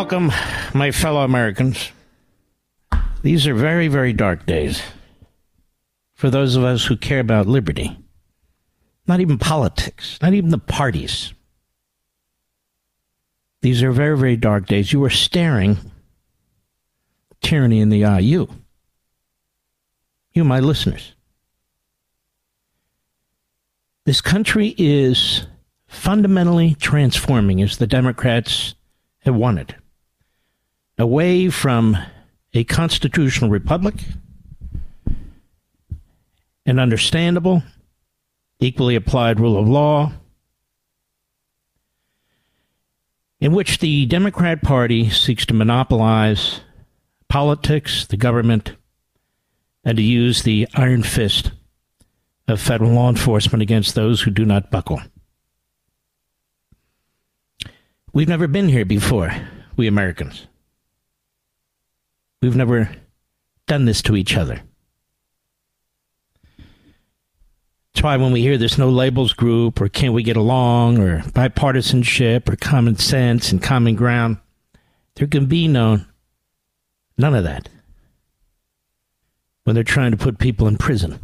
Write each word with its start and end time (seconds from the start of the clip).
Welcome, 0.00 0.32
my 0.72 0.92
fellow 0.92 1.20
Americans. 1.20 1.92
These 3.20 3.46
are 3.46 3.54
very, 3.54 3.88
very 3.88 4.14
dark 4.14 4.46
days 4.46 4.80
for 6.14 6.30
those 6.30 6.56
of 6.56 6.64
us 6.64 6.86
who 6.86 6.96
care 6.96 7.20
about 7.20 7.46
liberty. 7.46 7.98
Not 9.06 9.20
even 9.20 9.36
politics, 9.36 10.18
not 10.22 10.32
even 10.32 10.48
the 10.48 10.56
parties. 10.56 11.34
These 13.60 13.82
are 13.82 13.92
very, 13.92 14.16
very 14.16 14.38
dark 14.38 14.64
days. 14.64 14.90
You 14.90 15.04
are 15.04 15.10
staring 15.10 15.76
tyranny 17.42 17.80
in 17.80 17.90
the 17.90 18.06
eye. 18.06 18.20
You. 18.20 18.48
You, 20.32 20.44
my 20.44 20.60
listeners. 20.60 21.14
This 24.06 24.22
country 24.22 24.74
is 24.78 25.44
fundamentally 25.88 26.74
transforming 26.76 27.60
as 27.60 27.76
the 27.76 27.86
Democrats 27.86 28.74
have 29.24 29.34
wanted 29.34 29.74
away 31.00 31.48
from 31.48 31.96
a 32.52 32.64
constitutional 32.64 33.50
republic, 33.50 33.94
an 36.66 36.78
understandable, 36.78 37.62
equally 38.58 38.94
applied 38.94 39.40
rule 39.40 39.58
of 39.58 39.66
law, 39.66 40.12
in 43.40 43.52
which 43.52 43.78
the 43.78 44.04
Democrat 44.06 44.62
Party 44.62 45.08
seeks 45.08 45.46
to 45.46 45.54
monopolize 45.54 46.60
politics, 47.28 48.06
the 48.06 48.18
government, 48.18 48.76
and 49.82 49.96
to 49.96 50.02
use 50.02 50.42
the 50.42 50.68
iron 50.74 51.02
fist 51.02 51.52
of 52.46 52.60
federal 52.60 52.90
law 52.90 53.08
enforcement 53.08 53.62
against 53.62 53.94
those 53.94 54.20
who 54.20 54.30
do 54.30 54.44
not 54.44 54.70
buckle. 54.70 55.00
We've 58.12 58.28
never 58.28 58.48
been 58.48 58.68
here 58.68 58.84
before, 58.84 59.32
we 59.76 59.86
Americans. 59.86 60.46
We've 62.42 62.56
never 62.56 62.90
done 63.66 63.84
this 63.84 64.02
to 64.02 64.16
each 64.16 64.36
other. 64.36 64.62
That's 67.92 68.02
why 68.02 68.16
when 68.16 68.32
we 68.32 68.40
hear 68.40 68.56
there's 68.56 68.78
no 68.78 68.88
labels 68.88 69.32
group 69.32 69.80
or 69.80 69.88
can 69.88 70.12
we 70.12 70.22
get 70.22 70.36
along 70.36 70.98
or 70.98 71.20
bipartisanship 71.20 72.48
or 72.48 72.56
common 72.56 72.96
sense 72.96 73.52
and 73.52 73.62
common 73.62 73.94
ground, 73.94 74.38
there 75.16 75.26
can 75.26 75.46
be 75.46 75.68
no 75.68 76.00
none 77.18 77.34
of 77.34 77.44
that 77.44 77.68
when 79.64 79.74
they're 79.74 79.84
trying 79.84 80.12
to 80.12 80.16
put 80.16 80.38
people 80.38 80.66
in 80.66 80.78
prison. 80.78 81.20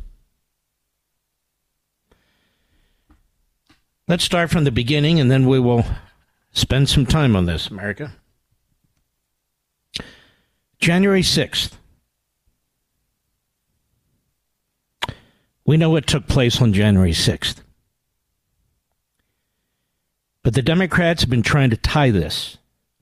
Let's 4.07 4.25
start 4.25 4.51
from 4.51 4.65
the 4.65 4.71
beginning 4.71 5.19
and 5.19 5.31
then 5.31 5.49
we 5.49 5.59
will 5.59 5.85
spend 6.53 6.89
some 6.89 7.07
time 7.07 7.35
on 7.35 7.47
this, 7.47 7.69
America. 7.69 8.13
January 10.79 11.23
6th. 11.23 11.73
We 15.65 15.77
know 15.77 15.91
what 15.91 16.07
took 16.07 16.29
place 16.29 16.61
on 16.63 16.73
January 16.73 17.13
6th. 17.13 17.57
But 20.43 20.55
the 20.55 20.63
Democrats 20.63 21.23
have 21.23 21.31
been 21.31 21.43
trying 21.43 21.71
to 21.71 21.77
tie 21.77 22.11
this 22.11 22.59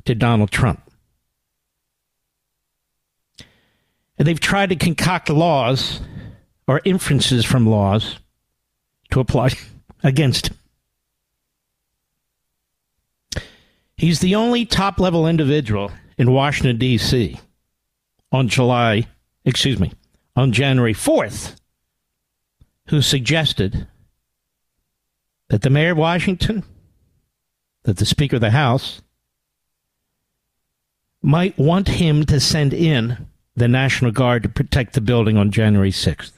to 0.07 0.15
Donald 0.15 0.51
Trump. 0.51 0.81
And 4.17 4.27
they've 4.27 4.41
tried 4.41 4.71
to 4.71 4.77
concoct 4.77 5.29
laws 5.29 6.01
or 6.67 6.81
inferences 6.85 7.45
from 7.45 7.67
laws 7.67 8.19
to 9.11 9.21
apply 9.21 9.51
against 10.03 10.49
him. 10.49 10.57
He's 13.97 14.21
the 14.21 14.35
only 14.35 14.65
top 14.65 14.99
level 14.99 15.27
individual 15.27 15.91
in 16.17 16.33
Washington, 16.33 16.79
D.C 16.79 17.39
on 18.35 18.49
July, 18.49 19.07
excuse 19.45 19.79
me, 19.79 19.93
on 20.35 20.51
January 20.51 20.93
4th, 20.93 21.55
who 22.89 23.01
suggested 23.01 23.87
that 25.51 25.63
the 25.63 25.71
mayor 25.71 25.93
of 25.93 25.99
Washington, 25.99 26.65
that 27.85 27.99
the 27.99 28.05
Speaker 28.05 28.37
of 28.37 28.41
the 28.43 28.51
House, 28.51 29.03
might 31.23 31.57
want 31.57 31.87
him 31.87 32.27
to 32.27 32.41
send 32.41 32.75
in 32.75 33.29
the 33.55 33.69
National 33.69 34.11
Guard 34.11 34.43
to 34.43 34.49
protect 34.49 34.95
the 34.95 35.01
building 35.01 35.37
on 35.37 35.53
January 35.53 35.93
6th. 35.93 36.33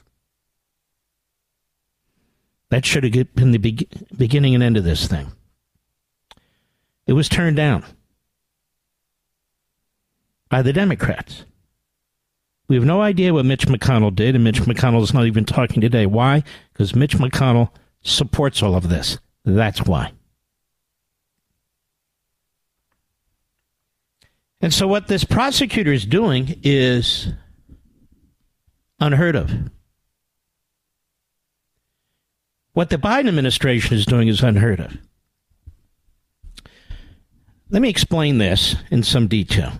That 2.69 2.85
should 2.85 3.05
have 3.05 3.33
been 3.33 3.51
the 3.51 3.57
be- 3.57 3.89
beginning 4.15 4.53
and 4.53 4.63
end 4.63 4.77
of 4.77 4.83
this 4.83 5.07
thing. 5.07 5.31
It 7.07 7.13
was 7.13 7.27
turned 7.27 7.57
down 7.57 7.83
by 10.47 10.61
the 10.61 10.73
Democrats. 10.73 11.43
We 12.67 12.75
have 12.75 12.85
no 12.85 13.01
idea 13.01 13.33
what 13.33 13.45
Mitch 13.45 13.67
McConnell 13.67 14.13
did, 14.13 14.35
and 14.35 14.43
Mitch 14.43 14.61
McConnell 14.61 15.01
is 15.01 15.13
not 15.13 15.25
even 15.25 15.45
talking 15.45 15.79
today. 15.79 16.05
Why? 16.05 16.43
Because 16.73 16.95
Mitch 16.95 17.17
McConnell 17.17 17.69
supports 18.01 18.61
all 18.61 18.75
of 18.75 18.89
this. 18.89 19.17
That's 19.45 19.85
why. 19.85 20.11
And 24.59 24.73
so, 24.73 24.87
what 24.87 25.07
this 25.07 25.23
prosecutor 25.23 25.93
is 25.93 26.05
doing 26.05 26.59
is 26.63 27.31
unheard 28.99 29.35
of. 29.35 29.51
What 32.73 32.89
the 32.89 32.97
Biden 32.97 33.27
administration 33.27 33.95
is 33.95 34.05
doing 34.05 34.27
is 34.27 34.43
unheard 34.43 34.79
of. 34.79 34.97
Let 37.69 37.81
me 37.81 37.89
explain 37.89 38.37
this 38.37 38.75
in 38.91 39.03
some 39.03 39.27
detail. 39.27 39.73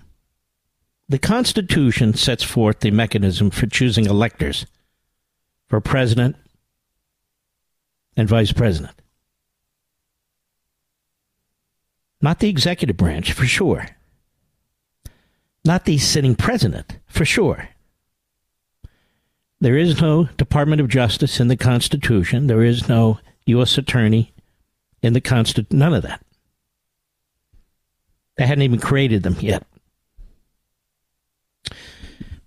The 1.09 1.19
Constitution 1.19 2.13
sets 2.13 2.43
forth 2.43 2.81
the 2.81 2.91
mechanism 2.91 3.49
for 3.49 3.65
choosing 3.65 4.05
electors 4.05 4.65
for 5.67 5.79
president 5.79 6.35
and 8.17 8.27
vice 8.27 8.51
president. 8.51 8.93
Not 12.21 12.39
the 12.39 12.49
executive 12.49 12.97
branch, 12.97 13.31
for 13.31 13.45
sure. 13.45 13.87
Not 15.63 15.85
the 15.85 15.97
sitting 15.97 16.35
president, 16.35 16.97
for 17.05 17.25
sure. 17.25 17.69
There 19.59 19.77
is 19.77 20.01
no 20.01 20.25
Department 20.37 20.81
of 20.81 20.87
Justice 20.87 21.39
in 21.39 21.47
the 21.47 21.57
Constitution. 21.57 22.47
There 22.47 22.63
is 22.63 22.89
no 22.89 23.19
U.S. 23.45 23.77
Attorney 23.77 24.33
in 25.01 25.13
the 25.13 25.21
Constitution. 25.21 25.79
None 25.79 25.93
of 25.93 26.03
that. 26.03 26.23
They 28.37 28.45
hadn't 28.45 28.63
even 28.63 28.79
created 28.79 29.23
them 29.23 29.37
yet. 29.39 29.65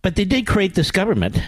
But 0.02 0.17
they 0.17 0.25
did 0.25 0.47
create 0.47 0.75
this 0.75 0.91
government, 0.91 1.41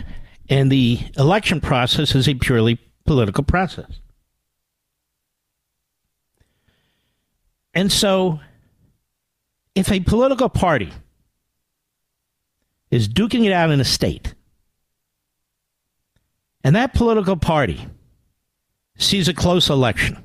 and 0.48 0.70
the 0.70 1.00
election 1.16 1.60
process 1.60 2.14
is 2.14 2.28
a 2.28 2.34
purely 2.34 2.78
political 3.06 3.44
process. 3.44 4.00
And 7.74 7.90
so, 7.90 8.40
if 9.74 9.90
a 9.90 10.00
political 10.00 10.50
party 10.50 10.92
is 12.90 13.08
duking 13.08 13.46
it 13.46 13.52
out 13.52 13.70
in 13.70 13.80
a 13.80 13.84
state, 13.84 14.34
and 16.62 16.76
that 16.76 16.92
political 16.92 17.36
party 17.36 17.88
sees 18.98 19.28
a 19.28 19.34
close 19.34 19.70
election, 19.70 20.22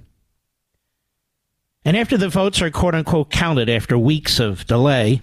and 1.85 1.95
after 1.95 2.17
the 2.17 2.27
votes 2.27 2.61
are 2.61 2.69
quote 2.69 2.95
unquote 2.95 3.31
counted 3.31 3.69
after 3.69 3.97
weeks 3.97 4.41
of 4.41 4.65
delay 4.65 5.21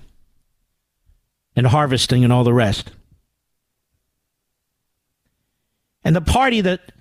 and 1.56 1.67
harvesting 1.67 2.25
and 2.25 2.33
all 2.33 2.45
the 2.45 2.53
rest, 2.53 2.91
and 6.05 6.15
the 6.15 6.21
party 6.21 6.61
that 6.61 6.93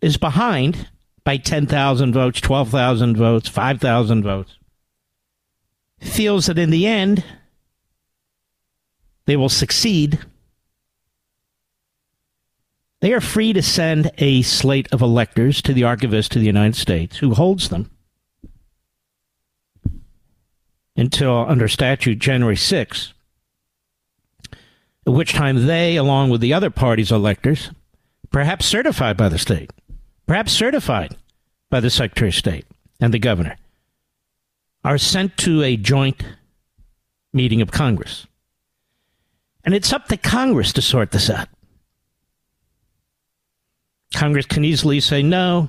is 0.00 0.16
behind 0.16 0.88
by 1.24 1.36
10,000 1.36 2.12
votes, 2.12 2.40
12,000 2.40 3.16
votes, 3.16 3.48
5,000 3.48 4.22
votes, 4.22 4.56
feels 6.00 6.46
that 6.46 6.58
in 6.58 6.70
the 6.70 6.86
end 6.86 7.24
they 9.26 9.36
will 9.36 9.48
succeed, 9.48 10.18
they 13.00 13.12
are 13.12 13.20
free 13.20 13.52
to 13.52 13.62
send 13.62 14.10
a 14.18 14.42
slate 14.42 14.92
of 14.92 15.02
electors 15.02 15.62
to 15.62 15.72
the 15.72 15.84
archivist 15.84 16.34
of 16.34 16.40
the 16.40 16.46
United 16.46 16.76
States 16.76 17.18
who 17.18 17.34
holds 17.34 17.68
them 17.68 17.90
until 20.96 21.46
under 21.48 21.68
statute 21.68 22.18
January 22.18 22.56
6, 22.56 23.14
at 25.06 25.12
which 25.12 25.32
time 25.32 25.66
they, 25.66 25.96
along 25.96 26.30
with 26.30 26.40
the 26.40 26.54
other 26.54 26.70
party's 26.70 27.12
electors, 27.12 27.70
perhaps 28.30 28.66
certified 28.66 29.16
by 29.16 29.28
the 29.28 29.38
state, 29.38 29.70
perhaps 30.26 30.52
certified 30.52 31.16
by 31.70 31.80
the 31.80 31.90
Secretary 31.90 32.28
of 32.28 32.34
State 32.34 32.66
and 33.00 33.12
the 33.12 33.18
governor, 33.18 33.56
are 34.84 34.98
sent 34.98 35.36
to 35.38 35.62
a 35.62 35.76
joint 35.76 36.24
meeting 37.32 37.60
of 37.60 37.70
Congress. 37.70 38.26
And 39.64 39.74
it's 39.74 39.92
up 39.92 40.08
to 40.08 40.16
Congress 40.16 40.72
to 40.74 40.82
sort 40.82 41.12
this 41.12 41.30
out. 41.30 41.48
Congress 44.14 44.46
can 44.46 44.64
easily 44.64 45.00
say, 45.00 45.22
no, 45.22 45.68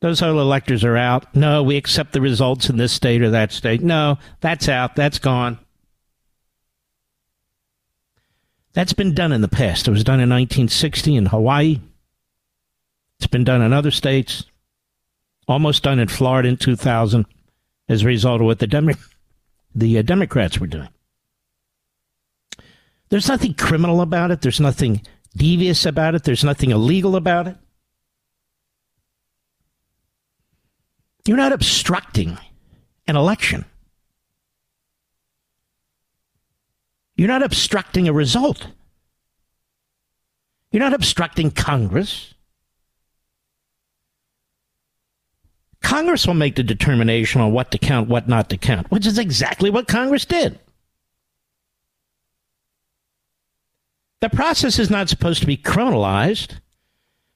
those 0.00 0.20
whole 0.20 0.40
electors 0.40 0.82
are 0.82 0.96
out. 0.96 1.34
No, 1.34 1.62
we 1.62 1.76
accept 1.76 2.12
the 2.12 2.20
results 2.20 2.68
in 2.68 2.76
this 2.76 2.92
state 2.92 3.22
or 3.22 3.30
that 3.30 3.52
state. 3.52 3.82
No, 3.82 4.18
that's 4.40 4.68
out. 4.68 4.96
That's 4.96 5.18
gone. 5.18 5.58
That's 8.74 8.92
been 8.92 9.14
done 9.14 9.32
in 9.32 9.42
the 9.42 9.48
past. 9.48 9.86
It 9.86 9.90
was 9.90 10.04
done 10.04 10.20
in 10.20 10.30
1960 10.30 11.16
in 11.16 11.26
Hawaii. 11.26 11.80
It's 13.18 13.26
been 13.26 13.44
done 13.44 13.62
in 13.62 13.72
other 13.72 13.90
states. 13.90 14.44
Almost 15.46 15.82
done 15.82 15.98
in 15.98 16.08
Florida 16.08 16.48
in 16.48 16.56
2000 16.56 17.26
as 17.88 18.02
a 18.02 18.06
result 18.06 18.40
of 18.40 18.46
what 18.46 18.58
the, 18.58 18.66
Demo- 18.66 18.94
the 19.74 19.98
uh, 19.98 20.02
Democrats 20.02 20.58
were 20.58 20.66
doing. 20.66 20.88
There's 23.10 23.28
nothing 23.28 23.52
criminal 23.54 24.00
about 24.00 24.30
it. 24.30 24.40
There's 24.40 24.60
nothing 24.60 25.02
devious 25.36 25.84
about 25.84 26.14
it. 26.14 26.24
There's 26.24 26.44
nothing 26.44 26.70
illegal 26.70 27.14
about 27.14 27.46
it. 27.48 27.56
You're 31.26 31.36
not 31.36 31.52
obstructing 31.52 32.38
an 33.06 33.16
election. 33.16 33.66
You're 37.16 37.28
not 37.28 37.42
obstructing 37.42 38.08
a 38.08 38.12
result. 38.12 38.68
You're 40.70 40.80
not 40.80 40.94
obstructing 40.94 41.50
Congress. 41.50 42.34
Congress 45.82 46.26
will 46.26 46.34
make 46.34 46.56
the 46.56 46.62
determination 46.62 47.40
on 47.40 47.52
what 47.52 47.70
to 47.72 47.78
count, 47.78 48.08
what 48.08 48.28
not 48.28 48.48
to 48.50 48.56
count, 48.56 48.90
which 48.90 49.06
is 49.06 49.18
exactly 49.18 49.68
what 49.68 49.88
Congress 49.88 50.24
did. 50.24 50.58
The 54.20 54.30
process 54.30 54.78
is 54.78 54.88
not 54.88 55.08
supposed 55.08 55.40
to 55.40 55.46
be 55.46 55.56
criminalized, 55.56 56.60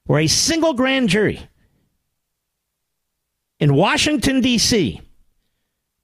where 0.06 0.20
a 0.20 0.28
single 0.28 0.72
grand 0.72 1.08
jury 1.08 1.48
in 3.58 3.74
Washington, 3.74 4.40
D.C., 4.40 5.00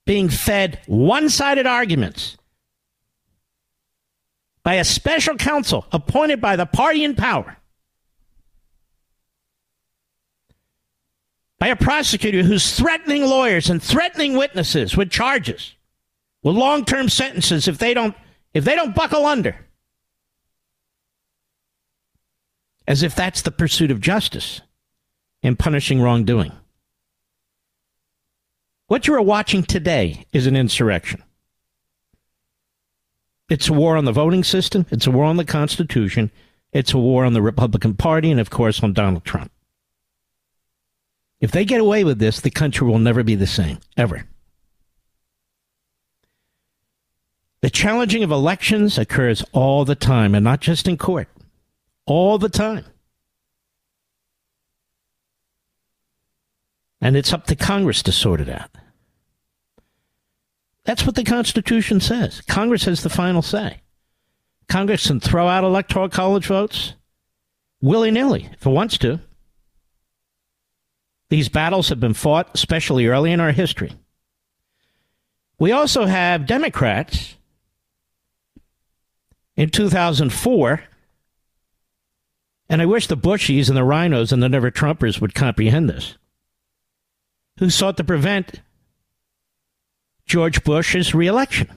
being 0.05 0.27
fed 0.27 0.81
one 0.85 1.29
sided 1.29 1.65
arguments 1.65 2.37
by 4.63 4.75
a 4.75 4.83
special 4.83 5.35
counsel 5.35 5.85
appointed 5.91 6.39
by 6.39 6.55
the 6.55 6.65
party 6.65 7.03
in 7.03 7.15
power, 7.15 7.57
by 11.59 11.67
a 11.67 11.75
prosecutor 11.75 12.43
who's 12.43 12.75
threatening 12.75 13.23
lawyers 13.23 13.69
and 13.69 13.83
threatening 13.83 14.37
witnesses 14.37 14.95
with 14.95 15.09
charges, 15.09 15.75
with 16.43 16.55
long 16.55 16.85
term 16.85 17.09
sentences 17.09 17.67
if 17.67 17.77
they 17.77 17.93
don't 17.93 18.15
if 18.53 18.63
they 18.63 18.75
don't 18.75 18.95
buckle 18.95 19.25
under. 19.25 19.55
As 22.85 23.01
if 23.01 23.15
that's 23.15 23.41
the 23.41 23.51
pursuit 23.51 23.91
of 23.91 24.01
justice 24.01 24.61
and 25.41 25.57
punishing 25.57 26.01
wrongdoing. 26.01 26.51
What 28.87 29.07
you 29.07 29.13
are 29.15 29.21
watching 29.21 29.63
today 29.63 30.25
is 30.33 30.47
an 30.47 30.55
insurrection. 30.55 31.22
It's 33.53 33.69
a 33.69 33.73
war 33.73 33.97
on 33.97 34.05
the 34.05 34.11
voting 34.11 34.43
system. 34.43 34.87
It's 34.89 35.05
a 35.05 35.11
war 35.11 35.25
on 35.25 35.37
the 35.37 35.45
Constitution. 35.45 36.31
It's 36.71 36.91
a 36.91 36.97
war 36.97 37.23
on 37.23 37.33
the 37.33 37.41
Republican 37.43 37.93
Party 37.93 38.31
and, 38.31 38.39
of 38.39 38.49
course, 38.49 38.81
on 38.81 38.93
Donald 38.93 39.25
Trump. 39.25 39.51
If 41.39 41.51
they 41.51 41.63
get 41.63 41.79
away 41.79 42.03
with 42.03 42.17
this, 42.17 42.39
the 42.39 42.49
country 42.49 42.87
will 42.87 42.97
never 42.97 43.21
be 43.21 43.35
the 43.35 43.45
same, 43.45 43.77
ever. 43.95 44.25
The 47.61 47.69
challenging 47.69 48.23
of 48.23 48.31
elections 48.31 48.97
occurs 48.97 49.45
all 49.51 49.85
the 49.85 49.93
time, 49.93 50.33
and 50.33 50.43
not 50.43 50.59
just 50.59 50.87
in 50.87 50.97
court, 50.97 51.27
all 52.07 52.39
the 52.39 52.49
time. 52.49 52.85
And 56.99 57.15
it's 57.15 57.31
up 57.31 57.45
to 57.45 57.55
Congress 57.55 58.01
to 58.01 58.11
sort 58.11 58.41
it 58.41 58.49
out. 58.49 58.71
That's 60.85 61.05
what 61.05 61.15
the 61.15 61.23
Constitution 61.23 61.99
says. 61.99 62.41
Congress 62.41 62.85
has 62.85 63.03
the 63.03 63.09
final 63.09 63.41
say. 63.41 63.81
Congress 64.67 65.07
can 65.07 65.19
throw 65.19 65.47
out 65.47 65.63
electoral 65.63 66.09
college 66.09 66.47
votes 66.47 66.93
willy 67.81 68.11
nilly 68.11 68.49
if 68.53 68.65
it 68.65 68.69
wants 68.69 68.97
to. 68.99 69.19
These 71.29 71.49
battles 71.49 71.89
have 71.89 71.99
been 71.99 72.13
fought, 72.13 72.49
especially 72.53 73.07
early 73.07 73.31
in 73.31 73.39
our 73.39 73.51
history. 73.51 73.91
We 75.59 75.71
also 75.71 76.05
have 76.05 76.45
Democrats 76.45 77.35
in 79.55 79.69
2004, 79.69 80.83
and 82.69 82.81
I 82.81 82.85
wish 82.85 83.07
the 83.07 83.17
Bushies 83.17 83.67
and 83.67 83.77
the 83.77 83.81
RINOs 83.81 84.31
and 84.31 84.41
the 84.41 84.49
Never 84.49 84.71
Trumpers 84.71 85.21
would 85.21 85.35
comprehend 85.35 85.89
this, 85.89 86.17
who 87.59 87.69
sought 87.69 87.97
to 87.97 88.03
prevent 88.03 88.61
George 90.25 90.63
Bush's 90.63 91.13
reelection, 91.13 91.69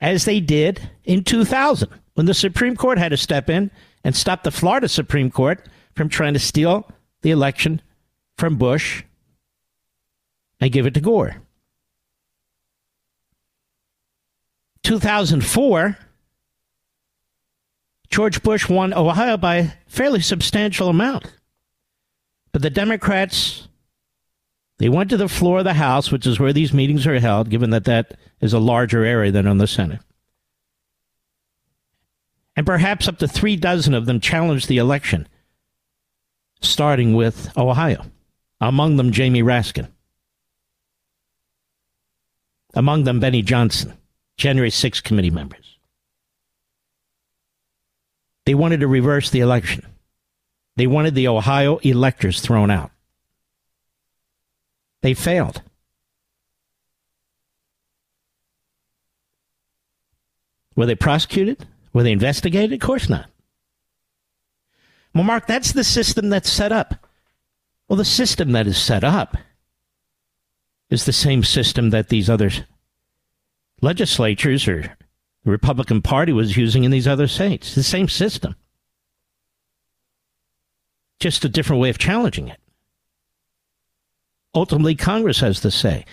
as 0.00 0.24
they 0.24 0.40
did 0.40 0.90
in 1.04 1.24
2000 1.24 1.88
when 2.14 2.26
the 2.26 2.34
Supreme 2.34 2.76
Court 2.76 2.98
had 2.98 3.10
to 3.10 3.16
step 3.16 3.50
in 3.50 3.70
and 4.04 4.14
stop 4.14 4.42
the 4.42 4.50
Florida 4.50 4.88
Supreme 4.88 5.30
Court 5.30 5.66
from 5.94 6.08
trying 6.08 6.34
to 6.34 6.38
steal 6.38 6.88
the 7.22 7.30
election 7.30 7.80
from 8.36 8.56
Bush 8.56 9.02
and 10.60 10.72
give 10.72 10.86
it 10.86 10.94
to 10.94 11.00
Gore. 11.00 11.36
2004, 14.84 15.98
George 18.10 18.42
Bush 18.42 18.68
won 18.68 18.92
Ohio 18.92 19.36
by 19.36 19.56
a 19.56 19.70
fairly 19.86 20.20
substantial 20.20 20.88
amount. 20.88 21.32
But 22.52 22.62
the 22.62 22.70
Democrats 22.70 23.66
they 24.78 24.88
went 24.88 25.10
to 25.10 25.16
the 25.16 25.28
floor 25.28 25.58
of 25.58 25.64
the 25.64 25.74
House, 25.74 26.10
which 26.10 26.26
is 26.26 26.40
where 26.40 26.52
these 26.52 26.72
meetings 26.72 27.06
are 27.06 27.20
held, 27.20 27.48
given 27.48 27.70
that 27.70 27.84
that 27.84 28.18
is 28.40 28.52
a 28.52 28.58
larger 28.58 29.04
area 29.04 29.30
than 29.30 29.46
on 29.46 29.58
the 29.58 29.66
Senate. 29.66 30.00
And 32.56 32.66
perhaps 32.66 33.08
up 33.08 33.18
to 33.18 33.28
three 33.28 33.56
dozen 33.56 33.94
of 33.94 34.06
them 34.06 34.20
challenged 34.20 34.68
the 34.68 34.78
election, 34.78 35.28
starting 36.60 37.14
with 37.14 37.56
Ohio, 37.56 38.04
among 38.60 38.96
them 38.96 39.12
Jamie 39.12 39.42
Raskin, 39.42 39.88
among 42.74 43.04
them 43.04 43.20
Bennie 43.20 43.42
Thompson, 43.42 43.96
January 44.36 44.70
6 44.70 45.00
committee 45.00 45.30
members. 45.30 45.78
They 48.46 48.54
wanted 48.54 48.80
to 48.80 48.88
reverse 48.88 49.30
the 49.30 49.40
election. 49.40 49.86
They 50.76 50.86
wanted 50.86 51.14
the 51.14 51.28
Ohio 51.28 51.78
electors 51.78 52.40
thrown 52.40 52.70
out. 52.70 52.90
They 55.04 55.12
failed. 55.12 55.60
Were 60.74 60.86
they 60.86 60.94
prosecuted? 60.94 61.66
Were 61.92 62.02
they 62.02 62.12
investigated? 62.12 62.72
Of 62.72 62.80
course 62.80 63.10
not. 63.10 63.28
Well, 65.14 65.24
Mark, 65.24 65.46
that's 65.46 65.72
the 65.72 65.84
system 65.84 66.30
that's 66.30 66.50
set 66.50 66.72
up. 66.72 67.06
Well, 67.86 67.98
the 67.98 68.06
system 68.06 68.52
that 68.52 68.66
is 68.66 68.78
set 68.78 69.04
up 69.04 69.36
is 70.88 71.04
the 71.04 71.12
same 71.12 71.44
system 71.44 71.90
that 71.90 72.08
these 72.08 72.30
other 72.30 72.50
legislatures 73.82 74.66
or 74.66 74.96
the 75.44 75.50
Republican 75.50 76.00
Party 76.00 76.32
was 76.32 76.56
using 76.56 76.84
in 76.84 76.90
these 76.90 77.06
other 77.06 77.28
states. 77.28 77.74
The 77.74 77.82
same 77.82 78.08
system. 78.08 78.56
Just 81.20 81.44
a 81.44 81.50
different 81.50 81.82
way 81.82 81.90
of 81.90 81.98
challenging 81.98 82.48
it. 82.48 82.58
Ultimately, 84.54 84.94
Congress 84.94 85.40
has 85.40 85.60
the 85.60 85.70
say. 85.70 86.04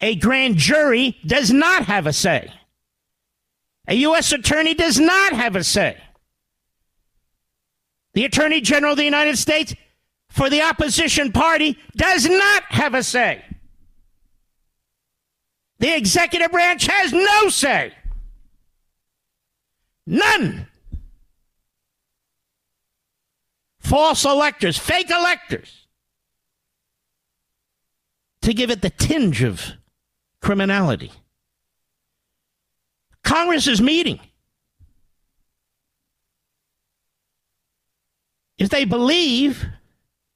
A 0.00 0.14
grand 0.16 0.56
jury 0.56 1.16
does 1.26 1.50
not 1.50 1.84
have 1.84 2.06
a 2.06 2.12
say. 2.12 2.52
A 3.88 3.94
U.S. 3.94 4.32
attorney 4.32 4.74
does 4.74 4.98
not 4.98 5.32
have 5.32 5.56
a 5.56 5.64
say. 5.64 5.96
The 8.14 8.24
Attorney 8.24 8.60
General 8.60 8.92
of 8.92 8.98
the 8.98 9.04
United 9.04 9.38
States 9.38 9.74
for 10.28 10.50
the 10.50 10.62
opposition 10.62 11.32
party 11.32 11.78
does 11.96 12.26
not 12.28 12.62
have 12.64 12.94
a 12.94 13.02
say. 13.02 13.44
The 15.78 15.94
executive 15.94 16.50
branch 16.50 16.86
has 16.86 17.12
no 17.12 17.48
say. 17.48 17.92
None. 20.06 20.66
False 23.80 24.24
electors, 24.24 24.78
fake 24.78 25.10
electors, 25.10 25.85
to 28.46 28.54
give 28.54 28.70
it 28.70 28.80
the 28.80 28.90
tinge 28.90 29.42
of 29.42 29.72
criminality. 30.40 31.10
Congress 33.24 33.66
is 33.66 33.82
meeting. 33.82 34.20
If 38.56 38.68
they 38.68 38.84
believe 38.84 39.66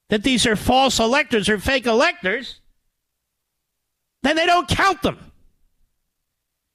that 0.09 0.25
these 0.25 0.45
are 0.45 0.57
false 0.57 0.99
electors 0.99 1.49
or 1.49 1.61
fake 1.61 1.87
electors, 1.87 2.59
then 4.25 4.35
they 4.35 4.45
don't 4.45 4.67
count 4.67 5.03
them. 5.03 5.31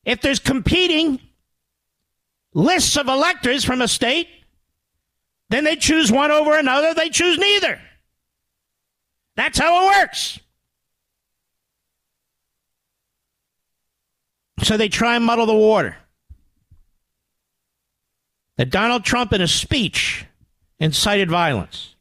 If 0.05 0.21
there's 0.21 0.39
competing 0.39 1.19
lists 2.53 2.95
of 2.95 3.09
electors 3.09 3.65
from 3.65 3.81
a 3.81 3.89
state, 3.89 4.29
then 5.49 5.65
they 5.65 5.75
choose 5.75 6.13
one 6.13 6.31
over 6.31 6.57
another, 6.57 6.93
they 6.93 7.09
choose 7.09 7.37
neither. 7.37 7.81
That's 9.35 9.59
how 9.59 9.83
it 9.83 9.97
works. 9.97 10.39
So 14.63 14.77
they 14.77 14.89
try 14.89 15.15
and 15.15 15.25
muddle 15.25 15.45
the 15.45 15.53
water. 15.53 15.97
That 18.57 18.69
Donald 18.69 19.03
Trump, 19.03 19.33
in 19.33 19.41
a 19.41 19.47
speech, 19.47 20.25
incited 20.79 21.29
violence. 21.29 21.95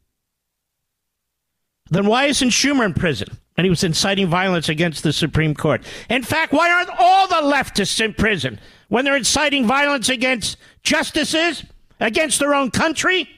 Then 1.89 2.05
why 2.05 2.25
isn't 2.25 2.49
Schumer 2.49 2.85
in 2.85 2.93
prison? 2.93 3.27
And 3.57 3.65
he 3.65 3.69
was 3.69 3.83
inciting 3.83 4.27
violence 4.27 4.67
against 4.69 5.03
the 5.03 5.13
Supreme 5.13 5.53
Court. 5.53 5.83
In 6.09 6.23
fact, 6.23 6.51
why 6.51 6.69
aren't 6.69 6.89
all 6.97 7.27
the 7.27 7.35
leftists 7.35 8.03
in 8.03 8.13
prison 8.13 8.59
when 8.89 9.05
they're 9.05 9.15
inciting 9.15 9.65
violence 9.65 10.09
against 10.09 10.57
justices, 10.83 11.63
against 11.99 12.39
their 12.39 12.53
own 12.53 12.71
country? 12.71 13.29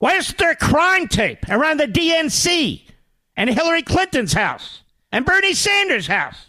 Why 0.00 0.14
isn't 0.16 0.38
there 0.38 0.54
crime 0.54 1.08
tape 1.08 1.48
around 1.48 1.80
the 1.80 1.86
DNC 1.86 2.82
and 3.36 3.50
Hillary 3.50 3.82
Clinton's 3.82 4.32
house 4.32 4.82
and 5.10 5.24
Bernie 5.24 5.54
Sanders' 5.54 6.06
house? 6.06 6.47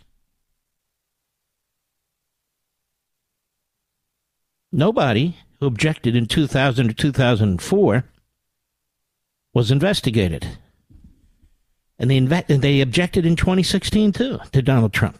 Nobody 4.72 5.38
who 5.60 5.66
objected 5.66 6.16
in 6.16 6.26
2000 6.26 6.90
or 6.90 6.94
2004 6.94 8.04
was 9.54 9.72
investigated. 9.72 10.48
And 11.98 12.10
they, 12.10 12.20
inve- 12.20 12.62
they 12.62 12.82
objected 12.82 13.26
in 13.26 13.36
2016 13.36 14.12
too 14.14 14.40
to 14.52 14.62
Donald 14.62 14.94
Trump. 14.94 15.20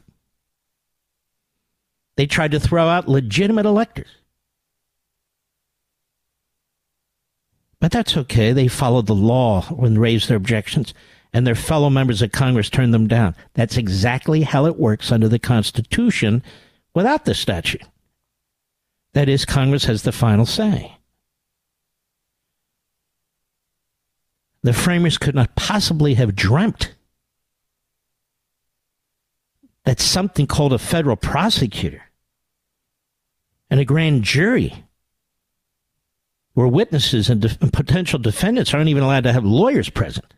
They 2.16 2.26
tried 2.26 2.52
to 2.52 2.60
throw 2.60 2.88
out 2.88 3.08
legitimate 3.08 3.66
electors. 3.66 4.10
But 7.80 7.92
that's 7.92 8.18
okay. 8.18 8.52
They 8.52 8.68
followed 8.68 9.08
the 9.08 9.16
law 9.16 9.62
when 9.64 9.98
raised 9.98 10.28
their 10.28 10.38
objections, 10.38 10.94
and 11.32 11.48
their 11.48 11.56
fellow 11.56 11.90
members 11.90 12.22
of 12.22 12.34
Congress 12.34 12.70
turned 12.70 12.94
them 12.94 13.08
down. 13.08 13.36
That's 13.54 13.78
exactly 13.78 14.42
how 14.42 14.66
it 14.66 14.78
works 14.78 15.12
under 15.12 15.30
the 15.30 15.40
Constitution 15.40 16.44
without 16.94 17.24
the 17.24 17.34
statute. 17.34 17.84
That 19.14 19.30
is, 19.30 19.46
Congress 19.46 19.86
has 19.86 20.04
the 20.04 20.12
final 20.12 20.46
say. 20.46 20.98
The 24.62 24.74
framers 24.74 25.18
could 25.18 25.36
not 25.36 25.56
possibly 25.56 26.16
have 26.16 26.36
dreamt 26.36 26.94
that 29.86 30.00
something 30.00 30.46
called 30.46 30.74
a 30.74 30.78
federal 30.78 31.16
prosecutor 31.16 32.04
and 33.70 33.80
a 33.80 33.86
grand 33.86 34.24
jury 34.24 34.84
where 36.54 36.68
witnesses 36.68 37.30
and, 37.30 37.42
de- 37.42 37.58
and 37.62 37.72
potential 37.72 38.20
defendants 38.20 38.74
aren't 38.74 38.90
even 38.90 39.04
allowed 39.04 39.24
to 39.24 39.32
have 39.32 39.46
lawyers 39.46 39.90
present 39.90 40.34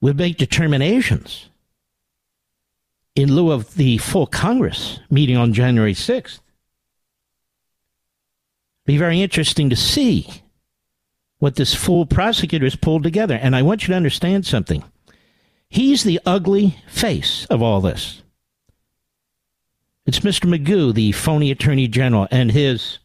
would 0.00 0.16
make 0.16 0.36
determinations 0.36 1.48
in 3.14 3.34
lieu 3.34 3.50
of 3.50 3.74
the 3.74 3.98
full 3.98 4.26
Congress 4.26 5.00
meeting 5.10 5.36
on 5.36 5.52
January 5.52 5.94
6th. 5.94 6.38
Be 8.86 8.96
very 8.96 9.20
interesting 9.20 9.68
to 9.68 9.76
see 9.76 10.42
what 11.38 11.56
this 11.56 11.74
fool 11.74 12.06
prosecutor 12.06 12.64
has 12.64 12.76
pulled 12.76 13.02
together. 13.02 13.34
And 13.34 13.54
I 13.54 13.62
want 13.62 13.82
you 13.82 13.88
to 13.88 13.96
understand 13.96 14.46
something. 14.46 14.82
He's 15.68 16.04
the 16.04 16.20
ugly 16.24 16.78
face 16.88 17.46
of 17.50 17.60
all 17.60 17.80
this. 17.80 18.22
It's 20.06 20.20
Mr. 20.20 20.48
Magoo, 20.48 20.94
the 20.94 21.10
phony 21.12 21.50
attorney 21.50 21.88
general, 21.88 22.28
and 22.30 22.52
his 22.52 23.00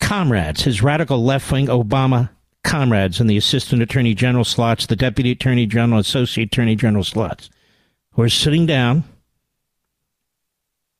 comrades, 0.00 0.62
his 0.64 0.82
radical 0.82 1.24
left 1.24 1.50
wing 1.52 1.68
Obama 1.68 2.30
comrades 2.64 3.20
in 3.20 3.28
the 3.28 3.36
assistant 3.36 3.80
attorney 3.80 4.14
general 4.14 4.44
slots, 4.44 4.86
the 4.86 4.96
deputy 4.96 5.30
attorney 5.30 5.66
general, 5.66 6.00
associate 6.00 6.46
attorney 6.46 6.74
general 6.74 7.04
slots, 7.04 7.48
who 8.12 8.22
are 8.22 8.28
sitting 8.28 8.66
down 8.66 9.04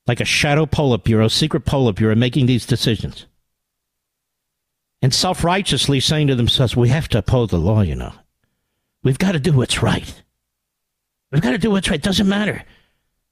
like 0.06 0.20
a 0.20 0.25
shadow 0.25 0.66
Politburo, 0.66 1.30
secret 1.30 1.64
Politburo, 1.64 2.16
making 2.16 2.46
these 2.46 2.66
decisions 2.66 3.26
and 5.04 5.12
self 5.12 5.44
righteously 5.44 6.00
saying 6.00 6.28
to 6.28 6.34
themselves, 6.34 6.75
we 6.75 6.88
have 6.88 7.08
to 7.08 7.18
uphold 7.18 7.50
the 7.50 7.58
law, 7.58 7.82
you 7.82 7.94
know. 7.94 8.14
We've 9.02 9.18
got 9.18 9.32
to 9.32 9.38
do 9.38 9.52
what's 9.52 9.82
right. 9.82 10.23
We've 11.30 11.42
got 11.42 11.50
to 11.50 11.58
do 11.58 11.70
what's 11.70 11.90
right. 11.90 12.00
Doesn't 12.00 12.26
matter 12.26 12.64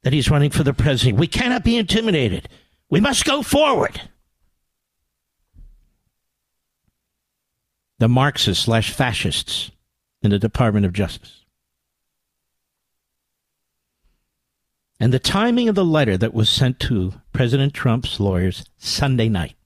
that 0.02 0.12
he's 0.12 0.30
running 0.30 0.50
for 0.50 0.64
the 0.64 0.74
presidency. 0.74 1.18
We 1.18 1.28
cannot 1.28 1.64
be 1.64 1.78
intimidated. 1.78 2.50
We 2.90 3.00
must 3.00 3.24
go 3.24 3.42
forward. 3.42 4.02
The 8.00 8.08
Marxists 8.08 8.66
slash 8.66 8.92
fascists 8.92 9.70
in 10.20 10.30
the 10.30 10.38
Department 10.38 10.84
of 10.84 10.92
Justice. 10.92 11.41
And 15.02 15.12
the 15.12 15.18
timing 15.18 15.68
of 15.68 15.74
the 15.74 15.84
letter 15.84 16.16
that 16.16 16.32
was 16.32 16.48
sent 16.48 16.78
to 16.78 17.14
President 17.32 17.74
Trump's 17.74 18.20
lawyers 18.20 18.64
Sunday 18.78 19.28
night 19.28 19.56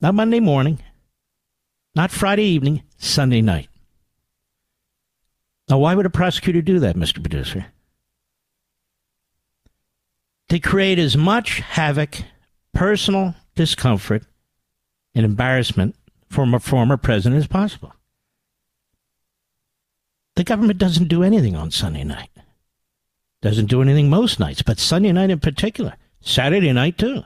not 0.00 0.14
Monday 0.14 0.38
morning, 0.38 0.78
not 1.96 2.12
Friday 2.12 2.44
evening, 2.44 2.84
Sunday 2.96 3.40
night. 3.40 3.68
Now, 5.68 5.78
why 5.78 5.96
would 5.96 6.06
a 6.06 6.10
prosecutor 6.10 6.62
do 6.62 6.78
that, 6.78 6.94
Mr. 6.94 7.20
Producer? 7.20 7.66
To 10.50 10.60
create 10.60 11.00
as 11.00 11.16
much 11.16 11.58
havoc, 11.58 12.22
personal 12.72 13.34
discomfort, 13.56 14.22
and 15.12 15.24
embarrassment 15.24 15.96
for 16.28 16.44
a 16.44 16.60
former 16.60 16.96
president 16.96 17.40
as 17.40 17.48
possible. 17.48 17.92
The 20.36 20.44
government 20.44 20.78
doesn't 20.78 21.08
do 21.08 21.24
anything 21.24 21.56
on 21.56 21.72
Sunday 21.72 22.04
night. 22.04 22.30
Doesn't 23.44 23.66
do 23.66 23.80
anything 23.80 24.10
most 24.10 24.40
nights, 24.40 24.62
but 24.62 24.80
Sunday 24.80 25.12
night 25.12 25.30
in 25.30 25.38
particular. 25.38 25.94
Saturday 26.20 26.72
night, 26.72 26.98
too. 26.98 27.22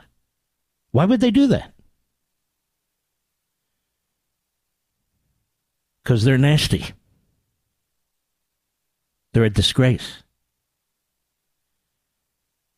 Why 0.90 1.06
would 1.06 1.20
they 1.20 1.30
do 1.30 1.46
that? 1.46 1.72
because 6.08 6.24
they're 6.24 6.38
nasty. 6.38 6.86
They're 9.34 9.44
a 9.44 9.50
disgrace. 9.50 10.22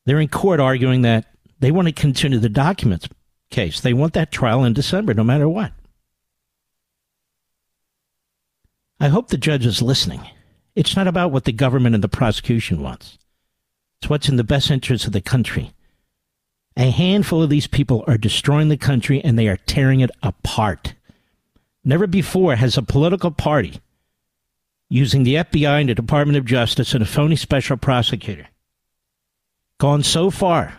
They're 0.04 0.18
in 0.18 0.26
court 0.26 0.58
arguing 0.58 1.02
that 1.02 1.26
they 1.60 1.70
want 1.70 1.86
to 1.86 1.92
continue 1.92 2.40
the 2.40 2.48
documents 2.48 3.08
case. 3.48 3.78
They 3.78 3.92
want 3.92 4.14
that 4.14 4.32
trial 4.32 4.64
in 4.64 4.72
December, 4.72 5.14
no 5.14 5.22
matter 5.22 5.48
what. 5.48 5.70
I 8.98 9.06
hope 9.06 9.28
the 9.28 9.38
judge 9.38 9.64
is 9.64 9.80
listening. 9.80 10.28
It's 10.74 10.96
not 10.96 11.06
about 11.06 11.30
what 11.30 11.44
the 11.44 11.52
government 11.52 11.94
and 11.94 12.02
the 12.02 12.08
prosecution 12.08 12.82
wants. 12.82 13.16
It's 14.00 14.08
what's 14.08 14.28
in 14.28 14.36
the 14.36 14.44
best 14.44 14.70
interest 14.70 15.06
of 15.06 15.12
the 15.12 15.20
country. 15.20 15.72
A 16.76 16.90
handful 16.90 17.42
of 17.42 17.50
these 17.50 17.66
people 17.66 18.02
are 18.06 18.16
destroying 18.16 18.70
the 18.70 18.76
country 18.78 19.22
and 19.22 19.38
they 19.38 19.48
are 19.48 19.58
tearing 19.58 20.00
it 20.00 20.10
apart. 20.22 20.94
Never 21.84 22.06
before 22.06 22.56
has 22.56 22.78
a 22.78 22.82
political 22.82 23.30
party 23.30 23.80
using 24.88 25.22
the 25.22 25.34
FBI 25.34 25.80
and 25.80 25.88
the 25.90 25.94
Department 25.94 26.38
of 26.38 26.46
Justice 26.46 26.94
and 26.94 27.02
a 27.02 27.06
phony 27.06 27.36
special 27.36 27.76
prosecutor 27.76 28.48
gone 29.78 30.02
so 30.02 30.30
far 30.30 30.74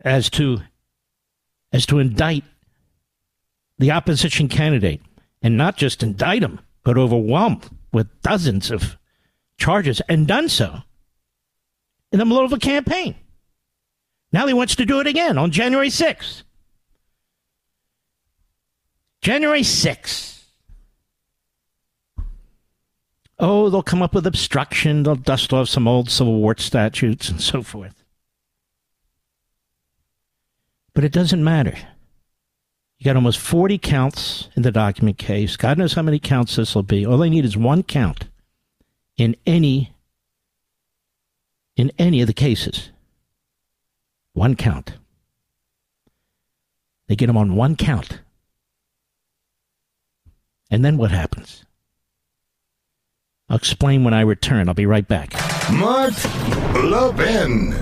as 0.00 0.28
to 0.30 0.60
as 1.72 1.86
to 1.86 1.98
indict 1.98 2.44
the 3.78 3.90
opposition 3.90 4.48
candidate 4.48 5.00
and 5.42 5.56
not 5.56 5.76
just 5.76 6.02
indict 6.02 6.42
him 6.42 6.60
but 6.84 6.96
overwhelm 6.96 7.60
with 7.92 8.22
dozens 8.22 8.70
of 8.70 8.96
charges 9.58 10.00
and 10.08 10.26
done 10.26 10.48
so 10.48 10.82
in 12.14 12.20
the 12.20 12.24
middle 12.24 12.44
of 12.44 12.52
a 12.52 12.58
campaign. 12.58 13.16
Now 14.32 14.46
he 14.46 14.54
wants 14.54 14.76
to 14.76 14.86
do 14.86 15.00
it 15.00 15.08
again 15.08 15.36
on 15.36 15.50
January 15.50 15.88
6th. 15.88 16.44
January 19.20 19.62
6th. 19.62 20.44
Oh, 23.40 23.68
they'll 23.68 23.82
come 23.82 24.00
up 24.00 24.14
with 24.14 24.28
obstruction. 24.28 25.02
They'll 25.02 25.16
dust 25.16 25.52
off 25.52 25.68
some 25.68 25.88
old 25.88 26.08
Civil 26.08 26.36
War 26.36 26.54
statutes 26.56 27.28
and 27.30 27.40
so 27.40 27.64
forth. 27.64 28.04
But 30.94 31.02
it 31.02 31.10
doesn't 31.10 31.42
matter. 31.42 31.76
You 32.98 33.06
got 33.06 33.16
almost 33.16 33.40
40 33.40 33.76
counts 33.78 34.50
in 34.54 34.62
the 34.62 34.70
document 34.70 35.18
case. 35.18 35.56
God 35.56 35.78
knows 35.78 35.94
how 35.94 36.02
many 36.02 36.20
counts 36.20 36.54
this 36.54 36.76
will 36.76 36.84
be. 36.84 37.04
All 37.04 37.18
they 37.18 37.28
need 37.28 37.44
is 37.44 37.56
one 37.56 37.82
count 37.82 38.28
in 39.16 39.34
any 39.48 39.93
in 41.76 41.92
any 41.98 42.20
of 42.20 42.26
the 42.26 42.32
cases. 42.32 42.90
One 44.32 44.56
count. 44.56 44.94
They 47.08 47.16
get 47.16 47.26
them 47.26 47.36
on 47.36 47.56
one 47.56 47.76
count. 47.76 48.20
And 50.70 50.84
then 50.84 50.96
what 50.96 51.10
happens? 51.10 51.64
I'll 53.48 53.56
explain 53.56 54.04
when 54.04 54.14
I 54.14 54.22
return. 54.22 54.68
I'll 54.68 54.74
be 54.74 54.86
right 54.86 55.06
back. 55.06 55.34
Mark 55.70 56.14
Levin. 56.82 57.74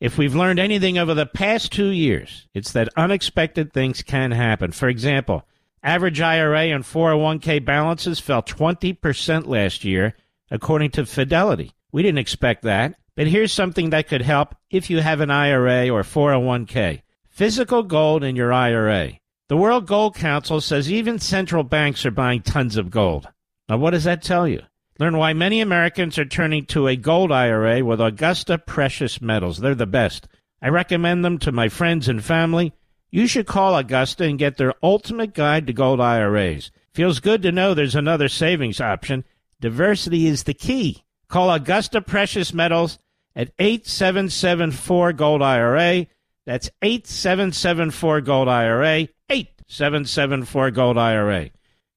If 0.00 0.16
we've 0.16 0.34
learned 0.34 0.60
anything 0.60 0.96
over 0.96 1.14
the 1.14 1.26
past 1.26 1.72
two 1.72 1.88
years, 1.88 2.46
it's 2.54 2.72
that 2.72 2.88
unexpected 2.96 3.72
things 3.72 4.02
can 4.02 4.30
happen. 4.30 4.70
For 4.70 4.88
example, 4.88 5.44
average 5.82 6.20
IRA 6.20 6.66
and 6.66 6.84
401k 6.84 7.64
balances 7.64 8.18
fell 8.18 8.42
20% 8.42 9.46
last 9.46 9.84
year, 9.84 10.14
according 10.50 10.90
to 10.92 11.06
Fidelity. 11.06 11.72
We 11.92 12.02
didn't 12.02 12.18
expect 12.18 12.62
that, 12.62 12.94
but 13.14 13.26
here's 13.26 13.52
something 13.52 13.90
that 13.90 14.08
could 14.08 14.22
help 14.22 14.54
if 14.70 14.90
you 14.90 15.00
have 15.00 15.20
an 15.20 15.30
IRA 15.30 15.88
or 15.88 16.02
401k. 16.02 17.02
Physical 17.28 17.82
gold 17.82 18.24
in 18.24 18.36
your 18.36 18.52
IRA. 18.52 19.12
The 19.48 19.56
World 19.56 19.86
Gold 19.86 20.14
Council 20.14 20.60
says 20.60 20.92
even 20.92 21.18
central 21.18 21.62
banks 21.62 22.04
are 22.04 22.10
buying 22.10 22.42
tons 22.42 22.76
of 22.76 22.90
gold. 22.90 23.28
Now, 23.68 23.78
what 23.78 23.90
does 23.92 24.04
that 24.04 24.22
tell 24.22 24.46
you? 24.46 24.62
Learn 24.98 25.16
why 25.16 25.32
many 25.32 25.60
Americans 25.60 26.18
are 26.18 26.24
turning 26.24 26.66
to 26.66 26.88
a 26.88 26.96
gold 26.96 27.30
IRA 27.32 27.84
with 27.84 28.00
Augusta 28.00 28.58
Precious 28.58 29.22
Metals. 29.22 29.58
They're 29.58 29.74
the 29.74 29.86
best. 29.86 30.28
I 30.60 30.68
recommend 30.68 31.24
them 31.24 31.38
to 31.38 31.52
my 31.52 31.68
friends 31.68 32.08
and 32.08 32.22
family. 32.22 32.72
You 33.10 33.26
should 33.26 33.46
call 33.46 33.76
Augusta 33.76 34.24
and 34.24 34.38
get 34.38 34.58
their 34.58 34.74
ultimate 34.82 35.34
guide 35.34 35.66
to 35.66 35.72
gold 35.72 36.00
IRAs. 36.00 36.70
Feels 36.92 37.20
good 37.20 37.42
to 37.42 37.52
know 37.52 37.72
there's 37.72 37.94
another 37.94 38.28
savings 38.28 38.80
option. 38.80 39.24
Diversity 39.60 40.26
is 40.26 40.44
the 40.44 40.54
key. 40.54 41.04
Call 41.28 41.50
Augusta 41.50 42.00
Precious 42.00 42.52
Metals 42.52 42.98
at 43.34 43.52
8774 43.58 45.12
Gold 45.14 45.42
IRA. 45.42 46.06
That's 46.44 46.70
8774 46.82 48.20
Gold 48.22 48.48
IRA. 48.48 49.08
8774 49.30 50.70
Gold 50.70 50.98
IRA. 50.98 51.50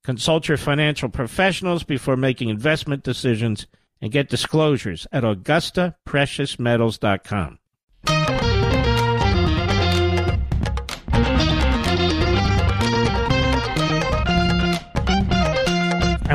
Consult 0.04 0.48
your 0.48 0.58
financial 0.58 1.10
professionals 1.10 1.84
before 1.84 2.18
making 2.18 2.50
investment 2.50 3.04
decisions 3.04 3.68
and 4.02 4.12
get 4.12 4.30
disclosures 4.30 5.06
at 5.12 5.24
AugustaPreciousMetals.com. 5.24 7.60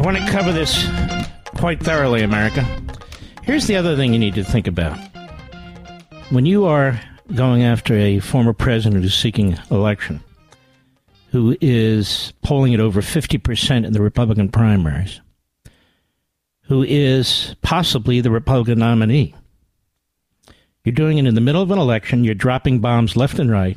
want 0.07 0.19
to 0.19 0.31
cover 0.31 0.53
this 0.53 0.87
quite 1.57 1.83
thoroughly, 1.83 2.23
America. 2.23 2.65
Here's 3.43 3.67
the 3.67 3.75
other 3.75 3.97
thing 3.97 4.13
you 4.13 4.21
need 4.21 4.37
to 4.37 4.45
think 4.45 4.69
about. 4.69 4.97
When 6.31 6.47
you 6.47 6.65
are 6.65 7.01
going 7.35 7.65
after 7.65 7.93
a 7.93 8.21
former 8.21 8.53
president 8.53 9.03
who's 9.03 9.17
seeking 9.17 9.59
election, 9.69 10.23
who 11.33 11.57
is 11.61 12.33
polling 12.43 12.73
at 12.73 12.79
over 12.79 13.01
50% 13.01 13.85
in 13.85 13.93
the 13.93 14.01
Republican 14.01 14.49
primaries, 14.49 15.21
who 16.63 16.85
is 16.85 17.57
possibly 17.63 18.21
the 18.21 18.31
Republican 18.31 18.79
nominee. 18.79 19.35
You're 20.85 20.95
doing 20.95 21.19
it 21.19 21.27
in 21.27 21.35
the 21.35 21.41
middle 21.41 21.63
of 21.63 21.73
an 21.73 21.81
election, 21.81 22.23
you're 22.23 22.37
dropping 22.37 22.79
bombs 22.79 23.17
left 23.17 23.41
and 23.41 23.51
right. 23.51 23.77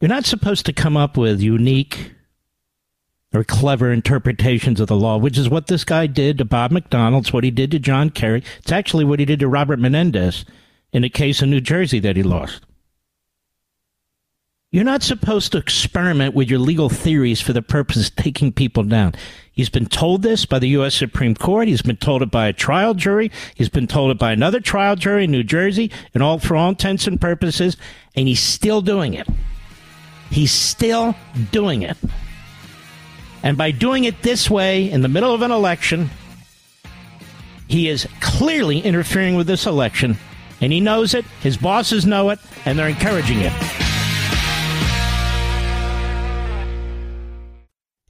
You're 0.00 0.08
not 0.08 0.24
supposed 0.24 0.66
to 0.66 0.72
come 0.72 0.96
up 0.96 1.16
with 1.16 1.40
unique 1.40 2.10
or 3.32 3.44
clever 3.44 3.92
interpretations 3.92 4.80
of 4.80 4.88
the 4.88 4.96
law, 4.96 5.16
which 5.16 5.38
is 5.38 5.48
what 5.48 5.68
this 5.68 5.84
guy 5.84 6.06
did 6.06 6.38
to 6.38 6.44
Bob 6.44 6.72
McDonnell. 6.72 7.20
It's 7.20 7.32
what 7.32 7.44
he 7.44 7.50
did 7.50 7.70
to 7.70 7.78
John 7.78 8.10
Kerry. 8.10 8.42
It's 8.58 8.72
actually 8.72 9.04
what 9.04 9.20
he 9.20 9.24
did 9.24 9.40
to 9.40 9.48
Robert 9.48 9.78
Menendez 9.78 10.44
in 10.92 11.04
a 11.04 11.08
case 11.08 11.40
in 11.40 11.50
New 11.50 11.60
Jersey 11.60 12.00
that 12.00 12.16
he 12.16 12.22
lost. 12.22 12.62
You're 14.72 14.84
not 14.84 15.02
supposed 15.02 15.50
to 15.52 15.58
experiment 15.58 16.34
with 16.34 16.48
your 16.48 16.60
legal 16.60 16.88
theories 16.88 17.40
for 17.40 17.52
the 17.52 17.62
purpose 17.62 18.08
of 18.08 18.14
taking 18.14 18.52
people 18.52 18.84
down. 18.84 19.14
He's 19.52 19.68
been 19.68 19.86
told 19.86 20.22
this 20.22 20.46
by 20.46 20.60
the 20.60 20.68
U.S. 20.68 20.94
Supreme 20.94 21.34
Court. 21.34 21.66
He's 21.66 21.82
been 21.82 21.96
told 21.96 22.22
it 22.22 22.30
by 22.30 22.46
a 22.46 22.52
trial 22.52 22.94
jury. 22.94 23.32
He's 23.56 23.68
been 23.68 23.88
told 23.88 24.12
it 24.12 24.18
by 24.18 24.30
another 24.30 24.60
trial 24.60 24.94
jury 24.94 25.24
in 25.24 25.32
New 25.32 25.42
Jersey, 25.42 25.90
and 26.14 26.22
all 26.22 26.38
for 26.38 26.56
all 26.56 26.68
intents 26.68 27.08
and 27.08 27.20
purposes, 27.20 27.76
and 28.14 28.28
he's 28.28 28.40
still 28.40 28.80
doing 28.80 29.14
it. 29.14 29.26
He's 30.30 30.52
still 30.52 31.16
doing 31.50 31.82
it. 31.82 31.96
And 33.42 33.56
by 33.56 33.70
doing 33.70 34.04
it 34.04 34.22
this 34.22 34.50
way 34.50 34.90
in 34.90 35.02
the 35.02 35.08
middle 35.08 35.32
of 35.34 35.42
an 35.42 35.50
election, 35.50 36.10
he 37.68 37.88
is 37.88 38.06
clearly 38.20 38.80
interfering 38.80 39.36
with 39.36 39.46
this 39.46 39.66
election, 39.66 40.16
and 40.60 40.72
he 40.72 40.80
knows 40.80 41.14
it. 41.14 41.24
His 41.40 41.56
bosses 41.56 42.04
know 42.04 42.30
it, 42.30 42.38
and 42.64 42.78
they're 42.78 42.88
encouraging 42.88 43.38
it. 43.40 43.52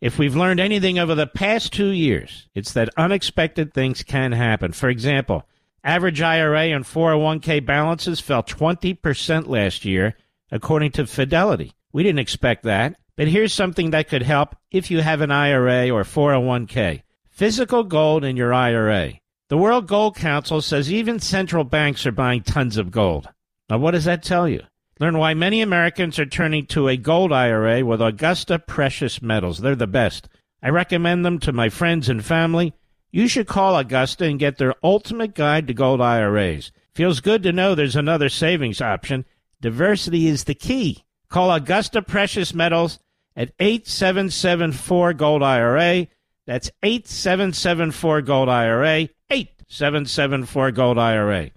If 0.00 0.18
we've 0.18 0.34
learned 0.34 0.60
anything 0.60 0.98
over 0.98 1.14
the 1.14 1.26
past 1.26 1.74
two 1.74 1.90
years, 1.90 2.48
it's 2.54 2.72
that 2.72 2.88
unexpected 2.96 3.74
things 3.74 4.02
can 4.02 4.32
happen. 4.32 4.72
For 4.72 4.88
example, 4.88 5.46
average 5.84 6.22
IRA 6.22 6.68
and 6.68 6.86
401k 6.86 7.64
balances 7.66 8.18
fell 8.18 8.42
20% 8.42 9.46
last 9.46 9.84
year, 9.84 10.16
according 10.50 10.92
to 10.92 11.06
Fidelity. 11.06 11.74
We 11.92 12.02
didn't 12.02 12.20
expect 12.20 12.62
that, 12.62 12.96
but 13.20 13.28
here's 13.28 13.52
something 13.52 13.90
that 13.90 14.08
could 14.08 14.22
help 14.22 14.56
if 14.70 14.90
you 14.90 15.02
have 15.02 15.20
an 15.20 15.30
IRA 15.30 15.90
or 15.90 16.04
401k. 16.04 17.02
Physical 17.28 17.84
gold 17.84 18.24
in 18.24 18.34
your 18.34 18.54
IRA. 18.54 19.12
The 19.50 19.58
World 19.58 19.86
Gold 19.86 20.16
Council 20.16 20.62
says 20.62 20.90
even 20.90 21.20
central 21.20 21.64
banks 21.64 22.06
are 22.06 22.12
buying 22.12 22.42
tons 22.42 22.78
of 22.78 22.90
gold. 22.90 23.28
Now, 23.68 23.76
what 23.76 23.90
does 23.90 24.06
that 24.06 24.22
tell 24.22 24.48
you? 24.48 24.62
Learn 24.98 25.18
why 25.18 25.34
many 25.34 25.60
Americans 25.60 26.18
are 26.18 26.24
turning 26.24 26.64
to 26.68 26.88
a 26.88 26.96
gold 26.96 27.30
IRA 27.30 27.84
with 27.84 28.00
Augusta 28.00 28.58
Precious 28.58 29.20
Metals. 29.20 29.58
They're 29.58 29.76
the 29.76 29.86
best. 29.86 30.30
I 30.62 30.70
recommend 30.70 31.22
them 31.22 31.38
to 31.40 31.52
my 31.52 31.68
friends 31.68 32.08
and 32.08 32.24
family. 32.24 32.72
You 33.10 33.28
should 33.28 33.46
call 33.46 33.76
Augusta 33.76 34.24
and 34.24 34.38
get 34.38 34.56
their 34.56 34.76
ultimate 34.82 35.34
guide 35.34 35.66
to 35.66 35.74
gold 35.74 36.00
IRAs. 36.00 36.72
Feels 36.94 37.20
good 37.20 37.42
to 37.42 37.52
know 37.52 37.74
there's 37.74 37.96
another 37.96 38.30
savings 38.30 38.80
option. 38.80 39.26
Diversity 39.60 40.26
is 40.26 40.44
the 40.44 40.54
key. 40.54 41.04
Call 41.28 41.52
Augusta 41.52 42.00
Precious 42.00 42.54
Metals 42.54 42.98
at 43.36 43.52
8774 43.58 45.12
Gold 45.14 45.42
IRA. 45.42 46.06
That's 46.46 46.70
8774 46.82 48.22
Gold 48.22 48.48
IRA. 48.48 49.08
8774 49.30 50.70
Gold 50.72 50.98
IRA. 50.98 51.50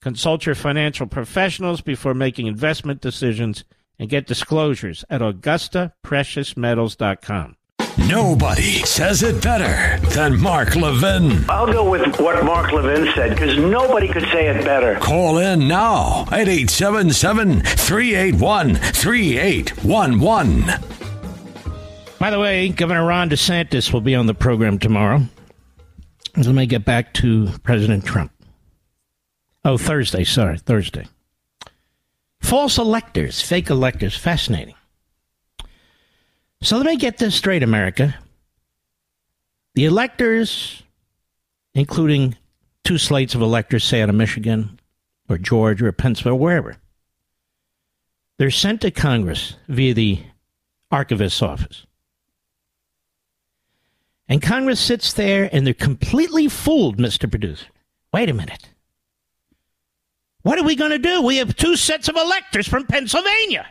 Consult 0.00 0.46
your 0.46 0.54
financial 0.54 1.06
professionals 1.06 1.80
before 1.82 2.14
making 2.14 2.46
investment 2.46 3.00
decisions 3.00 3.64
and 3.98 4.08
get 4.08 4.26
disclosures 4.26 5.04
at 5.10 5.20
AugustaPreciousMetals.com. 5.20 7.56
Nobody 8.08 8.78
says 8.84 9.22
it 9.22 9.42
better 9.42 9.98
than 10.10 10.40
Mark 10.40 10.74
Levin. 10.74 11.44
I'll 11.50 11.70
go 11.70 11.88
with 11.88 12.18
what 12.18 12.42
Mark 12.44 12.72
Levin 12.72 13.12
said 13.14 13.30
because 13.30 13.58
nobody 13.58 14.08
could 14.08 14.22
say 14.32 14.48
it 14.48 14.64
better. 14.64 14.94
Call 15.00 15.38
in 15.38 15.68
now 15.68 16.22
at 16.32 16.48
877 16.48 17.60
381 17.60 18.74
3811. 18.76 21.09
By 22.20 22.28
the 22.28 22.38
way, 22.38 22.68
Governor 22.68 23.06
Ron 23.06 23.30
DeSantis 23.30 23.94
will 23.94 24.02
be 24.02 24.14
on 24.14 24.26
the 24.26 24.34
program 24.34 24.78
tomorrow. 24.78 25.22
Let 26.36 26.54
me 26.54 26.66
get 26.66 26.84
back 26.84 27.14
to 27.14 27.48
President 27.62 28.04
Trump. 28.04 28.30
Oh, 29.64 29.78
Thursday, 29.78 30.24
sorry, 30.24 30.58
Thursday. 30.58 31.06
False 32.42 32.76
electors, 32.76 33.40
fake 33.40 33.70
electors, 33.70 34.14
fascinating. 34.14 34.74
So 36.60 36.76
let 36.76 36.84
me 36.84 36.96
get 36.96 37.16
this 37.16 37.34
straight, 37.34 37.62
America. 37.62 38.14
The 39.74 39.86
electors, 39.86 40.82
including 41.72 42.36
two 42.84 42.98
slates 42.98 43.34
of 43.34 43.40
electors, 43.40 43.82
say 43.82 44.02
out 44.02 44.10
of 44.10 44.14
Michigan 44.14 44.78
or 45.30 45.38
Georgia 45.38 45.86
or 45.86 45.92
Pennsylvania, 45.92 46.38
wherever, 46.38 46.76
they're 48.36 48.50
sent 48.50 48.82
to 48.82 48.90
Congress 48.90 49.54
via 49.68 49.94
the 49.94 50.20
archivist's 50.92 51.40
office. 51.40 51.86
And 54.30 54.40
Congress 54.40 54.78
sits 54.78 55.12
there 55.12 55.50
and 55.52 55.66
they're 55.66 55.74
completely 55.74 56.48
fooled, 56.48 56.98
Mr. 56.98 57.28
Producer. 57.28 57.66
Wait 58.14 58.30
a 58.30 58.32
minute. 58.32 58.70
What 60.42 60.56
are 60.56 60.64
we 60.64 60.76
going 60.76 60.92
to 60.92 60.98
do? 61.00 61.20
We 61.20 61.38
have 61.38 61.56
two 61.56 61.74
sets 61.74 62.08
of 62.08 62.14
electors 62.14 62.68
from 62.68 62.86
Pennsylvania. 62.86 63.66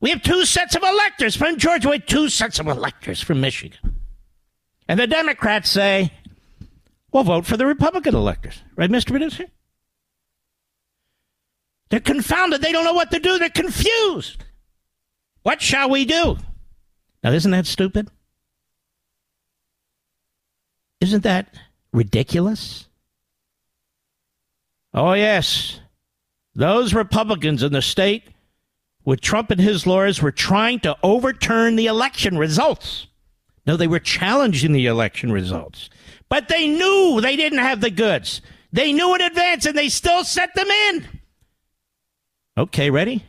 We 0.00 0.10
have 0.10 0.22
two 0.22 0.44
sets 0.44 0.76
of 0.76 0.82
electors 0.82 1.34
from 1.34 1.56
Georgia. 1.56 1.88
We 1.88 1.96
have 1.96 2.06
two 2.06 2.28
sets 2.28 2.58
of 2.60 2.68
electors 2.68 3.20
from 3.22 3.40
Michigan. 3.40 3.96
And 4.86 5.00
the 5.00 5.06
Democrats 5.06 5.70
say, 5.70 6.12
well, 7.10 7.24
vote 7.24 7.46
for 7.46 7.56
the 7.56 7.66
Republican 7.66 8.14
electors. 8.14 8.62
Right, 8.76 8.90
Mr. 8.90 9.08
Producer? 9.08 9.46
They're 11.88 12.00
confounded. 12.00 12.60
They 12.60 12.72
don't 12.72 12.84
know 12.84 12.92
what 12.92 13.10
to 13.12 13.18
do. 13.18 13.38
They're 13.38 13.48
confused. 13.48 14.44
What 15.44 15.62
shall 15.62 15.88
we 15.88 16.04
do? 16.04 16.36
Now, 17.24 17.32
isn't 17.32 17.50
that 17.50 17.66
stupid? 17.66 18.10
Isn't 21.00 21.22
that 21.22 21.54
ridiculous? 21.92 22.88
Oh, 24.92 25.12
yes. 25.12 25.80
Those 26.54 26.94
Republicans 26.94 27.62
in 27.62 27.72
the 27.72 27.82
state 27.82 28.24
with 29.04 29.20
Trump 29.20 29.50
and 29.50 29.60
his 29.60 29.86
lawyers 29.86 30.20
were 30.20 30.32
trying 30.32 30.80
to 30.80 30.96
overturn 31.02 31.76
the 31.76 31.86
election 31.86 32.36
results. 32.36 33.06
No, 33.66 33.76
they 33.76 33.86
were 33.86 34.00
challenging 34.00 34.72
the 34.72 34.86
election 34.86 35.30
results. 35.30 35.88
But 36.28 36.48
they 36.48 36.68
knew 36.68 37.20
they 37.20 37.36
didn't 37.36 37.58
have 37.58 37.80
the 37.80 37.90
goods. 37.90 38.42
They 38.72 38.92
knew 38.92 39.14
in 39.14 39.20
advance 39.20 39.66
and 39.66 39.76
they 39.76 39.88
still 39.88 40.24
set 40.24 40.54
them 40.54 40.68
in. 40.68 41.06
Okay, 42.56 42.90
ready? 42.90 43.24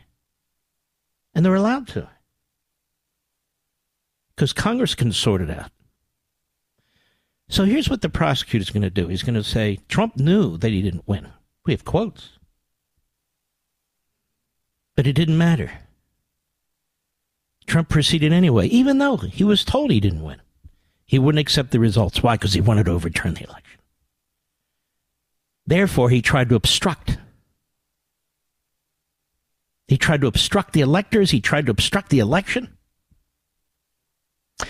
And 1.36 1.46
they're 1.46 1.56
allowed 1.56 1.88
to. 1.90 2.10
Because 4.36 4.54
Congress 4.54 4.96
can 4.96 5.12
sort 5.12 5.42
it 5.42 5.50
out. 5.50 5.72
So 7.50 7.66
here's 7.66 7.90
what 7.90 8.02
the 8.02 8.10
prosecutor's 8.10 8.70
going 8.70 8.84
to 8.84 8.92
do. 8.92 9.08
He's 9.08 9.24
going 9.24 9.34
to 9.34 9.44
say 9.44 9.80
Trump 9.90 10.18
knew 10.18 10.56
that 10.58 10.72
he 10.72 10.84
didn't 10.84 11.08
win. 11.08 11.30
We 11.66 11.74
have 11.74 11.84
quotes. 11.84 12.38
But 14.96 15.08
it 15.08 15.14
didn't 15.14 15.38
matter. 15.38 15.72
Trump 17.66 17.90
proceeded 17.90 18.32
anyway, 18.32 18.68
even 18.68 19.00
though 19.00 19.18
he 19.18 19.44
was 19.44 19.66
told 19.66 19.92
he 19.92 20.00
didn't 20.00 20.24
win. 20.24 20.42
He 21.06 21.18
wouldn't 21.18 21.40
accept 21.40 21.72
the 21.72 21.80
results. 21.80 22.22
Why? 22.22 22.36
Because 22.36 22.54
he 22.54 22.62
wanted 22.62 22.86
to 22.86 22.92
overturn 22.92 23.34
the 23.34 23.46
election. 23.46 23.80
Therefore, 25.66 26.10
he 26.10 26.22
tried 26.22 26.50
to 26.50 26.56
obstruct. 26.56 27.18
He 29.88 29.98
tried 29.98 30.22
to 30.22 30.28
obstruct 30.28 30.74
the 30.74 30.82
electors. 30.82 31.32
He 31.32 31.42
tried 31.42 31.66
to 31.66 31.72
obstruct 31.72 32.10
the 32.10 32.20
election. 32.20 32.78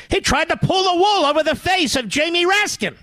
He 0.09 0.21
tried 0.21 0.49
to 0.49 0.57
pull 0.57 0.83
the 0.83 0.95
wool 0.95 1.25
over 1.25 1.43
the 1.43 1.55
face 1.55 1.95
of 1.95 2.07
Jamie 2.07 2.45
Raskin, 2.45 2.95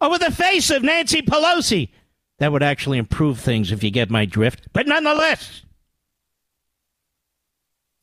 over 0.00 0.18
the 0.18 0.30
face 0.30 0.70
of 0.70 0.82
Nancy 0.82 1.22
Pelosi. 1.22 1.90
That 2.38 2.52
would 2.52 2.62
actually 2.62 2.98
improve 2.98 3.40
things 3.40 3.72
if 3.72 3.82
you 3.82 3.90
get 3.90 4.10
my 4.10 4.24
drift. 4.24 4.68
But 4.72 4.86
nonetheless, 4.86 5.62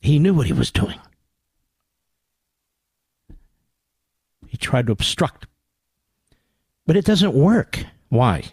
he 0.00 0.18
knew 0.18 0.34
what 0.34 0.46
he 0.46 0.52
was 0.52 0.70
doing. 0.70 1.00
He 4.46 4.56
tried 4.56 4.86
to 4.86 4.92
obstruct. 4.92 5.46
But 6.86 6.96
it 6.96 7.04
doesn't 7.04 7.34
work. 7.34 7.84
Why? 8.08 8.44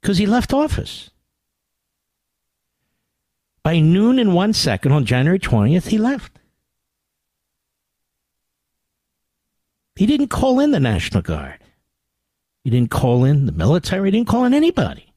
Because 0.00 0.18
he 0.18 0.26
left 0.26 0.52
office. 0.52 1.10
By 3.64 3.80
noon 3.80 4.18
and 4.18 4.34
one 4.34 4.52
second 4.52 4.92
on 4.92 5.06
January 5.06 5.38
20th, 5.40 5.86
he 5.86 5.96
left. 5.98 6.38
He 9.96 10.04
didn't 10.04 10.28
call 10.28 10.60
in 10.60 10.70
the 10.70 10.78
National 10.78 11.22
Guard. 11.22 11.58
He 12.62 12.70
didn't 12.70 12.90
call 12.90 13.24
in 13.24 13.46
the 13.46 13.52
military. 13.52 14.08
He 14.08 14.18
didn't 14.18 14.28
call 14.28 14.44
in 14.44 14.52
anybody. 14.52 15.14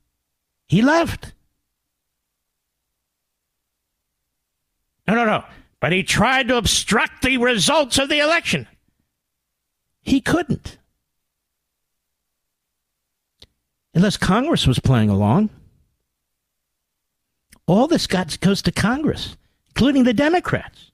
He 0.67 0.81
left. 0.81 1.33
No, 5.07 5.15
no, 5.15 5.25
no. 5.25 5.43
But 5.81 5.91
he 5.91 6.03
tried 6.03 6.47
to 6.47 6.57
obstruct 6.57 7.23
the 7.23 7.37
results 7.37 7.97
of 7.97 8.07
the 8.07 8.19
election. 8.19 8.67
He 10.01 10.21
couldn't. 10.21 10.77
Unless 13.93 14.17
Congress 14.17 14.65
was 14.65 14.79
playing 14.79 15.09
along. 15.09 15.49
All 17.67 17.87
this 17.87 18.07
got, 18.07 18.39
goes 18.39 18.61
to 18.63 18.71
Congress, 18.71 19.35
including 19.69 20.05
the 20.05 20.13
Democrats. 20.13 20.91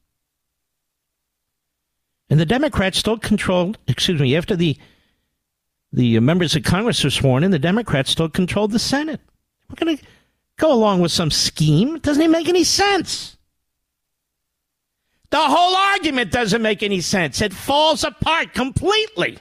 And 2.30 2.40
the 2.40 2.46
Democrats 2.46 2.98
still 2.98 3.18
controlled, 3.18 3.78
excuse 3.88 4.20
me, 4.20 4.36
after 4.36 4.56
the 4.56 4.78
the 5.96 6.20
members 6.20 6.56
of 6.56 6.64
Congress 6.64 7.06
are 7.06 7.12
sworn 7.12 7.44
in, 7.44 7.52
the 7.52 7.60
Democrats 7.60 8.10
still 8.10 8.28
controlled 8.28 8.72
the 8.72 8.80
Senate. 8.80 9.22
We're 9.70 9.86
going 9.86 9.96
to 9.96 10.04
go 10.58 10.74
along 10.74 11.02
with 11.02 11.12
some 11.12 11.30
scheme. 11.30 11.98
It 11.98 12.02
doesn't 12.02 12.22
even 12.22 12.32
make 12.32 12.50
any 12.50 12.64
sense. 12.64 13.38
The 15.30 15.38
whole 15.38 15.76
argument 15.76 16.32
doesn't 16.32 16.64
make 16.64 16.82
any 16.82 17.00
sense. 17.00 17.42
It 17.42 17.54
falls 17.54 18.04
apart 18.04 18.56
completely. 18.56 19.38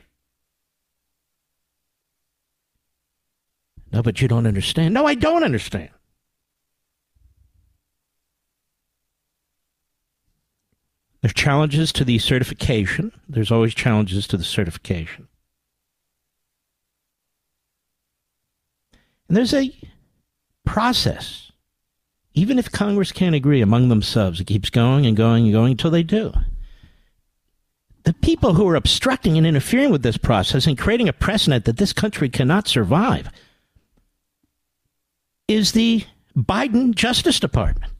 No, 3.90 4.02
but 4.02 4.20
you 4.20 4.28
don't 4.28 4.46
understand. 4.46 4.92
No, 4.92 5.06
I 5.06 5.14
don't 5.14 5.44
understand. 5.44 5.88
There's 11.22 11.34
challenges 11.34 11.92
to 11.92 12.04
the 12.04 12.18
certification. 12.18 13.12
There's 13.28 13.52
always 13.52 13.74
challenges 13.74 14.26
to 14.26 14.36
the 14.36 14.44
certification. 14.44 15.28
And 19.28 19.36
there's 19.36 19.54
a 19.54 19.72
process. 20.66 21.52
Even 22.34 22.58
if 22.58 22.72
Congress 22.72 23.12
can't 23.12 23.36
agree 23.36 23.60
among 23.60 23.88
themselves, 23.88 24.40
it 24.40 24.46
keeps 24.46 24.68
going 24.68 25.06
and 25.06 25.16
going 25.16 25.44
and 25.44 25.52
going 25.52 25.72
until 25.72 25.90
they 25.92 26.02
do. 26.02 26.32
The 28.02 28.14
people 28.14 28.54
who 28.54 28.68
are 28.68 28.74
obstructing 28.74 29.38
and 29.38 29.46
interfering 29.46 29.90
with 29.90 30.02
this 30.02 30.16
process 30.16 30.66
and 30.66 30.76
creating 30.76 31.08
a 31.08 31.12
precedent 31.12 31.66
that 31.66 31.76
this 31.76 31.92
country 31.92 32.28
cannot 32.28 32.66
survive 32.66 33.30
is 35.46 35.70
the 35.70 36.04
Biden 36.36 36.94
Justice 36.94 37.38
Department. 37.38 37.91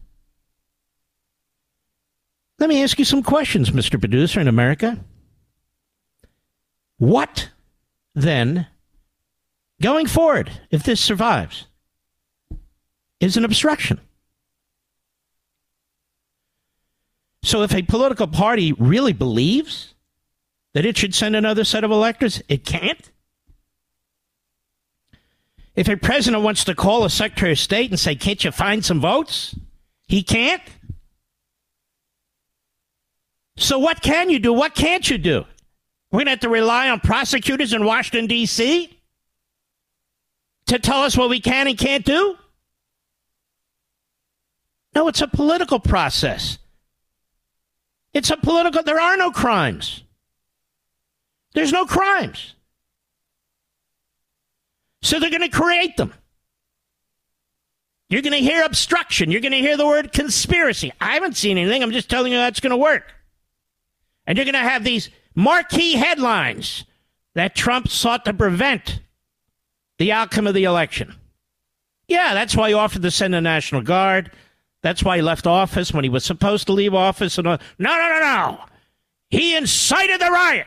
Let 2.62 2.68
me 2.68 2.84
ask 2.84 2.96
you 2.96 3.04
some 3.04 3.24
questions, 3.24 3.70
Mr. 3.70 3.98
Producer 3.98 4.38
in 4.38 4.46
America. 4.46 5.04
What 6.96 7.50
then, 8.14 8.68
going 9.82 10.06
forward, 10.06 10.48
if 10.70 10.84
this 10.84 11.00
survives, 11.00 11.66
is 13.18 13.36
an 13.36 13.44
obstruction? 13.44 14.00
So 17.42 17.62
if 17.62 17.74
a 17.74 17.82
political 17.82 18.28
party 18.28 18.72
really 18.74 19.12
believes 19.12 19.94
that 20.72 20.86
it 20.86 20.96
should 20.96 21.16
send 21.16 21.34
another 21.34 21.64
set 21.64 21.82
of 21.82 21.90
electors, 21.90 22.42
it 22.48 22.64
can't? 22.64 23.10
If 25.74 25.88
a 25.88 25.96
president 25.96 26.44
wants 26.44 26.62
to 26.62 26.76
call 26.76 27.04
a 27.04 27.10
secretary 27.10 27.50
of 27.50 27.58
state 27.58 27.90
and 27.90 27.98
say, 27.98 28.14
can't 28.14 28.44
you 28.44 28.52
find 28.52 28.84
some 28.84 29.00
votes? 29.00 29.56
He 30.06 30.22
can't? 30.22 30.62
So 33.62 33.78
what 33.78 34.02
can 34.02 34.28
you 34.28 34.40
do? 34.40 34.52
What 34.52 34.74
can't 34.74 35.08
you 35.08 35.18
do? 35.18 35.44
We're 36.10 36.18
going 36.18 36.26
to 36.26 36.30
have 36.32 36.40
to 36.40 36.48
rely 36.48 36.90
on 36.90 36.98
prosecutors 36.98 37.72
in 37.72 37.84
Washington, 37.84 38.26
D.C. 38.26 38.98
to 40.66 40.78
tell 40.80 41.02
us 41.04 41.16
what 41.16 41.30
we 41.30 41.38
can 41.38 41.68
and 41.68 41.78
can't 41.78 42.04
do? 42.04 42.36
No, 44.96 45.06
it's 45.06 45.20
a 45.20 45.28
political 45.28 45.78
process. 45.78 46.58
It's 48.12 48.30
a 48.30 48.36
political, 48.36 48.82
there 48.82 49.00
are 49.00 49.16
no 49.16 49.30
crimes. 49.30 50.02
There's 51.54 51.72
no 51.72 51.86
crimes. 51.86 52.54
So 55.02 55.20
they're 55.20 55.30
going 55.30 55.40
to 55.40 55.48
create 55.48 55.96
them. 55.96 56.12
You're 58.08 58.22
going 58.22 58.32
to 58.32 58.38
hear 58.38 58.64
obstruction. 58.64 59.30
You're 59.30 59.40
going 59.40 59.52
to 59.52 59.58
hear 59.58 59.76
the 59.76 59.86
word 59.86 60.12
conspiracy. 60.12 60.92
I 61.00 61.14
haven't 61.14 61.36
seen 61.36 61.58
anything. 61.58 61.82
I'm 61.82 61.92
just 61.92 62.10
telling 62.10 62.32
you 62.32 62.38
that's 62.38 62.60
going 62.60 62.72
to 62.72 62.76
work. 62.76 63.04
And 64.26 64.38
you're 64.38 64.44
going 64.44 64.54
to 64.54 64.60
have 64.60 64.84
these 64.84 65.10
marquee 65.34 65.94
headlines 65.94 66.84
that 67.34 67.54
Trump 67.54 67.88
sought 67.88 68.24
to 68.24 68.34
prevent 68.34 69.00
the 69.98 70.12
outcome 70.12 70.46
of 70.46 70.54
the 70.54 70.64
election. 70.64 71.14
Yeah, 72.08 72.34
that's 72.34 72.56
why 72.56 72.68
he 72.68 72.74
offered 72.74 73.02
to 73.02 73.10
send 73.10 73.34
the 73.34 73.40
National 73.40 73.80
Guard. 73.80 74.30
That's 74.82 75.02
why 75.02 75.16
he 75.16 75.22
left 75.22 75.46
office 75.46 75.92
when 75.92 76.04
he 76.04 76.10
was 76.10 76.24
supposed 76.24 76.66
to 76.66 76.72
leave 76.72 76.94
office. 76.94 77.38
And 77.38 77.46
no, 77.46 77.58
no, 77.78 77.96
no, 77.96 78.20
no. 78.20 78.64
He 79.30 79.56
incited 79.56 80.20
the 80.20 80.30
riot. 80.30 80.66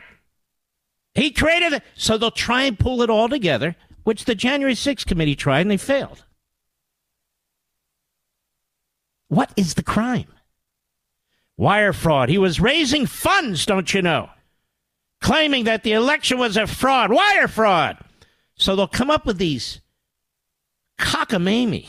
He 1.14 1.30
created 1.30 1.72
it. 1.74 1.82
So 1.94 2.18
they'll 2.18 2.30
try 2.30 2.62
and 2.62 2.78
pull 2.78 3.02
it 3.02 3.10
all 3.10 3.28
together, 3.28 3.76
which 4.04 4.24
the 4.24 4.34
January 4.34 4.74
6th 4.74 5.06
committee 5.06 5.36
tried 5.36 5.60
and 5.60 5.70
they 5.70 5.76
failed. 5.76 6.24
What 9.28 9.52
is 9.56 9.74
the 9.74 9.82
crime? 9.82 10.26
Wire 11.56 11.92
fraud. 11.92 12.28
He 12.28 12.38
was 12.38 12.60
raising 12.60 13.06
funds, 13.06 13.64
don't 13.64 13.92
you 13.92 14.02
know? 14.02 14.30
Claiming 15.20 15.64
that 15.64 15.82
the 15.82 15.92
election 15.92 16.38
was 16.38 16.56
a 16.56 16.66
fraud, 16.66 17.10
wire 17.10 17.48
fraud. 17.48 17.96
So 18.56 18.76
they'll 18.76 18.86
come 18.86 19.10
up 19.10 19.26
with 19.26 19.38
these 19.38 19.80
cockamamie 20.98 21.88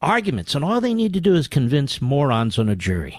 arguments, 0.00 0.54
and 0.54 0.64
all 0.64 0.80
they 0.80 0.94
need 0.94 1.12
to 1.14 1.20
do 1.20 1.34
is 1.34 1.48
convince 1.48 2.02
morons 2.02 2.58
on 2.58 2.68
a 2.68 2.76
jury. 2.76 3.18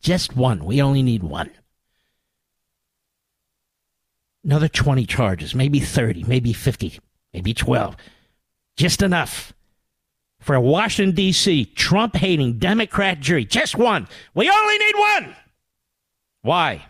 Just 0.00 0.36
one. 0.36 0.64
We 0.64 0.80
only 0.80 1.02
need 1.02 1.22
one. 1.22 1.50
Another 4.44 4.68
20 4.68 5.04
charges, 5.06 5.54
maybe 5.54 5.80
30, 5.80 6.24
maybe 6.24 6.52
50, 6.52 7.00
maybe 7.34 7.52
12. 7.52 7.96
Just 8.76 9.02
enough 9.02 9.52
for 10.40 10.54
a 10.54 10.60
Washington, 10.60 11.14
D.C. 11.14 11.66
Trump 11.66 12.16
hating 12.16 12.58
Democrat 12.58 13.20
jury. 13.20 13.44
Just 13.44 13.76
one. 13.76 14.08
We 14.34 14.48
only 14.48 14.78
need 14.78 14.94
one. 14.96 15.36
Why? 16.42 16.86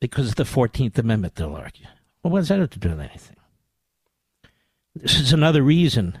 Because 0.00 0.28
of 0.28 0.36
the 0.36 0.44
14th 0.44 0.98
Amendment, 0.98 1.34
they'll 1.34 1.54
argue. 1.54 1.86
Well, 2.22 2.32
what 2.32 2.40
does 2.40 2.48
that 2.48 2.60
have 2.60 2.70
to 2.70 2.78
do 2.78 2.90
with 2.90 3.00
anything? 3.00 3.36
This 4.94 5.18
is 5.18 5.32
another 5.32 5.62
reason 5.62 6.18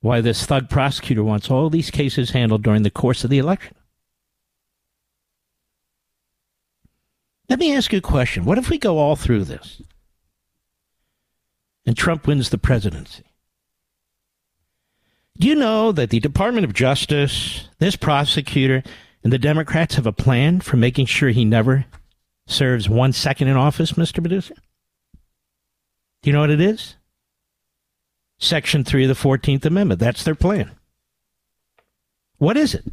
why 0.00 0.20
this 0.20 0.46
thug 0.46 0.68
prosecutor 0.68 1.24
wants 1.24 1.50
all 1.50 1.68
these 1.68 1.90
cases 1.90 2.30
handled 2.30 2.62
during 2.62 2.82
the 2.82 2.90
course 2.90 3.24
of 3.24 3.30
the 3.30 3.38
election. 3.38 3.74
Let 7.48 7.58
me 7.58 7.74
ask 7.74 7.92
you 7.92 7.98
a 7.98 8.02
question. 8.02 8.44
What 8.44 8.58
if 8.58 8.70
we 8.70 8.78
go 8.78 8.98
all 8.98 9.16
through 9.16 9.44
this 9.44 9.82
and 11.84 11.96
Trump 11.96 12.26
wins 12.26 12.50
the 12.50 12.58
presidency? 12.58 13.24
Do 15.38 15.48
you 15.48 15.54
know 15.54 15.92
that 15.92 16.10
the 16.10 16.20
Department 16.20 16.64
of 16.64 16.72
Justice, 16.72 17.68
this 17.78 17.96
prosecutor, 17.96 18.82
and 19.24 19.32
the 19.32 19.38
Democrats 19.38 19.94
have 19.96 20.06
a 20.06 20.12
plan 20.12 20.60
for 20.60 20.76
making 20.76 21.06
sure 21.06 21.30
he 21.30 21.44
never 21.44 21.86
serves 22.46 22.88
one 22.88 23.12
second 23.12 23.48
in 23.48 23.56
office, 23.56 23.92
Mr. 23.92 24.20
Producer? 24.20 24.54
Do 26.22 26.30
you 26.30 26.32
know 26.32 26.40
what 26.40 26.50
it 26.50 26.60
is? 26.60 26.96
Section 28.38 28.84
3 28.84 29.04
of 29.04 29.08
the 29.08 29.14
14th 29.14 29.64
Amendment. 29.64 30.00
That's 30.00 30.24
their 30.24 30.34
plan. 30.34 30.72
What 32.38 32.56
is 32.56 32.74
it? 32.74 32.84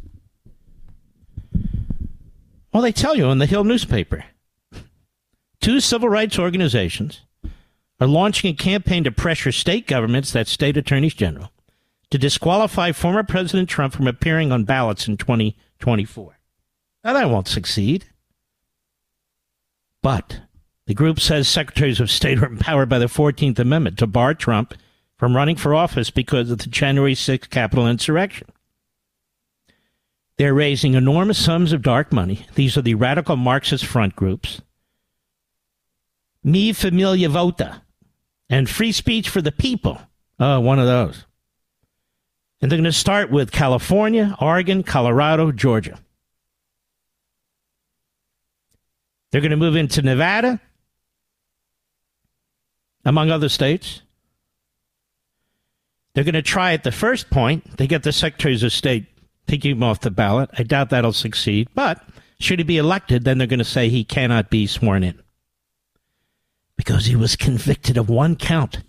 Well, 2.72 2.82
they 2.82 2.92
tell 2.92 3.16
you 3.16 3.30
in 3.30 3.38
the 3.38 3.46
Hill 3.46 3.64
newspaper. 3.64 4.24
Two 5.60 5.80
civil 5.80 6.08
rights 6.08 6.38
organizations 6.38 7.22
are 8.00 8.06
launching 8.06 8.50
a 8.50 8.56
campaign 8.56 9.04
to 9.04 9.10
pressure 9.10 9.52
state 9.52 9.86
governments, 9.86 10.32
that's 10.32 10.50
state 10.50 10.76
attorneys 10.76 11.14
general, 11.14 11.50
to 12.10 12.18
disqualify 12.18 12.92
former 12.92 13.22
President 13.22 13.68
Trump 13.68 13.94
from 13.94 14.06
appearing 14.06 14.52
on 14.52 14.64
ballots 14.64 15.06
in 15.06 15.16
2024. 15.16 16.38
Now, 17.04 17.12
that 17.12 17.30
won't 17.30 17.48
succeed. 17.48 18.06
But 20.02 20.40
the 20.86 20.94
group 20.94 21.20
says 21.20 21.48
secretaries 21.48 22.00
of 22.00 22.10
state 22.10 22.42
are 22.42 22.46
empowered 22.46 22.88
by 22.88 22.98
the 22.98 23.06
14th 23.06 23.58
Amendment 23.58 23.98
to 23.98 24.06
bar 24.06 24.34
Trump 24.34 24.74
from 25.16 25.36
running 25.36 25.56
for 25.56 25.74
office 25.74 26.10
because 26.10 26.50
of 26.50 26.58
the 26.58 26.68
January 26.68 27.14
6th 27.14 27.50
Capitol 27.50 27.86
insurrection. 27.86 28.48
They're 30.36 30.54
raising 30.54 30.94
enormous 30.94 31.44
sums 31.44 31.74
of 31.74 31.82
dark 31.82 32.12
money. 32.12 32.46
These 32.54 32.78
are 32.78 32.82
the 32.82 32.94
radical 32.94 33.36
Marxist 33.36 33.84
front 33.84 34.16
groups. 34.16 34.62
Mi 36.42 36.72
Familia 36.72 37.28
Vota 37.28 37.82
and 38.48 38.68
Free 38.68 38.92
Speech 38.92 39.28
for 39.28 39.42
the 39.42 39.52
People. 39.52 40.00
Oh, 40.38 40.58
one 40.60 40.78
of 40.78 40.86
those. 40.86 41.26
And 42.60 42.70
they're 42.70 42.76
going 42.76 42.84
to 42.84 42.92
start 42.92 43.30
with 43.30 43.52
California, 43.52 44.36
Oregon, 44.40 44.82
Colorado, 44.82 45.50
Georgia. 45.50 45.98
They're 49.30 49.40
going 49.40 49.50
to 49.52 49.56
move 49.56 49.76
into 49.76 50.02
Nevada, 50.02 50.60
among 53.04 53.30
other 53.30 53.48
states. 53.48 54.02
They're 56.14 56.24
going 56.24 56.34
to 56.34 56.42
try 56.42 56.72
at 56.72 56.82
the 56.82 56.92
first 56.92 57.30
point. 57.30 57.76
They 57.76 57.86
get 57.86 58.02
the 58.02 58.12
secretaries 58.12 58.62
of 58.62 58.72
state 58.72 59.06
taking 59.46 59.76
him 59.76 59.82
off 59.82 60.00
the 60.00 60.10
ballot. 60.10 60.50
I 60.58 60.64
doubt 60.64 60.90
that'll 60.90 61.12
succeed. 61.12 61.68
But 61.74 62.02
should 62.40 62.58
he 62.58 62.64
be 62.64 62.78
elected, 62.78 63.24
then 63.24 63.38
they're 63.38 63.46
going 63.46 63.58
to 63.58 63.64
say 63.64 63.88
he 63.88 64.04
cannot 64.04 64.50
be 64.50 64.66
sworn 64.66 65.04
in 65.04 65.20
because 66.76 67.06
he 67.06 67.14
was 67.14 67.36
convicted 67.36 67.96
of 67.96 68.08
one 68.08 68.34
count 68.36 68.82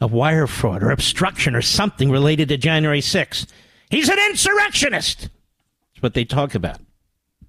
of 0.00 0.12
wire 0.12 0.46
fraud 0.46 0.82
or 0.82 0.90
obstruction 0.90 1.54
or 1.54 1.62
something 1.62 2.10
related 2.10 2.48
to 2.48 2.56
January 2.56 3.00
6th. 3.00 3.46
He's 3.90 4.08
an 4.08 4.18
insurrectionist. 4.30 5.22
That's 5.22 6.02
what 6.02 6.14
they 6.14 6.24
talk 6.24 6.54
about. 6.54 6.78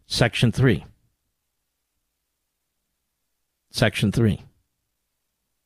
Section 0.08 0.52
3. 0.52 0.84
Section 3.72 4.12
3. 4.12 4.42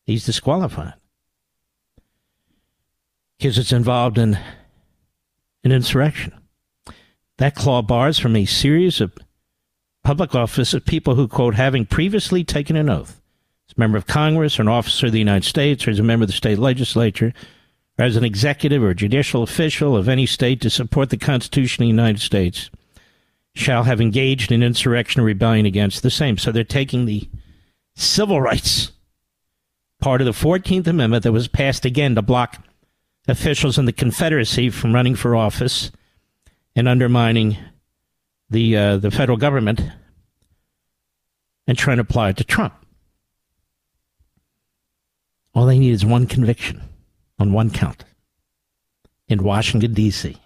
He's 0.06 0.26
disqualified 0.26 0.94
because 3.38 3.58
it's 3.58 3.72
involved 3.72 4.18
in 4.18 4.38
an 5.64 5.72
insurrection. 5.72 6.34
That 7.38 7.56
clause 7.56 7.86
bars 7.86 8.20
from 8.20 8.36
a 8.36 8.46
series 8.46 9.02
of 9.02 9.12
public 10.04 10.36
office 10.36 10.74
of 10.74 10.86
people 10.86 11.16
who, 11.16 11.28
quote, 11.28 11.56
having 11.56 11.86
previously 11.86 12.44
taken 12.44 12.76
an 12.76 12.90
oath 12.90 13.20
a 13.76 13.80
member 13.80 13.98
of 13.98 14.08
Congress 14.08 14.60
or 14.60 14.64
an 14.64 14.68
officer 14.68 15.08
of 15.08 15.12
the 15.12 15.20
United 15.20 15.46
States 15.46 15.88
or 15.88 15.92
as 15.92 16.00
a 16.00 16.04
member 16.04 16.24
of 16.24 16.30
the 16.30 16.34
state 16.34 16.60
legislature 16.60 17.34
or 17.98 18.06
as 18.06 18.16
an 18.16 18.24
executive 18.24 18.84
or 18.84 18.94
judicial 18.94 19.44
official 19.44 19.96
of 19.96 20.10
any 20.10 20.26
state 20.26 20.62
to 20.62 20.70
support 20.70 21.10
the 21.10 21.18
Constitution 21.18 21.84
of 21.84 21.86
the 21.86 21.90
United 21.90 22.20
States 22.20 22.70
shall 23.54 23.84
have 23.84 24.02
engaged 24.02 24.52
in 24.52 24.62
insurrection 24.62 25.22
or 25.22 25.26
rebellion 25.26 25.66
against 25.66 26.04
the 26.04 26.10
same. 26.10 26.38
So 26.38 26.52
they're 26.52 26.64
taking 26.64 27.06
the 27.06 27.28
civil 27.96 28.42
rights 28.42 28.92
part 30.00 30.22
of 30.22 30.26
the 30.26 30.32
14th 30.32 30.88
Amendment 30.88 31.24
that 31.24 31.32
was 31.32 31.48
passed 31.48 31.86
again 31.86 32.16
to 32.16 32.22
block 32.22 32.62
officials 33.28 33.78
in 33.78 33.86
the 33.86 33.94
Confederacy 33.94 34.70
from 34.70 34.94
running 34.94 35.16
for 35.16 35.36
office 35.36 35.92
and 36.76 36.88
undermining 36.88 37.58
the 38.50 38.78
uh, 38.78 38.98
the 38.98 39.10
federal 39.10 39.38
government 39.38 39.82
and 41.68 41.78
trying 41.78 41.98
to 41.98 42.02
apply 42.02 42.30
it 42.30 42.38
to 42.38 42.44
Trump. 42.44 42.85
All 45.56 45.66
they 45.66 45.80
need 45.80 45.94
is 45.94 46.06
one 46.06 46.28
conviction 46.28 46.82
on 47.40 47.54
one 47.54 47.70
count 47.70 48.04
in 49.30 49.42
Washington, 49.42 49.94
D.C. 49.94 50.38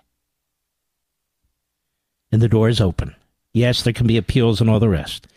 And 2.32 2.42
the 2.42 2.48
door 2.48 2.70
is 2.70 2.80
open. 2.80 3.16
Yes, 3.52 3.82
there 3.82 3.92
can 3.92 4.06
be 4.06 4.18
appeals 4.18 4.62
and 4.62 4.70
all 4.70 4.80
the 4.80 4.88
rest. 4.88 5.28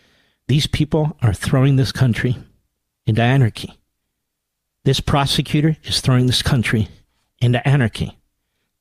These 0.46 0.66
people 0.66 1.16
are 1.22 1.32
throwing 1.32 1.76
this 1.76 1.90
country 1.90 2.36
into 3.06 3.22
anarchy. 3.22 3.78
This 4.84 5.00
prosecutor 5.00 5.78
is 5.84 6.00
throwing 6.02 6.26
this 6.26 6.42
country 6.42 6.88
into 7.40 7.66
anarchy. 7.66 8.18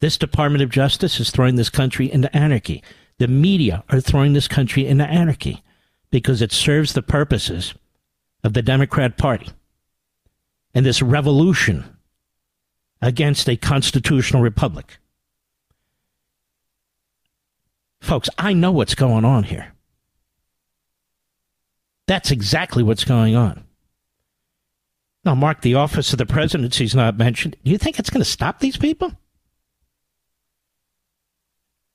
This 0.01 0.17
Department 0.17 0.61
of 0.61 0.69
Justice 0.69 1.19
is 1.21 1.31
throwing 1.31 1.55
this 1.55 1.69
country 1.69 2.11
into 2.11 2.35
anarchy. 2.35 2.83
The 3.17 3.29
media 3.29 3.85
are 3.89 4.01
throwing 4.01 4.33
this 4.33 4.49
country 4.49 4.85
into 4.85 5.05
anarchy 5.05 5.63
because 6.09 6.41
it 6.41 6.51
serves 6.51 6.91
the 6.91 7.01
purposes 7.01 7.75
of 8.43 8.53
the 8.53 8.61
Democrat 8.61 9.17
Party 9.17 9.51
and 10.73 10.85
this 10.85 11.01
revolution 11.01 11.97
against 13.01 13.49
a 13.49 13.57
constitutional 13.57 14.41
republic. 14.41 14.97
Folks, 17.99 18.29
I 18.37 18.53
know 18.53 18.71
what's 18.71 18.95
going 18.95 19.25
on 19.25 19.43
here. 19.43 19.73
That's 22.07 22.31
exactly 22.31 22.83
what's 22.83 23.05
going 23.05 23.35
on. 23.35 23.63
Now, 25.23 25.35
Mark, 25.35 25.61
the 25.61 25.75
office 25.75 26.11
of 26.11 26.17
the 26.17 26.25
presidency 26.25 26.83
is 26.83 26.95
not 26.95 27.17
mentioned. 27.17 27.55
Do 27.63 27.71
you 27.71 27.77
think 27.77 27.99
it's 27.99 28.09
going 28.09 28.21
to 28.23 28.29
stop 28.29 28.59
these 28.59 28.75
people? 28.75 29.11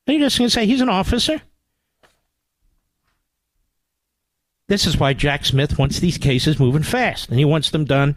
Are 0.07 0.13
you 0.13 0.21
just 0.21 0.39
going 0.39 0.49
to 0.49 0.55
say 0.55 0.67
he's 0.67 0.81
an 0.81 0.89
officer? 0.89 1.43
This 4.69 4.87
is 4.87 4.97
why 4.97 5.13
Jack 5.13 5.45
Smith 5.45 5.79
wants 5.79 5.99
these 5.99 6.19
cases 6.19 6.61
moving 6.61 6.83
fast, 6.83 7.29
and 7.29 7.39
he 7.39 7.45
wants 7.45 7.71
them 7.71 7.85
done 7.85 8.17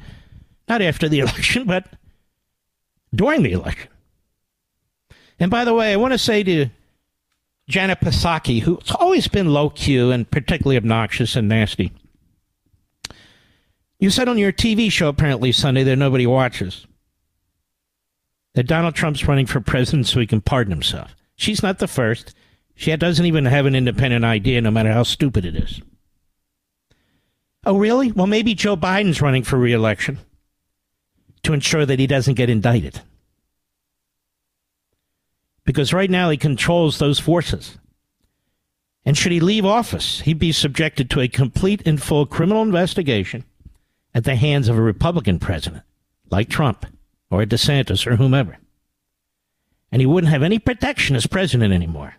not 0.70 0.82
after 0.82 1.10
the 1.10 1.20
election, 1.26 1.66
but 1.66 1.88
during 3.14 3.44
the 3.44 3.52
election. 3.52 3.90
And 5.40 5.50
by 5.50 5.66
the 5.66 5.74
way, 5.74 5.92
I 5.92 5.98
want 5.98 6.14
to 6.14 6.18
say 6.18 6.44
to 6.44 6.68
Janet 7.68 8.00
Psaki, 8.02 8.62
who's 8.62 8.92
always 8.92 9.28
been 9.28 9.52
low 9.52 9.70
Q 9.70 10.12
and 10.12 10.30
particularly 10.30 10.78
obnoxious 10.78 11.36
and 11.36 11.50
nasty. 11.50 11.92
You 14.00 14.10
said 14.10 14.30
on 14.30 14.38
your 14.38 14.54
TV 14.54 14.92
show 14.92 15.10
apparently 15.10 15.52
Sunday 15.52 15.84
that 15.84 15.98
nobody 15.98 16.26
watches 16.26 16.86
that 18.56 18.68
Donald 18.68 18.96
Trump's 18.96 19.28
running 19.28 19.46
for 19.46 19.62
president 19.62 20.08
so 20.08 20.20
he 20.20 20.28
can 20.28 20.42
pardon 20.42 20.72
himself. 20.72 21.16
She's 21.36 21.62
not 21.62 21.80
the 21.80 21.88
first. 21.88 22.34
She 22.76 22.96
doesn't 22.96 23.26
even 23.26 23.46
have 23.46 23.66
an 23.66 23.76
independent 23.76 24.26
idea, 24.26 24.62
no 24.62 24.72
matter 24.72 24.92
how 24.92 25.04
stupid 25.04 25.46
it 25.46 25.56
is. 25.56 25.82
Oh, 27.66 27.78
really? 27.78 28.12
Well, 28.12 28.26
maybe 28.28 28.56
Joe 28.56 28.78
Biden's 28.78 29.22
running 29.22 29.44
for 29.44 29.58
reelection 29.58 30.18
to 31.44 31.54
ensure 31.54 31.86
that 31.86 32.00
he 32.00 32.08
doesn't 32.08 32.36
get 32.36 32.50
indicted. 32.50 33.02
Because 35.66 35.94
right 35.94 36.10
now 36.10 36.30
he 36.30 36.38
controls 36.38 36.98
those 36.98 37.20
forces. 37.20 37.78
And 39.06 39.18
should 39.18 39.32
he 39.32 39.40
leave 39.40 39.66
office, 39.66 40.22
he'd 40.22 40.40
be 40.40 40.52
subjected 40.52 41.10
to 41.10 41.22
a 41.22 41.28
complete 41.28 41.82
and 41.86 42.02
full 42.02 42.26
criminal 42.26 42.62
investigation 42.62 43.44
at 44.14 44.24
the 44.24 44.36
hands 44.36 44.68
of 44.68 44.78
a 44.78 44.82
Republican 44.82 45.40
president 45.40 45.84
like 46.30 46.50
Trump 46.50 46.86
or 47.30 47.44
DeSantis 47.44 48.06
or 48.06 48.16
whomever. 48.16 48.58
And 49.92 50.02
he 50.02 50.06
wouldn't 50.06 50.32
have 50.32 50.44
any 50.44 50.60
protection 50.60 51.16
as 51.16 51.28
president 51.28 51.74
anymore. 51.74 52.16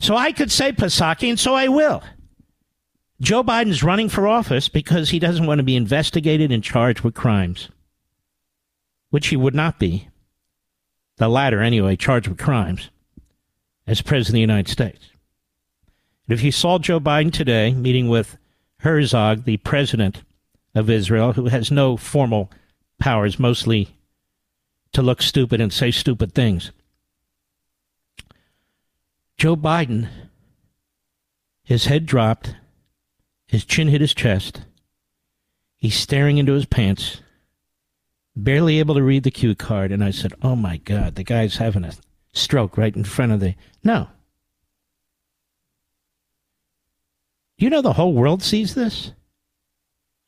So 0.00 0.16
I 0.16 0.32
could 0.32 0.50
say 0.50 0.72
Pasaki, 0.72 1.28
and 1.28 1.38
so 1.38 1.54
I 1.54 1.68
will. 1.68 2.02
Joe 3.20 3.42
Biden's 3.42 3.82
running 3.82 4.08
for 4.08 4.26
office 4.26 4.68
because 4.68 5.10
he 5.10 5.18
doesn't 5.18 5.46
want 5.46 5.58
to 5.58 5.64
be 5.64 5.76
investigated 5.76 6.50
and 6.50 6.64
charged 6.64 7.00
with 7.00 7.14
crimes, 7.14 7.68
which 9.14 9.28
he 9.28 9.36
would 9.36 9.54
not 9.54 9.78
be, 9.78 10.08
the 11.18 11.28
latter 11.28 11.60
anyway, 11.60 11.94
charged 11.94 12.26
with 12.26 12.36
crimes, 12.36 12.90
as 13.86 14.02
President 14.02 14.30
of 14.30 14.34
the 14.34 14.40
United 14.40 14.68
States. 14.68 15.10
And 16.26 16.36
if 16.36 16.42
you 16.42 16.50
saw 16.50 16.80
Joe 16.80 16.98
Biden 16.98 17.32
today 17.32 17.72
meeting 17.74 18.08
with 18.08 18.36
Herzog, 18.80 19.44
the 19.44 19.58
president 19.58 20.24
of 20.74 20.90
Israel, 20.90 21.34
who 21.34 21.44
has 21.44 21.70
no 21.70 21.96
formal 21.96 22.50
powers, 22.98 23.38
mostly 23.38 23.96
to 24.94 25.00
look 25.00 25.22
stupid 25.22 25.60
and 25.60 25.72
say 25.72 25.92
stupid 25.92 26.34
things. 26.34 26.72
Joe 29.38 29.54
Biden, 29.54 30.08
his 31.62 31.84
head 31.84 32.04
dropped, 32.04 32.56
his 33.46 33.64
chin 33.64 33.86
hit 33.86 34.00
his 34.00 34.12
chest. 34.12 34.62
He's 35.76 35.94
staring 35.94 36.38
into 36.38 36.54
his 36.54 36.66
pants, 36.66 37.20
barely 38.36 38.78
able 38.78 38.94
to 38.94 39.02
read 39.02 39.22
the 39.22 39.30
cue 39.30 39.54
card. 39.54 39.92
And 39.92 40.02
I 40.02 40.10
said, 40.10 40.32
Oh 40.42 40.56
my 40.56 40.78
God, 40.78 41.14
the 41.14 41.24
guy's 41.24 41.56
having 41.56 41.84
a 41.84 41.92
stroke 42.32 42.76
right 42.76 42.94
in 42.94 43.04
front 43.04 43.32
of 43.32 43.40
the. 43.40 43.54
No. 43.82 44.08
You 47.56 47.70
know 47.70 47.82
the 47.82 47.92
whole 47.92 48.12
world 48.12 48.42
sees 48.42 48.74
this? 48.74 49.12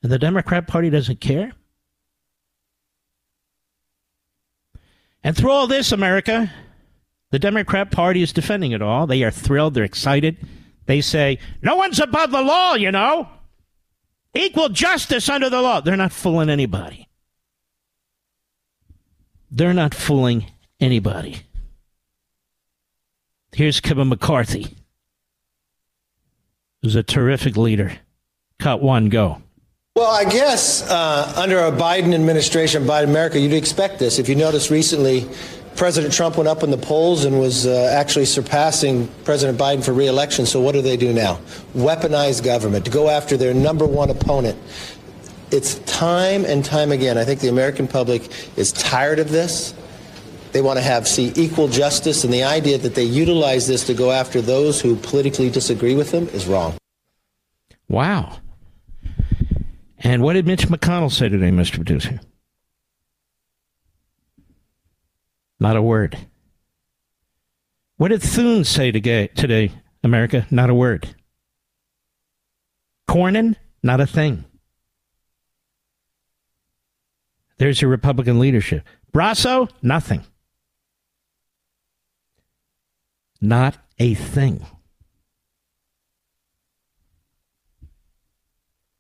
And 0.03 0.13
the 0.13 0.19
Democrat 0.19 0.67
Party 0.67 0.91
doesn't 0.91 1.21
care? 1.21 1.53
And 5.25 5.37
through 5.37 5.51
all 5.51 5.67
this, 5.67 5.91
America, 5.91 6.53
the 7.31 7.41
Democrat 7.41 7.91
Party 7.91 8.23
is 8.23 8.33
defending 8.33 8.71
it 8.71 8.81
all. 8.81 9.09
They 9.09 9.25
are 9.25 9.33
thrilled. 9.33 9.75
They're 9.75 9.83
excited. 9.83 10.37
They 10.87 11.01
say, 11.01 11.41
no 11.63 11.75
one's 11.75 11.99
above 11.99 12.31
the 12.31 12.43
law, 12.43 12.75
you 12.75 12.93
know. 12.93 13.29
Equal 14.35 14.69
justice 14.69 15.29
under 15.29 15.51
the 15.51 15.61
law. 15.61 15.81
They're 15.81 15.97
not 15.97 16.13
fooling 16.13 16.49
anybody. 16.49 17.06
They're 19.51 19.75
not 19.75 19.95
fooling 19.95 20.47
anybody. 20.81 21.43
Here's 23.53 23.81
Kevin 23.81 24.09
McCarthy, 24.09 24.77
who's 26.83 26.95
a 26.95 27.03
terrific 27.03 27.57
leader. 27.57 27.99
Cut 28.59 28.83
one, 28.83 29.09
go. 29.09 29.41
Well, 29.95 30.11
I 30.11 30.25
guess 30.29 30.83
uh, 30.91 31.33
under 31.37 31.61
a 31.61 31.73
Biden 31.73 32.15
administration, 32.15 32.85
Biden 32.85 33.05
America, 33.05 33.41
you'd 33.41 33.55
expect 33.55 33.99
this. 33.99 34.19
If 34.19 34.29
you 34.29 34.35
notice 34.35 34.71
recently, 34.71 35.27
President 35.75 36.13
Trump 36.13 36.37
went 36.37 36.49
up 36.49 36.63
in 36.63 36.71
the 36.71 36.77
polls 36.77 37.25
and 37.25 37.41
was 37.41 37.67
uh, 37.67 37.91
actually 37.93 38.27
surpassing 38.27 39.09
President 39.25 39.59
Biden 39.59 39.85
for 39.85 39.93
reelection. 39.93 40.45
So 40.45 40.61
what 40.61 40.73
do 40.73 40.83
they 40.83 40.97
do 40.99 41.13
now? 41.13 41.39
Weaponize 41.75 42.45
government 42.45 42.85
to 42.87 42.91
go 42.91 43.09
after 43.09 43.39
their 43.39 43.55
number 43.55 43.87
one 43.87 44.11
opponent. 44.11 44.59
It's 45.51 45.77
time 45.81 46.45
and 46.45 46.65
time 46.65 46.91
again. 46.91 47.19
I 47.19 47.25
think 47.25 47.41
the 47.41 47.49
American 47.49 47.87
public 47.87 48.31
is 48.57 48.73
tired 48.73 49.19
of 49.19 49.31
this. 49.31 49.75
They 50.53 50.61
want 50.63 50.79
to 50.79 50.83
have 50.83 51.07
see 51.07 51.33
equal 51.37 51.69
justice, 51.69 52.25
and 52.25 52.33
the 52.33 52.43
idea 52.43 52.79
that 52.79 52.95
they 52.95 53.05
utilize 53.05 53.69
this 53.69 53.85
to 53.87 53.95
go 53.95 54.11
after 54.11 54.41
those 54.41 54.81
who 54.81 54.97
politically 54.97 55.51
disagree 55.51 55.95
with 55.95 56.11
them 56.11 56.29
is 56.29 56.47
wrong. 56.47 56.75
Wow. 57.89 58.39
And 59.99 60.23
what 60.23 60.33
did 60.33 60.47
Mitch 60.47 60.67
McConnell 60.67 61.13
say 61.13 61.29
today, 61.29 61.51
Mr. 61.51 61.75
Producer? 61.75 62.21
Not 65.61 65.77
a 65.77 65.83
word. 65.83 66.17
What 67.99 68.09
did 68.09 68.23
Thune 68.23 68.65
say 68.65 68.91
today, 68.91 69.73
America? 70.03 70.47
Not 70.51 70.71
a 70.71 70.75
word. 70.75 71.15
Cornyn? 73.09 73.57
Not 73.83 74.01
a 74.01 74.07
thing. 74.07 74.46
There's 77.59 77.81
your 77.81 77.91
Republican 77.91 78.39
leadership. 78.39 78.83
Barrasso? 79.13 79.71
Nothing. 79.83 80.25
Not 83.41 83.79
a 83.99 84.15
thing. 84.15 84.67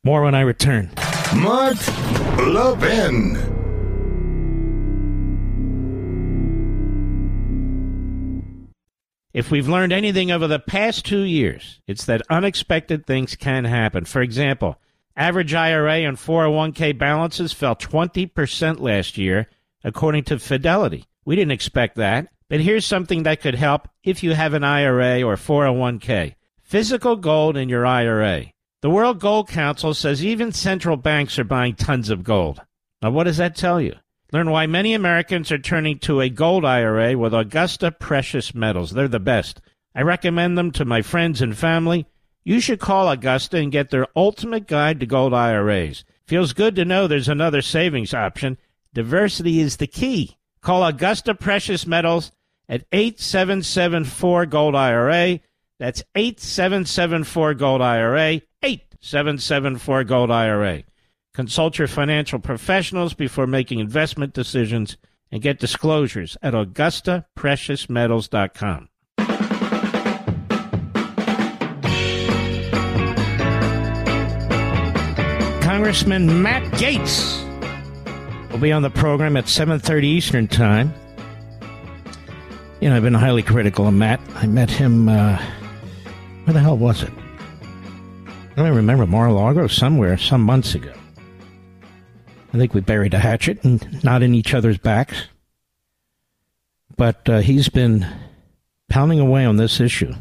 More 0.04 0.22
when 0.22 0.34
I 0.34 0.40
return. 0.42 0.90
Mark 1.34 1.76
Levin. 2.38 3.36
If 9.34 9.50
we've 9.50 9.68
learned 9.68 9.92
anything 9.92 10.30
over 10.30 10.46
the 10.46 10.58
past 10.58 11.04
two 11.04 11.22
years, 11.22 11.80
it's 11.86 12.06
that 12.06 12.22
unexpected 12.30 13.04
things 13.04 13.36
can 13.36 13.64
happen. 13.64 14.06
For 14.06 14.22
example, 14.22 14.78
average 15.16 15.54
IRA 15.54 16.00
and 16.00 16.16
401k 16.16 16.96
balances 16.98 17.52
fell 17.52 17.74
20% 17.74 18.80
last 18.80 19.16
year, 19.16 19.48
according 19.82 20.24
to 20.24 20.38
Fidelity. 20.38 21.06
We 21.24 21.36
didn't 21.36 21.52
expect 21.52 21.96
that, 21.96 22.28
but 22.48 22.60
here's 22.60 22.86
something 22.86 23.24
that 23.24 23.40
could 23.40 23.54
help 23.54 23.88
if 24.04 24.22
you 24.22 24.34
have 24.34 24.54
an 24.54 24.64
IRA 24.64 25.22
or 25.22 25.36
401k. 25.36 26.34
Physical 26.62 27.16
gold 27.16 27.56
in 27.56 27.68
your 27.68 27.86
IRA. 27.86 28.46
The 28.82 28.90
World 28.90 29.18
Gold 29.18 29.48
Council 29.48 29.94
says 29.94 30.24
even 30.24 30.52
central 30.52 30.96
banks 30.96 31.38
are 31.38 31.44
buying 31.44 31.74
tons 31.74 32.10
of 32.10 32.22
gold. 32.22 32.60
Now, 33.02 33.10
what 33.10 33.24
does 33.24 33.38
that 33.38 33.56
tell 33.56 33.80
you? 33.80 33.94
Learn 34.32 34.50
why 34.50 34.66
many 34.66 34.92
Americans 34.92 35.50
are 35.50 35.58
turning 35.58 35.98
to 36.00 36.20
a 36.20 36.28
gold 36.28 36.64
IRA 36.64 37.16
with 37.16 37.32
Augusta 37.32 37.90
Precious 37.90 38.54
Metals. 38.54 38.90
They're 38.90 39.08
the 39.08 39.20
best. 39.20 39.60
I 39.94 40.02
recommend 40.02 40.58
them 40.58 40.72
to 40.72 40.84
my 40.84 41.02
friends 41.02 41.40
and 41.40 41.56
family. 41.56 42.06
You 42.46 42.60
should 42.60 42.78
call 42.78 43.10
Augusta 43.10 43.56
and 43.56 43.72
get 43.72 43.90
their 43.90 44.06
ultimate 44.14 44.68
guide 44.68 45.00
to 45.00 45.06
gold 45.06 45.34
IRAs. 45.34 46.04
Feels 46.28 46.52
good 46.52 46.76
to 46.76 46.84
know 46.84 47.08
there's 47.08 47.28
another 47.28 47.60
savings 47.60 48.14
option. 48.14 48.56
Diversity 48.94 49.58
is 49.58 49.78
the 49.78 49.88
key. 49.88 50.36
Call 50.60 50.84
Augusta 50.84 51.34
Precious 51.34 51.88
Metals 51.88 52.30
at 52.68 52.84
8774 52.92 54.46
Gold 54.46 54.76
IRA. 54.76 55.40
That's 55.80 56.04
8774 56.14 57.54
Gold 57.54 57.82
IRA. 57.82 58.40
8774 58.62 60.04
Gold 60.04 60.30
IRA. 60.30 60.84
Consult 61.34 61.78
your 61.78 61.88
financial 61.88 62.38
professionals 62.38 63.12
before 63.12 63.48
making 63.48 63.80
investment 63.80 64.34
decisions 64.34 64.96
and 65.32 65.42
get 65.42 65.58
disclosures 65.58 66.36
at 66.42 66.54
AugustaPreciousMetals.com. 66.54 68.88
Congressman 75.86 76.42
Matt 76.42 76.64
Gaetz 76.72 77.40
will 78.50 78.58
be 78.58 78.72
on 78.72 78.82
the 78.82 78.90
program 78.90 79.36
at 79.36 79.44
7:30 79.44 80.02
Eastern 80.02 80.48
Time. 80.48 80.92
You 82.80 82.90
know, 82.90 82.96
I've 82.96 83.04
been 83.04 83.14
highly 83.14 83.44
critical 83.44 83.86
of 83.86 83.94
Matt. 83.94 84.20
I 84.34 84.48
met 84.48 84.68
him 84.68 85.08
uh, 85.08 85.40
where 86.42 86.54
the 86.54 86.58
hell 86.58 86.76
was 86.76 87.04
it? 87.04 87.12
I 88.26 88.56
don't 88.56 88.74
remember 88.74 89.06
Mar-a-Lago 89.06 89.68
somewhere 89.68 90.18
some 90.18 90.42
months 90.42 90.74
ago. 90.74 90.92
I 92.52 92.58
think 92.58 92.74
we 92.74 92.80
buried 92.80 93.14
a 93.14 93.20
hatchet 93.20 93.62
and 93.62 94.02
not 94.02 94.24
in 94.24 94.34
each 94.34 94.54
other's 94.54 94.78
backs. 94.78 95.28
But 96.96 97.28
uh, 97.28 97.38
he's 97.38 97.68
been 97.68 98.04
pounding 98.88 99.20
away 99.20 99.44
on 99.44 99.56
this 99.56 99.78
issue 99.78 100.12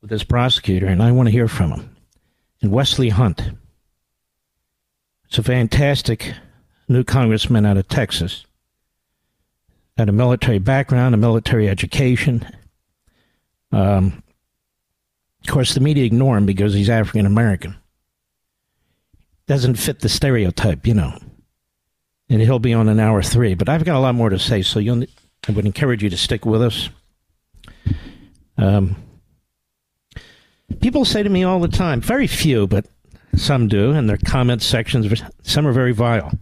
with 0.00 0.10
this 0.10 0.22
prosecutor, 0.22 0.86
and 0.86 1.02
I 1.02 1.10
want 1.10 1.26
to 1.26 1.32
hear 1.32 1.48
from 1.48 1.72
him. 1.72 1.96
And 2.62 2.70
Wesley 2.70 3.08
Hunt. 3.08 3.42
It's 5.28 5.38
a 5.38 5.42
fantastic 5.42 6.32
new 6.88 7.04
congressman 7.04 7.66
out 7.66 7.76
of 7.76 7.86
Texas. 7.88 8.46
had 9.98 10.08
a 10.08 10.12
military 10.12 10.58
background, 10.58 11.14
a 11.14 11.18
military 11.18 11.68
education. 11.68 12.46
Um, 13.70 14.22
of 15.42 15.52
course, 15.52 15.74
the 15.74 15.80
media 15.80 16.04
ignore 16.04 16.38
him 16.38 16.46
because 16.46 16.72
he's 16.72 16.88
African 16.88 17.26
American. 17.26 17.76
Doesn't 19.46 19.74
fit 19.74 20.00
the 20.00 20.08
stereotype, 20.08 20.86
you 20.86 20.94
know. 20.94 21.18
And 22.30 22.40
he'll 22.40 22.58
be 22.58 22.74
on 22.74 22.88
an 22.88 23.00
hour 23.00 23.22
three. 23.22 23.54
But 23.54 23.68
I've 23.68 23.84
got 23.84 23.96
a 23.96 24.00
lot 24.00 24.14
more 24.14 24.30
to 24.30 24.38
say, 24.38 24.62
so 24.62 24.78
you'll, 24.78 25.04
I 25.46 25.52
would 25.52 25.66
encourage 25.66 26.02
you 26.02 26.10
to 26.10 26.16
stick 26.16 26.46
with 26.46 26.62
us. 26.62 26.88
Um, 28.56 28.96
people 30.80 31.04
say 31.04 31.22
to 31.22 31.28
me 31.28 31.44
all 31.44 31.60
the 31.60 31.68
time, 31.68 32.00
very 32.00 32.26
few, 32.26 32.66
but 32.66 32.86
some 33.36 33.68
do, 33.68 33.92
and 33.92 34.08
their 34.08 34.18
comment 34.18 34.62
sections, 34.62 35.22
some 35.42 35.66
are 35.66 35.72
very 35.72 35.92
vile. 35.92 36.32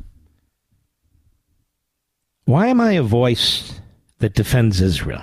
Why 2.44 2.68
am 2.68 2.80
I 2.80 2.92
a 2.92 3.02
voice 3.02 3.80
that 4.18 4.34
defends 4.34 4.80
Israel? 4.80 5.22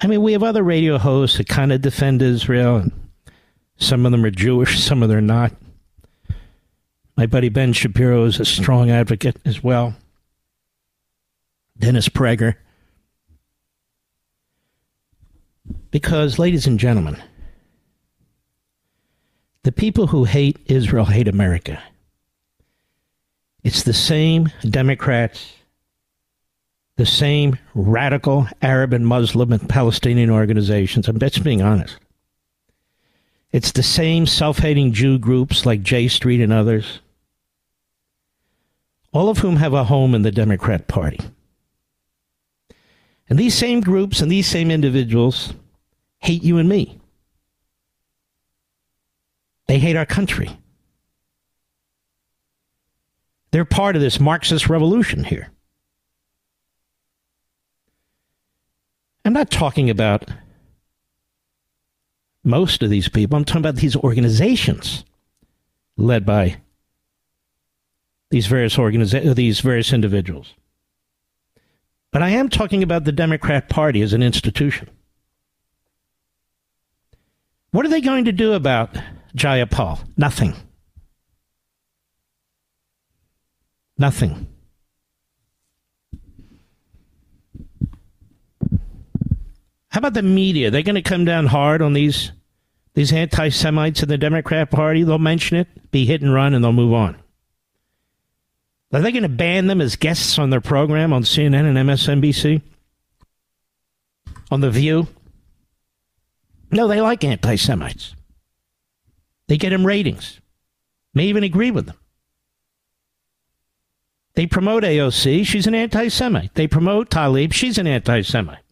I 0.00 0.06
mean, 0.06 0.22
we 0.22 0.32
have 0.32 0.42
other 0.42 0.62
radio 0.62 0.98
hosts 0.98 1.38
that 1.38 1.48
kind 1.48 1.72
of 1.72 1.80
defend 1.80 2.22
Israel, 2.22 2.76
and 2.76 2.92
some 3.76 4.06
of 4.06 4.12
them 4.12 4.24
are 4.24 4.30
Jewish, 4.30 4.80
some 4.80 5.02
of 5.02 5.08
them 5.08 5.18
are 5.18 5.20
not. 5.20 5.52
My 7.16 7.26
buddy 7.26 7.48
Ben 7.48 7.72
Shapiro 7.72 8.24
is 8.24 8.40
a 8.40 8.44
strong 8.44 8.90
advocate 8.90 9.36
as 9.44 9.62
well. 9.62 9.94
Dennis 11.78 12.08
Prager. 12.08 12.54
Because, 15.90 16.38
ladies 16.38 16.66
and 16.66 16.78
gentlemen, 16.78 17.22
the 19.64 19.72
people 19.72 20.08
who 20.08 20.24
hate 20.24 20.58
Israel 20.66 21.04
hate 21.04 21.28
America. 21.28 21.82
It's 23.62 23.84
the 23.84 23.92
same 23.92 24.50
Democrats, 24.62 25.54
the 26.96 27.06
same 27.06 27.58
radical 27.74 28.48
Arab 28.60 28.92
and 28.92 29.06
Muslim 29.06 29.52
and 29.52 29.68
Palestinian 29.68 30.30
organizations. 30.30 31.06
I'm 31.06 31.18
just 31.18 31.44
being 31.44 31.62
honest. 31.62 31.96
It's 33.52 33.72
the 33.72 33.82
same 33.82 34.26
self 34.26 34.58
hating 34.58 34.92
Jew 34.92 35.18
groups 35.18 35.64
like 35.64 35.82
J 35.82 36.08
Street 36.08 36.40
and 36.40 36.52
others, 36.52 37.00
all 39.12 39.28
of 39.28 39.38
whom 39.38 39.56
have 39.56 39.74
a 39.74 39.84
home 39.84 40.14
in 40.14 40.22
the 40.22 40.32
Democrat 40.32 40.88
Party. 40.88 41.20
And 43.28 43.38
these 43.38 43.54
same 43.54 43.80
groups 43.80 44.20
and 44.20 44.30
these 44.30 44.48
same 44.48 44.70
individuals 44.70 45.54
hate 46.18 46.42
you 46.42 46.58
and 46.58 46.68
me. 46.68 46.98
They 49.66 49.78
hate 49.78 49.96
our 49.96 50.06
country. 50.06 50.58
They're 53.50 53.64
part 53.64 53.96
of 53.96 54.02
this 54.02 54.18
Marxist 54.18 54.68
revolution 54.68 55.24
here. 55.24 55.48
I'm 59.24 59.32
not 59.32 59.50
talking 59.50 59.88
about 59.88 60.30
most 62.44 62.82
of 62.82 62.90
these 62.90 63.08
people. 63.08 63.36
I'm 63.36 63.44
talking 63.44 63.60
about 63.60 63.76
these 63.76 63.94
organizations 63.94 65.04
led 65.96 66.26
by 66.26 66.56
these 68.30 68.46
various 68.46 68.76
organiza- 68.76 69.34
these 69.34 69.60
various 69.60 69.92
individuals. 69.92 70.54
But 72.10 72.22
I 72.22 72.30
am 72.30 72.48
talking 72.48 72.82
about 72.82 73.04
the 73.04 73.12
Democrat 73.12 73.68
Party 73.68 74.02
as 74.02 74.12
an 74.12 74.22
institution. 74.22 74.88
What 77.70 77.86
are 77.86 77.90
they 77.90 78.00
going 78.00 78.24
to 78.24 78.32
do 78.32 78.52
about 78.52 78.96
Jayapal? 79.36 80.00
Nothing. 80.16 80.54
Nothing. 83.98 84.46
How 89.90 89.98
about 89.98 90.14
the 90.14 90.22
media? 90.22 90.70
They're 90.70 90.82
going 90.82 90.94
to 90.94 91.02
come 91.02 91.24
down 91.24 91.46
hard 91.46 91.82
on 91.82 91.92
these 91.92 92.32
these 92.94 93.12
anti-Semites 93.12 94.02
in 94.02 94.08
the 94.08 94.18
Democrat 94.18 94.70
Party. 94.70 95.02
They'll 95.02 95.18
mention 95.18 95.56
it, 95.56 95.90
be 95.90 96.04
hit 96.04 96.20
and 96.20 96.32
run, 96.32 96.52
and 96.52 96.62
they'll 96.62 96.72
move 96.72 96.92
on. 96.92 97.16
Are 98.92 99.00
they 99.00 99.12
going 99.12 99.22
to 99.22 99.28
ban 99.30 99.66
them 99.66 99.80
as 99.80 99.96
guests 99.96 100.38
on 100.38 100.50
their 100.50 100.60
program 100.60 101.12
on 101.12 101.22
CNN 101.22 101.64
and 101.64 101.78
MSNBC? 101.88 102.60
On 104.50 104.60
The 104.60 104.70
View? 104.70 105.08
No, 106.70 106.86
they 106.86 107.00
like 107.00 107.24
anti 107.24 107.56
Semites. 107.56 108.14
They 109.52 109.58
get 109.58 109.70
him 109.70 109.86
ratings, 109.86 110.40
may 111.12 111.26
even 111.26 111.44
agree 111.44 111.70
with 111.70 111.84
them. 111.84 111.98
They 114.32 114.46
promote 114.46 114.82
AOC, 114.82 115.44
she's 115.44 115.66
an 115.66 115.74
anti 115.74 116.08
Semite. 116.08 116.54
They 116.54 116.66
promote 116.66 117.10
Tlaib, 117.10 117.52
she's 117.52 117.76
an 117.76 117.86
anti 117.86 118.22
Semite. 118.22 118.64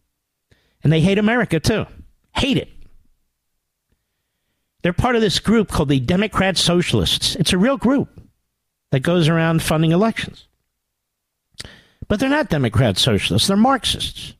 And 0.83 0.91
they 0.91 1.01
hate 1.01 1.19
America 1.19 1.59
too. 1.59 1.85
Hate 2.35 2.57
it. 2.57 2.69
They're 4.81 4.91
part 4.91 5.15
of 5.15 5.21
this 5.21 5.37
group 5.37 5.69
called 5.69 5.89
the 5.89 5.99
Democrat 5.99 6.57
Socialists. 6.57 7.35
It's 7.35 7.53
a 7.53 7.59
real 7.59 7.77
group 7.77 8.19
that 8.89 9.01
goes 9.01 9.29
around 9.29 9.61
funding 9.61 9.91
elections. 9.91 10.47
But 12.07 12.19
they're 12.19 12.27
not 12.27 12.49
Democrat 12.49 12.97
Socialists, 12.97 13.47
they're 13.47 13.55
Marxists 13.55 14.33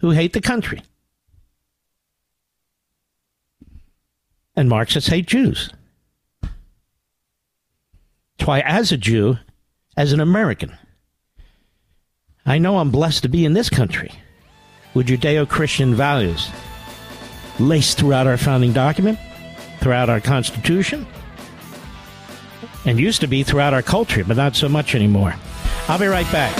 who 0.00 0.12
hate 0.12 0.32
the 0.32 0.40
country. 0.40 0.80
And 4.56 4.68
Marxists 4.68 5.10
hate 5.10 5.26
Jews. 5.26 5.70
That's 8.38 8.46
why, 8.46 8.60
as 8.60 8.92
a 8.92 8.96
Jew, 8.96 9.38
as 9.96 10.12
an 10.12 10.20
American, 10.20 10.76
I 12.46 12.58
know 12.58 12.78
I'm 12.78 12.90
blessed 12.90 13.22
to 13.22 13.28
be 13.28 13.44
in 13.44 13.54
this 13.54 13.70
country 13.70 14.12
with 14.92 15.08
Judeo 15.08 15.48
Christian 15.48 15.94
values 15.94 16.50
laced 17.58 17.98
throughout 17.98 18.26
our 18.26 18.36
founding 18.36 18.72
document, 18.72 19.18
throughout 19.80 20.10
our 20.10 20.20
Constitution, 20.20 21.06
and 22.84 23.00
used 23.00 23.20
to 23.20 23.26
be 23.26 23.42
throughout 23.42 23.72
our 23.74 23.82
culture, 23.82 24.24
but 24.24 24.36
not 24.36 24.56
so 24.56 24.68
much 24.68 24.94
anymore. 24.94 25.34
I'll 25.88 25.98
be 25.98 26.06
right 26.06 26.30
back. 26.30 26.54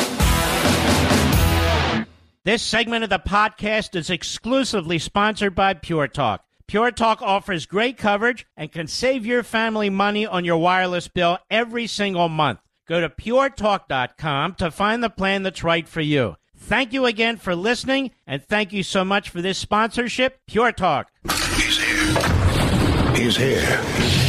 This 2.45 2.63
segment 2.63 3.05
of 3.05 3.11
the 3.11 3.19
podcast 3.19 3.97
is 3.97 4.11
exclusively 4.11 4.99
sponsored 4.99 5.55
by 5.55 5.75
Pure 5.75 6.09
Talk. 6.09 6.45
Pure 6.75 6.91
Talk 6.91 7.23
offers 7.23 7.67
great 7.67 7.97
coverage 7.97 8.49
and 8.57 8.73
can 8.73 8.89
save 8.89 9.25
your 9.25 9.45
family 9.45 9.89
money 9.89 10.27
on 10.27 10.45
your 10.45 10.57
wireless 10.57 11.07
bill 11.07 11.39
every 11.49 11.87
single 11.87 12.29
month. 12.29 12.59
Go 12.89 13.01
to 13.01 13.09
puretalk.com 13.09 14.55
to 14.55 14.73
find 14.73 15.01
the 15.01 15.09
plan 15.09 15.45
that's 15.45 15.63
right 15.63 15.87
for 15.87 16.01
you. 16.01 16.35
Thank 16.57 16.93
you 16.93 17.07
again 17.07 17.37
for 17.37 17.55
listening, 17.55 18.11
and 18.27 18.43
thank 18.43 18.73
you 18.73 18.83
so 18.83 19.05
much 19.05 19.31
for 19.31 19.41
this 19.41 19.57
sponsorship, 19.57 20.41
Pure 20.49 20.73
Talk. 20.73 21.13
He's 21.23 21.79
here. 21.79 23.15
He's 23.15 23.37
here. 23.37 24.24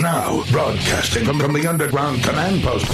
Now, 0.00 0.44
broadcasting 0.52 1.24
from, 1.24 1.40
from 1.40 1.52
the 1.52 1.66
underground 1.66 2.22
command 2.22 2.62
post, 2.62 2.88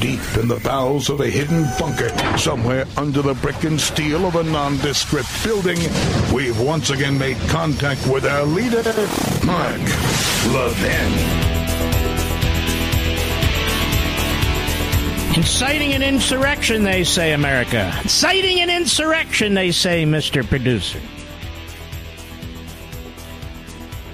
deep 0.00 0.20
in 0.36 0.46
the 0.46 0.60
bowels 0.62 1.08
of 1.08 1.20
a 1.20 1.26
hidden 1.28 1.64
bunker, 1.78 2.10
somewhere 2.36 2.84
under 2.98 3.22
the 3.22 3.32
brick 3.34 3.64
and 3.64 3.80
steel 3.80 4.26
of 4.26 4.36
a 4.36 4.42
nondescript 4.42 5.28
building, 5.42 5.78
we've 6.34 6.60
once 6.60 6.90
again 6.90 7.16
made 7.16 7.38
contact 7.48 8.06
with 8.08 8.26
our 8.26 8.44
leader, 8.44 8.82
Mark 9.46 9.80
Levin. 10.52 11.54
Inciting 15.36 15.94
an 15.94 16.02
insurrection, 16.02 16.84
they 16.84 17.04
say, 17.04 17.32
America. 17.32 17.90
Inciting 18.02 18.60
an 18.60 18.68
insurrection, 18.68 19.54
they 19.54 19.70
say, 19.70 20.04
Mr. 20.04 20.46
Producer. 20.46 21.00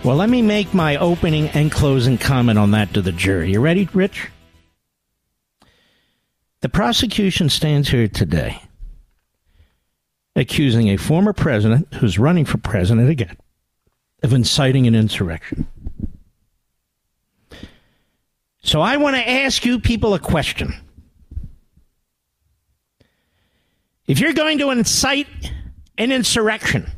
Well, 0.03 0.17
let 0.17 0.31
me 0.31 0.41
make 0.41 0.73
my 0.73 0.97
opening 0.97 1.49
and 1.51 1.71
closing 1.71 2.17
comment 2.17 2.59
on 2.59 2.71
that 2.71 2.95
to 2.95 3.03
the 3.03 3.13
jury. 3.13 3.53
You 3.53 3.61
ready, 3.61 3.87
Rich? 3.93 4.31
The 6.63 6.71
prosecution 6.71 7.51
stands 7.51 7.91
here 7.91 8.09
today 8.09 8.63
accusing 10.35 10.89
a 10.89 10.97
former 10.97 11.35
president 11.35 11.93
who's 11.95 12.19
running 12.19 12.47
for 12.47 12.57
president 12.57 13.11
again 13.11 13.37
of 14.23 14.33
inciting 14.33 14.87
an 14.87 14.95
insurrection. 14.95 15.67
So 18.63 18.81
I 18.81 18.97
want 18.97 19.17
to 19.17 19.29
ask 19.29 19.67
you 19.67 19.81
people 19.81 20.15
a 20.15 20.19
question. 20.19 20.75
If 24.07 24.19
you're 24.19 24.33
going 24.33 24.59
to 24.59 24.71
incite 24.71 25.27
an 25.99 26.11
insurrection, 26.11 26.91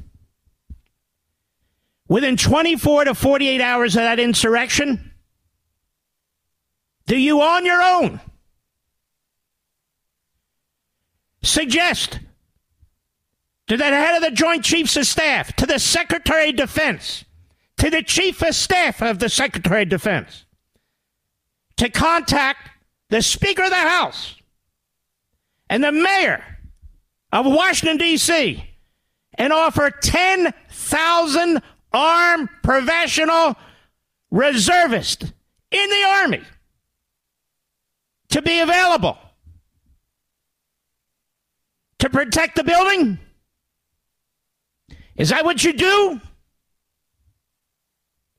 within 2.13 2.37
24 2.37 3.05
to 3.05 3.15
48 3.15 3.63
hours 3.63 3.97
of 3.97 4.03
that 4.03 4.21
insurrection, 4.21 5.13
do 7.07 7.17
you 7.17 7.41
on 7.41 7.65
your 7.65 7.81
own 7.81 8.21
suggest 11.43 12.21
to 13.67 13.79
the 13.79 13.85
head 13.85 14.15
of 14.15 14.23
the 14.23 14.31
Joint 14.31 14.63
Chiefs 14.63 14.95
of 14.99 15.07
Staff, 15.07 15.57
to 15.57 15.65
the 15.65 15.79
Secretary 15.79 16.51
of 16.51 16.57
Defense, 16.57 17.25
to 17.79 17.89
the 17.89 18.03
Chief 18.03 18.43
of 18.43 18.55
Staff 18.55 19.01
of 19.01 19.19
the 19.19 19.31
Secretary 19.31 19.85
of 19.85 19.89
Defense, 19.89 20.45
to 21.79 21.89
contact 21.89 22.69
the 23.09 23.23
Speaker 23.23 23.63
of 23.63 23.71
the 23.71 23.77
House 23.77 24.35
and 25.71 25.83
the 25.83 25.93
mayor 25.93 26.45
of 27.33 27.47
Washington, 27.47 27.97
D.C., 27.97 28.69
and 29.39 29.51
offer 29.51 29.91
10,000 29.91 31.63
armed 31.93 32.49
professional 32.63 33.57
reservists 34.31 35.33
in 35.71 35.91
the 35.91 36.05
Army 36.21 36.43
to 38.31 38.43
be 38.43 38.61
available 38.61 39.19
to 41.99 42.11
protect 42.11 42.57
the 42.57 42.65
building? 42.65 43.19
Is 45.17 45.29
that 45.29 45.45
what 45.45 45.63
you 45.63 45.73
do? 45.73 46.21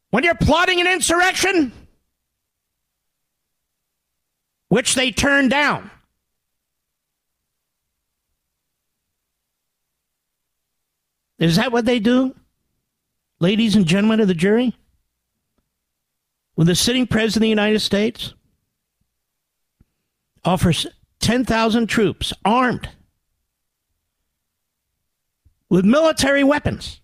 When 0.09 0.23
you're 0.23 0.35
plotting 0.35 0.81
an 0.81 0.87
insurrection? 0.87 1.71
Which 4.69 4.95
they 4.95 5.11
turned 5.11 5.51
down. 5.51 5.89
Is 11.39 11.57
that 11.57 11.71
what 11.71 11.85
they 11.85 11.99
do? 11.99 12.35
Ladies 13.43 13.75
and 13.75 13.85
gentlemen 13.85 14.21
of 14.21 14.29
the 14.29 14.33
jury? 14.33 14.73
When 16.55 16.65
the 16.65 16.75
sitting 16.75 17.05
president 17.05 17.39
of 17.39 17.41
the 17.41 17.49
United 17.49 17.81
States 17.81 18.33
offers 20.45 20.87
10,000 21.19 21.87
troops 21.87 22.31
armed 22.45 22.87
with 25.67 25.83
military 25.83 26.45
weapons 26.45 27.01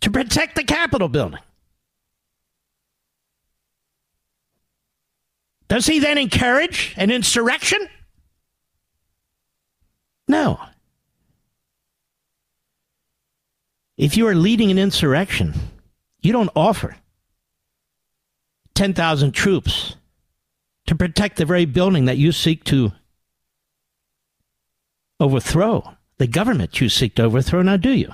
to 0.00 0.10
protect 0.10 0.54
the 0.54 0.64
Capitol 0.64 1.08
building. 1.10 1.40
Does 5.68 5.84
he 5.84 5.98
then 5.98 6.16
encourage 6.16 6.94
an 6.96 7.10
insurrection? 7.10 7.86
No. 10.26 10.58
If 13.98 14.16
you 14.16 14.28
are 14.28 14.34
leading 14.34 14.70
an 14.70 14.78
insurrection, 14.78 15.54
you 16.22 16.32
don't 16.32 16.50
offer 16.54 16.96
10,000 18.76 19.32
troops 19.32 19.96
to 20.86 20.94
protect 20.94 21.36
the 21.36 21.44
very 21.44 21.64
building 21.64 22.04
that 22.04 22.16
you 22.16 22.30
seek 22.30 22.62
to 22.64 22.92
overthrow, 25.18 25.96
the 26.18 26.28
government 26.28 26.80
you 26.80 26.88
seek 26.88 27.16
to 27.16 27.24
overthrow, 27.24 27.60
now 27.62 27.76
do 27.76 27.90
you? 27.90 28.12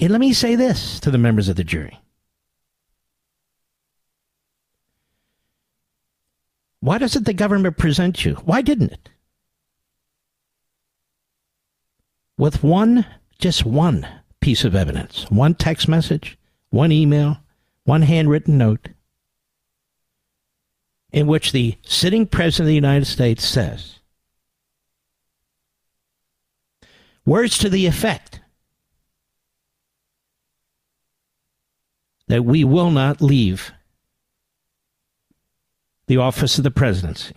And 0.00 0.10
let 0.10 0.20
me 0.20 0.32
say 0.32 0.56
this 0.56 0.98
to 1.00 1.10
the 1.10 1.18
members 1.18 1.50
of 1.50 1.56
the 1.56 1.62
jury. 1.62 2.00
Why 6.80 6.96
doesn't 6.96 7.26
the 7.26 7.34
government 7.34 7.76
present 7.76 8.24
you? 8.24 8.34
Why 8.36 8.62
didn't 8.62 8.92
it? 8.92 9.10
With 12.42 12.64
one, 12.64 13.06
just 13.38 13.64
one 13.64 14.04
piece 14.40 14.64
of 14.64 14.74
evidence, 14.74 15.30
one 15.30 15.54
text 15.54 15.86
message, 15.86 16.36
one 16.70 16.90
email, 16.90 17.38
one 17.84 18.02
handwritten 18.02 18.58
note, 18.58 18.88
in 21.12 21.28
which 21.28 21.52
the 21.52 21.78
sitting 21.82 22.26
president 22.26 22.64
of 22.64 22.66
the 22.70 22.74
United 22.74 23.04
States 23.04 23.44
says 23.44 24.00
words 27.24 27.56
to 27.58 27.68
the 27.68 27.86
effect 27.86 28.40
that 32.26 32.44
we 32.44 32.64
will 32.64 32.90
not 32.90 33.22
leave 33.22 33.70
the 36.08 36.16
office 36.16 36.58
of 36.58 36.64
the 36.64 36.72
presidency 36.72 37.36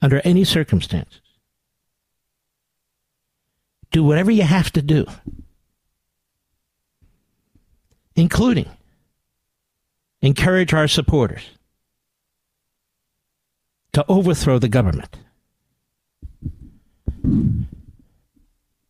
under 0.00 0.20
any 0.24 0.42
circumstances. 0.42 1.20
Do 3.92 4.02
whatever 4.02 4.30
you 4.30 4.42
have 4.42 4.70
to 4.72 4.82
do, 4.82 5.06
including 8.16 8.68
encourage 10.22 10.72
our 10.72 10.88
supporters 10.88 11.42
to 13.92 14.04
overthrow 14.08 14.58
the 14.58 14.68
government. 14.68 15.18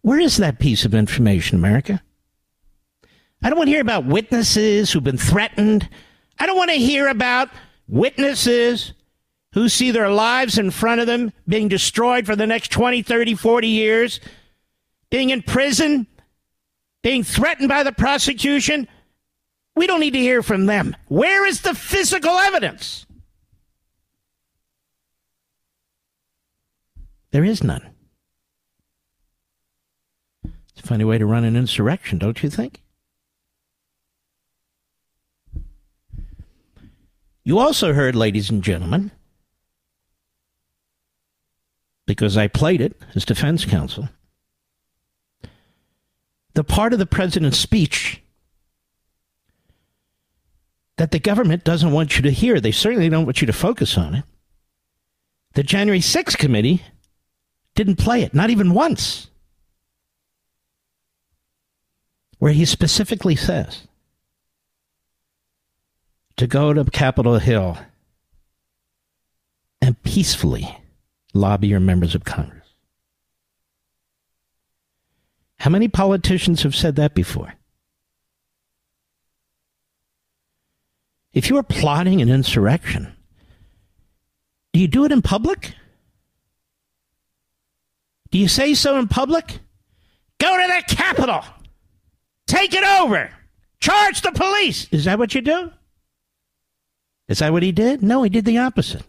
Where 0.02 0.20
is 0.20 0.36
that 0.36 0.58
piece 0.58 0.84
of 0.84 0.94
information, 0.94 1.58
America? 1.58 2.02
I 3.42 3.48
don't 3.48 3.58
want 3.58 3.68
to 3.68 3.72
hear 3.72 3.80
about 3.80 4.06
witnesses 4.06 4.92
who've 4.92 5.02
been 5.02 5.18
threatened. 5.18 5.88
I 6.38 6.46
don't 6.46 6.56
want 6.56 6.70
to 6.70 6.76
hear 6.76 7.08
about 7.08 7.48
witnesses 7.88 8.92
who 9.54 9.68
see 9.68 9.90
their 9.90 10.10
lives 10.10 10.58
in 10.58 10.70
front 10.70 11.00
of 11.00 11.06
them 11.06 11.32
being 11.48 11.68
destroyed 11.68 12.24
for 12.24 12.36
the 12.36 12.46
next 12.46 12.70
20, 12.70 13.02
30, 13.02 13.34
40 13.34 13.68
years, 13.68 14.20
being 15.12 15.28
in 15.28 15.42
prison, 15.42 16.06
being 17.02 17.22
threatened 17.22 17.68
by 17.68 17.82
the 17.82 17.92
prosecution. 17.92 18.88
We 19.76 19.86
don't 19.86 20.00
need 20.00 20.14
to 20.14 20.18
hear 20.18 20.42
from 20.42 20.64
them. 20.64 20.96
Where 21.08 21.46
is 21.46 21.60
the 21.60 21.74
physical 21.74 22.30
evidence? 22.30 23.04
There 27.30 27.44
is 27.44 27.62
none. 27.62 27.90
It's 30.44 30.82
a 30.82 30.86
funny 30.86 31.04
way 31.04 31.18
to 31.18 31.26
run 31.26 31.44
an 31.44 31.56
insurrection, 31.56 32.18
don't 32.18 32.42
you 32.42 32.48
think? 32.48 32.82
You 37.44 37.58
also 37.58 37.92
heard, 37.92 38.16
ladies 38.16 38.48
and 38.48 38.62
gentlemen, 38.62 39.10
because 42.06 42.38
I 42.38 42.48
played 42.48 42.80
it 42.80 42.98
as 43.14 43.26
defense 43.26 43.66
counsel, 43.66 44.08
the 46.54 46.64
part 46.64 46.92
of 46.92 46.98
the 46.98 47.06
president's 47.06 47.58
speech 47.58 48.22
that 50.96 51.10
the 51.10 51.18
government 51.18 51.64
doesn't 51.64 51.92
want 51.92 52.16
you 52.16 52.22
to 52.22 52.30
hear. 52.30 52.60
They 52.60 52.72
certainly 52.72 53.08
don't 53.08 53.24
want 53.24 53.40
you 53.40 53.46
to 53.46 53.52
focus 53.52 53.96
on 53.96 54.14
it. 54.14 54.24
The 55.54 55.62
January 55.62 56.00
6th 56.00 56.38
committee 56.38 56.82
didn't 57.74 57.96
play 57.96 58.22
it, 58.22 58.34
not 58.34 58.50
even 58.50 58.74
once, 58.74 59.28
where 62.38 62.52
he 62.52 62.64
specifically 62.64 63.36
says 63.36 63.86
to 66.36 66.46
go 66.46 66.72
to 66.72 66.84
Capitol 66.84 67.38
Hill 67.38 67.78
and 69.80 70.00
peacefully 70.02 70.78
lobby 71.34 71.68
your 71.68 71.80
members 71.80 72.14
of 72.14 72.24
Congress. 72.24 72.61
How 75.62 75.70
many 75.70 75.86
politicians 75.86 76.64
have 76.64 76.74
said 76.74 76.96
that 76.96 77.14
before? 77.14 77.54
If 81.32 81.48
you 81.48 81.56
are 81.56 81.62
plotting 81.62 82.20
an 82.20 82.28
insurrection, 82.28 83.14
do 84.72 84.80
you 84.80 84.88
do 84.88 85.04
it 85.04 85.12
in 85.12 85.22
public? 85.22 85.76
Do 88.32 88.38
you 88.38 88.48
say 88.48 88.74
so 88.74 88.98
in 88.98 89.06
public? 89.06 89.60
Go 90.40 90.60
to 90.60 90.66
the 90.66 90.96
Capitol. 90.96 91.44
Take 92.48 92.74
it 92.74 92.82
over. 92.82 93.30
Charge 93.78 94.22
the 94.22 94.32
police. 94.32 94.88
Is 94.90 95.04
that 95.04 95.20
what 95.20 95.32
you 95.32 95.42
do? 95.42 95.70
Is 97.28 97.38
that 97.38 97.52
what 97.52 97.62
he 97.62 97.70
did? 97.70 98.02
No, 98.02 98.24
he 98.24 98.30
did 98.30 98.46
the 98.46 98.58
opposite. 98.58 99.04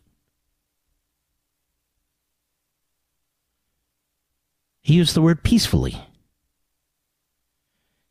He 4.81 4.93
used 4.93 5.15
the 5.15 5.21
word 5.23 5.41
peacefully. 5.41 5.99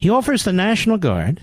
He 0.03 0.11
offers 0.11 0.43
the 0.43 0.53
National 0.53 0.99
Guard 0.99 1.43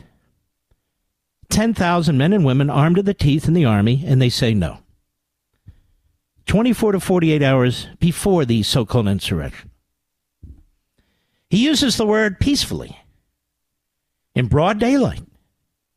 10,000 1.49 2.17
men 2.17 2.33
and 2.33 2.43
women 2.43 2.69
armed 2.69 2.97
to 2.97 3.01
the 3.01 3.13
teeth 3.13 3.47
in 3.47 3.53
the 3.53 3.63
Army, 3.63 4.03
and 4.05 4.21
they 4.21 4.27
say 4.27 4.53
no. 4.53 4.79
24 6.45 6.91
to 6.91 6.99
48 6.99 7.41
hours 7.41 7.87
before 8.01 8.43
the 8.43 8.61
so 8.63 8.85
called 8.85 9.07
insurrection. 9.07 9.71
He 11.49 11.63
uses 11.63 11.95
the 11.95 12.05
word 12.05 12.41
peacefully 12.41 12.99
in 14.35 14.47
broad 14.47 14.77
daylight 14.77 15.23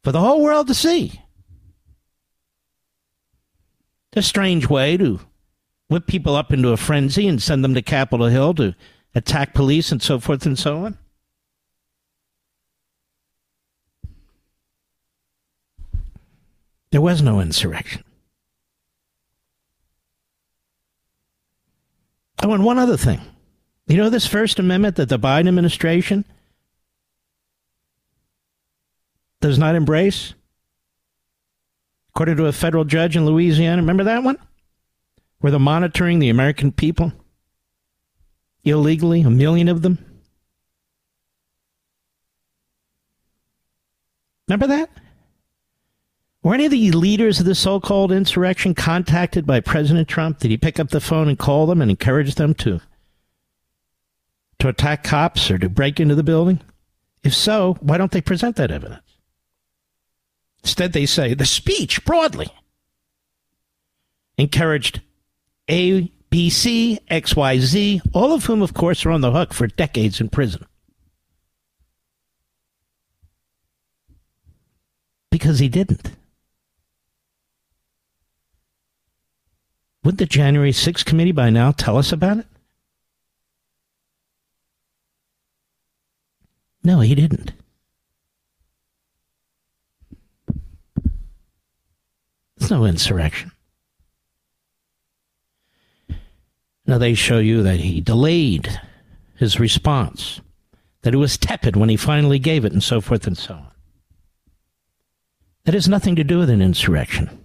for 0.05 0.13
the 0.13 0.21
whole 0.21 0.41
world 0.41 0.69
to 0.69 0.75
see. 0.75 1.21
It's 4.13 4.25
a 4.25 4.29
strange 4.29 4.69
way 4.69 4.97
to 4.99 5.19
whip 5.89 6.07
people 6.07 6.37
up 6.37 6.53
into 6.53 6.69
a 6.69 6.77
frenzy 6.77 7.27
and 7.27 7.43
send 7.43 7.65
them 7.65 7.75
to 7.75 7.83
Capitol 7.83 8.27
Hill 8.29 8.55
to 8.55 8.77
attack 9.17 9.53
police 9.53 9.91
and 9.91 10.01
so 10.01 10.21
forth 10.21 10.47
and 10.47 10.57
so 10.57 10.85
on. 10.85 10.99
There 16.93 17.01
was 17.01 17.23
no 17.23 17.41
insurrection. 17.41 18.05
Oh, 22.43 22.53
and 22.53 22.65
one 22.65 22.79
other 22.79 22.99
thing. 22.99 23.21
You 23.87 23.97
know, 23.97 24.11
this 24.11 24.27
First 24.27 24.59
Amendment 24.59 24.97
that 24.97 25.09
the 25.09 25.19
Biden 25.19 25.49
administration 25.49 26.25
does 29.41 29.59
not 29.59 29.75
embrace? 29.75 30.35
According 32.11 32.37
to 32.37 32.47
a 32.47 32.53
federal 32.53 32.85
judge 32.85 33.17
in 33.17 33.25
Louisiana, 33.25 33.81
remember 33.81 34.05
that 34.05 34.23
one? 34.23 34.37
Where 35.41 35.51
they're 35.51 35.59
monitoring 35.59 36.19
the 36.19 36.29
American 36.29 36.73
people 36.73 37.13
illegally, 38.65 39.23
a 39.23 39.31
million 39.31 39.69
of 39.69 39.81
them. 39.81 39.99
Remember 44.47 44.67
that? 44.67 44.91
Were 46.43 46.55
any 46.55 46.65
of 46.65 46.73
the 46.73 46.91
leaders 46.91 47.39
of 47.39 47.47
the 47.47 47.55
so 47.55 47.79
called 47.79 48.11
insurrection 48.11 48.75
contacted 48.75 49.47
by 49.47 49.61
President 49.61 50.09
Trump? 50.09 50.41
Did 50.41 50.51
he 50.51 50.57
pick 50.57 50.81
up 50.81 50.89
the 50.89 51.01
phone 51.01 51.29
and 51.29 51.39
call 51.39 51.67
them 51.67 51.81
and 51.81 51.91
encourage 51.91 52.35
them 52.35 52.53
to, 52.55 52.81
to 54.59 54.69
attack 54.69 55.05
cops 55.05 55.51
or 55.53 55.59
to 55.59 55.69
break 55.69 56.01
into 56.01 56.17
the 56.17 56.25
building? 56.25 56.61
If 57.23 57.33
so, 57.33 57.77
why 57.81 57.97
don't 57.97 58.11
they 58.11 58.21
present 58.21 58.57
that 58.57 58.73
evidence? 58.73 59.03
Instead, 60.65 60.93
they 60.93 61.07
say 61.07 61.35
the 61.35 61.47
speech 61.47 62.05
broadly 62.05 62.49
encouraged 64.37 65.01
A, 65.69 66.11
B, 66.31 66.51
C, 66.51 66.99
X, 67.09 67.37
Y, 67.37 67.59
Z, 67.59 68.03
all 68.13 68.33
of 68.33 68.47
whom, 68.47 68.63
of 68.63 68.75
course, 68.75 69.07
are 69.07 69.13
on 69.13 69.21
the 69.21 69.31
hook 69.31 69.55
for 69.55 69.69
decades 69.69 70.21
in 70.21 70.29
prison. 70.29 70.67
Because 75.31 75.61
he 75.61 75.69
didn't. 75.69 76.11
Would 80.05 80.19
the 80.19 80.27
January 80.27 80.73
6th 80.73 81.05
committee 81.05 81.33
by 81.33 81.51
now 81.51 81.71
tell 81.71 81.97
us 81.97 82.13
about 82.13 82.39
it? 82.39 82.47
No, 86.85 87.01
he 87.01 87.15
didn't. 87.15 87.53
There's 92.57 92.71
no 92.71 92.85
insurrection. 92.85 93.53
Now 96.87 96.99
they 96.99 97.15
show 97.15 97.39
you 97.39 97.63
that 97.63 97.81
he 97.81 98.01
delayed 98.01 98.81
his 99.37 99.61
response, 99.61 100.41
that 101.03 101.15
it 101.15 101.19
was 101.19 101.39
tepid 101.39 101.77
when 101.77 101.89
he 101.89 101.97
finally 101.97 102.41
gave 102.41 102.65
it, 102.65 102.73
and 102.73 102.83
so 102.83 103.01
forth 103.01 103.27
and 103.27 103.39
so 103.39 103.55
on. 103.55 103.73
That 105.65 105.75
has 105.75 105.89
nothing 105.89 106.17
to 106.17 106.25
do 106.25 106.39
with 106.39 106.51
an 106.51 106.61
insurrection. 106.61 107.42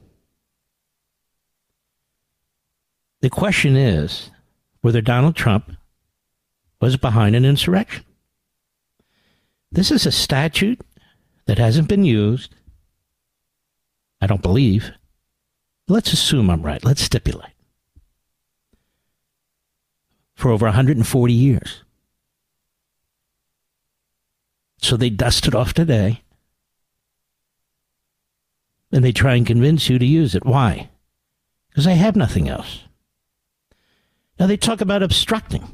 The 3.28 3.32
question 3.32 3.75
is 3.75 4.32
whether 4.80 5.01
Donald 5.01 5.36
Trump 5.36 5.73
was 6.80 6.95
behind 6.95 7.36
an 7.36 7.43
insurrection. 7.43 8.05
This 9.69 9.91
is 9.91 10.05
a 10.05 10.13
statute 10.13 10.80
that 11.45 11.57
hasn't 11.57 11.89
been 11.89 12.05
used, 12.05 12.55
I 14.21 14.28
don't 14.28 14.41
believe, 14.41 14.93
Let's 15.89 16.13
assume 16.13 16.49
I'm 16.49 16.61
right. 16.61 16.82
Let's 16.86 17.01
stipulate. 17.01 17.51
For 20.34 20.49
over 20.49 20.67
140 20.67 21.34
years. 21.34 21.84
So 24.78 24.95
they 24.95 25.09
dust 25.09 25.49
it 25.49 25.55
off 25.55 25.73
today. 25.73 26.21
And 28.89 29.03
they 29.03 29.11
try 29.11 29.36
and 29.36 29.45
convince 29.45 29.89
you 29.89 29.99
to 29.99 30.05
use 30.05 30.34
it. 30.34 30.45
Why? 30.45 30.91
Because 31.67 31.84
they 31.84 31.95
have 31.95 32.15
nothing 32.15 32.47
else. 32.47 32.87
Now 34.40 34.48
they 34.48 34.58
talk 34.58 34.82
about 34.82 35.04
obstructing 35.04 35.68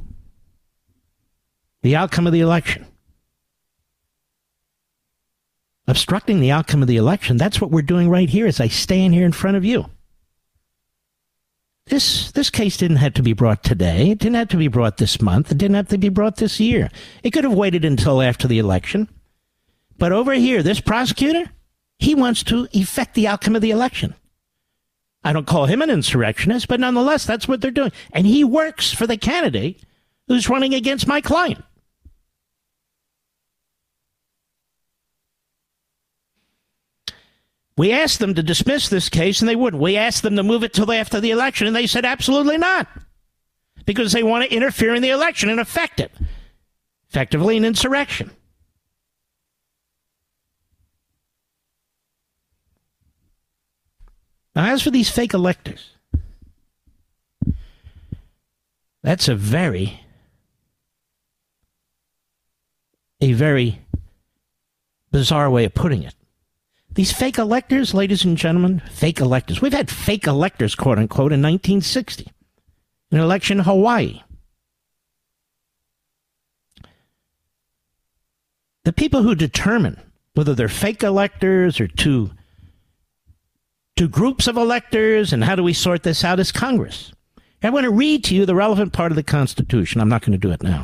the 1.82 1.96
outcome 1.96 2.28
of 2.28 2.34
the 2.34 2.40
election. 2.40 2.86
Obstructing 5.86 6.40
the 6.40 6.52
outcome 6.52 6.82
of 6.82 6.88
the 6.88 6.96
election, 6.96 7.36
that's 7.36 7.60
what 7.60 7.72
we're 7.72 7.82
doing 7.82 8.10
right 8.10 8.30
here 8.30 8.48
as 8.48 8.62
I 8.62 8.68
stand 8.68 9.14
here 9.14 9.26
in 9.26 9.34
front 9.34 9.58
of 9.58 9.66
you. 9.66 9.86
This 11.88 12.32
this 12.32 12.50
case 12.50 12.78
didn't 12.78 12.98
have 12.98 13.14
to 13.16 13.22
be 13.22 13.34
brought 13.34 13.62
today. 13.62 14.12
It 14.12 14.20
didn't 14.20 14.36
have 14.36 14.48
to 14.50 14.58
be 14.58 14.70
brought 14.70 14.98
this 14.98 15.22
month. 15.22 15.52
It 15.52 15.58
didn't 15.58 15.76
have 15.76 15.90
to 15.90 15.98
be 15.98 16.08
brought 16.08 16.38
this 16.38 16.58
year. 16.60 16.90
It 17.24 17.32
could 17.32 17.44
have 17.44 17.54
waited 17.54 17.84
until 17.84 18.22
after 18.22 18.48
the 18.48 18.60
election. 18.60 19.10
But 19.98 20.14
over 20.14 20.34
here, 20.34 20.64
this 20.64 20.80
prosecutor, 20.80 21.52
he 22.00 22.16
wants 22.16 22.44
to 22.44 22.70
effect 22.72 23.16
the 23.16 23.28
outcome 23.28 23.58
of 23.58 23.62
the 23.62 23.72
election. 23.72 24.16
I 25.24 25.32
don't 25.32 25.48
call 25.48 25.66
him 25.66 25.82
an 25.82 25.90
insurrectionist, 25.90 26.68
but 26.68 26.80
nonetheless, 26.80 27.26
that's 27.26 27.48
what 27.48 27.62
they're 27.62 27.72
doing. 27.72 27.92
And 28.12 28.28
he 28.28 28.44
works 28.44 28.94
for 28.94 29.08
the 29.08 29.18
candidate 29.18 29.82
who's 30.28 30.50
running 30.50 30.74
against 30.74 31.08
my 31.08 31.22
client. 31.22 31.64
We 37.76 37.92
asked 37.92 38.20
them 38.20 38.36
to 38.36 38.44
dismiss 38.44 38.90
this 38.90 39.10
case 39.10 39.42
and 39.42 39.50
they 39.50 39.56
wouldn't. 39.56 39.82
We 39.82 39.98
asked 39.98 40.22
them 40.22 40.36
to 40.36 40.44
move 40.44 40.64
it 40.64 40.74
till 40.74 40.92
after 40.92 41.20
the 41.20 41.32
election 41.32 41.66
and 41.66 41.76
they 41.76 41.88
said 41.88 42.06
absolutely 42.06 42.58
not. 42.58 42.88
Because 43.86 44.12
they 44.12 44.24
want 44.24 44.46
to 44.46 44.56
interfere 44.56 44.94
in 44.94 45.02
the 45.02 45.10
election 45.10 45.50
and 45.50 45.60
affect 45.60 46.00
it. 46.00 46.12
Effectively 47.10 47.58
an 47.58 47.66
insurrection. 47.66 48.32
Now, 54.56 54.72
as 54.72 54.84
for 54.84 54.92
these 54.92 55.10
fake 55.10 55.34
electors, 55.34 55.90
that's 59.02 59.28
a 59.28 59.36
very, 59.36 60.02
a 63.20 63.34
very 63.34 63.82
bizarre 65.12 65.50
way 65.50 65.66
of 65.66 65.74
putting 65.74 66.04
it. 66.04 66.14
These 66.94 67.12
fake 67.12 67.40
electors, 67.40 67.94
ladies 67.94 68.24
and 68.24 68.38
gentlemen, 68.38 68.82
fake 68.92 69.20
electors. 69.20 69.62
We've 69.62 69.74
had 69.74 69.90
fake 69.90 70.28
electors, 70.28 70.76
quote 70.76 71.00
unquote, 71.00 71.34
in 71.34 71.42
1960, 71.42 72.28
an 73.12 73.20
election 73.20 73.58
in 73.60 73.64
Hawaii. 73.64 74.22
The 78.84 78.94
people 78.94 79.24
who 79.24 79.34
determine 79.34 80.00
whether 80.36 80.54
they're 80.54 80.68
fake 80.68 81.04
electors 81.04 81.80
or 81.80 81.88
two, 81.88 82.32
two 83.96 84.08
groups 84.08 84.48
of 84.48 84.58
electors 84.58 85.34
and 85.34 85.44
how 85.44 85.56
do 85.56 85.64
we 85.64 85.74
sort 85.74 86.04
this 86.04 86.24
out 86.24 86.40
is 86.40 86.52
Congress. 86.52 87.14
I 87.62 87.70
want 87.70 87.86
to 87.86 87.92
read 87.92 88.26
to 88.26 88.36
you 88.36 88.46
the 88.46 88.56
relevant 88.56 88.92
part 88.92 89.12
of 89.12 89.16
the 89.16 89.24
Constitution. 89.24 90.02
I'm 90.02 90.10
not 90.10 90.22
going 90.22 90.34
to 90.34 90.38
do 90.38 90.52
it 90.52 90.62
now. 90.62 90.84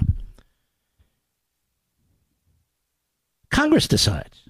Congress 3.52 3.88
decides. 3.88 4.48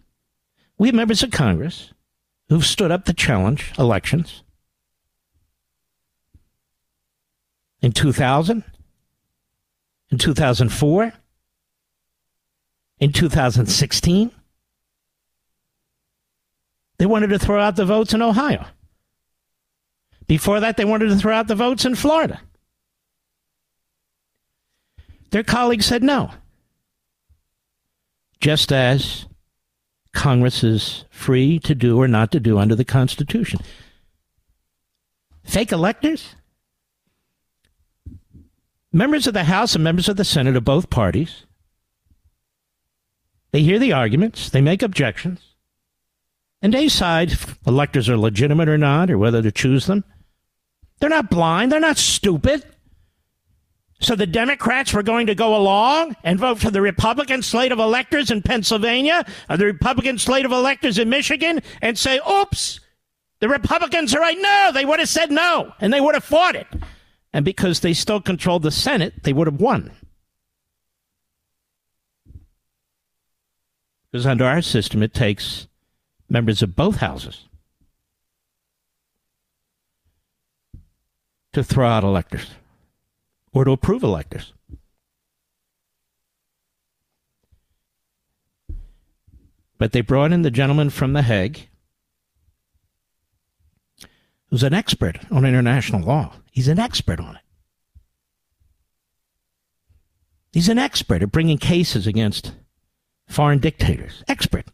We 0.77 0.87
have 0.89 0.95
members 0.95 1.23
of 1.23 1.31
Congress 1.31 1.91
who've 2.49 2.65
stood 2.65 2.91
up 2.91 3.05
to 3.05 3.13
challenge 3.13 3.73
elections. 3.79 4.43
In 7.81 7.91
2000, 7.91 8.63
in 10.11 10.17
2004, 10.17 11.13
in 12.99 13.11
2016, 13.13 14.31
they 16.99 17.05
wanted 17.05 17.27
to 17.27 17.39
throw 17.39 17.59
out 17.59 17.77
the 17.77 17.85
votes 17.85 18.13
in 18.13 18.21
Ohio. 18.21 18.65
Before 20.27 20.59
that, 20.59 20.77
they 20.77 20.85
wanted 20.85 21.07
to 21.09 21.15
throw 21.15 21.33
out 21.33 21.47
the 21.47 21.55
votes 21.55 21.85
in 21.85 21.95
Florida. 21.95 22.41
Their 25.31 25.43
colleagues 25.43 25.85
said 25.85 26.03
no. 26.03 26.31
Just 28.41 28.71
as 28.71 29.25
Congress 30.13 30.63
is 30.63 31.05
free 31.09 31.57
to 31.59 31.73
do 31.73 31.99
or 31.99 32.07
not 32.07 32.31
to 32.31 32.39
do 32.39 32.59
under 32.59 32.75
the 32.75 32.85
Constitution. 32.85 33.59
Fake 35.43 35.71
electors? 35.71 36.35
Members 38.91 39.25
of 39.25 39.33
the 39.33 39.45
House 39.45 39.73
and 39.75 39.83
members 39.83 40.09
of 40.09 40.17
the 40.17 40.25
Senate 40.25 40.55
of 40.55 40.65
both 40.65 40.89
parties, 40.89 41.45
they 43.51 43.61
hear 43.61 43.79
the 43.79 43.93
arguments, 43.93 44.49
they 44.49 44.61
make 44.61 44.81
objections, 44.81 45.48
and 46.61 46.73
they 46.73 46.85
decide 46.85 47.31
if 47.31 47.57
electors 47.65 48.09
are 48.09 48.17
legitimate 48.17 48.69
or 48.69 48.77
not, 48.77 49.09
or 49.09 49.17
whether 49.17 49.41
to 49.41 49.51
choose 49.51 49.85
them. 49.85 50.03
They're 50.99 51.09
not 51.09 51.29
blind, 51.29 51.71
they're 51.71 51.79
not 51.79 51.97
stupid. 51.97 52.63
So 54.01 54.15
the 54.15 54.27
Democrats 54.27 54.93
were 54.93 55.03
going 55.03 55.27
to 55.27 55.35
go 55.35 55.55
along 55.55 56.15
and 56.23 56.39
vote 56.39 56.59
for 56.59 56.71
the 56.71 56.81
Republican 56.81 57.43
slate 57.43 57.71
of 57.71 57.79
electors 57.79 58.31
in 58.31 58.41
Pennsylvania 58.41 59.25
or 59.49 59.57
the 59.57 59.65
Republican 59.65 60.17
slate 60.17 60.45
of 60.45 60.53
electors 60.53 60.97
in 60.97 61.09
Michigan 61.09 61.61
and 61.81 61.97
say, 61.97 62.19
oops, 62.29 62.79
the 63.39 63.49
Republicans 63.49 64.15
are 64.15 64.21
right. 64.21 64.37
No, 64.39 64.71
they 64.73 64.85
would 64.85 64.99
have 64.99 65.09
said 65.09 65.31
no 65.31 65.73
and 65.81 65.91
they 65.91 65.99
would 65.99 66.15
have 66.15 66.23
fought 66.23 66.55
it. 66.55 66.67
And 67.33 67.43
because 67.43 67.81
they 67.81 67.93
still 67.93 68.21
controlled 68.21 68.63
the 68.63 68.71
Senate, 68.71 69.23
they 69.23 69.33
would 69.33 69.47
have 69.47 69.59
won. 69.59 69.91
Because 74.11 74.25
under 74.25 74.45
our 74.45 74.61
system, 74.61 75.03
it 75.03 75.13
takes 75.13 75.67
members 76.29 76.61
of 76.61 76.75
both 76.75 76.97
houses 76.97 77.47
to 81.53 81.63
throw 81.63 81.87
out 81.87 82.03
electors 82.03 82.51
or 83.51 83.65
to 83.65 83.71
approve 83.71 84.03
electors. 84.03 84.53
But 89.77 89.91
they 89.93 90.01
brought 90.01 90.31
in 90.31 90.41
the 90.41 90.51
gentleman 90.51 90.89
from 90.89 91.13
The 91.13 91.21
Hague 91.23 91.69
who's 94.49 94.63
an 94.63 94.73
expert 94.73 95.19
on 95.31 95.45
international 95.45 96.01
law. 96.01 96.33
He's 96.51 96.67
an 96.67 96.79
expert 96.79 97.19
on 97.19 97.35
it. 97.35 97.41
He's 100.51 100.69
an 100.69 100.79
expert 100.79 101.21
at 101.21 101.31
bringing 101.31 101.59
cases 101.59 102.07
against 102.07 102.53
foreign 103.27 103.59
dictators. 103.59 104.23
Expert. 104.27 104.65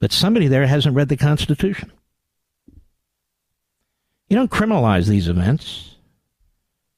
But 0.00 0.12
somebody 0.12 0.48
there 0.48 0.66
hasn't 0.66 0.96
read 0.96 1.08
the 1.08 1.16
Constitution. 1.16 1.92
You 4.28 4.36
don't 4.36 4.50
criminalize 4.50 5.08
these 5.08 5.28
events. 5.28 5.96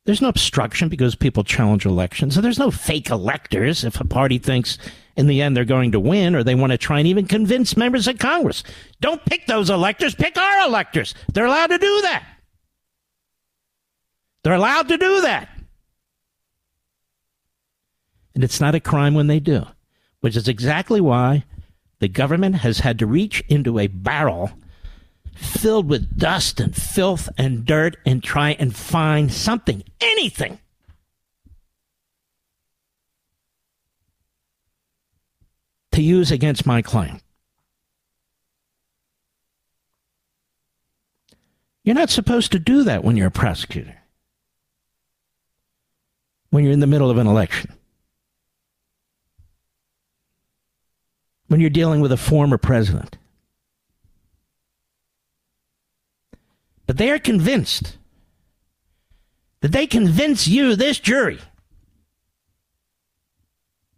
There's 0.05 0.21
no 0.21 0.29
obstruction 0.29 0.89
because 0.89 1.15
people 1.15 1.45
challenge 1.45 1.87
elections. 1.87 2.35
So 2.35 2.41
there's 2.41 2.59
no 2.59 2.71
fake 2.71 3.11
electors 3.11 3.85
if 3.85 4.01
a 4.01 4.05
party 4.05 4.39
thinks 4.39 4.79
in 5.17 5.27
the 5.27 5.41
end 5.41 5.57
they're 5.57 5.65
going 5.65 5.93
to 5.93 6.01
win 6.01 6.35
or 6.35 6.43
they 6.43 6.55
want 6.55 6.73
to 6.73 6.79
try 6.79 6.99
and 6.99 7.07
even 7.07 7.27
convince 7.27 7.77
members 7.77 8.09
of 8.09 8.19
Congress. 8.19 8.63
Don't 9.01 9.25
pick 9.25 9.47
those 9.47 9.71
electors, 9.71 10.15
pick 10.15 10.37
our 10.37 10.67
electors. 10.67 11.15
They're 11.33 11.47
allowed 11.47 11.69
to 11.69 11.79
do 11.79 12.01
that. 12.03 12.27
They're 14.43 14.55
allowed 14.55 14.89
to 14.89 14.99
do 14.99 15.21
that. 15.23 15.49
And 18.35 18.43
it's 18.43 18.61
not 18.61 18.75
a 18.75 18.81
crime 18.81 19.15
when 19.15 19.29
they 19.29 19.41
do, 19.41 19.67
which 20.21 20.37
is 20.37 20.49
exactly 20.49 21.01
why 21.01 21.45
the 22.03 22.09
government 22.09 22.57
has 22.57 22.81
had 22.81 22.99
to 22.99 23.07
reach 23.07 23.45
into 23.49 23.79
a 23.79 23.87
barrel 23.87 24.51
filled 25.37 25.89
with 25.89 26.19
dust 26.19 26.59
and 26.59 26.75
filth 26.75 27.29
and 27.39 27.65
dirt 27.65 27.97
and 28.05 28.25
try 28.25 28.57
and 28.59 28.75
find 28.75 29.33
something, 29.33 29.85
anything. 30.01 30.59
To 35.93 36.03
use 36.03 36.33
against 36.33 36.67
my 36.67 36.83
client. 36.83 37.23
You're 41.85 41.95
not 41.95 42.11
supposed 42.11 42.51
to 42.51 42.59
do 42.59 42.83
that 42.83 43.05
when 43.05 43.17
you're 43.17 43.29
a 43.29 43.31
prosecutor, 43.31 43.97
when 46.51 46.65
you're 46.65 46.73
in 46.73 46.81
the 46.81 46.89
middle 46.89 47.11
of 47.11 47.19
an 47.19 47.29
election, 47.29 47.73
when 51.53 51.61
you're 51.61 51.69
dealing 51.69 52.01
with 52.01 52.11
a 52.11 52.17
former 52.17 52.57
president. 52.57 53.19
But 56.87 56.97
they 56.97 57.11
are 57.11 57.19
convinced 57.19 57.99
that 59.61 59.71
they 59.71 59.87
convince 59.87 60.49
you, 60.49 60.75
this 60.75 60.99
jury, 60.99 61.39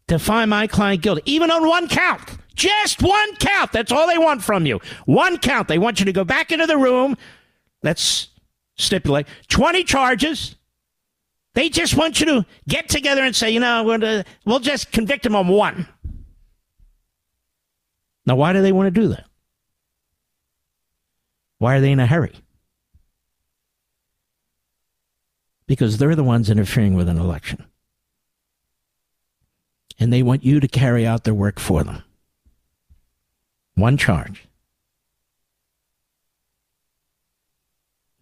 to 0.09 0.19
find 0.19 0.51
my 0.51 0.67
client 0.67 1.01
guilty, 1.01 1.23
even 1.27 1.53
on 1.53 1.67
one 1.67 1.87
count. 1.87 2.39
Just 2.57 3.01
one 3.01 3.37
count. 3.37 3.71
That's 3.71 3.93
all 3.93 4.09
they 4.09 4.19
want 4.19 4.43
from 4.43 4.67
you. 4.67 4.81
One 5.07 5.39
count. 5.39 5.69
They 5.69 5.79
want 5.79 6.01
you 6.01 6.07
to 6.07 6.13
go 6.13 6.25
back 6.25 6.51
into 6.51 6.67
the 6.67 6.77
room. 6.77 7.17
Let's 7.85 8.31
stipulate 8.77 9.29
20 9.47 9.85
charges. 9.85 10.57
They 11.55 11.69
just 11.69 11.97
want 11.97 12.19
you 12.19 12.27
to 12.27 12.47
get 12.69 12.89
together 12.89 13.23
and 13.23 13.35
say, 13.35 13.53
you 13.53 13.61
know, 13.61 13.85
we'll 14.45 14.59
just 14.59 14.91
convict 14.91 15.25
him 15.25 15.37
on 15.37 15.47
one. 15.47 15.87
Now, 18.27 18.37
why 18.37 18.53
do 18.53 18.63
they 18.63 18.73
want 18.73 18.93
to 18.93 19.01
do 19.01 19.09
that? 19.09 19.27
Why 21.59 21.77
are 21.77 21.81
they 21.81 21.93
in 21.93 22.01
a 22.01 22.07
hurry? 22.07 22.35
because 25.67 25.99
they're 25.99 26.15
the 26.15 26.25
ones 26.25 26.51
interfering 26.51 26.95
with 26.95 27.09
an 27.09 27.19
election. 27.19 27.65
And 29.99 30.13
they 30.13 30.23
want 30.23 30.45
you 30.45 30.61
to 30.61 30.69
carry 30.69 31.07
out 31.07 31.25
their 31.25 31.35
work 31.35 31.59
for 31.59 31.85
them. 31.85 32.03
One 33.75 33.97
charge. 33.97 34.47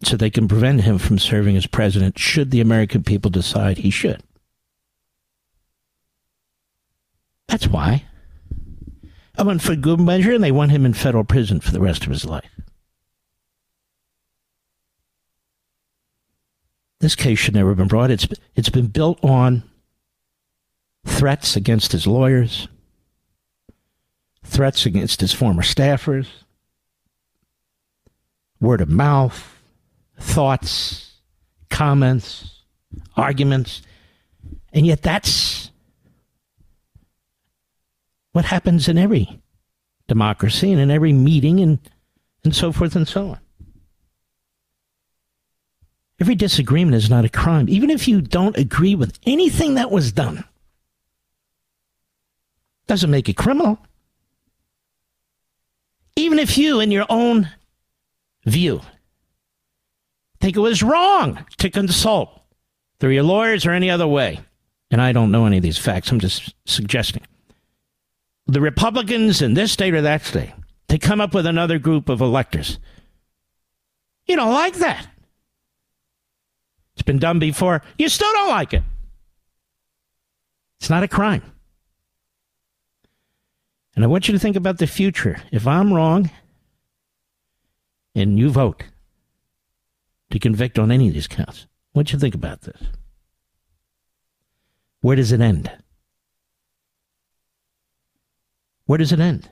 So 0.05 0.17
they 0.17 0.31
can 0.31 0.49
prevent 0.49 0.83
him 0.83 0.99
from 0.99 1.19
serving 1.19 1.57
as 1.57 1.67
president 1.67 2.19
should 2.19 2.51
the 2.51 2.61
American 2.61 3.03
people 3.03 3.31
decide 3.31 3.79
he 3.79 3.91
should. 3.91 4.23
That's 7.49 7.69
why. 7.69 8.05
I 9.37 9.43
went 9.43 9.63
for 9.63 9.75
good 9.75 10.01
measure, 10.01 10.33
and 10.33 10.45
they 10.45 10.53
want 10.53 10.71
him 10.71 10.85
in 10.85 10.95
federal 10.95 11.25
prison 11.25 11.61
for 11.61 11.73
the 11.73 11.81
rest 11.81 12.05
of 12.05 12.11
his 12.11 12.25
life. 12.25 12.51
This 17.01 17.17
case 17.17 17.39
should 17.39 17.55
never 17.55 17.71
have 17.71 17.79
been 17.79 17.89
brought. 17.89 18.13
It's, 18.13 18.29
it's 18.55 18.69
been 18.69 18.87
built 18.87 19.19
on 19.25 19.65
threats 21.05 21.57
against 21.57 21.91
his 21.91 22.07
lawyers, 22.07 22.69
threats 24.45 24.87
against 24.87 25.21
his 25.21 25.33
former 25.33 25.63
staffers, 25.63 26.29
word 28.61 28.81
of 28.81 28.89
mouth, 28.89 29.59
thoughts, 30.21 31.17
comments, 31.71 32.61
arguments. 33.17 33.83
And 34.73 34.87
yet 34.87 35.03
that's 35.03 35.72
what 38.33 38.45
happens 38.45 38.89
in 38.89 38.99
every 38.99 39.41
democracy 40.09 40.73
and 40.73 40.81
in 40.81 40.91
every 40.91 41.13
meeting 41.13 41.61
and, 41.61 41.79
and 42.45 42.55
so 42.55 42.73
forth 42.73 42.97
and 42.97 43.07
so 43.07 43.31
on. 43.31 43.39
Every 46.21 46.35
disagreement 46.35 46.95
is 46.95 47.11
not 47.11 47.25
a 47.25 47.29
crime, 47.29 47.69
even 47.69 47.91
if 47.91 48.07
you 48.07 48.21
don't 48.21 48.57
agree 48.57 48.95
with 48.95 49.19
anything 49.25 49.75
that 49.75 49.91
was 49.91 50.13
done. 50.13 50.45
Doesn't 52.87 53.11
make 53.11 53.29
it 53.29 53.37
criminal. 53.37 53.79
Even 56.17 56.39
if 56.39 56.59
you, 56.59 56.81
in 56.81 56.91
your 56.91 57.07
own 57.09 57.49
view, 58.45 58.83
think 60.43 60.57
it 60.57 60.61
was 60.61 60.83
wrong 60.83 61.45
to 61.59 61.71
consult 61.71 62.41
through 62.99 63.11
your 63.11 63.23
lawyers 63.23 63.65
or 63.65 63.71
any 63.71 63.89
other 63.89 64.07
way, 64.07 64.41
and 64.91 65.01
I 65.01 65.13
don't 65.13 65.31
know 65.31 65.47
any 65.47 65.57
of 65.57 65.63
these 65.63 65.79
facts, 65.79 66.11
I'm 66.11 66.21
just 66.21 66.55
suggesting. 66.67 67.23
The 68.53 68.61
Republicans 68.61 69.41
in 69.41 69.55
this 69.55 69.73
state 69.73 69.95
or 69.95 70.03
that 70.03 70.27
state, 70.27 70.53
to 70.89 70.99
come 70.99 71.23
up 71.23 71.33
with 71.33 71.47
another 71.47 71.79
group 71.79 72.11
of 72.11 72.21
electors. 72.21 72.79
You 74.27 74.37
don't 74.37 74.53
like 74.53 74.75
that. 74.75 75.09
It's 76.93 77.01
been 77.01 77.19
done 77.19 77.39
before. 77.39 77.81
You 77.97 78.11
still 78.11 78.31
don't 78.31 78.51
like 78.51 78.75
it. 78.75 78.83
It's 80.79 80.91
not 80.91 81.03
a 81.03 81.09
crime. 81.09 81.43
And 83.97 84.05
I 84.05 84.09
want 84.09 84.29
you 84.29 84.33
to 84.33 84.39
think 84.39 84.57
about 84.57 84.77
the 84.77 84.87
future. 84.87 85.41
If 85.51 85.67
I'm 85.67 85.91
wrong 85.91 86.31
and 88.15 88.39
you 88.39 88.51
vote 88.51 88.85
to 90.31 90.39
convict 90.39 90.79
on 90.79 90.93
any 90.93 91.09
of 91.09 91.15
these 91.15 91.27
counts, 91.27 91.69
what 91.93 92.05
do 92.05 92.13
you 92.13 92.19
think 92.19 92.35
about 92.35 92.61
this? 92.61 92.83
Where 95.01 95.17
does 95.17 95.33
it 95.33 95.41
end? 95.41 95.71
Where 98.93 98.99
does 98.99 99.11
it 99.11 99.21
end? 99.21 99.49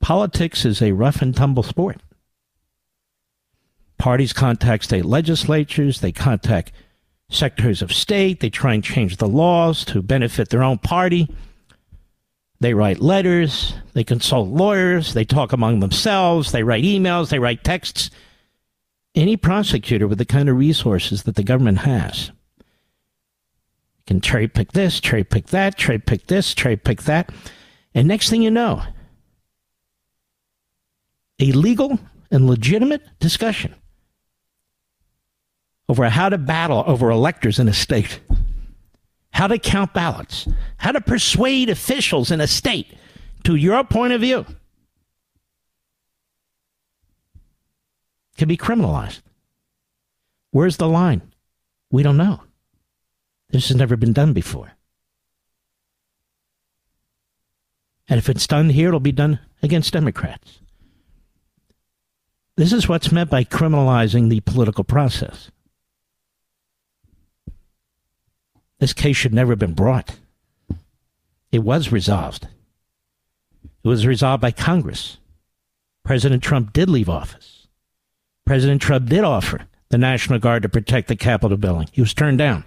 Politics 0.00 0.64
is 0.64 0.80
a 0.80 0.92
rough 0.92 1.20
and 1.20 1.36
tumble 1.36 1.62
sport. 1.62 2.00
Parties 3.98 4.32
contact 4.32 4.84
state 4.84 5.04
legislatures, 5.04 6.00
they 6.00 6.10
contact 6.10 6.72
secretaries 7.28 7.82
of 7.82 7.92
state, 7.92 8.40
they 8.40 8.48
try 8.48 8.72
and 8.72 8.82
change 8.82 9.18
the 9.18 9.28
laws 9.28 9.84
to 9.84 10.00
benefit 10.00 10.48
their 10.48 10.62
own 10.62 10.78
party. 10.78 11.28
They 12.60 12.72
write 12.72 13.00
letters, 13.00 13.74
they 13.92 14.04
consult 14.04 14.48
lawyers, 14.48 15.12
they 15.12 15.26
talk 15.26 15.52
among 15.52 15.80
themselves, 15.80 16.50
they 16.50 16.62
write 16.62 16.84
emails, 16.84 17.28
they 17.28 17.40
write 17.40 17.62
texts. 17.62 18.08
Any 19.14 19.36
prosecutor 19.36 20.08
with 20.08 20.16
the 20.16 20.24
kind 20.24 20.48
of 20.48 20.56
resources 20.56 21.24
that 21.24 21.34
the 21.34 21.44
government 21.44 21.80
has 21.80 22.32
can 24.06 24.22
cherry 24.22 24.48
pick 24.48 24.72
this, 24.72 24.98
cherry 24.98 25.24
pick 25.24 25.48
that, 25.48 25.76
cherry 25.76 25.98
pick 25.98 26.28
this, 26.28 26.54
cherry 26.54 26.78
pick 26.78 27.02
that. 27.02 27.30
And 27.94 28.08
next 28.08 28.30
thing 28.30 28.42
you 28.42 28.50
know, 28.50 28.82
a 31.38 31.52
legal 31.52 31.98
and 32.30 32.46
legitimate 32.46 33.02
discussion 33.20 33.74
over 35.88 36.08
how 36.08 36.28
to 36.28 36.38
battle 36.38 36.84
over 36.86 37.10
electors 37.10 37.58
in 37.58 37.68
a 37.68 37.72
state, 37.72 38.20
how 39.30 39.46
to 39.46 39.58
count 39.58 39.92
ballots, 39.92 40.48
how 40.78 40.92
to 40.92 41.00
persuade 41.00 41.68
officials 41.68 42.30
in 42.30 42.40
a 42.40 42.46
state 42.46 42.86
to 43.44 43.56
your 43.56 43.84
point 43.84 44.12
of 44.12 44.20
view 44.20 44.46
can 48.36 48.48
be 48.48 48.56
criminalized. 48.56 49.20
Where's 50.50 50.76
the 50.76 50.88
line? 50.88 51.22
We 51.90 52.02
don't 52.02 52.16
know. 52.16 52.42
This 53.50 53.68
has 53.68 53.76
never 53.76 53.96
been 53.96 54.12
done 54.12 54.32
before. 54.32 54.72
And 58.08 58.18
if 58.18 58.28
it's 58.28 58.46
done 58.46 58.70
here, 58.70 58.88
it'll 58.88 59.00
be 59.00 59.12
done 59.12 59.38
against 59.62 59.92
Democrats. 59.92 60.58
This 62.56 62.72
is 62.72 62.88
what's 62.88 63.12
meant 63.12 63.30
by 63.30 63.44
criminalizing 63.44 64.28
the 64.28 64.40
political 64.40 64.84
process. 64.84 65.50
This 68.78 68.92
case 68.92 69.16
should 69.16 69.32
never 69.32 69.52
have 69.52 69.58
been 69.58 69.74
brought. 69.74 70.16
It 71.50 71.60
was 71.60 71.92
resolved. 71.92 72.48
It 73.84 73.88
was 73.88 74.06
resolved 74.06 74.40
by 74.40 74.50
Congress. 74.50 75.18
President 76.04 76.42
Trump 76.42 76.72
did 76.72 76.90
leave 76.90 77.08
office. 77.08 77.68
President 78.44 78.82
Trump 78.82 79.08
did 79.08 79.24
offer 79.24 79.62
the 79.90 79.98
National 79.98 80.38
Guard 80.38 80.62
to 80.64 80.68
protect 80.68 81.08
the 81.08 81.16
Capitol 81.16 81.56
building. 81.56 81.88
He 81.92 82.00
was 82.00 82.14
turned 82.14 82.38
down. 82.38 82.64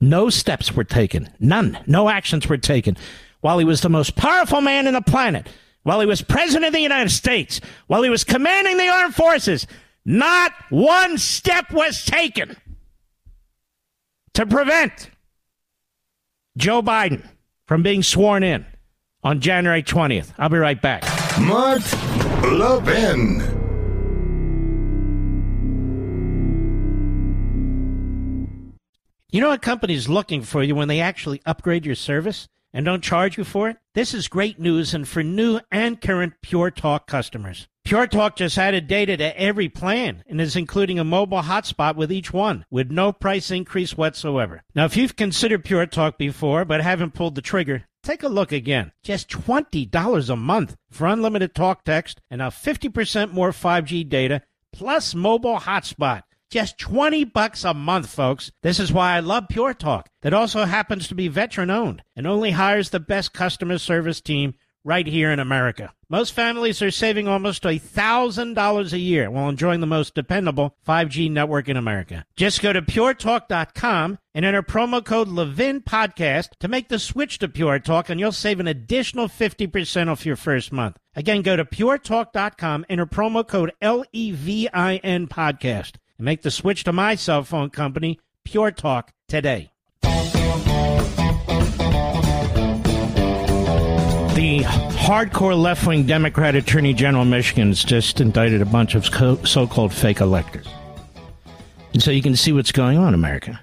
No 0.00 0.30
steps 0.30 0.74
were 0.74 0.84
taken. 0.84 1.30
None. 1.40 1.78
No 1.86 2.08
actions 2.08 2.48
were 2.48 2.58
taken. 2.58 2.96
While 3.40 3.58
he 3.58 3.64
was 3.64 3.80
the 3.80 3.90
most 3.90 4.16
powerful 4.16 4.60
man 4.60 4.86
in 4.86 4.94
the 4.94 5.02
planet, 5.02 5.48
while 5.82 6.00
he 6.00 6.06
was 6.06 6.22
president 6.22 6.66
of 6.66 6.72
the 6.72 6.80
United 6.80 7.10
States, 7.10 7.60
while 7.86 8.02
he 8.02 8.10
was 8.10 8.24
commanding 8.24 8.76
the 8.76 8.88
armed 8.88 9.14
forces, 9.14 9.66
not 10.04 10.52
one 10.70 11.18
step 11.18 11.70
was 11.70 12.04
taken 12.04 12.56
to 14.34 14.46
prevent 14.46 15.10
Joe 16.56 16.82
Biden 16.82 17.26
from 17.66 17.82
being 17.82 18.02
sworn 18.02 18.42
in 18.42 18.66
on 19.22 19.40
January 19.40 19.82
20th. 19.82 20.32
I'll 20.38 20.48
be 20.48 20.58
right 20.58 20.80
back. 20.80 21.02
Mark 21.40 21.82
Levin. 22.42 23.63
You 29.34 29.40
know 29.40 29.48
what 29.48 29.62
company's 29.62 30.08
looking 30.08 30.42
for 30.42 30.62
you 30.62 30.76
when 30.76 30.86
they 30.86 31.00
actually 31.00 31.42
upgrade 31.44 31.84
your 31.84 31.96
service 31.96 32.46
and 32.72 32.84
don't 32.84 33.02
charge 33.02 33.36
you 33.36 33.42
for 33.42 33.68
it? 33.68 33.78
This 33.92 34.14
is 34.14 34.28
great 34.28 34.60
news 34.60 34.94
and 34.94 35.08
for 35.08 35.24
new 35.24 35.58
and 35.72 36.00
current 36.00 36.34
Pure 36.40 36.70
Talk 36.70 37.08
customers. 37.08 37.66
Pure 37.84 38.06
Talk 38.06 38.36
just 38.36 38.56
added 38.56 38.86
data 38.86 39.16
to 39.16 39.36
every 39.36 39.68
plan 39.68 40.22
and 40.28 40.40
is 40.40 40.54
including 40.54 41.00
a 41.00 41.04
mobile 41.04 41.42
hotspot 41.42 41.96
with 41.96 42.12
each 42.12 42.32
one 42.32 42.64
with 42.70 42.92
no 42.92 43.10
price 43.10 43.50
increase 43.50 43.96
whatsoever. 43.96 44.62
Now, 44.72 44.84
if 44.84 44.96
you've 44.96 45.16
considered 45.16 45.64
Pure 45.64 45.86
Talk 45.86 46.16
before 46.16 46.64
but 46.64 46.80
haven't 46.80 47.14
pulled 47.14 47.34
the 47.34 47.42
trigger, 47.42 47.86
take 48.04 48.22
a 48.22 48.28
look 48.28 48.52
again. 48.52 48.92
Just 49.02 49.28
$20 49.30 50.30
a 50.30 50.36
month 50.36 50.76
for 50.92 51.08
unlimited 51.08 51.56
talk 51.56 51.82
text 51.82 52.20
and 52.30 52.38
now 52.38 52.50
50% 52.50 53.32
more 53.32 53.50
5G 53.50 54.08
data 54.08 54.42
plus 54.72 55.12
mobile 55.12 55.58
hotspot. 55.58 56.22
Just 56.50 56.78
20 56.78 57.24
bucks 57.24 57.64
a 57.64 57.74
month, 57.74 58.08
folks. 58.08 58.52
This 58.62 58.78
is 58.78 58.92
why 58.92 59.16
I 59.16 59.20
love 59.20 59.48
Pure 59.48 59.74
Talk. 59.74 60.08
That 60.22 60.34
also 60.34 60.64
happens 60.64 61.08
to 61.08 61.14
be 61.14 61.28
veteran 61.28 61.70
owned 61.70 62.02
and 62.14 62.26
only 62.26 62.52
hires 62.52 62.90
the 62.90 63.00
best 63.00 63.32
customer 63.32 63.78
service 63.78 64.20
team 64.20 64.54
right 64.84 65.06
here 65.06 65.30
in 65.30 65.40
America. 65.40 65.92
Most 66.08 66.32
families 66.32 66.80
are 66.82 66.90
saving 66.90 67.26
almost 67.26 67.62
$1,000 67.64 68.92
a 68.92 68.98
year 68.98 69.30
while 69.30 69.48
enjoying 69.48 69.80
the 69.80 69.86
most 69.86 70.14
dependable 70.14 70.76
5G 70.86 71.30
network 71.30 71.68
in 71.68 71.76
America. 71.76 72.24
Just 72.36 72.60
go 72.60 72.72
to 72.72 72.82
puretalk.com 72.82 74.18
and 74.34 74.44
enter 74.44 74.62
promo 74.62 75.04
code 75.04 75.28
Levin 75.28 75.80
Podcast 75.80 76.50
to 76.60 76.68
make 76.68 76.88
the 76.88 76.98
switch 76.98 77.38
to 77.38 77.48
Pure 77.48 77.80
Talk, 77.80 78.10
and 78.10 78.20
you'll 78.20 78.32
save 78.32 78.60
an 78.60 78.68
additional 78.68 79.26
50% 79.28 80.08
off 80.08 80.26
your 80.26 80.36
first 80.36 80.70
month. 80.72 80.98
Again, 81.16 81.42
go 81.42 81.56
to 81.56 81.64
puretalk.com, 81.64 82.84
enter 82.88 83.06
promo 83.06 83.46
code 83.46 83.72
L 83.80 84.04
E 84.12 84.30
V 84.32 84.68
I 84.72 84.96
N 84.96 85.26
Podcast 85.26 85.94
and 86.18 86.24
make 86.24 86.42
the 86.42 86.50
switch 86.50 86.84
to 86.84 86.92
my 86.92 87.14
cell 87.14 87.42
phone 87.42 87.70
company, 87.70 88.18
Pure 88.44 88.72
Talk, 88.72 89.12
today. 89.28 89.70
The 94.34 94.60
hardcore 94.64 95.60
left 95.60 95.86
wing 95.86 96.06
Democrat 96.06 96.54
Attorney 96.56 96.92
General 96.92 97.22
of 97.22 97.28
Michigan 97.28 97.68
has 97.68 97.84
just 97.84 98.20
indicted 98.20 98.60
a 98.62 98.66
bunch 98.66 98.94
of 98.94 99.06
so 99.46 99.66
called 99.66 99.92
fake 99.92 100.20
electors. 100.20 100.66
And 101.92 102.02
so 102.02 102.10
you 102.10 102.22
can 102.22 102.34
see 102.34 102.52
what's 102.52 102.72
going 102.72 102.98
on 102.98 103.08
in 103.08 103.14
America. 103.14 103.60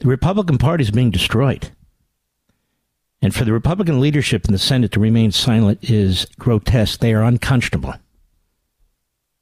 The 0.00 0.08
Republican 0.08 0.58
Party 0.58 0.82
is 0.82 0.90
being 0.90 1.10
destroyed. 1.10 1.70
And 3.22 3.34
for 3.34 3.44
the 3.44 3.52
Republican 3.52 3.98
leadership 4.00 4.44
in 4.44 4.52
the 4.52 4.58
Senate 4.58 4.92
to 4.92 5.00
remain 5.00 5.32
silent 5.32 5.90
is 5.90 6.26
grotesque. 6.38 7.00
They 7.00 7.14
are 7.14 7.24
unconscionable. 7.24 7.94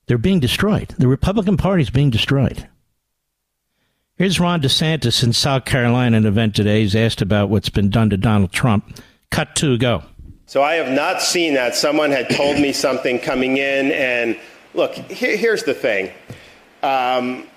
They're 0.07 0.18
being 0.18 0.40
destroyed. 0.40 0.94
The 0.98 1.09
Republican 1.09 1.57
Party 1.57 1.82
is 1.82 1.90
being 1.90 2.11
destroyed. 2.11 2.68
Here's 4.16 4.40
Ron 4.40 4.62
DeSantis 4.62 5.22
in 5.22 5.32
South 5.32 5.64
Carolina, 5.64 6.16
an 6.16 6.26
event 6.26 6.54
today. 6.54 6.82
He's 6.82 6.96
asked 6.96 7.20
about 7.20 7.50
what's 7.50 7.68
been 7.68 7.90
done 7.90 8.09
two 8.11 8.16
Donald 8.16 8.52
Trump. 8.52 8.98
Cut 9.30 9.54
to 9.57 9.76
go. 9.76 10.04
So 10.46 10.62
I 10.62 10.74
have 10.74 10.90
not 10.90 11.20
seen 11.20 11.54
that. 11.54 11.74
Someone 11.74 12.12
had 12.12 12.30
told 12.30 12.59
me 12.59 12.72
something 12.72 13.18
coming 13.18 13.57
in, 13.57 13.90
and 13.90 14.38
look, 14.74 14.94
here, 14.94 15.36
here's 15.36 15.64
the 15.64 15.74
thing. 15.74 16.12
Um, 16.84 17.48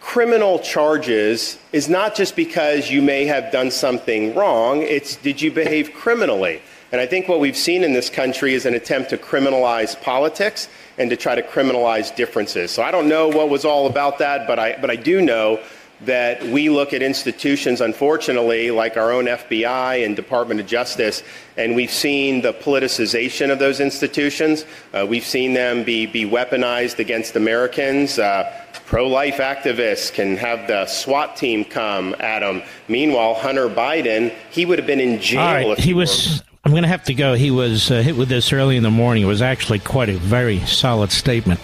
criminal 0.00 0.58
charges 0.58 1.58
is 1.72 1.88
not 1.88 2.16
just 2.16 2.34
because 2.34 2.90
you 2.90 3.00
may 3.00 3.24
have 3.26 3.52
done 3.52 3.70
something 3.70 4.34
wrong, 4.34 4.82
it's 4.82 5.14
did 5.16 5.40
you 5.40 5.52
behave 5.52 5.94
criminally? 5.94 6.60
And 6.92 7.00
I 7.00 7.06
think 7.06 7.28
what 7.28 7.38
we've 7.38 7.56
seen 7.56 7.84
in 7.84 7.92
this 7.92 8.10
country 8.10 8.52
is 8.52 8.66
an 8.66 8.74
attempt 8.74 9.10
to 9.10 9.16
criminalize 9.16 10.00
politics 10.02 10.68
and 11.00 11.08
to 11.08 11.16
try 11.16 11.34
to 11.34 11.42
criminalize 11.42 12.14
differences. 12.14 12.70
So 12.70 12.82
I 12.82 12.90
don't 12.90 13.08
know 13.08 13.28
what 13.28 13.48
was 13.48 13.64
all 13.64 13.86
about 13.86 14.18
that, 14.18 14.46
but 14.46 14.58
I, 14.58 14.76
but 14.78 14.90
I 14.90 14.96
do 14.96 15.22
know 15.22 15.58
that 16.02 16.42
we 16.44 16.68
look 16.68 16.92
at 16.92 17.02
institutions, 17.02 17.80
unfortunately, 17.80 18.70
like 18.70 18.98
our 18.98 19.10
own 19.10 19.24
FBI 19.24 20.04
and 20.04 20.14
Department 20.14 20.60
of 20.60 20.66
Justice, 20.66 21.22
and 21.56 21.74
we've 21.74 21.90
seen 21.90 22.42
the 22.42 22.52
politicization 22.52 23.50
of 23.50 23.58
those 23.58 23.80
institutions. 23.80 24.66
Uh, 24.92 25.06
we've 25.08 25.24
seen 25.24 25.54
them 25.54 25.84
be, 25.84 26.04
be 26.06 26.24
weaponized 26.24 26.98
against 26.98 27.34
Americans. 27.34 28.18
Uh, 28.18 28.50
Pro 28.86 29.06
life 29.06 29.36
activists 29.36 30.12
can 30.12 30.36
have 30.36 30.66
the 30.66 30.84
SWAT 30.84 31.36
team 31.36 31.64
come 31.64 32.16
at 32.18 32.40
them. 32.40 32.60
Meanwhile, 32.88 33.34
Hunter 33.34 33.68
Biden, 33.68 34.34
he 34.50 34.66
would 34.66 34.80
have 34.80 34.86
been 34.86 35.00
in 35.00 35.20
jail. 35.20 35.68
Right, 35.68 35.78
he 35.78 35.94
was. 35.94 36.42
I'm 36.70 36.74
going 36.74 36.84
to 36.84 36.88
have 36.88 37.02
to 37.06 37.14
go. 37.14 37.34
He 37.34 37.50
was 37.50 37.90
uh, 37.90 38.00
hit 38.00 38.16
with 38.16 38.28
this 38.28 38.52
early 38.52 38.76
in 38.76 38.84
the 38.84 38.92
morning. 38.92 39.24
It 39.24 39.26
was 39.26 39.42
actually 39.42 39.80
quite 39.80 40.08
a 40.08 40.16
very 40.18 40.60
solid 40.66 41.10
statement. 41.10 41.58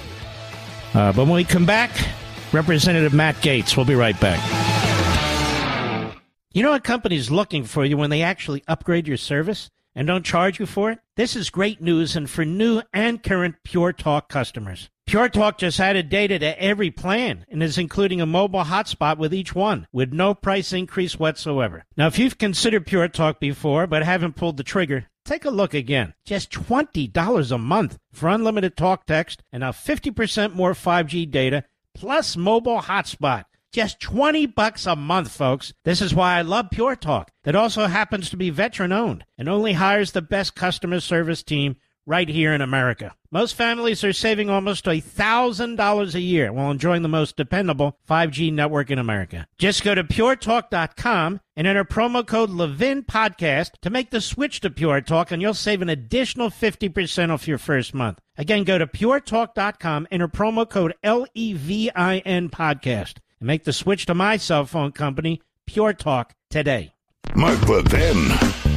Uh, 0.94 1.12
but 1.12 1.26
when 1.26 1.34
we 1.34 1.44
come 1.44 1.64
back, 1.64 1.92
Representative 2.50 3.14
Matt 3.14 3.36
Gaetz. 3.36 3.76
We'll 3.76 3.86
be 3.86 3.94
right 3.94 4.20
back. 4.20 4.42
You 6.52 6.64
know 6.64 6.72
what 6.72 6.82
company's 6.82 7.30
looking 7.30 7.62
for 7.62 7.84
you 7.84 7.96
when 7.96 8.10
they 8.10 8.22
actually 8.22 8.64
upgrade 8.66 9.06
your 9.06 9.16
service 9.16 9.70
and 9.94 10.08
don't 10.08 10.26
charge 10.26 10.58
you 10.58 10.66
for 10.66 10.90
it? 10.90 10.98
This 11.14 11.36
is 11.36 11.50
great 11.50 11.80
news 11.80 12.16
and 12.16 12.28
for 12.28 12.44
new 12.44 12.82
and 12.92 13.22
current 13.22 13.54
Pure 13.62 13.92
Talk 13.92 14.28
customers. 14.28 14.90
Pure 15.06 15.28
Talk 15.28 15.58
just 15.58 15.78
added 15.78 16.08
data 16.08 16.36
to 16.40 16.60
every 16.60 16.90
plan 16.90 17.46
and 17.48 17.62
is 17.62 17.78
including 17.78 18.20
a 18.20 18.26
mobile 18.26 18.64
hotspot 18.64 19.18
with 19.18 19.32
each 19.32 19.54
one 19.54 19.86
with 19.92 20.12
no 20.12 20.34
price 20.34 20.72
increase 20.72 21.16
whatsoever. 21.16 21.84
Now, 21.96 22.08
if 22.08 22.18
you've 22.18 22.38
considered 22.38 22.86
Pure 22.86 23.08
Talk 23.08 23.38
before 23.38 23.86
but 23.86 24.02
haven't 24.02 24.34
pulled 24.34 24.56
the 24.56 24.64
trigger, 24.64 25.06
take 25.24 25.44
a 25.44 25.50
look 25.50 25.74
again. 25.74 26.14
Just 26.24 26.50
$20 26.50 27.52
a 27.52 27.58
month 27.58 27.98
for 28.12 28.28
unlimited 28.28 28.76
talk 28.76 29.06
text 29.06 29.44
and 29.52 29.60
now 29.60 29.70
50% 29.70 30.54
more 30.54 30.72
5G 30.72 31.30
data 31.30 31.62
plus 31.94 32.36
mobile 32.36 32.80
hotspot. 32.80 33.44
Just 33.72 34.00
20 34.00 34.46
bucks 34.46 34.86
a 34.86 34.96
month, 34.96 35.30
folks. 35.30 35.72
This 35.84 36.02
is 36.02 36.14
why 36.14 36.36
I 36.36 36.42
love 36.42 36.70
Pure 36.72 36.96
Talk. 36.96 37.30
That 37.44 37.54
also 37.54 37.86
happens 37.86 38.30
to 38.30 38.36
be 38.36 38.50
veteran 38.50 38.90
owned 38.90 39.24
and 39.38 39.48
only 39.48 39.74
hires 39.74 40.10
the 40.10 40.22
best 40.22 40.56
customer 40.56 40.98
service 40.98 41.44
team 41.44 41.76
right 42.06 42.28
here 42.28 42.52
in 42.52 42.60
America. 42.60 43.14
Most 43.30 43.54
families 43.54 44.02
are 44.04 44.12
saving 44.12 44.48
almost 44.48 44.84
$1,000 44.86 46.14
a 46.14 46.20
year 46.20 46.52
while 46.52 46.70
enjoying 46.70 47.02
the 47.02 47.08
most 47.08 47.36
dependable 47.36 47.98
5G 48.08 48.52
network 48.52 48.90
in 48.90 48.98
America. 48.98 49.46
Just 49.58 49.82
go 49.82 49.94
to 49.94 50.04
puretalk.com 50.04 51.40
and 51.56 51.66
enter 51.66 51.84
promo 51.84 52.26
code 52.26 52.50
Levin 52.50 53.02
Podcast 53.02 53.72
to 53.82 53.90
make 53.90 54.10
the 54.10 54.20
switch 54.20 54.60
to 54.60 54.70
Pure 54.70 55.02
Talk, 55.02 55.30
and 55.32 55.42
you'll 55.42 55.54
save 55.54 55.82
an 55.82 55.88
additional 55.88 56.48
50% 56.48 57.30
off 57.30 57.48
your 57.48 57.58
first 57.58 57.92
month. 57.92 58.20
Again, 58.38 58.64
go 58.64 58.78
to 58.78 58.86
puretalk.com, 58.86 60.06
enter 60.10 60.28
promo 60.28 60.68
code 60.68 60.94
L 61.02 61.26
E 61.34 61.52
V 61.52 61.90
I 61.94 62.18
N 62.18 62.48
Podcast, 62.48 63.16
and 63.40 63.46
make 63.46 63.64
the 63.64 63.72
switch 63.72 64.06
to 64.06 64.14
my 64.14 64.36
cell 64.36 64.64
phone 64.64 64.92
company, 64.92 65.42
Pure 65.66 65.94
Talk, 65.94 66.34
today. 66.48 66.92
Mark 67.34 67.60
Levin, 67.68 68.28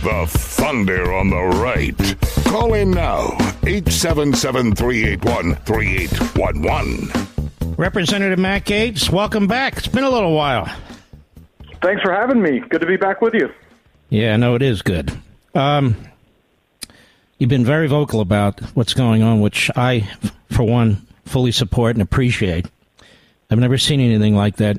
the 0.02 0.26
thunder 0.28 1.14
on 1.14 1.30
the 1.30 1.44
right. 1.60 2.39
Call 2.50 2.74
in 2.74 2.90
now, 2.90 3.28
877 3.62 4.74
381 4.74 5.54
3811. 5.66 7.76
Representative 7.78 8.40
Matt 8.40 8.66
Gaetz, 8.66 9.12
welcome 9.12 9.46
back. 9.46 9.78
It's 9.78 9.86
been 9.86 10.04
a 10.04 10.10
little 10.10 10.34
while. 10.34 10.66
Thanks 11.84 12.02
for 12.02 12.12
having 12.12 12.42
me. 12.42 12.60
Good 12.68 12.82
to 12.82 12.88
be 12.88 12.98
back 12.98 13.22
with 13.22 13.36
you. 13.36 13.54
Yeah, 14.10 14.36
no, 14.38 14.56
it 14.56 14.64
is 14.64 14.82
good. 14.82 15.16
Um, 15.54 15.96
you've 17.38 17.52
been 17.52 17.66
very 17.66 17.86
vocal 17.86 18.20
about 18.20 18.60
what's 18.74 18.96
going 18.96 19.22
on, 19.22 19.42
which 19.42 19.70
I, 19.76 20.10
for 20.52 20.64
one, 20.64 21.06
fully 21.26 21.52
support 21.52 21.98
and 21.98 22.02
appreciate. 22.02 22.66
I've 23.52 23.60
never 23.60 23.78
seen 23.78 24.00
anything 24.00 24.36
like 24.36 24.56
that 24.56 24.78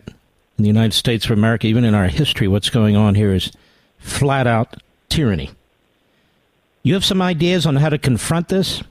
in 0.59 0.65
the 0.65 0.67
United 0.67 0.95
States 0.95 1.25
of 1.27 1.31
America, 1.31 1.69
even 1.69 1.85
in 1.85 1.95
our 1.95 2.09
history. 2.09 2.49
What's 2.49 2.69
going 2.69 2.97
on 2.97 3.15
here 3.15 3.33
is 3.33 3.53
flat 4.01 4.49
out 4.49 4.83
tyranny. 5.09 5.51
You 6.83 6.95
have 6.95 7.05
some 7.05 7.21
ideas 7.21 7.67
on 7.67 7.77
how 7.77 7.91
to 7.91 7.99
confront 7.99 8.49
this? 8.49 8.83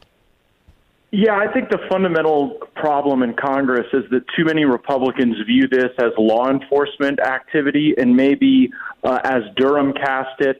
Yeah, 1.12 1.36
I 1.36 1.52
think 1.52 1.70
the 1.70 1.80
fundamental 1.90 2.60
problem 2.76 3.24
in 3.24 3.34
Congress 3.34 3.88
is 3.94 4.04
that 4.12 4.26
too 4.38 4.46
many 4.46 4.66
Republicans 4.66 5.38
view 5.48 5.68
this 5.68 5.90
as 5.98 6.12
law 6.20 6.50
enforcement 6.50 7.20
activity 7.20 7.96
and 7.98 8.16
maybe, 8.16 8.72
uh, 9.04 9.20
as 9.24 9.42
Durham 9.56 9.94
cast 9.94 10.40
it, 10.40 10.60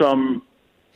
some 0.00 0.42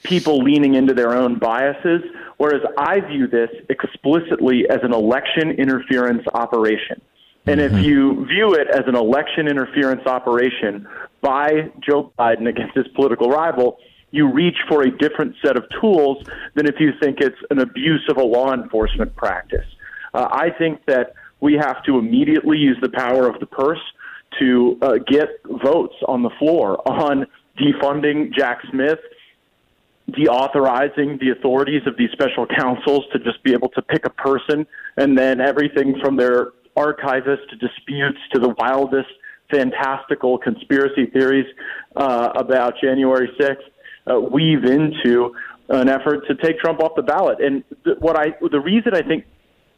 people 0.03 0.39
leaning 0.39 0.75
into 0.75 0.95
their 0.95 1.15
own 1.15 1.39
biases, 1.39 2.03
whereas 2.39 2.63
I 2.79 3.01
view 3.01 3.27
this 3.27 3.51
explicitly 3.69 4.67
as 4.71 4.79
an 4.83 4.95
election 4.95 5.51
interference 5.51 6.27
operation. 6.33 7.03
And 7.47 7.61
if 7.61 7.73
you 7.73 8.25
view 8.27 8.55
it 8.55 8.69
as 8.69 8.83
an 8.87 8.95
election 8.95 9.49
interference 9.49 10.07
operation 10.07 10.87
by 11.21 11.71
Joe 11.81 12.13
Biden 12.19 12.49
against 12.49 12.77
his 12.77 12.87
political 12.89 13.29
rival, 13.29 13.79
you 14.11 14.31
reach 14.31 14.57
for 14.69 14.83
a 14.83 14.91
different 14.91 15.37
set 15.45 15.57
of 15.57 15.65
tools 15.81 16.25
than 16.55 16.67
if 16.67 16.81
you 16.81 16.93
think 17.01 17.21
it's 17.21 17.39
an 17.51 17.61
abuse 17.61 18.05
of 18.09 18.17
a 18.17 18.23
law 18.23 18.53
enforcement 18.53 19.15
practice. 19.17 19.67
Uh, 20.13 20.29
I 20.31 20.51
think 20.51 20.85
that 20.87 21.15
we 21.41 21.55
have 21.55 21.83
to 21.85 21.99
immediately 21.99 22.59
use 22.59 22.77
the 22.83 22.89
power 22.89 23.29
of 23.29 23.41
the 23.41 23.47
purse 23.47 23.81
to 24.39 24.79
uh, 24.83 24.93
get 25.07 25.29
votes 25.45 25.95
on 26.07 26.23
the 26.23 26.31
floor 26.39 26.81
on 26.89 27.27
defunding 27.59 28.33
Jack 28.35 28.61
Smith, 28.71 28.99
deauthorizing 30.11 31.21
the 31.21 31.31
authorities 31.31 31.83
of 31.87 31.97
these 31.97 32.11
special 32.13 32.47
counsels 32.47 33.05
to 33.13 33.19
just 33.21 33.43
be 33.45 33.53
able 33.53 33.69
to 33.71 33.83
pick 33.83 34.05
a 34.07 34.11
person, 34.11 34.67
and 34.97 35.17
then 35.17 35.41
everything 35.41 35.99
from 36.03 36.17
their 36.17 36.53
archivists 36.77 37.49
to 37.51 37.57
disputes 37.57 38.19
to 38.33 38.41
the 38.41 38.55
wildest 38.59 39.09
fantastical 39.51 40.39
conspiracy 40.39 41.07
theories 41.07 41.47
uh, 41.97 42.31
about 42.37 42.75
January 42.81 43.29
6th 43.39 43.70
uh, 44.11 44.21
weave 44.21 44.65
into 44.65 45.35
an 45.69 45.89
effort 45.89 46.27
to 46.27 46.35
take 46.35 46.59
Trump 46.59 46.81
off 46.81 46.93
the 46.97 47.03
ballot. 47.03 47.41
And 47.41 47.63
th- 47.85 47.99
what 47.99 48.17
I, 48.17 48.35
the 48.41 48.61
reason 48.61 48.95
I 48.95 49.03
think 49.03 49.25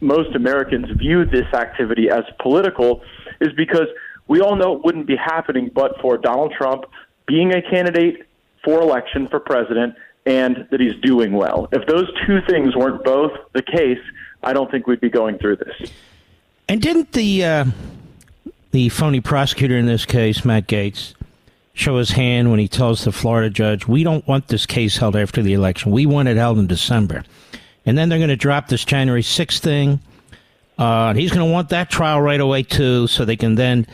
most 0.00 0.34
Americans 0.34 0.86
view 0.96 1.24
this 1.24 1.52
activity 1.54 2.10
as 2.10 2.24
political 2.40 3.02
is 3.40 3.52
because 3.56 3.86
we 4.26 4.40
all 4.40 4.56
know 4.56 4.74
it 4.76 4.84
wouldn't 4.84 5.06
be 5.06 5.16
happening 5.16 5.70
but 5.72 6.00
for 6.00 6.16
Donald 6.16 6.52
Trump 6.56 6.84
being 7.26 7.54
a 7.54 7.62
candidate 7.62 8.26
for 8.64 8.80
election 8.80 9.28
for 9.28 9.40
president 9.40 9.94
and 10.24 10.66
that 10.70 10.80
he's 10.80 10.94
doing 11.02 11.32
well. 11.32 11.68
If 11.72 11.86
those 11.86 12.08
two 12.26 12.40
things 12.48 12.76
weren't 12.76 13.04
both 13.04 13.32
the 13.52 13.62
case, 13.62 13.98
I 14.42 14.52
don't 14.52 14.70
think 14.70 14.86
we'd 14.86 15.00
be 15.00 15.10
going 15.10 15.38
through 15.38 15.56
this. 15.56 15.92
And 16.68 16.80
didn't 16.80 17.12
the 17.12 17.44
uh, 17.44 17.64
the 18.70 18.88
phony 18.88 19.20
prosecutor 19.20 19.76
in 19.76 19.86
this 19.86 20.06
case, 20.06 20.44
Matt 20.44 20.66
Gaetz, 20.66 21.14
show 21.74 21.98
his 21.98 22.10
hand 22.10 22.50
when 22.50 22.58
he 22.58 22.68
tells 22.68 23.04
the 23.04 23.12
Florida 23.12 23.50
judge, 23.50 23.86
"We 23.86 24.04
don't 24.04 24.26
want 24.26 24.48
this 24.48 24.66
case 24.66 24.96
held 24.96 25.16
after 25.16 25.42
the 25.42 25.52
election. 25.54 25.92
We 25.92 26.06
want 26.06 26.28
it 26.28 26.36
held 26.36 26.58
in 26.58 26.66
December." 26.66 27.24
And 27.84 27.98
then 27.98 28.08
they're 28.08 28.18
going 28.18 28.28
to 28.28 28.36
drop 28.36 28.68
this 28.68 28.84
January 28.84 29.22
6th 29.22 29.58
thing. 29.58 30.00
Uh, 30.78 31.14
he's 31.14 31.30
going 31.30 31.46
to 31.46 31.52
want 31.52 31.68
that 31.70 31.90
trial 31.90 32.20
right 32.20 32.40
away 32.40 32.62
too, 32.62 33.06
so 33.06 33.24
they 33.24 33.36
can 33.36 33.56
then, 33.56 33.86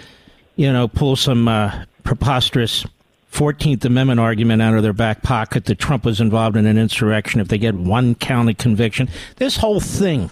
you 0.57 0.72
know, 0.72 0.89
pull 0.89 1.16
some 1.16 1.49
uh, 1.49 1.85
preposterous 2.05 2.87
14th 3.33 3.85
Amendment 3.85 4.20
argument 4.20 4.62
out 4.62 4.74
of 4.74 4.83
their 4.83 4.93
back 4.93 5.22
pocket 5.22 5.66
that 5.66 5.79
Trump 5.79 6.05
was 6.05 6.20
involved 6.20 6.57
in 6.57 6.66
an 6.66 6.79
insurrection 6.79 7.41
if 7.41 7.49
they 7.49 7.59
get 7.59 7.74
one 7.74 8.14
count 8.14 8.49
of 8.49 8.57
conviction. 8.59 9.09
This 9.37 9.57
whole 9.57 9.81
thing 9.81 10.31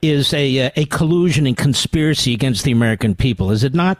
is 0.00 0.32
a, 0.32 0.66
uh, 0.66 0.70
a 0.76 0.84
collusion 0.86 1.46
and 1.46 1.56
conspiracy 1.56 2.32
against 2.34 2.64
the 2.64 2.72
American 2.72 3.14
people, 3.14 3.50
is 3.50 3.64
it 3.64 3.74
not? 3.74 3.98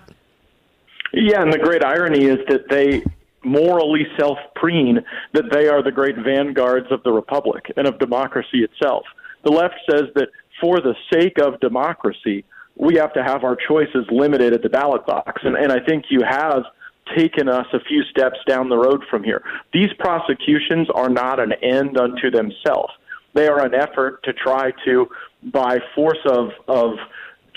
Yeah, 1.17 1.43
and 1.43 1.53
the 1.53 1.59
great 1.59 1.85
irony 1.85 2.25
is 2.25 2.39
that 2.49 2.69
they 2.69 3.03
morally 3.45 4.07
self 4.19 4.39
preen 4.57 5.05
that 5.33 5.45
they 5.53 5.69
are 5.69 5.83
the 5.83 5.93
great 5.93 6.17
vanguards 6.17 6.87
of 6.91 7.03
the 7.05 7.13
republic 7.13 7.71
and 7.77 7.87
of 7.87 7.99
democracy 7.99 8.65
itself. 8.65 9.05
The 9.45 9.51
left 9.51 9.75
says 9.89 10.05
that 10.15 10.29
for 10.61 10.81
the 10.81 10.95
sake 11.13 11.39
of 11.39 11.61
democracy, 11.61 12.45
we 12.77 12.97
have 12.97 13.13
to 13.13 13.23
have 13.23 13.45
our 13.45 13.57
choices 13.57 14.07
limited 14.11 14.53
at 14.53 14.63
the 14.63 14.69
ballot 14.69 15.07
box. 15.07 15.43
And, 15.45 15.57
and 15.57 15.71
I 15.71 15.85
think 15.85 16.07
you 16.11 16.23
have 16.29 16.65
taken 17.17 17.49
us 17.49 17.67
a 17.73 17.81
few 17.81 18.03
steps 18.05 18.39
down 18.49 18.69
the 18.69 18.79
road 18.79 19.05
from 19.11 19.23
here. 19.23 19.43
These 19.73 19.93
prosecutions 19.99 20.89
are 20.95 21.11
not 21.11 21.39
an 21.39 21.53
end 21.63 21.99
unto 21.99 22.31
themselves. 22.31 22.93
They 23.35 23.47
are 23.47 23.65
an 23.65 23.75
effort 23.75 24.23
to 24.25 24.33
try 24.33 24.73
to, 24.87 25.09
by 25.43 25.79
force 25.95 26.19
of, 26.25 26.51
of 26.67 26.95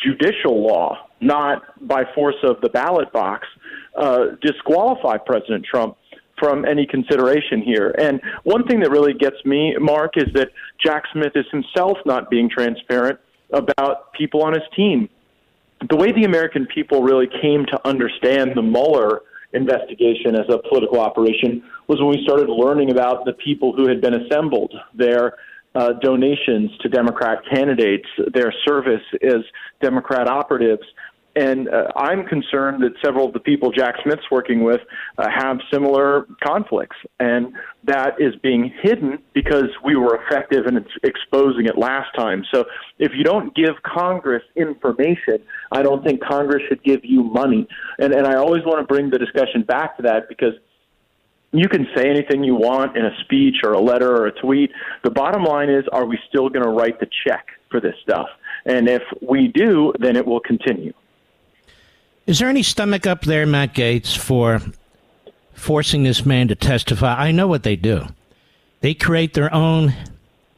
judicial 0.03 0.65
law, 0.65 1.07
not 1.21 1.63
by 1.87 2.03
force 2.13 2.35
of 2.43 2.61
the 2.61 2.69
ballot 2.69 3.11
box, 3.11 3.47
uh, 3.97 4.25
disqualify 4.41 5.17
President 5.17 5.65
Trump 5.65 5.97
from 6.37 6.65
any 6.65 6.85
consideration 6.85 7.61
here. 7.61 7.95
And 7.97 8.21
one 8.43 8.65
thing 8.67 8.79
that 8.81 8.91
really 8.91 9.13
gets 9.13 9.37
me, 9.43 9.75
Mark, 9.79 10.17
is 10.17 10.27
that 10.33 10.49
Jack 10.83 11.03
Smith 11.11 11.31
is 11.35 11.45
himself 11.51 11.97
not 12.05 12.29
being 12.29 12.49
transparent 12.49 13.19
about 13.51 14.13
people 14.13 14.43
on 14.43 14.53
his 14.53 14.63
team. 14.75 15.09
The 15.89 15.95
way 15.95 16.11
the 16.11 16.25
American 16.25 16.67
people 16.67 17.01
really 17.01 17.27
came 17.41 17.65
to 17.67 17.87
understand 17.87 18.51
the 18.55 18.61
Mueller 18.61 19.21
investigation 19.53 20.35
as 20.35 20.45
a 20.49 20.59
political 20.69 20.99
operation 20.99 21.63
was 21.87 21.99
when 21.99 22.09
we 22.09 22.23
started 22.23 22.49
learning 22.49 22.91
about 22.91 23.25
the 23.25 23.33
people 23.33 23.73
who 23.75 23.87
had 23.87 24.01
been 24.01 24.13
assembled, 24.13 24.73
their 24.93 25.33
uh, 25.77 25.93
donations 26.01 26.71
to 26.81 26.89
Democrat 26.89 27.39
candidates, 27.53 28.07
their 28.33 28.51
service 28.65 29.03
as 29.21 29.43
Democrat 29.79 30.27
operatives. 30.27 30.81
And 31.35 31.69
uh, 31.69 31.89
I'm 31.95 32.25
concerned 32.25 32.81
that 32.81 32.93
several 33.05 33.27
of 33.27 33.33
the 33.33 33.39
people 33.39 33.71
Jack 33.71 33.93
Smith's 34.01 34.23
working 34.31 34.63
with 34.63 34.81
uh, 35.19 35.27
have 35.29 35.57
similar 35.71 36.25
conflicts. 36.43 36.95
And 37.19 37.53
that 37.83 38.19
is 38.19 38.33
being 38.41 38.73
hidden 38.81 39.19
because 39.35 39.69
we 39.85 39.95
were 39.95 40.19
effective 40.23 40.65
in 40.65 40.83
exposing 41.03 41.67
it 41.67 41.77
last 41.77 42.09
time. 42.17 42.43
So 42.51 42.65
if 42.97 43.11
you 43.15 43.23
don't 43.23 43.55
give 43.55 43.75
Congress 43.83 44.41
information, 44.55 45.37
I 45.71 45.83
don't 45.83 46.03
think 46.03 46.23
Congress 46.23 46.63
should 46.67 46.83
give 46.83 47.01
you 47.05 47.21
money. 47.21 47.67
And, 47.99 48.15
and 48.15 48.25
I 48.25 48.33
always 48.37 48.63
want 48.65 48.79
to 48.79 48.91
bring 48.91 49.11
the 49.11 49.19
discussion 49.19 49.61
back 49.61 49.95
to 49.97 50.03
that 50.03 50.27
because 50.29 50.53
you 51.51 51.69
can 51.69 51.87
say 51.95 52.09
anything 52.09 52.43
you 52.43 52.55
want 52.55 52.97
in 52.97 53.05
a 53.05 53.17
speech 53.21 53.57
or 53.63 53.73
a 53.73 53.79
letter 53.79 54.11
or 54.15 54.27
a 54.27 54.31
tweet. 54.31 54.71
The 55.03 55.11
bottom 55.11 55.43
line 55.43 55.69
is, 55.69 55.85
are 55.91 56.05
we 56.05 56.19
still 56.27 56.49
going 56.49 56.63
to 56.63 56.69
write 56.69 56.99
the 56.99 57.07
check 57.25 57.47
for 57.69 57.79
this 57.79 57.95
stuff? 58.01 58.27
And 58.65 58.89
if 58.89 59.03
we 59.21 59.47
do, 59.47 59.93
then 59.99 60.15
it 60.15 60.25
will 60.25 60.41
continue. 60.41 60.93
Is 62.25 62.39
there 62.39 62.49
any 62.49 62.63
stomach 62.63 63.07
up 63.07 63.21
there, 63.21 63.45
Matt 63.45 63.73
Gaetz, 63.73 64.17
for 64.17 64.61
forcing 65.53 66.03
this 66.03 66.25
man 66.25 66.49
to 66.49 66.55
testify? 66.55 67.15
I 67.15 67.31
know 67.31 67.47
what 67.47 67.63
they 67.63 67.77
do. 67.77 68.07
They 68.81 68.93
create 68.93 69.33
their 69.33 69.53
own 69.53 69.93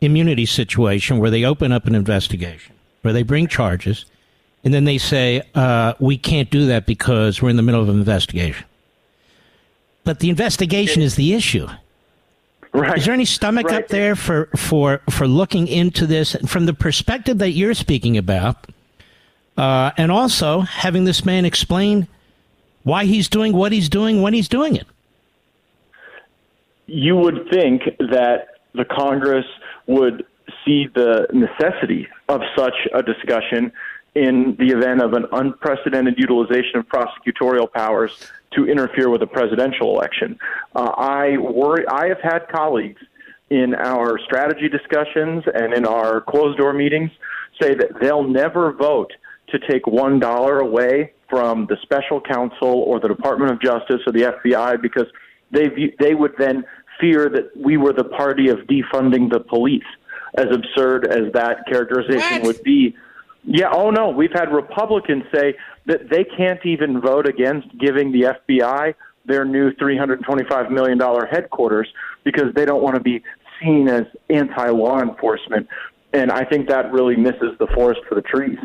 immunity 0.01 0.47
situation 0.47 1.19
where 1.19 1.29
they 1.29 1.43
open 1.43 1.71
up 1.71 1.85
an 1.85 1.93
investigation, 1.93 2.73
where 3.03 3.13
they 3.13 3.23
bring 3.23 3.47
charges, 3.47 4.05
and 4.63 4.73
then 4.73 4.85
they 4.85 4.97
say, 4.97 5.43
uh, 5.53 5.93
we 5.99 6.17
can't 6.17 6.49
do 6.49 6.65
that 6.65 6.85
because 6.85 7.41
we're 7.41 7.49
in 7.49 7.55
the 7.55 7.61
middle 7.61 7.81
of 7.81 7.89
an 7.89 7.99
investigation. 7.99 8.65
But 10.04 10.20
the 10.20 10.30
investigation 10.30 11.02
is 11.02 11.16
the 11.16 11.34
issue. 11.34 11.68
Right. 12.72 12.97
Is 12.97 13.06
there 13.06 13.14
any 13.14 13.26
stomach 13.26 13.68
right. 13.68 13.84
up 13.84 13.89
there 13.89 14.16
for, 14.16 14.47
for, 14.56 15.02
for 15.10 15.28
looking 15.28 15.68
into 15.68 16.06
this 16.06 16.36
from 16.47 16.66
the 16.66 16.74
perspective 16.74 17.39
that 17.39 17.52
you're 17.52 17.74
speaking 17.74 18.18
about? 18.18 18.68
Uh, 19.58 19.91
and 19.97 20.12
also 20.12 20.62
having 20.62 21.04
this 21.04 21.26
man 21.26 21.45
explain 21.45 22.08
why 22.84 23.06
he's 23.06 23.28
doing 23.28 23.54
what 23.54 23.72
he's 23.72 23.89
doing 23.89 24.22
when 24.22 24.34
he's 24.34 24.47
doing 24.47 24.76
it. 24.76 24.88
You 26.86 27.16
would 27.18 27.50
think 27.52 27.84
that 28.00 28.47
the 28.74 28.86
Congress 28.86 29.45
would 29.88 30.26
see 30.66 30.88
the 30.88 31.28
necessity 31.34 32.08
of 32.28 32.41
such 32.56 32.74
a 32.93 33.04
discussion 33.04 33.72
in 34.16 34.56
the 34.58 34.70
event 34.70 35.02
of 35.02 35.14
an 35.14 35.26
unprecedented 35.32 36.18
utilization 36.18 36.80
of 36.80 36.88
prosecutorial 36.88 37.72
powers 37.72 38.32
to 38.56 38.66
interfere 38.66 39.10
with 39.10 39.22
a 39.22 39.28
presidential 39.28 39.95
election. 39.95 40.38
Uh, 40.76 40.91
I 40.97 41.38
worry. 41.38 41.86
I 41.88 42.08
have 42.08 42.22
had 42.22 42.47
colleagues 42.50 43.02
in 43.50 43.74
our 43.76 44.20
strategy 44.26 44.70
discussions 44.70 45.43
and 45.54 45.74
in 45.74 45.86
our 45.86 46.22
closed 46.22 46.58
door 46.58 46.74
meetings 46.74 47.12
say 47.62 47.74
that 47.74 48.00
they'll 48.02 48.24
never 48.24 48.72
vote 48.74 49.12
to 49.50 49.60
take 49.68 49.88
one 49.88 50.20
dollar 50.20 50.60
away 50.60 51.14
from 51.30 51.66
the 51.68 51.78
special 51.82 52.22
counsel 52.22 52.84
or 52.84 53.00
the 53.00 53.08
Department 53.08 53.52
of 53.52 53.62
Justice 53.62 54.02
or 54.06 54.14
the 54.14 54.34
FBI 54.43 54.82
because 54.82 55.08
they 55.52 55.93
they 56.00 56.14
would 56.14 56.34
then 56.38 56.64
fear 57.00 57.30
that 57.30 57.56
we 57.56 57.78
were 57.78 57.93
the 57.93 58.04
party 58.04 58.50
of 58.50 58.60
defunding 58.60 59.32
the 59.32 59.39
police. 59.39 59.84
As 60.36 60.45
absurd 60.52 61.08
as 61.08 61.32
that 61.34 61.66
characterization 61.68 62.41
what? 62.41 62.43
would 62.43 62.64
be, 62.64 62.95
yeah. 63.43 63.69
Oh 63.71 63.89
no, 63.89 64.09
we've 64.09 64.33
had 64.33 64.51
Republicans 64.51 65.23
say 65.33 65.55
that 65.85 66.09
they 66.09 66.23
can't 66.23 66.63
even 66.65 67.01
vote 67.01 67.27
against 67.27 67.67
giving 67.77 68.11
the 68.11 68.35
FBI 68.49 68.93
their 69.25 69.45
new 69.45 69.71
$325 69.71 70.71
million 70.71 70.99
headquarters 71.29 71.87
because 72.23 72.53
they 72.55 72.65
don't 72.65 72.81
want 72.81 72.95
to 72.95 73.01
be 73.01 73.23
seen 73.61 73.87
as 73.87 74.03
anti 74.29 74.69
law 74.69 75.01
enforcement. 75.01 75.67
And 76.13 76.31
I 76.31 76.43
think 76.43 76.67
that 76.69 76.91
really 76.91 77.15
misses 77.15 77.57
the 77.59 77.67
forest 77.67 78.01
for 78.09 78.15
the 78.15 78.21
trees. 78.21 78.57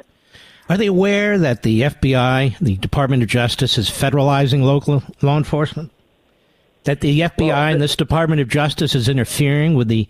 Are 0.69 0.79
they 0.79 0.87
aware 0.87 1.39
that 1.39 1.63
the 1.63 1.83
FBI, 1.83 2.59
the 2.59 2.77
Department 2.77 3.23
of 3.23 3.29
Justice, 3.29 3.77
is 3.77 3.91
federalizing 3.91 4.63
local 4.63 5.03
law 5.21 5.37
enforcement? 5.37 5.93
That 6.85 7.01
the 7.01 7.21
FBI 7.21 7.49
Well, 7.49 7.73
and 7.73 7.83
this 7.83 7.97
Department 7.97 8.41
of 8.41 8.49
Justice 8.49 8.95
is 8.95 9.09
interfering 9.09 9.75
with 9.75 9.89
the 9.89 10.09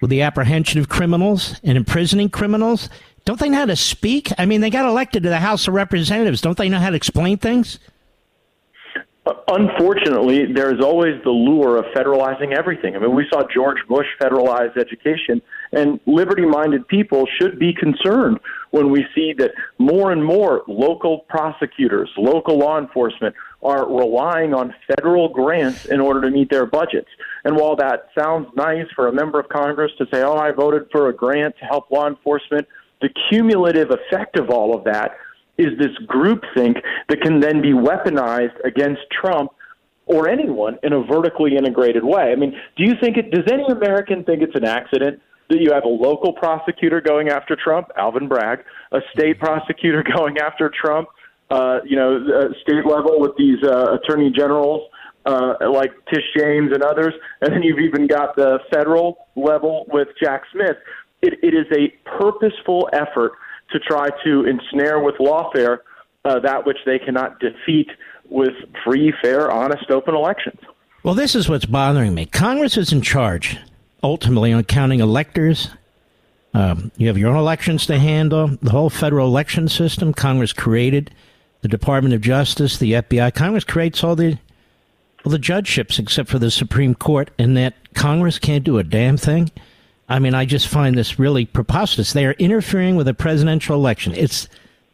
with 0.00 0.10
the 0.10 0.22
apprehension 0.22 0.78
of 0.80 0.88
criminals 0.88 1.58
and 1.62 1.76
imprisoning 1.76 2.28
criminals? 2.28 2.88
Don't 3.26 3.40
they 3.40 3.48
know 3.48 3.58
how 3.58 3.66
to 3.66 3.76
speak? 3.76 4.30
I 4.38 4.46
mean, 4.46 4.60
they 4.60 4.70
got 4.70 4.88
elected 4.88 5.24
to 5.24 5.28
the 5.28 5.40
House 5.40 5.66
of 5.66 5.74
Representatives. 5.74 6.40
Don't 6.40 6.56
they 6.56 6.68
know 6.68 6.78
how 6.78 6.90
to 6.90 6.96
explain 6.96 7.38
things? 7.38 7.80
Uh, 9.26 9.32
unfortunately, 9.48 10.52
there's 10.52 10.80
always 10.80 11.20
the 11.24 11.30
lure 11.30 11.76
of 11.76 11.86
federalizing 11.86 12.56
everything. 12.56 12.94
I 12.94 13.00
mean, 13.00 13.16
we 13.16 13.26
saw 13.28 13.42
George 13.52 13.78
Bush 13.88 14.06
federalize 14.20 14.78
education, 14.78 15.42
and 15.72 15.98
liberty 16.06 16.46
minded 16.46 16.86
people 16.86 17.26
should 17.40 17.58
be 17.58 17.74
concerned 17.74 18.38
when 18.70 18.92
we 18.92 19.04
see 19.12 19.34
that 19.38 19.50
more 19.78 20.12
and 20.12 20.24
more 20.24 20.62
local 20.68 21.26
prosecutors, 21.28 22.08
local 22.16 22.56
law 22.56 22.78
enforcement 22.78 23.34
are 23.60 23.92
relying 23.92 24.54
on 24.54 24.72
federal 24.86 25.28
grants 25.30 25.86
in 25.86 25.98
order 25.98 26.20
to 26.20 26.30
meet 26.30 26.48
their 26.48 26.66
budgets. 26.66 27.08
And 27.44 27.56
while 27.56 27.74
that 27.74 28.10
sounds 28.16 28.46
nice 28.54 28.86
for 28.94 29.08
a 29.08 29.12
member 29.12 29.40
of 29.40 29.48
Congress 29.48 29.90
to 29.98 30.06
say, 30.12 30.22
oh, 30.22 30.36
I 30.36 30.52
voted 30.52 30.86
for 30.92 31.08
a 31.08 31.12
grant 31.12 31.56
to 31.58 31.64
help 31.64 31.90
law 31.90 32.06
enforcement, 32.06 32.68
the 33.00 33.08
cumulative 33.28 33.90
effect 33.90 34.38
of 34.38 34.50
all 34.50 34.76
of 34.76 34.84
that 34.84 35.16
is 35.58 35.78
this 35.78 35.92
groupthink 36.06 36.80
that 37.08 37.20
can 37.22 37.40
then 37.40 37.62
be 37.62 37.72
weaponized 37.72 38.58
against 38.64 39.02
Trump 39.10 39.50
or 40.06 40.28
anyone 40.28 40.78
in 40.82 40.92
a 40.92 41.02
vertically 41.02 41.56
integrated 41.56 42.04
way. 42.04 42.32
I 42.32 42.36
mean, 42.36 42.52
do 42.76 42.84
you 42.84 42.92
think 43.00 43.16
it? 43.16 43.30
Does 43.30 43.44
any 43.52 43.64
American 43.64 44.24
think 44.24 44.42
it's 44.42 44.54
an 44.54 44.64
accident 44.64 45.20
that 45.48 45.60
you 45.60 45.72
have 45.72 45.84
a 45.84 45.88
local 45.88 46.32
prosecutor 46.32 47.00
going 47.00 47.28
after 47.28 47.56
Trump, 47.56 47.88
Alvin 47.96 48.28
Bragg, 48.28 48.60
a 48.92 49.00
state 49.16 49.38
prosecutor 49.38 50.02
going 50.16 50.38
after 50.38 50.70
Trump, 50.70 51.08
uh, 51.50 51.78
you 51.84 51.96
know, 51.96 52.16
uh, 52.16 52.48
state 52.62 52.84
level 52.86 53.20
with 53.20 53.36
these 53.36 53.62
uh, 53.64 53.96
attorney 53.96 54.30
generals 54.30 54.88
uh, 55.26 55.54
like 55.72 55.92
Tish 56.12 56.24
James 56.36 56.70
and 56.72 56.82
others, 56.82 57.12
and 57.40 57.52
then 57.52 57.62
you've 57.62 57.80
even 57.80 58.06
got 58.06 58.36
the 58.36 58.58
federal 58.72 59.26
level 59.34 59.86
with 59.92 60.08
Jack 60.22 60.42
Smith. 60.52 60.76
It, 61.22 61.34
it 61.42 61.54
is 61.54 61.66
a 61.72 61.88
purposeful 62.08 62.88
effort 62.92 63.32
to 63.72 63.78
try 63.80 64.08
to 64.24 64.44
ensnare 64.44 65.00
with 65.00 65.16
lawfare 65.16 65.78
uh, 66.24 66.40
that 66.40 66.66
which 66.66 66.78
they 66.84 66.98
cannot 66.98 67.38
defeat 67.40 67.88
with 68.28 68.54
free, 68.84 69.12
fair, 69.22 69.50
honest, 69.50 69.90
open 69.90 70.14
elections. 70.14 70.60
Well, 71.02 71.14
this 71.14 71.34
is 71.34 71.48
what's 71.48 71.66
bothering 71.66 72.14
me. 72.14 72.26
Congress 72.26 72.76
is 72.76 72.92
in 72.92 73.00
charge, 73.00 73.58
ultimately, 74.02 74.52
on 74.52 74.64
counting 74.64 75.00
electors. 75.00 75.70
Um, 76.52 76.90
you 76.96 77.06
have 77.06 77.18
your 77.18 77.30
own 77.30 77.36
elections 77.36 77.86
to 77.86 77.98
handle. 77.98 78.48
The 78.60 78.70
whole 78.70 78.90
federal 78.90 79.28
election 79.28 79.68
system, 79.68 80.12
Congress 80.12 80.52
created. 80.52 81.12
The 81.60 81.68
Department 81.68 82.14
of 82.14 82.22
Justice, 82.22 82.78
the 82.78 82.92
FBI, 82.92 83.34
Congress 83.34 83.64
creates 83.64 84.02
all 84.02 84.16
the 84.16 84.38
all 85.24 85.32
the 85.32 85.38
judgeships 85.38 85.98
except 85.98 86.28
for 86.28 86.38
the 86.38 86.50
Supreme 86.50 86.94
Court, 86.94 87.30
and 87.38 87.56
that 87.56 87.74
Congress 87.94 88.38
can't 88.38 88.62
do 88.62 88.78
a 88.78 88.84
damn 88.84 89.16
thing. 89.16 89.50
I 90.08 90.18
mean, 90.18 90.34
I 90.34 90.44
just 90.44 90.68
find 90.68 90.96
this 90.96 91.18
really 91.18 91.46
preposterous. 91.46 92.12
They 92.12 92.26
are 92.26 92.32
interfering 92.32 92.96
with 92.96 93.08
a 93.08 93.14
presidential 93.14 93.74
election. 93.74 94.14
It's 94.14 94.48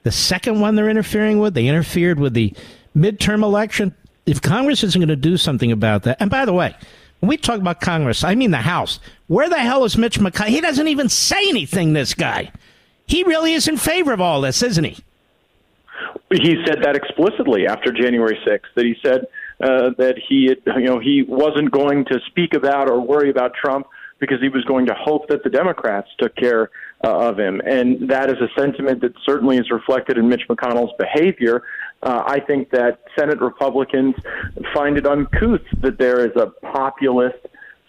the 0.04 0.12
second 0.12 0.60
one 0.60 0.74
they're 0.74 0.88
interfering 0.88 1.38
with. 1.38 1.54
They 1.54 1.66
interfered 1.66 2.18
with 2.18 2.34
the 2.34 2.54
midterm 2.96 3.42
election. 3.42 3.94
If 4.24 4.40
Congress 4.40 4.82
isn't 4.82 4.98
going 4.98 5.08
to 5.08 5.16
do 5.16 5.36
something 5.36 5.70
about 5.70 6.04
that, 6.04 6.16
and 6.20 6.30
by 6.30 6.44
the 6.44 6.52
way, 6.52 6.74
when 7.20 7.28
we 7.28 7.36
talk 7.36 7.60
about 7.60 7.80
Congress, 7.80 8.24
I 8.24 8.34
mean 8.34 8.50
the 8.50 8.58
House. 8.58 9.00
Where 9.26 9.48
the 9.48 9.58
hell 9.58 9.84
is 9.84 9.96
Mitch 9.96 10.18
McConnell? 10.18 10.48
He 10.48 10.60
doesn't 10.60 10.88
even 10.88 11.08
say 11.08 11.48
anything, 11.48 11.92
this 11.92 12.14
guy. 12.14 12.50
He 13.06 13.22
really 13.24 13.52
is 13.52 13.68
in 13.68 13.76
favor 13.76 14.12
of 14.12 14.20
all 14.20 14.40
this, 14.40 14.62
isn't 14.62 14.84
he? 14.84 15.04
He 16.30 16.56
said 16.64 16.82
that 16.82 16.96
explicitly 16.96 17.66
after 17.66 17.92
January 17.92 18.38
6th, 18.46 18.60
that 18.74 18.84
he 18.86 18.96
said 19.04 19.26
uh, 19.60 19.90
that 19.98 20.14
he, 20.28 20.54
you 20.66 20.84
know, 20.84 20.98
he 20.98 21.22
wasn't 21.22 21.70
going 21.70 22.06
to 22.06 22.18
speak 22.26 22.54
about 22.54 22.88
or 22.88 23.00
worry 23.00 23.28
about 23.28 23.52
Trump 23.54 23.86
because 24.22 24.40
he 24.40 24.48
was 24.48 24.64
going 24.66 24.86
to 24.86 24.94
hope 24.94 25.26
that 25.26 25.42
the 25.42 25.50
Democrats 25.50 26.08
took 26.16 26.32
care 26.36 26.70
uh, 27.02 27.28
of 27.28 27.40
him. 27.40 27.60
And 27.66 28.08
that 28.08 28.30
is 28.30 28.36
a 28.36 28.48
sentiment 28.56 29.00
that 29.00 29.14
certainly 29.26 29.56
is 29.56 29.68
reflected 29.68 30.16
in 30.16 30.28
Mitch 30.28 30.42
McConnell's 30.48 30.94
behavior. 30.96 31.64
Uh, 32.04 32.22
I 32.24 32.38
think 32.38 32.70
that 32.70 33.00
Senate 33.18 33.40
Republicans 33.40 34.14
find 34.72 34.96
it 34.96 35.08
uncouth 35.08 35.62
that 35.80 35.98
there 35.98 36.24
is 36.24 36.30
a 36.36 36.46
populist 36.72 37.44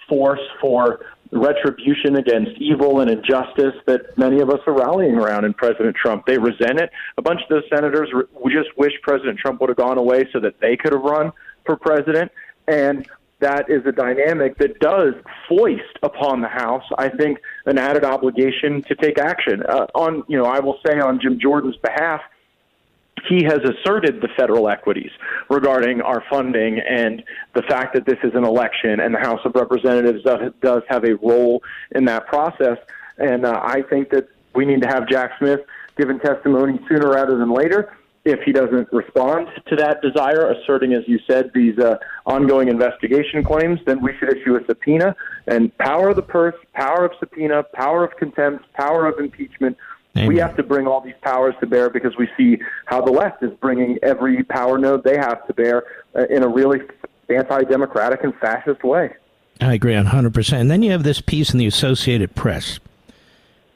force 0.09 0.41
for 0.59 1.05
retribution 1.31 2.15
against 2.15 2.59
evil 2.59 3.01
and 3.01 3.11
injustice 3.11 3.75
that 3.85 4.17
many 4.17 4.39
of 4.39 4.49
us 4.49 4.59
are 4.65 4.73
rallying 4.73 5.13
around 5.13 5.45
in 5.45 5.53
President 5.53 5.95
Trump. 5.95 6.25
They 6.25 6.39
resent 6.39 6.79
it. 6.79 6.89
A 7.19 7.21
bunch 7.21 7.41
of 7.43 7.49
those 7.49 7.63
senators 7.71 8.09
re- 8.11 8.25
just 8.51 8.75
wish 8.75 8.93
President 9.03 9.37
Trump 9.37 9.61
would 9.61 9.69
have 9.69 9.77
gone 9.77 9.99
away 9.99 10.27
so 10.33 10.39
that 10.39 10.59
they 10.59 10.75
could 10.77 10.93
have 10.93 11.03
run 11.03 11.31
for 11.63 11.75
president. 11.75 12.31
And 12.67 13.07
that 13.43 13.69
is 13.69 13.85
a 13.85 13.91
dynamic 13.91 14.57
that 14.57 14.79
does 14.79 15.13
foist 15.47 15.99
upon 16.01 16.41
the 16.41 16.47
House, 16.47 16.83
I 16.97 17.09
think, 17.09 17.39
an 17.65 17.77
added 17.77 18.05
obligation 18.05 18.81
to 18.83 18.95
take 18.95 19.19
action. 19.19 19.63
Uh, 19.63 19.85
on, 19.93 20.23
you 20.27 20.37
know, 20.37 20.45
I 20.45 20.59
will 20.59 20.79
say 20.85 20.99
on 20.99 21.19
Jim 21.21 21.37
Jordan's 21.39 21.75
behalf, 21.77 22.21
he 23.27 23.43
has 23.43 23.59
asserted 23.59 24.21
the 24.21 24.29
federal 24.37 24.69
equities 24.69 25.11
regarding 25.49 26.01
our 26.01 26.23
funding 26.29 26.79
and 26.79 27.23
the 27.53 27.61
fact 27.63 27.93
that 27.93 28.05
this 28.05 28.17
is 28.23 28.31
an 28.33 28.43
election 28.43 28.99
and 28.99 29.13
the 29.13 29.19
House 29.19 29.39
of 29.45 29.55
Representatives 29.55 30.23
does 30.61 30.83
have 30.87 31.03
a 31.03 31.15
role 31.15 31.61
in 31.91 32.05
that 32.05 32.27
process. 32.27 32.77
And 33.17 33.45
uh, 33.45 33.59
I 33.61 33.81
think 33.89 34.09
that 34.09 34.27
we 34.55 34.65
need 34.65 34.81
to 34.81 34.87
have 34.87 35.07
Jack 35.07 35.31
Smith 35.39 35.61
given 35.97 36.19
testimony 36.19 36.79
sooner 36.89 37.09
rather 37.09 37.37
than 37.37 37.53
later 37.53 37.93
if 38.25 38.39
he 38.43 38.53
doesn't 38.53 38.91
respond 38.93 39.47
to 39.67 39.75
that 39.75 40.01
desire, 40.01 40.51
asserting, 40.51 40.93
as 40.93 41.03
you 41.07 41.19
said, 41.27 41.51
these 41.53 41.77
uh, 41.77 41.97
ongoing 42.25 42.69
investigation 42.69 43.43
claims, 43.43 43.79
then 43.85 44.01
we 44.01 44.15
should 44.17 44.35
issue 44.35 44.55
a 44.55 44.65
subpoena. 44.65 45.15
And 45.47 45.77
power 45.77 46.09
of 46.09 46.15
the 46.15 46.21
purse, 46.21 46.55
power 46.73 47.05
of 47.05 47.11
subpoena, 47.19 47.63
power 47.73 48.03
of 48.03 48.15
contempt, 48.15 48.65
power 48.73 49.07
of 49.07 49.19
impeachment. 49.19 49.77
Amen. 50.15 50.27
We 50.27 50.37
have 50.37 50.55
to 50.55 50.63
bring 50.63 50.87
all 50.87 51.01
these 51.01 51.15
powers 51.21 51.55
to 51.59 51.67
bear 51.67 51.89
because 51.89 52.15
we 52.17 52.29
see 52.37 52.59
how 52.85 53.01
the 53.01 53.11
left 53.11 53.43
is 53.43 53.51
bringing 53.59 53.97
every 54.03 54.43
power 54.43 54.77
node 54.77 55.03
they 55.03 55.17
have 55.17 55.45
to 55.47 55.53
bear 55.53 55.83
uh, 56.15 56.25
in 56.29 56.43
a 56.43 56.47
really 56.47 56.79
anti 57.29 57.63
democratic 57.63 58.23
and 58.23 58.33
fascist 58.35 58.83
way. 58.83 59.13
I 59.59 59.73
agree 59.73 59.93
100%. 59.93 60.53
And 60.53 60.71
then 60.71 60.81
you 60.81 60.91
have 60.91 61.03
this 61.03 61.19
piece 61.19 61.51
in 61.51 61.59
the 61.59 61.67
Associated 61.67 62.35
Press 62.35 62.79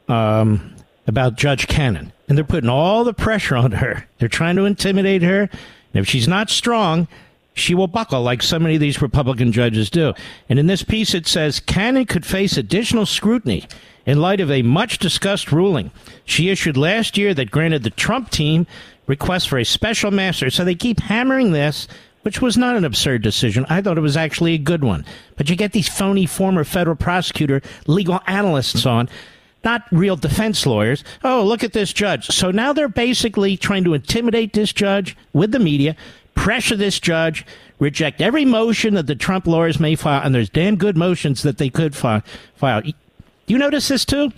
um, 0.08 0.76
about 1.06 1.36
Judge 1.36 1.68
Cannon 1.68 2.14
and 2.28 2.38
they're 2.38 2.45
putting 2.45 2.69
all 2.69 3.03
the 3.03 3.13
pressure 3.13 3.55
on 3.55 3.71
her. 3.73 4.07
They're 4.17 4.28
trying 4.28 4.55
to 4.57 4.65
intimidate 4.65 5.21
her. 5.21 5.41
And 5.41 5.49
if 5.93 6.07
she's 6.07 6.28
not 6.28 6.49
strong, 6.49 7.07
she 7.53 7.73
will 7.73 7.88
buckle 7.88 8.21
like 8.21 8.43
so 8.43 8.59
many 8.59 8.75
of 8.75 8.82
these 8.82 9.01
Republican 9.01 9.51
judges 9.51 9.89
do. 9.89 10.13
And 10.49 10.59
in 10.59 10.67
this 10.67 10.84
piece, 10.84 11.13
it 11.13 11.28
says 11.28 11.59
Cannon 11.59 12.05
could 12.05 12.25
face 12.25 12.58
additional 12.58 13.05
scrutiny 13.05 13.67
in 14.05 14.21
light 14.21 14.39
of 14.39 14.51
a 14.51 14.62
much 14.62 14.99
discussed 14.99 15.51
ruling 15.51 15.91
she 16.24 16.49
issued 16.49 16.78
last 16.78 17.17
year 17.17 17.33
that 17.33 17.51
granted 17.51 17.83
the 17.83 17.89
Trump 17.89 18.29
team 18.29 18.67
requests 19.08 19.45
for 19.45 19.58
a 19.58 19.63
special 19.63 20.12
master. 20.12 20.49
So 20.49 20.63
they 20.63 20.75
keep 20.75 20.99
hammering 20.99 21.51
this, 21.51 21.87
which 22.21 22.41
was 22.41 22.58
not 22.58 22.75
an 22.75 22.86
absurd 22.86 23.21
decision. 23.21 23.66
I 23.70 23.82
thought 23.82 23.97
it 23.97 24.01
was 24.01 24.17
actually 24.17 24.54
a 24.54 24.59
good 24.59 24.83
one. 24.83 25.05
But 25.37 25.49
you 25.49 25.55
get 25.55 25.71
these 25.71 25.87
phony 25.87 26.25
former 26.25 26.63
federal 26.63 26.95
prosecutor 26.95 27.62
legal 27.87 28.20
analysts 28.28 28.86
on 28.86 29.09
not 29.68 29.84
real 29.92 30.16
defense 30.16 30.66
lawyers. 30.66 31.04
Oh, 31.26 31.44
look 31.44 31.62
at 31.62 31.74
this 31.74 31.92
judge. 31.92 32.28
So 32.28 32.52
now 32.52 32.72
they're 32.72 32.88
basically 32.88 33.58
trying 33.58 33.84
to 33.84 33.94
intimidate 33.94 34.54
this 34.54 34.72
judge 34.72 35.18
with 35.34 35.52
the 35.52 35.60
media, 35.60 35.98
pressure 36.36 36.78
this 36.78 37.02
judge, 37.02 37.46
reject 37.78 38.22
every 38.22 38.46
motion 38.46 38.94
that 38.94 39.08
the 39.08 39.16
Trump 39.16 39.46
lawyers 39.46 39.78
may 39.78 39.96
file, 39.96 40.22
and 40.24 40.34
there's 40.34 40.50
damn 40.50 40.78
good 40.78 40.96
motions 40.96 41.44
that 41.44 41.58
they 41.58 41.70
could 41.70 41.94
file. 41.94 42.24
Do 42.82 42.94
you 43.48 43.58
notice 43.58 43.89
this 43.89 44.06
too? 44.06 44.32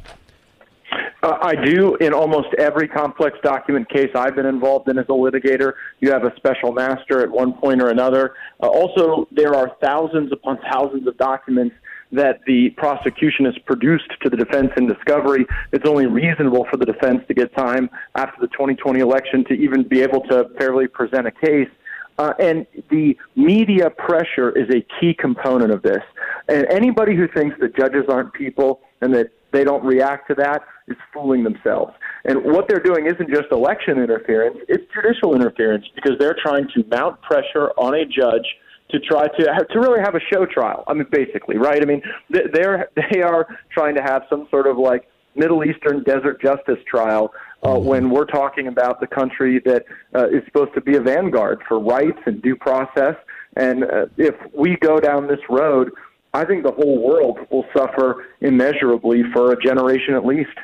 Uh, 1.22 1.38
I 1.42 1.54
do. 1.64 1.96
In 1.96 2.14
almost 2.14 2.48
every 2.58 2.88
complex 2.88 3.38
document 3.44 3.90
case 3.90 4.10
I've 4.16 4.36
been 4.36 4.46
involved 4.46 4.90
in 4.90 4.98
as 4.98 5.06
a 5.10 5.12
litigator, 5.12 5.74
you 6.00 6.12
have 6.12 6.24
a 6.24 6.34
special 6.38 6.72
master 6.72 7.22
at 7.22 7.30
one 7.30 7.54
point 7.54 7.82
or 7.84 7.90
another. 7.90 8.34
Uh, 8.64 8.68
also, 8.68 9.28
there 9.32 9.54
are 9.54 9.76
thousands 9.82 10.32
upon 10.32 10.58
thousands 10.72 11.06
of 11.08 11.18
documents 11.18 11.76
that 12.11 12.40
the 12.48 12.72
prosecution 12.72 13.45
has 13.45 13.57
produced 13.65 14.10
to 14.22 14.30
the 14.30 14.38
defense 14.38 14.72
in 14.77 14.88
discovery, 14.88 15.45
it's 15.72 15.88
only 15.88 16.07
reasonable 16.07 16.65
for 16.69 16.77
the 16.77 16.86
defense 16.86 17.22
to 17.27 17.34
get 17.34 17.56
time 17.56 17.90
after 18.15 18.41
the 18.41 18.48
2020 18.48 18.99
election 18.99 19.45
to 19.45 19.53
even 19.53 19.84
be 19.84 20.02
able 20.02 20.22
to 20.22 20.49
fairly 20.57 20.88
present 20.88 21.27
a 21.27 21.31
case. 21.31 21.69
Uh, 22.18 22.34
and 22.40 22.65
the 22.90 23.15
media 23.36 23.90
pressure 23.90 24.49
is 24.57 24.69
a 24.69 24.86
key 24.99 25.14
component 25.14 25.72
of 25.72 25.81
this. 25.81 26.02
And 26.49 26.65
anybody 26.69 27.15
who 27.15 27.27
thinks 27.27 27.56
that 27.61 27.76
judges 27.77 28.06
aren't 28.10 28.34
people 28.34 28.81
and 29.02 29.14
that 29.14 29.31
they 29.52 29.64
don't 29.64 29.84
react 29.86 30.27
to 30.27 30.36
that 30.36 30.64
is 30.88 30.98
fooling 31.14 31.44
themselves. 31.44 31.94
And 32.26 32.44
what 32.44 32.68
they're 32.68 32.84
doing 32.84 33.06
isn't 33.06 33.30
just 33.30 33.52
election 33.52 33.99
interference, 33.99 34.57
it's 34.68 34.84
judicial 34.94 35.36
interference 35.36 35.86
because 35.95 36.18
they're 36.19 36.36
trying 36.44 36.68
to 36.76 36.84
mount 36.90 37.22
pressure 37.22 37.69
on 37.77 37.95
a 37.95 38.06
judge 38.06 38.45
to 38.91 38.99
try 38.99 39.28
to 39.28 39.68
to 39.70 39.80
really 39.80 39.99
have 39.99 40.16
a 40.16 40.20
show 40.32 40.45
trial. 40.45 40.84
I 40.88 40.94
mean, 40.94 41.07
basically, 41.11 41.57
right? 41.57 41.82
I 41.82 41.86
mean, 41.86 42.02
they're 42.30 42.90
they 43.11 43.22
are 43.22 43.48
trying 43.72 43.95
to 43.95 44.02
have 44.02 44.24
some 44.30 44.48
sort 44.49 44.68
of 44.68 44.78
like 44.78 45.07
Middle 45.36 45.64
Eastern 45.64 46.03
desert 46.03 46.41
justice 46.41 46.80
trial 46.88 47.34
uh, 47.64 47.70
mm-hmm. 47.70 47.88
when 47.88 48.10
we're 48.10 48.26
talking 48.26 48.68
about 48.68 48.99
the 48.99 49.07
country 49.07 49.61
that 49.66 49.86
uh, 50.16 50.28
is 50.28 50.44
supposed 50.45 50.74
to 50.74 50.82
be 50.82 50.95
a 50.95 51.02
vanguard 51.02 51.61
for 51.68 51.80
rights 51.80 52.20
and 52.26 52.41
due 52.41 52.56
process. 52.56 53.16
And 53.56 53.84
uh, 53.84 54.06
if 54.18 54.36
we 54.53 54.78
go 54.78 54.99
down 54.99 55.28
this 55.28 55.40
road 55.49 55.91
I 56.34 56.45
think 56.45 56.64
the 56.64 56.72
whole 56.72 57.02
world 57.02 57.40
will 57.49 57.66
suffer 57.76 58.26
immeasurably 58.41 59.24
for 59.34 59.52
a 59.52 59.61
generation 59.61 60.14
at 60.14 60.26
least. 60.26 60.56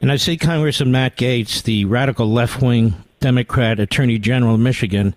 And 0.00 0.10
I 0.10 0.16
see 0.16 0.38
Congressman 0.38 0.90
Matt 0.90 1.16
Gaetz, 1.16 1.62
the 1.62 1.84
radical 1.84 2.26
left 2.26 2.62
wing 2.62 2.94
Democrat 3.20 3.78
Attorney 3.78 4.18
General 4.18 4.54
of 4.54 4.60
Michigan, 4.60 5.14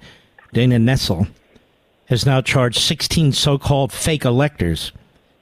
Dana 0.52 0.78
Nessel, 0.78 1.28
has 2.14 2.28
now 2.28 2.42
charged 2.42 2.80
16 2.80 3.32
so 3.32 3.58
called 3.58 3.92
fake 3.92 4.24
electors 4.24 4.92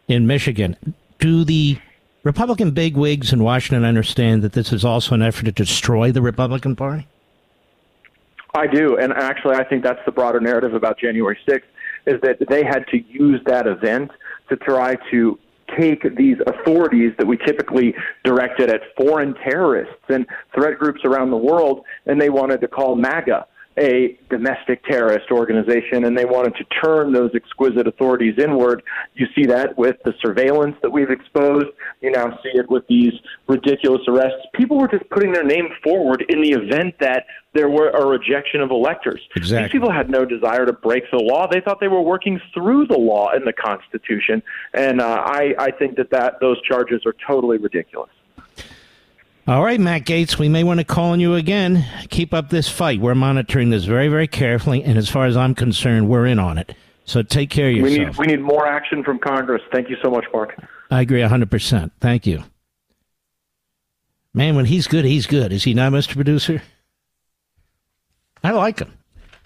in 0.07 0.26
Michigan. 0.26 0.77
Do 1.19 1.43
the 1.43 1.77
Republican 2.23 2.72
bigwigs 2.72 3.34
in 3.34 3.43
Washington 3.43 3.84
understand 3.84 4.41
that 4.43 4.53
this 4.53 4.72
is 4.72 4.85
also 4.85 5.14
an 5.14 5.22
effort 5.22 5.45
to 5.45 5.52
destroy 5.52 6.14
the 6.14 6.22
Republican 6.22 6.77
Party? 6.77 7.07
I 8.56 8.68
do, 8.68 8.98
and 8.98 9.11
actually, 9.11 9.56
I 9.56 9.65
think 9.65 9.84
that's 9.84 9.99
the 10.06 10.14
broader 10.14 10.39
narrative 10.39 10.73
about 10.73 10.98
January 10.98 11.38
6th 11.45 11.64
is 12.06 12.22
that 12.22 12.38
they 12.49 12.64
had 12.64 12.88
to 12.88 13.03
use 13.10 13.41
that 13.45 13.68
event 13.68 14.11
to 14.48 14.56
try 14.56 14.95
to 15.11 15.38
take 15.77 16.15
these 16.15 16.38
authorities 16.48 17.14
that 17.18 17.27
we 17.27 17.35
typically 17.38 17.93
directed 18.23 18.69
at 18.69 18.81
foreign 18.98 19.34
terrorists 19.35 20.03
and 20.07 20.26
threat 20.56 20.80
groups 20.80 21.02
around 21.03 21.31
the 21.31 21.38
world, 21.38 21.84
and 22.06 22.19
they 22.19 22.30
wanted 22.30 22.61
to 22.61 22.68
call 22.68 22.95
MAGA 22.95 23.45
a 23.77 24.18
domestic 24.30 24.84
terrorist 24.85 25.31
organization, 25.31 26.06
and 26.06 26.18
they 26.18 26.26
wanted 26.26 26.56
to 26.56 26.65
turn 26.84 27.14
those 27.14 27.31
exquisite 27.34 27.88
authorities 27.88 28.35
inward. 28.38 28.84
You 29.15 29.27
see 29.35 29.45
that 29.45 29.77
with 29.77 29.98
the 30.03 30.14
surveillance 30.22 30.76
that 30.81 30.89
we've 30.89 31.10
exposed. 31.10 31.68
You 32.02 32.11
now 32.11 32.38
see 32.43 32.52
it 32.53 32.69
with 32.69 32.85
these 32.88 33.14
ridiculous 33.48 34.02
arrests. 34.07 34.39
People 34.53 34.77
were 34.77 34.88
just 34.88 35.10
putting 35.10 35.31
their 35.31 35.45
name 35.45 35.69
forward 35.84 36.26
in 36.27 36.41
the 36.41 36.52
event 36.52 36.95
that 36.99 37.26
there 37.53 37.69
were 37.69 37.89
a 37.89 38.06
rejection 38.06 38.61
of 38.61 38.72
electors. 38.72 39.22
Exactly. 39.35 39.64
These 39.64 39.72
people 39.72 39.91
had 39.91 40.10
no 40.10 40.26
desire 40.26 40.65
to 40.65 40.73
break 40.73 41.03
the 41.11 41.18
law. 41.18 41.48
They 41.48 41.61
thought 41.61 41.80
they 41.80 41.88
were 41.88 42.02
working 42.02 42.39
through 42.53 42.88
the 42.88 42.98
law 42.98 43.30
and 43.31 43.45
the 43.45 43.53
Constitution, 43.53 44.41
and 44.73 45.02
uh, 45.02 45.23
I, 45.26 45.53
I 45.57 45.72
think 45.72 45.98
that, 45.98 46.10
that 46.11 46.39
those 46.39 46.61
charges 46.61 47.02
are 47.06 47.15
totally 47.27 47.57
ridiculous. 47.57 48.10
All 49.51 49.65
right, 49.65 49.81
Matt 49.81 50.05
Gaetz, 50.05 50.39
we 50.39 50.47
may 50.47 50.63
want 50.63 50.79
to 50.79 50.85
call 50.85 51.09
on 51.09 51.19
you 51.19 51.35
again. 51.35 51.85
Keep 52.09 52.33
up 52.33 52.49
this 52.49 52.69
fight. 52.69 53.01
We're 53.01 53.15
monitoring 53.15 53.69
this 53.69 53.83
very, 53.83 54.07
very 54.07 54.25
carefully, 54.25 54.81
and 54.81 54.97
as 54.97 55.09
far 55.09 55.25
as 55.25 55.35
I'm 55.35 55.55
concerned, 55.55 56.07
we're 56.07 56.25
in 56.25 56.39
on 56.39 56.57
it. 56.57 56.73
So 57.03 57.21
take 57.21 57.49
care 57.49 57.67
of 57.67 57.75
yourself. 57.75 58.17
We 58.17 58.27
need, 58.27 58.31
we 58.31 58.37
need 58.37 58.41
more 58.45 58.65
action 58.65 59.03
from 59.03 59.19
Congress. 59.19 59.61
Thank 59.73 59.89
you 59.89 59.97
so 60.01 60.09
much, 60.09 60.23
Mark. 60.31 60.57
I 60.89 61.01
agree 61.01 61.19
100%. 61.19 61.91
Thank 61.99 62.25
you. 62.25 62.45
Man, 64.33 64.55
when 64.55 64.63
he's 64.63 64.87
good, 64.87 65.03
he's 65.03 65.27
good. 65.27 65.51
Is 65.51 65.65
he 65.65 65.73
not, 65.73 65.91
Mr. 65.91 66.13
Producer? 66.13 66.61
I 68.45 68.51
like 68.51 68.79
him. 68.79 68.97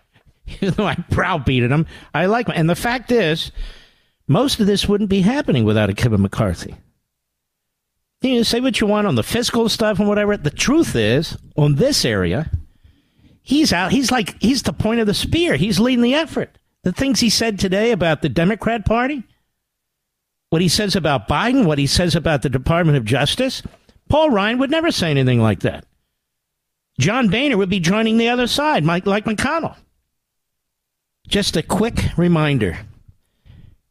Even 0.61 0.75
though 0.75 0.85
I 0.85 1.03
browbeated 1.09 1.71
him, 1.71 1.87
I 2.13 2.27
like 2.27 2.45
him. 2.45 2.53
And 2.55 2.69
the 2.69 2.75
fact 2.75 3.11
is, 3.11 3.51
most 4.27 4.59
of 4.59 4.67
this 4.67 4.87
wouldn't 4.87 5.09
be 5.09 5.21
happening 5.21 5.65
without 5.65 5.89
a 5.89 5.95
Kevin 5.95 6.21
McCarthy. 6.21 6.75
You 8.21 8.35
know, 8.35 8.43
say 8.43 8.59
what 8.59 8.81
you 8.81 8.87
want 8.87 9.07
on 9.07 9.15
the 9.15 9.23
fiscal 9.23 9.69
stuff 9.69 9.99
and 9.99 10.07
whatever. 10.07 10.35
The 10.35 10.49
truth 10.49 10.95
is, 10.95 11.37
on 11.55 11.75
this 11.75 12.05
area, 12.05 12.49
he's 13.43 13.71
out. 13.71 13.91
He's 13.91 14.11
like, 14.11 14.41
he's 14.41 14.63
the 14.63 14.73
point 14.73 14.99
of 14.99 15.07
the 15.07 15.13
spear. 15.13 15.55
He's 15.55 15.79
leading 15.79 16.03
the 16.03 16.15
effort. 16.15 16.57
The 16.83 16.91
things 16.91 17.19
he 17.19 17.29
said 17.29 17.59
today 17.59 17.91
about 17.91 18.21
the 18.21 18.29
Democrat 18.29 18.85
Party, 18.85 19.23
what 20.49 20.61
he 20.61 20.69
says 20.69 20.95
about 20.95 21.27
Biden, 21.27 21.65
what 21.65 21.77
he 21.77 21.87
says 21.87 22.15
about 22.15 22.41
the 22.41 22.49
Department 22.49 22.97
of 22.97 23.05
Justice, 23.05 23.61
Paul 24.09 24.29
Ryan 24.29 24.59
would 24.59 24.71
never 24.71 24.91
say 24.91 25.11
anything 25.11 25.41
like 25.41 25.61
that. 25.61 25.85
John 26.99 27.27
Boehner 27.27 27.57
would 27.57 27.69
be 27.69 27.79
joining 27.79 28.17
the 28.17 28.29
other 28.29 28.47
side, 28.47 28.85
like, 28.85 29.05
like 29.05 29.25
McConnell. 29.25 29.75
Just 31.27 31.57
a 31.57 31.63
quick 31.63 32.11
reminder 32.17 32.77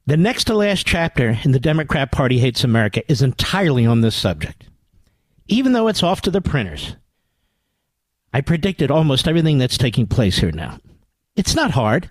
the 0.07 0.17
next 0.17 0.45
to 0.45 0.55
last 0.55 0.87
chapter 0.87 1.39
in 1.45 1.53
the 1.53 1.61
Democrat 1.61 2.13
Party 2.13 2.39
Hates 2.39 2.65
America 2.65 3.03
is 3.11 3.23
entirely 3.23 3.87
on 3.87 4.01
this 4.03 4.15
subject. 4.15 4.69
Even 5.47 5.73
though 5.73 5.89
it's 5.89 6.03
off 6.03 6.21
to 6.23 6.31
the 6.31 6.41
printers, 6.41 6.97
I 8.33 8.41
predicted 8.41 8.91
almost 8.91 9.29
everything 9.29 9.59
that's 9.59 9.79
taking 9.79 10.07
place 10.07 10.39
here 10.39 10.53
now. 10.53 10.79
It's 11.37 11.55
not 11.55 11.71
hard, 11.71 12.11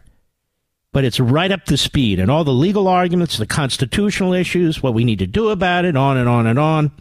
but 0.91 1.03
it's 1.03 1.19
right 1.19 1.51
up 1.51 1.65
to 1.65 1.77
speed. 1.77 2.19
And 2.19 2.31
all 2.31 2.43
the 2.43 2.51
legal 2.53 2.87
arguments, 2.87 3.37
the 3.37 3.45
constitutional 3.45 4.33
issues, 4.33 4.81
what 4.81 4.93
we 4.93 5.03
need 5.03 5.19
to 5.19 5.27
do 5.27 5.49
about 5.49 5.85
it, 5.85 5.95
on 5.95 6.17
and 6.17 6.29
on 6.29 6.47
and 6.47 6.57
on. 6.57 6.91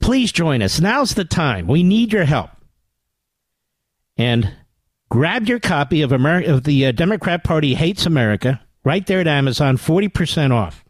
Please 0.00 0.32
join 0.32 0.62
us. 0.62 0.80
Now's 0.80 1.14
the 1.14 1.24
time. 1.24 1.66
We 1.66 1.82
need 1.82 2.12
your 2.12 2.24
help. 2.24 2.50
And 4.16 4.54
grab 5.10 5.46
your 5.46 5.60
copy 5.60 6.02
of, 6.02 6.10
Ameri- 6.10 6.48
of 6.48 6.64
the 6.64 6.86
uh, 6.86 6.92
Democrat 6.92 7.44
Party 7.44 7.74
Hates 7.74 8.06
America 8.06 8.60
right 8.84 9.06
there 9.06 9.20
at 9.20 9.26
Amazon, 9.26 9.76
40% 9.76 10.52
off. 10.52 10.84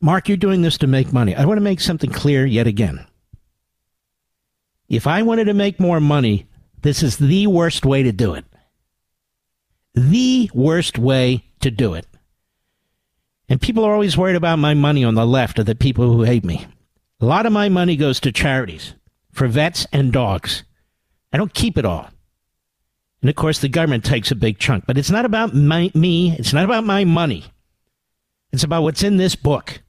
Mark, 0.00 0.28
you're 0.28 0.36
doing 0.36 0.62
this 0.62 0.78
to 0.78 0.86
make 0.86 1.12
money. 1.12 1.34
I 1.34 1.44
want 1.44 1.58
to 1.58 1.62
make 1.62 1.80
something 1.80 2.10
clear 2.10 2.44
yet 2.44 2.66
again. 2.66 3.06
If 4.88 5.06
I 5.06 5.22
wanted 5.22 5.44
to 5.44 5.54
make 5.54 5.78
more 5.78 6.00
money, 6.00 6.48
this 6.82 7.02
is 7.02 7.16
the 7.16 7.46
worst 7.46 7.84
way 7.84 8.02
to 8.02 8.12
do 8.12 8.34
it. 8.34 8.44
The 9.94 10.50
worst 10.52 10.98
way 10.98 11.44
to 11.60 11.70
do 11.70 11.94
it. 11.94 12.06
And 13.48 13.60
people 13.60 13.84
are 13.84 13.92
always 13.92 14.16
worried 14.16 14.36
about 14.36 14.58
my 14.58 14.74
money 14.74 15.04
on 15.04 15.14
the 15.14 15.26
left 15.26 15.58
or 15.58 15.64
the 15.64 15.74
people 15.74 16.12
who 16.12 16.22
hate 16.22 16.44
me. 16.44 16.66
A 17.20 17.26
lot 17.26 17.46
of 17.46 17.52
my 17.52 17.68
money 17.68 17.96
goes 17.96 18.18
to 18.20 18.32
charities 18.32 18.94
for 19.32 19.46
vets 19.46 19.86
and 19.92 20.12
dogs. 20.12 20.64
I 21.32 21.36
don't 21.36 21.54
keep 21.54 21.78
it 21.78 21.84
all. 21.84 22.10
And 23.22 23.30
of 23.30 23.36
course, 23.36 23.60
the 23.60 23.68
government 23.68 24.04
takes 24.04 24.30
a 24.30 24.36
big 24.36 24.58
chunk. 24.58 24.84
But 24.86 24.98
it's 24.98 25.10
not 25.10 25.24
about 25.24 25.54
my, 25.54 25.90
me. 25.94 26.36
It's 26.38 26.52
not 26.52 26.64
about 26.64 26.84
my 26.84 27.04
money. 27.04 27.44
It's 28.52 28.64
about 28.64 28.82
what's 28.82 29.04
in 29.04 29.16
this 29.16 29.36
book. 29.36 29.80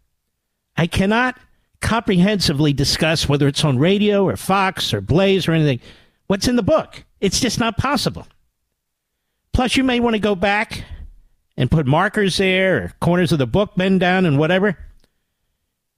I 0.77 0.87
cannot 0.87 1.37
comprehensively 1.81 2.73
discuss 2.73 3.27
whether 3.27 3.47
it's 3.47 3.65
on 3.65 3.77
radio 3.77 4.23
or 4.25 4.37
Fox 4.37 4.93
or 4.93 5.01
Blaze 5.01 5.47
or 5.47 5.51
anything. 5.51 5.81
What's 6.27 6.47
in 6.47 6.55
the 6.55 6.63
book? 6.63 7.03
It's 7.19 7.39
just 7.39 7.59
not 7.59 7.77
possible. 7.77 8.27
Plus, 9.51 9.75
you 9.75 9.83
may 9.83 9.99
want 9.99 10.15
to 10.15 10.19
go 10.19 10.35
back 10.35 10.83
and 11.57 11.69
put 11.69 11.85
markers 11.85 12.37
there 12.37 12.77
or 12.77 12.93
corners 13.01 13.31
of 13.31 13.39
the 13.39 13.47
book 13.47 13.75
bend 13.75 13.99
down 13.99 14.25
and 14.25 14.39
whatever. 14.39 14.77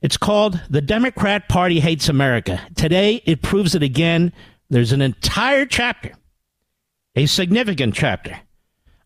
It's 0.01 0.17
called 0.17 0.59
The 0.69 0.81
Democrat 0.81 1.47
Party 1.49 1.79
Hates 1.79 2.09
America. 2.09 2.61
Today, 2.75 3.21
it 3.25 3.41
proves 3.41 3.75
it 3.75 3.83
again. 3.83 4.33
There's 4.69 4.91
an 4.91 5.01
entire 5.01 5.65
chapter 5.65 6.13
a 7.15 7.25
significant 7.25 7.95
chapter 7.95 8.39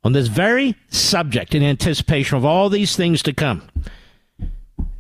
on 0.04 0.14
this 0.14 0.28
very 0.28 0.76
subject 0.90 1.54
in 1.54 1.64
anticipation 1.64 2.38
of 2.38 2.46
all 2.46 2.70
these 2.70 2.96
things 2.96 3.22
to 3.24 3.34
come. 3.34 3.62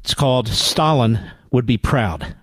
It's 0.03 0.14
called 0.14 0.48
Stalin 0.48 1.19
Would 1.52 1.65
Be 1.65 1.77
Proud. 1.77 2.36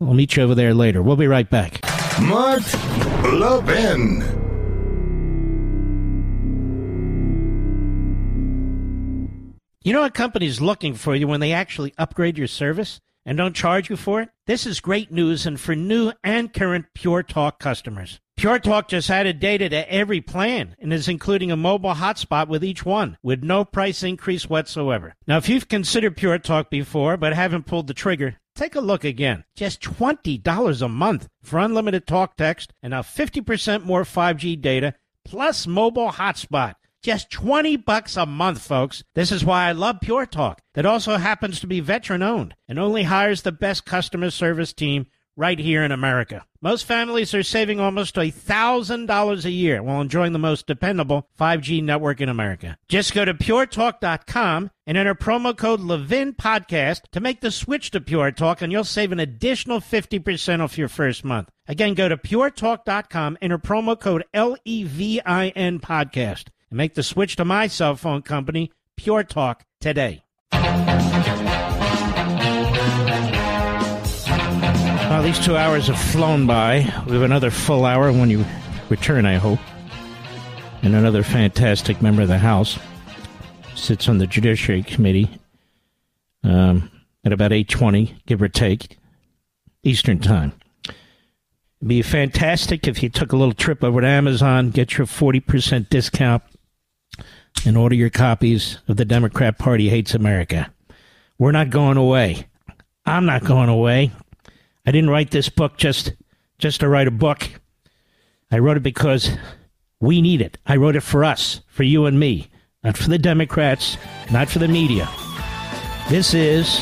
I'll 0.00 0.14
meet 0.14 0.36
you 0.36 0.42
over 0.42 0.54
there 0.54 0.74
later. 0.74 1.02
We'll 1.02 1.16
be 1.16 1.26
right 1.26 1.48
back. 1.48 1.80
Mark 2.20 2.62
Levin. 3.24 4.22
You 9.82 9.92
know 9.92 10.04
a 10.04 10.10
company's 10.10 10.60
looking 10.60 10.94
for 10.94 11.14
you 11.14 11.26
when 11.26 11.40
they 11.40 11.52
actually 11.52 11.94
upgrade 11.96 12.36
your 12.36 12.46
service 12.46 13.00
and 13.28 13.36
don't 13.36 13.54
charge 13.54 13.90
you 13.90 13.96
for 13.96 14.22
it? 14.22 14.30
This 14.46 14.64
is 14.64 14.80
great 14.80 15.12
news 15.12 15.44
and 15.44 15.60
for 15.60 15.74
new 15.74 16.12
and 16.24 16.50
current 16.50 16.86
Pure 16.94 17.24
Talk 17.24 17.58
customers. 17.58 18.20
Pure 18.38 18.60
Talk 18.60 18.88
just 18.88 19.10
added 19.10 19.38
data 19.38 19.68
to 19.68 19.92
every 19.92 20.22
plan 20.22 20.74
and 20.78 20.94
is 20.94 21.08
including 21.08 21.50
a 21.50 21.56
mobile 21.56 21.92
hotspot 21.92 22.48
with 22.48 22.64
each 22.64 22.86
one 22.86 23.18
with 23.22 23.42
no 23.42 23.66
price 23.66 24.02
increase 24.02 24.48
whatsoever. 24.48 25.14
Now, 25.26 25.36
if 25.36 25.46
you've 25.46 25.68
considered 25.68 26.16
Pure 26.16 26.38
Talk 26.38 26.70
before 26.70 27.18
but 27.18 27.34
haven't 27.34 27.66
pulled 27.66 27.86
the 27.88 27.92
trigger, 27.92 28.38
take 28.54 28.74
a 28.74 28.80
look 28.80 29.04
again. 29.04 29.44
Just 29.54 29.82
$20 29.82 30.80
a 30.82 30.88
month 30.88 31.28
for 31.42 31.58
unlimited 31.58 32.06
talk 32.06 32.34
text 32.34 32.72
and 32.82 32.92
now 32.92 33.02
50% 33.02 33.84
more 33.84 34.04
5G 34.04 34.58
data 34.58 34.94
plus 35.26 35.66
mobile 35.66 36.12
hotspot. 36.12 36.76
Just 37.02 37.30
20 37.30 37.76
bucks 37.76 38.16
a 38.16 38.26
month, 38.26 38.60
folks. 38.60 39.04
This 39.14 39.30
is 39.30 39.44
why 39.44 39.68
I 39.68 39.72
love 39.72 40.00
Pure 40.02 40.26
Talk. 40.26 40.62
That 40.74 40.86
also 40.86 41.16
happens 41.16 41.60
to 41.60 41.66
be 41.66 41.80
veteran 41.80 42.22
owned 42.22 42.54
and 42.66 42.78
only 42.78 43.04
hires 43.04 43.42
the 43.42 43.52
best 43.52 43.84
customer 43.84 44.30
service 44.30 44.72
team 44.72 45.06
right 45.36 45.60
here 45.60 45.84
in 45.84 45.92
America. 45.92 46.44
Most 46.60 46.84
families 46.84 47.32
are 47.32 47.44
saving 47.44 47.78
almost 47.78 48.16
$1,000 48.16 49.44
a 49.44 49.50
year 49.50 49.80
while 49.80 50.00
enjoying 50.00 50.32
the 50.32 50.38
most 50.40 50.66
dependable 50.66 51.28
5G 51.38 51.80
network 51.80 52.20
in 52.20 52.28
America. 52.28 52.76
Just 52.88 53.14
go 53.14 53.24
to 53.24 53.32
puretalk.com 53.32 54.72
and 54.84 54.98
enter 54.98 55.14
promo 55.14 55.56
code 55.56 55.78
Levin 55.78 56.32
Podcast 56.32 57.02
to 57.12 57.20
make 57.20 57.40
the 57.40 57.52
switch 57.52 57.92
to 57.92 58.00
Pure 58.00 58.32
Talk, 58.32 58.60
and 58.60 58.72
you'll 58.72 58.82
save 58.82 59.12
an 59.12 59.20
additional 59.20 59.80
50% 59.80 60.60
off 60.60 60.76
your 60.76 60.88
first 60.88 61.24
month. 61.24 61.48
Again, 61.68 61.94
go 61.94 62.08
to 62.08 62.16
puretalk.com, 62.16 63.38
and 63.40 63.52
enter 63.52 63.58
promo 63.58 63.98
code 63.98 64.24
L 64.34 64.56
E 64.64 64.82
V 64.82 65.20
I 65.24 65.48
N 65.50 65.78
Podcast, 65.78 66.46
and 66.70 66.76
make 66.76 66.94
the 66.94 67.02
switch 67.02 67.36
to 67.36 67.44
my 67.44 67.66
cell 67.66 67.96
phone 67.96 68.22
company, 68.22 68.70
Pure 68.96 69.24
Talk, 69.24 69.64
today. 69.80 70.22
Well, 75.08 75.22
these 75.22 75.38
two 75.38 75.56
hours 75.56 75.86
have 75.86 75.98
flown 75.98 76.46
by. 76.46 76.80
We 77.06 77.14
have 77.14 77.22
another 77.22 77.50
full 77.50 77.84
hour 77.84 78.12
when 78.12 78.30
you 78.30 78.44
return, 78.88 79.26
I 79.26 79.34
hope. 79.36 79.58
And 80.82 80.94
another 80.94 81.22
fantastic 81.22 82.00
member 82.02 82.22
of 82.22 82.28
the 82.28 82.38
House. 82.38 82.78
sits 83.74 84.08
on 84.08 84.18
the 84.18 84.26
Judiciary 84.26 84.82
Committee 84.82 85.30
um, 86.44 86.90
at 87.24 87.32
about 87.32 87.50
8.20, 87.52 88.14
give 88.26 88.42
or 88.42 88.48
take, 88.48 88.98
Eastern 89.82 90.18
Time. 90.18 90.52
It'd 90.84 91.88
be 91.88 92.02
fantastic 92.02 92.86
if 92.86 93.02
you 93.02 93.08
took 93.08 93.32
a 93.32 93.36
little 93.36 93.54
trip 93.54 93.82
over 93.82 94.00
to 94.00 94.06
Amazon, 94.06 94.70
get 94.70 94.98
your 94.98 95.06
40% 95.06 95.88
discount, 95.88 96.42
and 97.66 97.76
order 97.76 97.94
your 97.94 98.10
copies 98.10 98.78
of 98.88 98.96
The 98.96 99.04
Democrat 99.04 99.58
Party 99.58 99.88
Hates 99.88 100.14
America. 100.14 100.72
We're 101.38 101.52
not 101.52 101.70
going 101.70 101.96
away. 101.96 102.46
I'm 103.06 103.26
not 103.26 103.44
going 103.44 103.68
away. 103.68 104.10
I 104.86 104.90
didn't 104.90 105.10
write 105.10 105.30
this 105.30 105.48
book 105.48 105.76
just 105.76 106.12
just 106.58 106.80
to 106.80 106.88
write 106.88 107.06
a 107.06 107.12
book. 107.12 107.48
I 108.50 108.58
wrote 108.58 108.76
it 108.76 108.82
because 108.82 109.30
we 110.00 110.20
need 110.20 110.40
it. 110.40 110.58
I 110.66 110.76
wrote 110.76 110.96
it 110.96 111.02
for 111.02 111.24
us, 111.24 111.60
for 111.68 111.82
you 111.82 112.06
and 112.06 112.18
me, 112.18 112.50
not 112.82 112.96
for 112.96 113.08
the 113.08 113.18
Democrats, 113.18 113.96
not 114.30 114.48
for 114.48 114.58
the 114.58 114.68
media. 114.68 115.08
This 116.08 116.34
is 116.34 116.80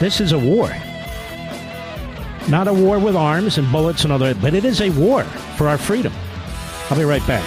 this 0.00 0.20
is 0.20 0.32
a 0.32 0.38
war. 0.38 0.70
Not 2.48 2.66
a 2.66 2.72
war 2.72 2.98
with 2.98 3.14
arms 3.14 3.58
and 3.58 3.70
bullets 3.70 4.04
and 4.04 4.12
other, 4.12 4.34
but 4.34 4.54
it 4.54 4.64
is 4.64 4.80
a 4.80 4.90
war 4.90 5.22
for 5.56 5.68
our 5.68 5.78
freedom. 5.78 6.12
I'll 6.90 6.98
be 6.98 7.04
right 7.04 7.24
back. 7.26 7.46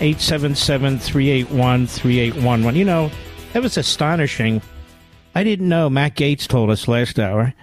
877 0.00 0.98
381 0.98 1.86
3811. 1.86 2.76
You 2.76 2.84
know, 2.84 3.10
that 3.52 3.62
was 3.62 3.76
astonishing. 3.76 4.62
I 5.34 5.44
didn't 5.44 5.68
know. 5.68 5.90
Matt 5.90 6.16
Gaetz 6.16 6.46
told 6.46 6.70
us 6.70 6.88
last 6.88 7.18
hour. 7.18 7.54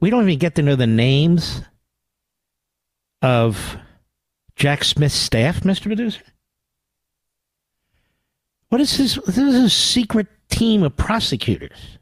We 0.00 0.10
don't 0.10 0.22
even 0.24 0.38
get 0.38 0.54
to 0.56 0.62
know 0.62 0.76
the 0.76 0.86
names 0.86 1.62
of 3.22 3.76
Jack 4.56 4.84
Smith's 4.84 5.14
staff, 5.14 5.60
Mr. 5.60 5.84
Producer. 5.84 6.22
What 8.68 8.80
is 8.80 8.96
this? 8.98 9.14
This 9.26 9.38
is 9.38 9.54
a 9.54 9.70
secret 9.70 10.26
team 10.48 10.82
of 10.82 10.96
prosecutors. 10.96 11.98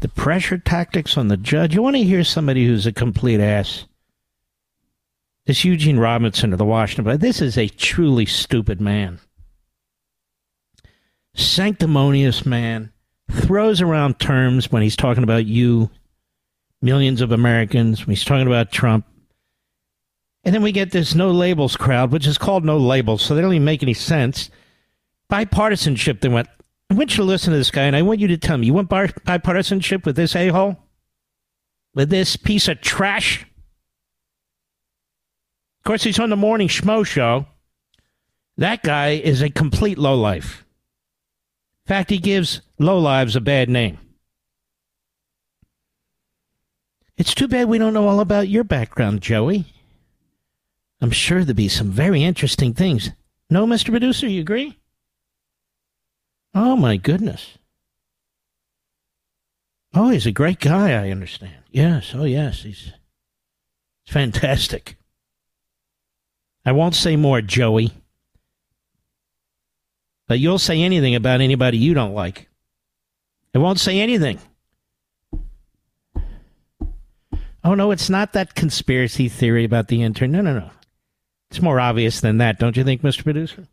The 0.00 0.08
pressure 0.08 0.58
tactics 0.58 1.16
on 1.16 1.28
the 1.28 1.36
judge. 1.36 1.74
You 1.74 1.82
want 1.82 1.96
to 1.96 2.02
hear 2.02 2.24
somebody 2.24 2.66
who's 2.66 2.86
a 2.86 2.92
complete 2.92 3.40
ass? 3.40 3.86
This 5.46 5.64
Eugene 5.64 5.98
Robinson 5.98 6.52
of 6.52 6.58
the 6.58 6.64
Washington 6.64 7.04
Post. 7.04 7.20
This 7.20 7.40
is 7.40 7.56
a 7.56 7.68
truly 7.68 8.26
stupid 8.26 8.80
man. 8.80 9.20
Sanctimonious 11.34 12.44
man. 12.44 12.92
Throws 13.30 13.80
around 13.80 14.18
terms 14.18 14.70
when 14.70 14.82
he's 14.82 14.96
talking 14.96 15.24
about 15.24 15.46
you, 15.46 15.90
millions 16.80 17.20
of 17.20 17.32
Americans, 17.32 18.06
when 18.06 18.14
he's 18.14 18.24
talking 18.24 18.46
about 18.46 18.70
Trump. 18.70 19.04
And 20.44 20.54
then 20.54 20.62
we 20.62 20.70
get 20.70 20.92
this 20.92 21.14
no 21.14 21.32
labels 21.32 21.76
crowd, 21.76 22.12
which 22.12 22.26
is 22.26 22.38
called 22.38 22.64
no 22.64 22.76
labels, 22.76 23.22
so 23.22 23.34
they 23.34 23.40
don't 23.40 23.52
even 23.52 23.64
make 23.64 23.82
any 23.82 23.94
sense. 23.94 24.48
Bipartisanship, 25.30 26.20
they 26.20 26.28
went, 26.28 26.48
I 26.90 26.94
want 26.94 27.12
you 27.12 27.16
to 27.16 27.24
listen 27.24 27.52
to 27.52 27.58
this 27.58 27.70
guy, 27.70 27.84
and 27.84 27.96
I 27.96 28.02
want 28.02 28.20
you 28.20 28.28
to 28.28 28.38
tell 28.38 28.58
me 28.58 28.66
you 28.66 28.74
want 28.74 28.88
bipartisanship 28.88 30.04
with 30.04 30.16
this 30.16 30.36
a 30.36 30.48
hole? 30.48 30.76
With 31.94 32.10
this 32.10 32.36
piece 32.36 32.68
of 32.68 32.80
trash? 32.80 33.42
Of 33.42 33.48
course, 35.84 36.04
he's 36.04 36.18
on 36.18 36.30
the 36.30 36.36
morning 36.36 36.68
schmo 36.68 37.06
show. 37.06 37.46
That 38.56 38.82
guy 38.82 39.10
is 39.10 39.42
a 39.42 39.50
complete 39.50 39.98
lowlife. 39.98 40.64
In 41.84 41.88
fact, 41.88 42.10
he 42.10 42.18
gives 42.18 42.62
lowlives 42.80 43.36
a 43.36 43.40
bad 43.40 43.68
name. 43.68 43.98
It's 47.16 47.34
too 47.34 47.48
bad 47.48 47.68
we 47.68 47.78
don't 47.78 47.94
know 47.94 48.08
all 48.08 48.20
about 48.20 48.48
your 48.48 48.64
background, 48.64 49.22
Joey. 49.22 49.64
I'm 51.00 51.10
sure 51.10 51.44
there'll 51.44 51.54
be 51.54 51.68
some 51.68 51.90
very 51.90 52.22
interesting 52.22 52.74
things. 52.74 53.10
No, 53.48 53.66
Mr. 53.66 53.90
Producer, 53.90 54.26
you 54.26 54.40
agree? 54.40 54.78
Oh, 56.58 56.74
my 56.74 56.96
goodness. 56.96 57.58
Oh, 59.94 60.08
he's 60.08 60.24
a 60.24 60.32
great 60.32 60.58
guy, 60.58 60.92
I 60.92 61.10
understand. 61.10 61.52
Yes, 61.70 62.12
oh, 62.14 62.24
yes, 62.24 62.62
he's, 62.62 62.94
fantastic. 64.06 64.96
I 66.64 66.72
won't 66.72 66.94
say 66.94 67.14
more, 67.14 67.42
Joey. 67.42 67.92
But 70.28 70.38
you'll 70.38 70.58
say 70.58 70.80
anything 70.80 71.14
about 71.14 71.42
anybody 71.42 71.76
you 71.76 71.92
don't 71.92 72.14
like. 72.14 72.48
I 73.54 73.58
won't 73.58 73.78
say 73.78 74.00
anything. 74.00 74.38
Oh, 77.62 77.74
no, 77.74 77.90
it's 77.90 78.08
not 78.08 78.32
that 78.32 78.54
conspiracy 78.54 79.28
theory 79.28 79.64
about 79.64 79.88
the 79.88 80.02
intern. 80.02 80.32
No, 80.32 80.40
no, 80.40 80.58
no. 80.58 80.70
It's 81.50 81.60
more 81.60 81.78
obvious 81.78 82.22
than 82.22 82.38
that, 82.38 82.58
don't 82.58 82.78
you 82.78 82.84
think, 82.84 83.02
Mr. 83.02 83.24
Producer? 83.24 83.68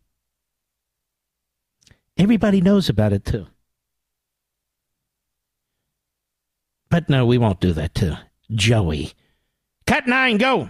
Everybody 2.18 2.62
knows 2.62 2.90
about 2.90 3.14
it 3.14 3.26
too. 3.26 3.48
But 6.90 7.10
no, 7.10 7.26
we 7.26 7.38
won't 7.38 7.60
do 7.60 7.74
that 7.74 7.96
to 7.96 8.20
Joey. 8.52 9.14
Cut 9.88 10.08
nine, 10.08 10.38
go. 10.38 10.70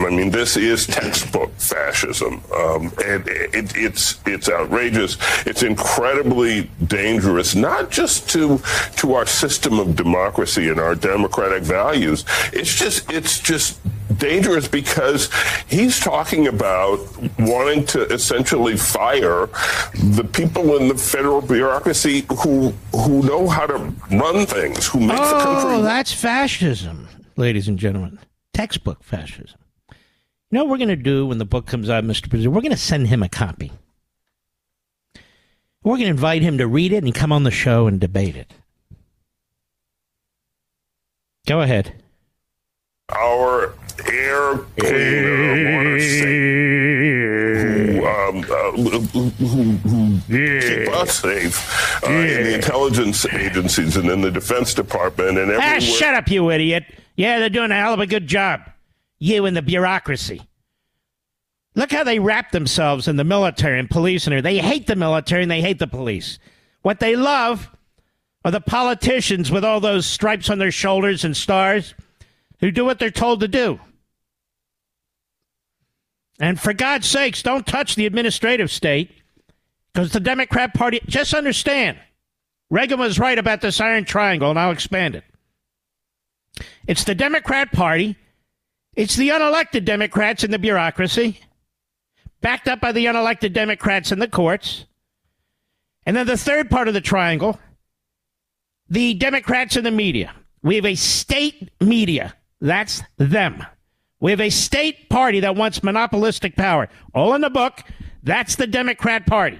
I 0.00 0.10
mean, 0.10 0.30
this 0.30 0.58
is 0.58 0.86
textbook 0.86 1.52
fascism, 1.54 2.42
um, 2.54 2.92
and 3.04 3.26
it, 3.26 3.74
it's 3.74 4.20
it's 4.26 4.48
outrageous. 4.48 5.16
It's 5.46 5.62
incredibly 5.62 6.70
dangerous, 6.86 7.54
not 7.54 7.90
just 7.90 8.28
to 8.30 8.60
to 8.96 9.14
our 9.14 9.24
system 9.24 9.78
of 9.78 9.96
democracy 9.96 10.68
and 10.68 10.78
our 10.78 10.94
democratic 10.94 11.62
values. 11.62 12.26
It's 12.52 12.74
just 12.74 13.10
it's 13.10 13.40
just 13.40 13.80
dangerous 14.18 14.68
because 14.68 15.30
he's 15.68 16.00
talking 16.00 16.46
about 16.46 17.00
wanting 17.38 17.84
to 17.86 18.02
essentially 18.12 18.76
fire 18.76 19.46
the 19.94 20.28
people 20.32 20.76
in 20.76 20.88
the 20.88 20.94
federal 20.94 21.40
bureaucracy 21.40 22.26
who 22.38 22.70
who 22.94 23.22
know 23.22 23.48
how 23.48 23.66
to 23.66 23.76
run 24.10 24.46
things, 24.46 24.86
who 24.86 25.00
make 25.00 25.18
oh, 25.18 25.38
the 25.38 25.44
country. 25.44 25.74
Oh, 25.74 25.82
that's 25.82 26.12
fascism, 26.12 27.08
ladies 27.36 27.68
and 27.68 27.78
gentlemen. 27.78 28.18
Textbook 28.52 29.02
fascism. 29.02 29.58
You 29.90 29.96
know 30.58 30.64
what 30.64 30.70
we're 30.70 30.78
going 30.78 30.88
to 30.88 30.96
do 30.96 31.26
when 31.26 31.38
the 31.38 31.44
book 31.44 31.66
comes 31.66 31.90
out, 31.90 32.04
Mr. 32.04 32.30
President? 32.30 32.54
We're 32.54 32.62
going 32.62 32.70
to 32.70 32.76
send 32.76 33.08
him 33.08 33.22
a 33.22 33.28
copy. 33.28 33.72
We're 35.82 35.96
going 35.96 36.04
to 36.04 36.10
invite 36.10 36.42
him 36.42 36.58
to 36.58 36.66
read 36.66 36.92
it 36.92 37.04
and 37.04 37.14
come 37.14 37.32
on 37.32 37.42
the 37.42 37.50
show 37.50 37.86
and 37.86 38.00
debate 38.00 38.36
it. 38.36 38.52
Go 41.46 41.60
ahead. 41.60 41.94
Our 43.08 43.74
air 44.10 44.58
cleaner, 44.78 45.98
who, 47.58 48.06
um, 48.06 48.38
uh, 48.38 48.70
who, 48.72 49.00
who 49.80 50.20
keep 50.28 50.88
us 50.94 51.18
safe 51.18 52.04
uh, 52.04 52.10
in 52.10 52.44
the 52.44 52.54
intelligence 52.54 53.26
agencies 53.26 53.96
and 53.96 54.10
in 54.10 54.20
the 54.20 54.30
Defense 54.30 54.74
Department 54.74 55.38
and 55.38 55.50
everywhere. 55.50 55.74
Ah, 55.76 55.80
shut 55.80 56.14
up, 56.14 56.28
you 56.28 56.50
idiot. 56.50 56.84
Yeah, 57.16 57.38
they're 57.38 57.48
doing 57.48 57.70
a 57.70 57.74
hell 57.74 57.94
of 57.94 58.00
a 58.00 58.06
good 58.06 58.26
job. 58.26 58.60
You 59.18 59.46
and 59.46 59.56
the 59.56 59.62
bureaucracy. 59.62 60.42
Look 61.74 61.92
how 61.92 62.04
they 62.04 62.18
wrap 62.18 62.52
themselves 62.52 63.06
in 63.08 63.16
the 63.16 63.24
military 63.24 63.78
and 63.78 63.88
police, 63.88 64.26
and 64.26 64.44
they 64.44 64.58
hate 64.58 64.86
the 64.86 64.96
military 64.96 65.42
and 65.42 65.50
they 65.50 65.60
hate 65.60 65.78
the 65.78 65.86
police. 65.86 66.38
What 66.82 67.00
they 67.00 67.16
love 67.16 67.70
are 68.44 68.50
the 68.50 68.60
politicians 68.60 69.50
with 69.50 69.64
all 69.64 69.80
those 69.80 70.06
stripes 70.06 70.48
on 70.48 70.58
their 70.58 70.70
shoulders 70.70 71.24
and 71.24 71.36
stars 71.36 71.94
who 72.60 72.70
do 72.70 72.84
what 72.84 72.98
they're 72.98 73.10
told 73.10 73.40
to 73.40 73.48
do. 73.48 73.78
And 76.38 76.60
for 76.60 76.72
God's 76.72 77.06
sakes, 77.06 77.42
don't 77.42 77.66
touch 77.66 77.94
the 77.94 78.06
administrative 78.06 78.70
state 78.70 79.10
because 79.92 80.12
the 80.12 80.20
Democrat 80.20 80.74
Party, 80.74 81.00
just 81.06 81.32
understand, 81.32 81.98
Reagan 82.68 82.98
was 82.98 83.18
right 83.18 83.38
about 83.38 83.60
this 83.60 83.80
iron 83.80 84.04
triangle, 84.04 84.50
and 84.50 84.58
I'll 84.58 84.72
expand 84.72 85.14
it. 85.14 85.24
It's 86.86 87.04
the 87.04 87.14
Democrat 87.14 87.72
Party, 87.72 88.16
it's 88.94 89.16
the 89.16 89.30
unelected 89.30 89.84
Democrats 89.84 90.44
in 90.44 90.50
the 90.50 90.58
bureaucracy, 90.58 91.40
backed 92.40 92.68
up 92.68 92.80
by 92.80 92.92
the 92.92 93.06
unelected 93.06 93.52
Democrats 93.52 94.12
in 94.12 94.18
the 94.18 94.28
courts. 94.28 94.84
And 96.04 96.16
then 96.16 96.26
the 96.26 96.36
third 96.36 96.70
part 96.70 96.88
of 96.88 96.94
the 96.94 97.00
triangle, 97.00 97.58
the 98.88 99.14
Democrats 99.14 99.76
in 99.76 99.84
the 99.84 99.90
media 99.90 100.32
We 100.62 100.76
have 100.76 100.86
a 100.86 100.94
state 100.94 101.70
media. 101.80 102.34
That's 102.60 103.02
them. 103.16 103.64
We 104.20 104.30
have 104.30 104.40
a 104.40 104.50
state 104.50 105.08
party 105.08 105.40
that 105.40 105.56
wants 105.56 105.82
monopolistic 105.82 106.56
power. 106.56 106.88
All 107.14 107.34
in 107.34 107.42
the 107.42 107.50
book. 107.50 107.82
That's 108.22 108.56
the 108.56 108.66
Democrat 108.66 109.26
Party. 109.26 109.58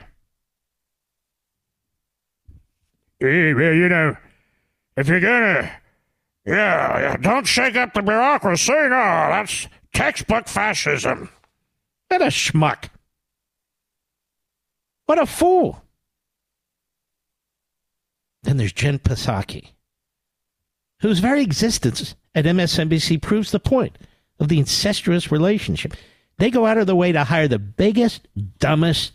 Eh, 3.21 3.53
well, 3.53 3.73
You 3.73 3.89
know, 3.89 4.17
if 4.97 5.09
you're 5.09 5.21
gonna, 5.21 5.71
yeah, 6.45 7.17
don't 7.19 7.47
shake 7.47 7.77
up 7.77 7.95
the 7.95 8.03
bureaucracy. 8.03 8.73
No, 8.73 8.89
that's 8.89 9.69
textbook 9.93 10.49
fascism. 10.49 11.29
What 12.09 12.23
a 12.23 12.27
schmuck. 12.27 12.89
What 15.07 15.19
a 15.21 15.27
fool. 15.27 15.83
Then 18.43 18.57
there's 18.57 18.73
Jen 18.73 18.99
Psaki, 18.99 19.71
whose 21.01 21.19
very 21.19 21.43
existence 21.43 22.15
at 22.35 22.45
MSNBC 22.45 23.21
proves 23.21 23.51
the 23.51 23.61
point 23.61 23.97
of 24.39 24.49
the 24.49 24.59
incestuous 24.59 25.33
relationship. 25.33 25.95
They 26.39 26.51
go 26.51 26.67
out 26.67 26.79
of 26.79 26.87
their 26.87 26.97
way 26.97 27.13
to 27.13 27.25
hire 27.25 27.49
the 27.49 27.59
biggest, 27.59 28.29
dumbest, 28.59 29.13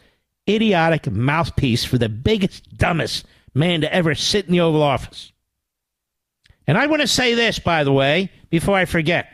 idiotic 0.50 1.10
mouthpiece 1.12 1.86
for 1.86 1.98
the 1.98 2.10
biggest, 2.10 2.78
dumbest 2.78 3.26
man 3.54 3.82
to 3.82 3.94
ever 3.94 4.16
sit 4.16 4.46
in 4.46 4.52
the 4.52 4.62
Oval 4.62 4.82
Office. 4.82 5.32
And 6.68 6.78
I 6.78 6.88
want 6.88 7.02
to 7.02 7.08
say 7.08 7.34
this, 7.34 7.60
by 7.60 7.84
the 7.84 7.92
way, 7.92 8.32
before 8.50 8.76
I 8.76 8.86
forget. 8.86 9.28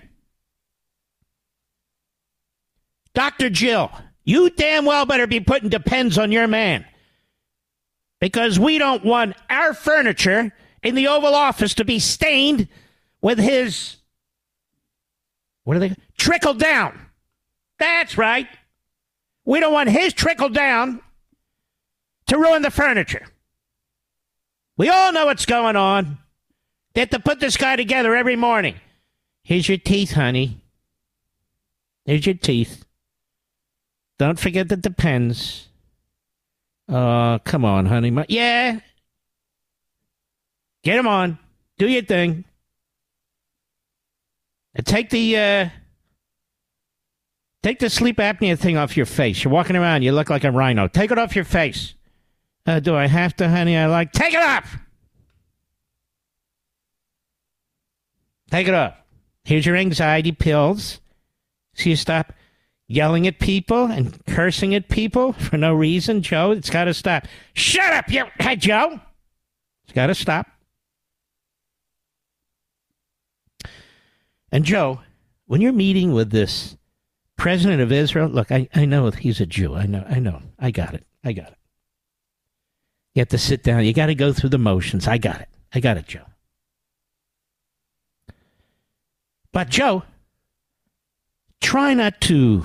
Dr. 3.14 3.50
Jill, 3.50 3.92
you 4.24 4.50
damn 4.50 4.86
well 4.86 5.06
better 5.06 5.28
be 5.28 5.40
putting 5.40 5.70
depends 5.70 6.18
on 6.18 6.32
your 6.32 6.48
man. 6.48 6.86
Because 8.20 8.60
we 8.60 8.78
don't 8.78 9.06
want 9.06 9.36
our 9.50 9.74
furniture 9.74 10.52
in 10.84 10.96
the 10.96 11.08
Oval 11.08 11.36
Office 11.36 11.76
to 11.76 11.86
be 11.86 12.00
stained 12.00 12.68
with 13.22 13.38
his. 13.38 13.97
What 15.68 15.76
are 15.76 15.82
they? 15.82 15.94
Trickle 16.18 16.54
down. 16.54 16.98
That's 17.78 18.18
right. 18.18 18.48
We 19.44 19.60
don't 19.60 19.74
want 19.74 19.90
his 19.90 20.14
trickle 20.14 20.48
down 20.48 21.02
to 22.28 22.38
ruin 22.38 22.62
the 22.62 22.72
furniture. 22.72 23.26
We 24.78 24.88
all 24.88 25.12
know 25.12 25.26
what's 25.26 25.46
going 25.46 25.76
on. 25.76 26.20
They 26.94 27.02
have 27.02 27.10
to 27.10 27.20
put 27.20 27.42
this 27.42 27.58
guy 27.58 27.76
together 27.76 28.16
every 28.16 28.38
morning. 28.38 28.76
Here's 29.44 29.68
your 29.68 29.78
teeth, 29.78 30.14
honey. 30.14 30.62
Here's 32.06 32.26
your 32.26 32.36
teeth. 32.36 32.86
Don't 34.18 34.40
forget 34.40 34.70
the 34.70 34.78
depends. 34.78 35.68
Oh, 36.88 36.96
uh, 36.96 37.40
come 37.40 37.66
on, 37.66 37.88
honey. 37.88 38.18
Yeah. 38.30 38.80
Get 40.82 40.98
him 40.98 41.10
on. 41.10 41.38
Do 41.78 41.90
your 41.90 42.04
thing. 42.04 42.46
And 44.78 44.86
take 44.86 45.10
the 45.10 45.38
uh, 45.38 45.70
take 47.64 47.80
the 47.80 47.90
sleep 47.90 48.18
apnea 48.18 48.58
thing 48.58 48.78
off 48.78 48.96
your 48.96 49.08
face. 49.08 49.44
You're 49.44 49.52
walking 49.52 49.76
around. 49.76 50.04
You 50.04 50.12
look 50.12 50.30
like 50.30 50.44
a 50.44 50.52
rhino. 50.52 50.88
Take 50.88 51.12
it 51.12 51.18
off 51.18 51.36
your 51.36 51.46
face. 51.46 51.96
Uh, 52.66 52.80
do 52.80 52.96
I 52.96 53.08
have 53.08 53.36
to, 53.38 53.50
honey? 53.50 53.76
I 53.76 53.88
like. 53.88 54.12
Take 54.12 54.36
it 54.36 54.42
off. 54.42 54.78
Take 58.52 58.68
it 58.68 58.74
off. 58.76 58.94
Here's 59.44 59.66
your 59.66 59.76
anxiety 59.76 60.32
pills. 60.32 61.02
So 61.74 61.90
you 61.90 61.96
stop 61.96 62.34
yelling 62.88 63.28
at 63.28 63.40
people 63.40 63.86
and 63.86 64.24
cursing 64.28 64.76
at 64.76 64.90
people 64.90 65.34
for 65.34 65.58
no 65.58 65.74
reason, 65.74 66.22
Joe. 66.22 66.52
It's 66.52 66.70
got 66.70 66.86
to 66.86 66.94
stop. 66.94 67.26
Shut 67.54 67.94
up, 67.94 68.10
you. 68.12 68.26
Hey, 68.40 68.56
Joe. 68.56 69.00
It's 69.86 69.94
got 69.94 70.08
to 70.08 70.16
stop. 70.16 70.48
And 74.52 74.64
Joe, 74.64 75.02
when 75.46 75.62
you're 75.62 75.74
meeting 75.74 76.14
with 76.14 76.32
this 76.32 76.78
president 77.36 77.82
of 77.82 77.92
Israel, 77.92 78.30
look, 78.30 78.52
I, 78.52 78.70
I 78.74 78.86
know 78.86 79.10
he's 79.12 79.42
a 79.42 79.46
Jew. 79.46 79.76
I 79.76 79.86
know, 79.86 80.06
I 80.10 80.20
know. 80.20 80.42
I 80.58 80.72
got 80.72 80.94
it. 80.94 81.06
I 81.24 81.34
got 81.34 81.50
it. 81.50 81.58
You 83.14 83.22
have 83.22 83.30
to 83.30 83.38
sit 83.38 83.64
down. 83.64 83.84
You 83.84 83.94
got 83.94 84.08
to 84.08 84.16
go 84.16 84.32
through 84.32 84.52
the 84.52 84.58
motions. 84.58 85.08
I 85.08 85.18
got 85.18 85.42
it. 85.42 85.50
I 85.74 85.80
got 85.80 85.98
it, 85.98 86.08
Joe. 86.08 86.26
But, 89.52 89.70
Joe, 89.70 90.04
try 91.62 91.94
not 91.94 92.22
to 92.22 92.64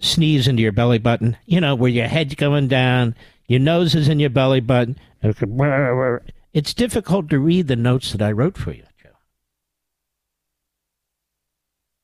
sneeze 0.00 0.48
into 0.48 0.62
your 0.62 0.72
belly 0.72 0.98
button, 0.98 1.36
you 1.46 1.60
know, 1.60 1.74
where 1.74 1.90
your 1.90 2.08
head's 2.08 2.34
going 2.34 2.68
down, 2.68 3.14
your 3.46 3.60
nose 3.60 3.94
is 3.94 4.08
in 4.08 4.18
your 4.18 4.30
belly 4.30 4.60
button. 4.60 4.96
It's 6.52 6.74
difficult 6.74 7.30
to 7.30 7.38
read 7.38 7.68
the 7.68 7.76
notes 7.76 8.12
that 8.12 8.22
I 8.22 8.32
wrote 8.32 8.56
for 8.56 8.72
you, 8.72 8.82
Joe. 9.02 9.10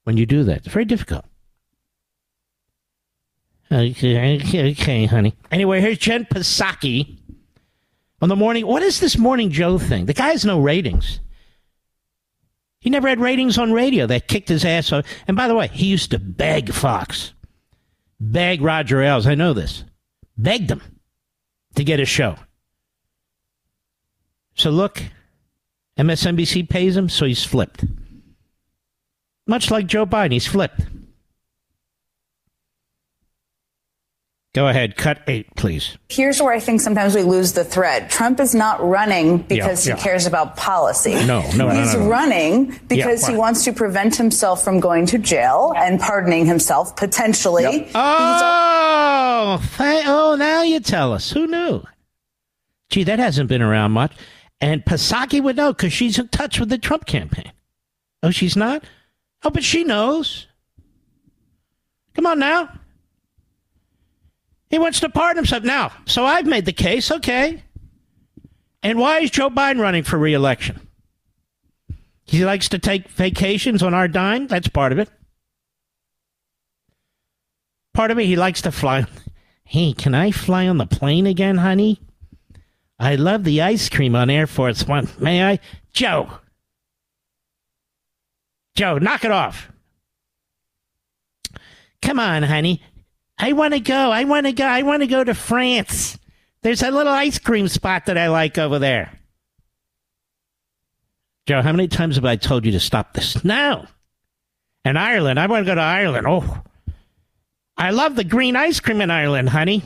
When 0.07 0.17
you 0.17 0.25
do 0.25 0.45
that, 0.45 0.59
it's 0.59 0.69
very 0.69 0.85
difficult. 0.85 1.25
Okay, 3.73 4.71
okay, 4.71 5.07
honey. 5.07 5.35
Anyway, 5.51 5.81
here's 5.81 5.99
Jen 5.99 6.27
Psaki 6.27 7.17
on 8.23 8.29
the 8.29 8.37
morning. 8.37 8.69
What 8.69 8.85
is 8.85 9.01
this 9.01 9.19
Morning 9.19 9.51
Joe 9.51 9.79
thing? 9.79 10.07
The 10.07 10.15
guy 10.15 10.29
has 10.29 10.45
no 10.45 10.61
ratings. 10.61 11.19
He 12.79 12.89
never 12.89 13.09
had 13.09 13.19
ratings 13.19 13.59
on 13.59 13.73
radio. 13.73 14.07
They 14.07 14.21
kicked 14.21 14.49
his 14.49 14.65
ass 14.65 14.93
off. 14.93 15.05
And 15.27 15.37
by 15.37 15.49
the 15.49 15.57
way, 15.57 15.67
he 15.67 15.87
used 15.87 16.13
to 16.13 16.21
beg 16.21 16.73
Fox, 16.73 17.33
beg 18.21 18.63
Roger 18.63 19.03
Ailes. 19.03 19.27
I 19.27 19.35
know 19.35 19.55
this. 19.55 19.83
Begged 20.39 20.71
him 20.71 20.83
to 21.75 21.83
get 21.83 21.99
a 21.99 22.05
show. 22.05 22.37
So 24.55 24.71
look, 24.71 25.03
MSNBC 25.99 26.69
pays 26.69 26.97
him, 26.97 27.09
so 27.09 27.27
he's 27.27 27.43
flipped. 27.43 27.85
Much 29.47 29.71
like 29.71 29.87
Joe 29.87 30.07
Biden, 30.07 30.33
he's 30.33 30.47
flipped. 30.47 30.81
Go 34.55 34.69
ahead, 34.69 34.97
cut 34.97 35.21
eight, 35.27 35.55
please. 35.55 35.99
Here's 36.09 36.41
where 36.41 36.51
I 36.55 36.61
think 36.61 36.81
sometimes 36.81 37.15
we 37.15 37.21
lose 37.23 37.53
the 37.53 37.63
thread. 37.63 38.09
Trump 38.09 38.41
is 38.41 38.55
not 38.55 38.83
running 38.83 39.39
because 39.39 39.87
Yeah, 39.87 39.97
he 39.97 40.01
cares 40.03 40.25
about 40.25 40.57
policy. 40.57 41.13
No, 41.27 41.43
no, 41.55 41.69
no, 41.69 41.71
He's 41.83 41.93
no, 41.93 42.01
no. 42.01 42.09
running 42.09 42.81
because 42.89 43.23
Yeah, 43.25 43.33
he 43.33 43.37
wants 43.37 43.65
to 43.65 43.75
prevent 43.75 44.17
himself 44.17 44.65
from 44.65 44.81
going 44.81 45.05
to 45.07 45.19
jail 45.19 45.75
and 45.77 46.01
pardoning 46.01 46.47
himself 46.47 46.97
potentially. 46.97 47.91
Oh, 47.95 49.63
th- 49.77 50.05
oh, 50.07 50.37
now 50.39 50.63
you 50.63 50.81
tell 50.81 51.13
us. 51.13 51.31
Who 51.33 51.47
knew? 51.47 51.83
Gee, 52.89 53.05
that 53.05 53.19
hasn't 53.19 53.51
been 53.51 53.61
around 53.63 53.91
much. 53.93 54.13
And 54.63 54.83
Pasaki 54.87 55.43
would 55.43 55.57
know 55.57 55.75
because 55.75 55.93
she's 55.93 56.19
in 56.19 56.29
touch 56.29 56.59
with 56.59 56.71
the 56.71 56.79
Trump 56.79 57.05
campaign. 57.05 57.53
Oh, 58.23 58.31
she's 58.31 58.57
not? 58.57 58.85
Oh, 59.43 59.51
but 59.51 59.65
she 59.65 59.85
knows. 59.85 60.47
Come 62.15 62.27
on 62.27 62.39
now. 62.39 62.71
He 64.69 64.79
wants 64.79 65.01
to 65.01 65.09
pardon 65.09 65.39
himself. 65.39 65.63
Now, 65.63 65.93
so 66.07 66.25
I've 66.25 66.47
made 66.47 66.65
the 66.65 66.73
case, 66.73 67.11
okay. 67.11 67.63
And 68.83 68.99
why 68.99 69.21
is 69.21 69.31
Joe 69.31 69.51
Biden 69.51 69.81
running 69.81 70.03
for 70.03 70.19
reelection? 70.19 70.81
He 72.25 72.45
likes 72.45 72.69
to 72.71 72.79
take 72.79 73.09
vacations 73.09 73.83
on 73.83 73.95
our 73.95 74.09
dime. 74.09 74.49
That's 74.49 74.69
part 74.69 74.93
of 74.93 74.99
it. 74.99 75.09
Part 77.95 78.11
of 78.11 78.19
it, 78.19 78.27
he 78.27 78.37
likes 78.37 78.63
to 78.63 78.73
fly. 78.73 79.07
Hey, 79.65 79.93
can 79.93 80.15
I 80.15 80.31
fly 80.31 80.67
on 80.69 80.79
the 80.79 80.87
plane 80.87 81.27
again, 81.27 81.59
honey? 81.59 82.01
I 82.99 83.15
love 83.17 83.45
the 83.45 83.63
ice 83.63 83.89
cream 83.89 84.17
on 84.17 84.31
Air 84.31 84.47
Force 84.47 84.87
One. 84.87 85.09
May 85.19 85.45
I? 85.45 85.61
Joe. 85.93 86.31
Joe, 88.77 88.99
knock 88.99 89.25
it 89.25 89.33
off. 89.33 89.73
Come 92.03 92.21
on, 92.21 92.43
honey. 92.43 92.83
I 93.39 93.53
want 93.53 93.75
to 93.75 93.81
go. 93.81 94.13
I 94.13 94.25
want 94.25 94.47
to 94.47 94.53
go. 94.53 94.65
I 94.65 94.83
want 94.83 95.03
to 95.03 95.07
go 95.07 95.25
to 95.25 95.35
France. 95.35 96.19
There's 96.63 96.83
a 96.83 96.91
little 96.91 97.13
ice 97.13 97.39
cream 97.39 97.69
spot 97.69 98.07
that 98.07 98.19
I 98.19 98.29
like 98.29 98.59
over 98.59 98.79
there. 98.79 99.19
Joe, 101.47 101.63
how 101.63 101.73
many 101.73 101.89
times 101.89 102.17
have 102.17 102.25
I 102.25 102.37
told 102.37 102.67
you 102.67 102.73
to 102.73 102.81
stop 102.81 103.15
this? 103.15 103.43
No. 103.45 103.87
And 104.85 104.99
Ireland. 104.99 105.41
I 105.41 105.47
want 105.47 105.65
to 105.65 105.71
go 105.71 105.75
to 105.75 105.81
Ireland. 105.81 106.27
Oh. 106.29 106.63
I 107.79 107.91
love 107.91 108.15
the 108.15 108.25
green 108.25 108.57
ice 108.57 108.81
cream 108.81 109.01
in 109.01 109.11
Ireland, 109.11 109.49
honey. 109.49 109.83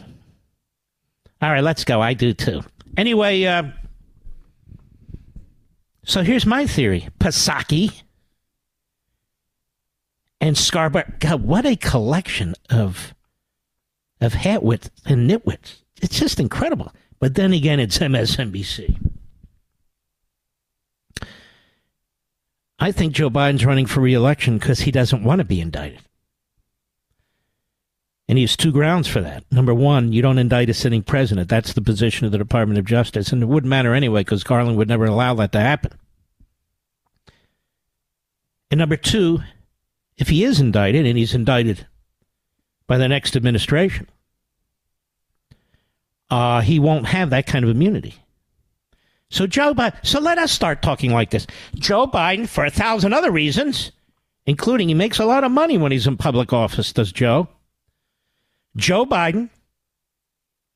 All 1.42 1.50
right, 1.50 1.62
let's 1.62 1.84
go. 1.84 2.00
I 2.00 2.14
do 2.14 2.32
too. 2.32 2.62
Anyway, 2.96 3.44
uh, 3.44 3.64
so 6.04 6.22
here's 6.22 6.46
my 6.46 6.66
theory 6.66 7.08
Pasaki 7.18 8.02
and 10.40 10.56
Scarborough. 10.56 11.12
God, 11.18 11.42
what 11.42 11.66
a 11.66 11.76
collection 11.76 12.54
of 12.70 13.14
of 14.20 14.34
hatwits 14.34 14.90
and 15.06 15.28
nitwits. 15.28 15.82
It's 16.02 16.18
just 16.18 16.40
incredible. 16.40 16.92
But 17.18 17.34
then 17.34 17.52
again, 17.52 17.80
it's 17.80 17.98
MSNBC. 17.98 18.98
I 22.78 22.92
think 22.92 23.12
Joe 23.12 23.28
Biden's 23.28 23.64
running 23.64 23.86
for 23.86 24.00
reelection 24.00 24.58
because 24.58 24.80
he 24.80 24.90
doesn't 24.90 25.22
want 25.22 25.40
to 25.40 25.44
be 25.44 25.60
indicted. 25.60 26.00
And 28.26 28.38
he 28.38 28.44
has 28.44 28.56
two 28.56 28.72
grounds 28.72 29.08
for 29.08 29.20
that. 29.20 29.44
Number 29.50 29.74
one, 29.74 30.12
you 30.12 30.22
don't 30.22 30.38
indict 30.38 30.70
a 30.70 30.74
sitting 30.74 31.02
president. 31.02 31.48
That's 31.48 31.72
the 31.72 31.82
position 31.82 32.26
of 32.26 32.32
the 32.32 32.38
Department 32.38 32.78
of 32.78 32.86
Justice. 32.86 33.32
And 33.32 33.42
it 33.42 33.46
wouldn't 33.46 33.68
matter 33.68 33.92
anyway 33.92 34.20
because 34.20 34.44
Garland 34.44 34.78
would 34.78 34.88
never 34.88 35.04
allow 35.04 35.34
that 35.34 35.52
to 35.52 35.60
happen. 35.60 35.92
And 38.70 38.78
number 38.78 38.96
two, 38.96 39.40
if 40.20 40.28
he 40.28 40.44
is 40.44 40.60
indicted, 40.60 41.06
and 41.06 41.16
he's 41.16 41.34
indicted 41.34 41.86
by 42.86 42.98
the 42.98 43.08
next 43.08 43.36
administration, 43.36 44.06
uh, 46.28 46.60
he 46.60 46.78
won't 46.78 47.06
have 47.06 47.30
that 47.30 47.46
kind 47.46 47.64
of 47.64 47.70
immunity. 47.70 48.14
So 49.30 49.46
Joe 49.46 49.74
Biden. 49.74 49.96
So 50.04 50.20
let 50.20 50.36
us 50.38 50.52
start 50.52 50.82
talking 50.82 51.10
like 51.10 51.30
this. 51.30 51.46
Joe 51.74 52.06
Biden, 52.06 52.46
for 52.46 52.66
a 52.66 52.70
thousand 52.70 53.14
other 53.14 53.30
reasons, 53.30 53.92
including 54.44 54.88
he 54.88 54.94
makes 54.94 55.18
a 55.18 55.24
lot 55.24 55.42
of 55.42 55.52
money 55.52 55.78
when 55.78 55.90
he's 55.90 56.06
in 56.06 56.18
public 56.18 56.52
office. 56.52 56.92
Does 56.92 57.12
Joe? 57.12 57.48
Joe 58.76 59.06
Biden 59.06 59.48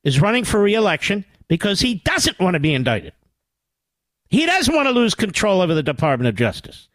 is 0.03 0.21
running 0.21 0.43
for 0.43 0.59
reelection 0.59 1.23
because 1.47 1.81
he 1.81 1.95
doesn't 1.95 2.39
want 2.39 2.55
to 2.55 2.59
be 2.59 2.73
indicted. 2.73 3.13
He 4.29 4.47
doesn't 4.47 4.73
want 4.73 4.87
to 4.87 4.91
lose 4.91 5.13
control 5.13 5.61
over 5.61 5.75
the 5.75 5.83
Department 5.83 6.29
of 6.29 6.35
Justice. 6.35 6.87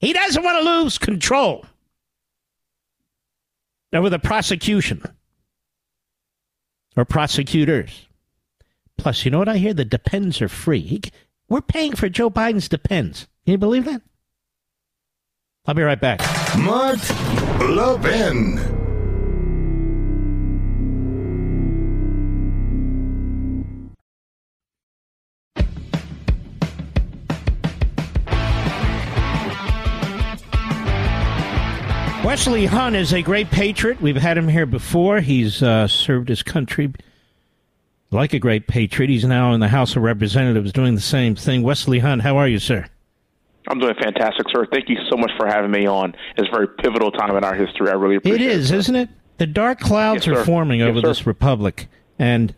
He 0.00 0.12
doesn't 0.12 0.42
want 0.42 0.62
to 0.62 0.70
lose 0.70 0.98
control 0.98 1.64
over 3.96 4.10
the 4.10 4.18
prosecution 4.18 5.02
or 6.96 7.04
prosecutors. 7.04 8.06
Plus, 8.96 9.24
you 9.24 9.30
know 9.30 9.38
what 9.38 9.48
I 9.48 9.56
hear? 9.56 9.74
The 9.74 9.84
depends 9.84 10.40
are 10.40 10.48
free. 10.48 11.00
We're 11.48 11.60
paying 11.60 11.94
for 11.94 12.08
Joe 12.08 12.30
Biden's 12.30 12.68
depends. 12.68 13.26
Can 13.44 13.52
you 13.52 13.58
believe 13.58 13.84
that? 13.84 14.02
I'll 15.66 15.74
be 15.74 15.82
right 15.82 16.00
back. 16.00 16.20
Mark 16.58 16.98
Levin. 17.60 18.73
Wesley 32.24 32.64
Hunt 32.64 32.96
is 32.96 33.12
a 33.12 33.20
great 33.20 33.50
patriot. 33.50 34.00
We've 34.00 34.16
had 34.16 34.38
him 34.38 34.48
here 34.48 34.64
before. 34.64 35.20
He's 35.20 35.62
uh, 35.62 35.86
served 35.86 36.28
his 36.30 36.42
country 36.42 36.90
like 38.10 38.32
a 38.32 38.38
great 38.38 38.66
patriot. 38.66 39.10
He's 39.10 39.24
now 39.26 39.52
in 39.52 39.60
the 39.60 39.68
House 39.68 39.94
of 39.94 40.02
Representatives 40.02 40.72
doing 40.72 40.94
the 40.94 41.00
same 41.02 41.34
thing. 41.36 41.62
Wesley 41.62 41.98
Hunt, 41.98 42.22
how 42.22 42.38
are 42.38 42.48
you, 42.48 42.58
sir? 42.58 42.86
I'm 43.68 43.78
doing 43.78 43.94
fantastic, 44.02 44.46
sir. 44.50 44.66
Thank 44.72 44.88
you 44.88 44.96
so 45.10 45.16
much 45.18 45.30
for 45.36 45.46
having 45.46 45.70
me 45.70 45.86
on. 45.86 46.14
It's 46.36 46.48
a 46.48 46.50
very 46.50 46.68
pivotal 46.68 47.10
time 47.12 47.36
in 47.36 47.44
our 47.44 47.54
history. 47.54 47.88
I 47.90 47.92
really 47.94 48.16
appreciate 48.16 48.40
it. 48.40 48.46
It 48.50 48.56
is, 48.56 48.68
sir. 48.70 48.76
isn't 48.76 48.96
it? 48.96 49.08
The 49.36 49.46
dark 49.46 49.80
clouds 49.80 50.26
Yes, 50.26 50.36
are 50.38 50.44
forming 50.44 50.80
Yes, 50.80 50.88
over 50.88 51.00
sir. 51.02 51.08
this 51.08 51.26
republic. 51.26 51.88
And 52.18 52.54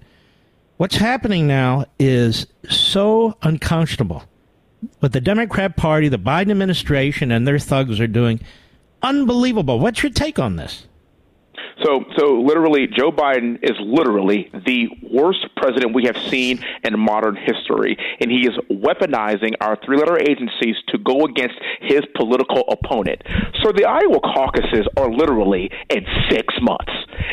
what's 0.76 0.97
happening 0.97 1.47
now 1.48 1.86
is 1.98 2.47
so 2.68 3.36
unconscionable. 3.43 4.22
What 5.01 5.12
the 5.12 5.20
Democrat 5.20 5.76
Party, 5.76 6.09
the 6.09 6.18
Biden 6.18 6.51
administration, 6.52 7.32
and 7.32 7.47
their 7.48 7.59
thugs 7.59 7.98
are 7.98 8.06
doing, 8.06 8.40
unbelievable. 9.02 9.78
What's 9.78 10.02
your 10.02 10.12
take 10.12 10.39
on 10.39 10.56
this? 10.56 10.86
So, 11.85 12.05
so 12.16 12.40
literally, 12.40 12.86
Joe 12.86 13.12
Biden 13.12 13.59
is 13.62 13.77
literally 13.81 14.51
the 14.66 14.89
worst 15.12 15.47
president 15.56 15.94
we 15.94 16.05
have 16.05 16.16
seen 16.16 16.64
in 16.85 16.98
modern 16.98 17.36
history, 17.36 17.98
and 18.20 18.31
he 18.31 18.47
is 18.47 18.56
weaponizing 18.70 19.52
our 19.60 19.77
three-letter 19.85 20.18
agencies 20.18 20.77
to 20.89 20.98
go 20.98 21.24
against 21.24 21.55
his 21.82 22.01
political 22.14 22.64
opponent. 22.70 23.23
So, 23.62 23.73
the 23.73 23.85
Iowa 23.85 24.20
caucuses 24.20 24.86
are 24.97 25.10
literally 25.10 25.70
in 25.90 26.06
six 26.31 26.55
months. 26.62 26.93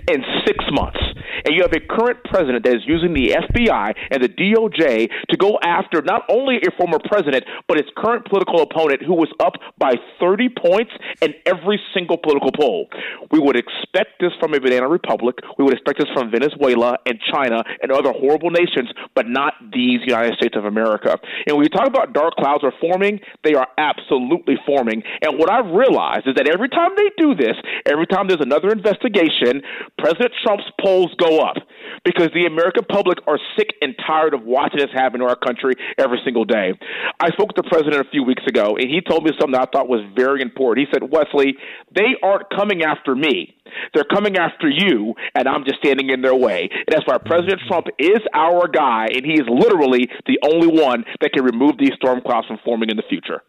In 0.09 0.23
six 0.45 0.63
months, 0.71 0.99
and 1.45 1.55
you 1.55 1.61
have 1.61 1.73
a 1.73 1.79
current 1.79 2.23
president 2.25 2.63
that 2.65 2.75
is 2.75 2.83
using 2.85 3.13
the 3.13 3.35
FBI 3.35 3.93
and 4.11 4.23
the 4.23 4.29
DOJ 4.29 5.09
to 5.29 5.37
go 5.37 5.59
after 5.63 6.01
not 6.01 6.23
only 6.29 6.57
a 6.57 6.71
former 6.77 6.99
president 7.05 7.43
but 7.67 7.77
his 7.77 7.87
current 7.97 8.25
political 8.25 8.61
opponent, 8.61 9.01
who 9.03 9.13
was 9.13 9.31
up 9.39 9.53
by 9.77 9.93
30 10.19 10.49
points 10.49 10.91
in 11.21 11.33
every 11.45 11.79
single 11.93 12.17
political 12.17 12.51
poll. 12.51 12.87
We 13.31 13.39
would 13.39 13.55
expect 13.55 14.19
this 14.19 14.31
from 14.39 14.53
a 14.53 14.59
banana 14.59 14.87
republic. 14.87 15.35
We 15.57 15.63
would 15.63 15.73
expect 15.73 15.99
this 15.99 16.09
from 16.13 16.31
Venezuela 16.31 16.97
and 17.05 17.19
China 17.31 17.63
and 17.81 17.91
other 17.91 18.11
horrible 18.11 18.51
nations, 18.51 18.89
but 19.15 19.27
not 19.27 19.53
these 19.73 20.01
United 20.05 20.35
States 20.35 20.55
of 20.55 20.65
America. 20.65 21.17
And 21.47 21.55
when 21.55 21.63
you 21.63 21.69
talk 21.69 21.87
about 21.87 22.13
dark 22.13 22.35
clouds 22.35 22.63
are 22.63 22.73
forming, 22.79 23.19
they 23.43 23.53
are 23.53 23.67
absolutely 23.77 24.55
forming. 24.65 25.03
And 25.21 25.39
what 25.39 25.49
I've 25.49 25.71
realized 25.71 26.27
is 26.27 26.35
that 26.35 26.47
every 26.47 26.69
time 26.69 26.91
they 26.95 27.09
do 27.17 27.35
this, 27.35 27.55
every 27.85 28.07
time 28.07 28.27
there's 28.27 28.41
another 28.41 28.69
investigation, 28.69 29.61
President 29.97 30.31
Trump's 30.43 30.69
polls 30.79 31.11
go 31.23 31.39
up 31.39 31.57
because 32.03 32.29
the 32.33 32.45
American 32.45 32.83
public 32.83 33.19
are 33.27 33.39
sick 33.57 33.75
and 33.81 33.95
tired 34.05 34.33
of 34.33 34.43
watching 34.43 34.79
this 34.79 34.91
happen 34.93 35.21
to 35.21 35.25
our 35.25 35.35
country 35.35 35.73
every 35.97 36.19
single 36.23 36.45
day. 36.45 36.73
I 37.19 37.29
spoke 37.31 37.53
to 37.55 37.61
the 37.61 37.69
president 37.69 38.05
a 38.05 38.09
few 38.09 38.23
weeks 38.23 38.43
ago, 38.47 38.75
and 38.77 38.89
he 38.89 39.01
told 39.01 39.23
me 39.23 39.31
something 39.39 39.55
I 39.55 39.65
thought 39.71 39.87
was 39.87 40.01
very 40.15 40.41
important. 40.41 40.87
He 40.87 40.93
said, 40.93 41.09
Wesley, 41.09 41.55
they 41.95 42.15
aren't 42.21 42.49
coming 42.49 42.83
after 42.83 43.15
me. 43.15 43.55
They're 43.93 44.03
coming 44.03 44.37
after 44.37 44.69
you, 44.69 45.15
and 45.35 45.47
I'm 45.47 45.63
just 45.63 45.79
standing 45.79 46.09
in 46.09 46.21
their 46.21 46.35
way. 46.35 46.69
And 46.71 46.85
that's 46.89 47.07
why 47.07 47.17
President 47.17 47.61
Trump 47.67 47.87
is 47.97 48.19
our 48.33 48.67
guy, 48.67 49.07
and 49.13 49.25
he 49.25 49.33
is 49.33 49.47
literally 49.47 50.09
the 50.27 50.39
only 50.43 50.67
one 50.67 51.05
that 51.21 51.31
can 51.31 51.43
remove 51.43 51.77
these 51.77 51.93
storm 51.95 52.21
clouds 52.21 52.47
from 52.47 52.59
forming 52.63 52.89
in 52.89 52.97
the 52.97 53.03
future. 53.09 53.41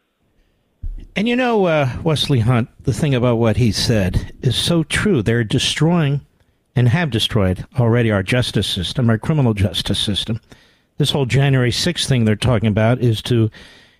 And 1.17 1.29
you 1.29 1.37
know, 1.37 1.67
uh, 1.67 1.91
Wesley 2.03 2.41
Hunt, 2.41 2.69
the 2.83 2.93
thing 2.93 3.15
about 3.15 3.37
what 3.37 3.57
he 3.57 3.71
said 3.71 4.33
is 4.43 4.57
so 4.57 4.83
true. 4.83 5.23
They're 5.23 5.45
destroying 5.45 6.23
and 6.77 6.89
have 6.89 7.11
destroyed 7.11 7.67
already 7.79 8.11
our 8.11 8.23
justice 8.23 8.67
system, 8.67 9.09
our 9.09 9.19
criminal 9.19 9.55
justice 9.55 9.99
system. 9.99 10.41
This 10.99 11.11
whole 11.11 11.27
January 11.27 11.71
6th 11.71 12.07
thing 12.07 12.25
they're 12.25 12.37
talking 12.37 12.69
about 12.69 13.01
is 13.01 13.23
to 13.23 13.51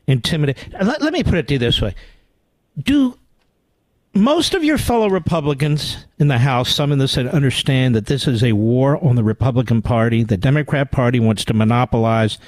intimidate. 0.07 0.57
Let, 0.73 1.03
let 1.03 1.13
me 1.13 1.23
put 1.23 1.35
it 1.35 1.49
to 1.49 1.55
you 1.55 1.59
this 1.59 1.81
way 1.81 1.95
Do 2.79 3.19
most 4.15 4.55
of 4.55 4.63
your 4.63 4.79
fellow 4.79 5.09
Republicans 5.11 6.07
in 6.19 6.29
the 6.29 6.39
House, 6.39 6.73
some 6.73 6.93
in 6.93 6.99
the 6.99 7.09
Senate, 7.09 7.35
understand 7.35 7.97
that 7.97 8.07
this 8.07 8.29
is 8.29 8.45
a 8.45 8.53
war 8.53 9.03
on 9.05 9.17
the 9.17 9.25
Republican 9.25 9.83
Party? 9.83 10.23
The 10.23 10.37
Democrat 10.37 10.93
Party 10.93 11.19
wants 11.19 11.45
to 11.47 11.55
monopolize 11.55 12.39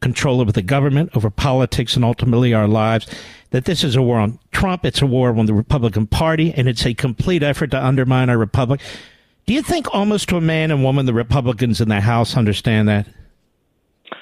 control 0.00 0.40
over 0.40 0.52
the 0.52 0.62
government, 0.62 1.10
over 1.14 1.28
politics, 1.28 1.96
and 1.96 2.04
ultimately 2.04 2.54
our 2.54 2.68
lives. 2.68 3.06
That 3.50 3.64
this 3.64 3.82
is 3.82 3.96
a 3.96 4.02
war 4.02 4.18
on 4.18 4.38
Trump, 4.52 4.84
it's 4.84 5.02
a 5.02 5.06
war 5.06 5.36
on 5.36 5.46
the 5.46 5.54
Republican 5.54 6.06
Party, 6.06 6.54
and 6.54 6.68
it's 6.68 6.86
a 6.86 6.94
complete 6.94 7.42
effort 7.42 7.72
to 7.72 7.84
undermine 7.84 8.30
our 8.30 8.38
republic. 8.38 8.80
Do 9.50 9.54
you 9.54 9.62
think 9.62 9.92
almost 9.92 10.28
to 10.28 10.36
a 10.36 10.40
man 10.40 10.70
and 10.70 10.84
woman 10.84 11.06
the 11.06 11.12
Republicans 11.12 11.80
in 11.80 11.88
the 11.88 12.00
House 12.00 12.36
understand 12.36 12.88
that? 12.88 13.08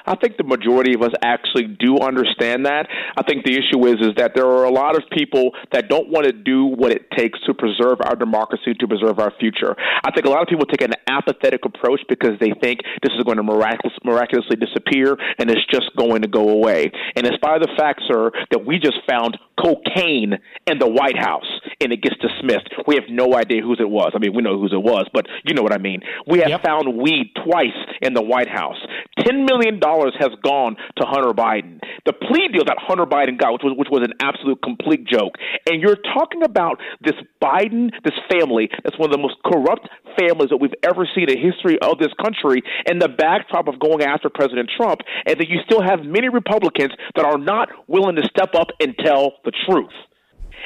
I 0.06 0.16
think 0.16 0.36
the 0.36 0.44
majority 0.44 0.94
of 0.94 1.02
us 1.02 1.12
actually 1.22 1.66
do 1.78 1.98
understand 1.98 2.66
that. 2.66 2.88
I 3.16 3.22
think 3.22 3.44
the 3.44 3.52
issue 3.52 3.86
is 3.86 3.96
is 4.00 4.14
that 4.16 4.32
there 4.34 4.46
are 4.46 4.64
a 4.64 4.72
lot 4.72 4.96
of 4.96 5.02
people 5.10 5.52
that 5.72 5.88
don't 5.88 6.08
want 6.08 6.26
to 6.26 6.32
do 6.32 6.64
what 6.64 6.92
it 6.92 7.10
takes 7.16 7.38
to 7.46 7.54
preserve 7.54 7.98
our 8.04 8.16
democracy, 8.16 8.74
to 8.78 8.86
preserve 8.86 9.18
our 9.18 9.32
future. 9.38 9.74
I 10.04 10.10
think 10.12 10.26
a 10.26 10.30
lot 10.30 10.42
of 10.42 10.48
people 10.48 10.66
take 10.66 10.82
an 10.82 10.94
apathetic 11.06 11.64
approach 11.64 12.00
because 12.08 12.38
they 12.40 12.52
think 12.60 12.80
this 13.02 13.12
is 13.16 13.24
going 13.24 13.36
to 13.36 13.42
miraculous, 13.42 13.96
miraculously 14.04 14.56
disappear 14.56 15.16
and 15.38 15.50
it's 15.50 15.64
just 15.70 15.90
going 15.96 16.22
to 16.22 16.28
go 16.28 16.48
away. 16.50 16.90
And 17.16 17.26
it's 17.26 17.38
by 17.38 17.58
the 17.58 17.68
fact, 17.76 18.02
sir, 18.08 18.30
that 18.50 18.64
we 18.64 18.78
just 18.78 18.98
found 19.08 19.38
cocaine 19.58 20.38
in 20.66 20.78
the 20.78 20.88
White 20.88 21.18
House 21.18 21.48
and 21.80 21.92
it 21.92 22.02
gets 22.02 22.16
dismissed. 22.20 22.68
We 22.86 22.94
have 22.94 23.04
no 23.08 23.34
idea 23.34 23.62
whose 23.62 23.80
it 23.80 23.88
was. 23.88 24.12
I 24.14 24.18
mean, 24.18 24.34
we 24.34 24.42
know 24.42 24.58
whose 24.58 24.72
it 24.72 24.82
was, 24.82 25.06
but 25.12 25.26
you 25.44 25.54
know 25.54 25.62
what 25.62 25.72
I 25.72 25.78
mean. 25.78 26.00
We 26.26 26.40
have 26.40 26.60
found 26.62 26.96
weed 26.96 27.32
twice 27.44 27.76
in 28.02 28.14
the 28.14 28.22
White 28.22 28.48
House. 28.48 28.78
$10 29.20 29.46
million 29.48 29.77
has 30.18 30.30
gone 30.42 30.76
to 30.96 31.06
Hunter 31.06 31.32
Biden. 31.32 31.80
The 32.06 32.12
plea 32.12 32.48
deal 32.48 32.64
that 32.66 32.78
Hunter 32.78 33.06
Biden 33.06 33.38
got, 33.38 33.52
which 33.52 33.62
was, 33.64 33.74
which 33.76 33.88
was 33.90 34.02
an 34.02 34.14
absolute 34.20 34.62
complete 34.62 35.06
joke. 35.06 35.34
And 35.68 35.80
you're 35.80 35.98
talking 36.14 36.42
about 36.42 36.80
this 37.00 37.14
Biden, 37.42 37.90
this 38.04 38.14
family, 38.30 38.68
that's 38.84 38.98
one 38.98 39.10
of 39.10 39.14
the 39.16 39.22
most 39.22 39.36
corrupt 39.44 39.88
families 40.18 40.50
that 40.50 40.58
we've 40.58 40.74
ever 40.82 41.06
seen 41.14 41.28
in 41.28 41.34
the 41.34 41.40
history 41.40 41.78
of 41.80 41.98
this 41.98 42.12
country, 42.22 42.62
and 42.86 43.00
the 43.00 43.08
backdrop 43.08 43.68
of 43.68 43.78
going 43.78 44.02
after 44.02 44.28
President 44.28 44.70
Trump, 44.76 45.00
and 45.26 45.38
that 45.38 45.48
you 45.48 45.60
still 45.64 45.82
have 45.82 46.00
many 46.04 46.28
Republicans 46.28 46.92
that 47.14 47.24
are 47.24 47.38
not 47.38 47.68
willing 47.86 48.16
to 48.16 48.24
step 48.24 48.54
up 48.54 48.68
and 48.80 48.96
tell 48.98 49.38
the 49.44 49.52
truth. 49.68 49.94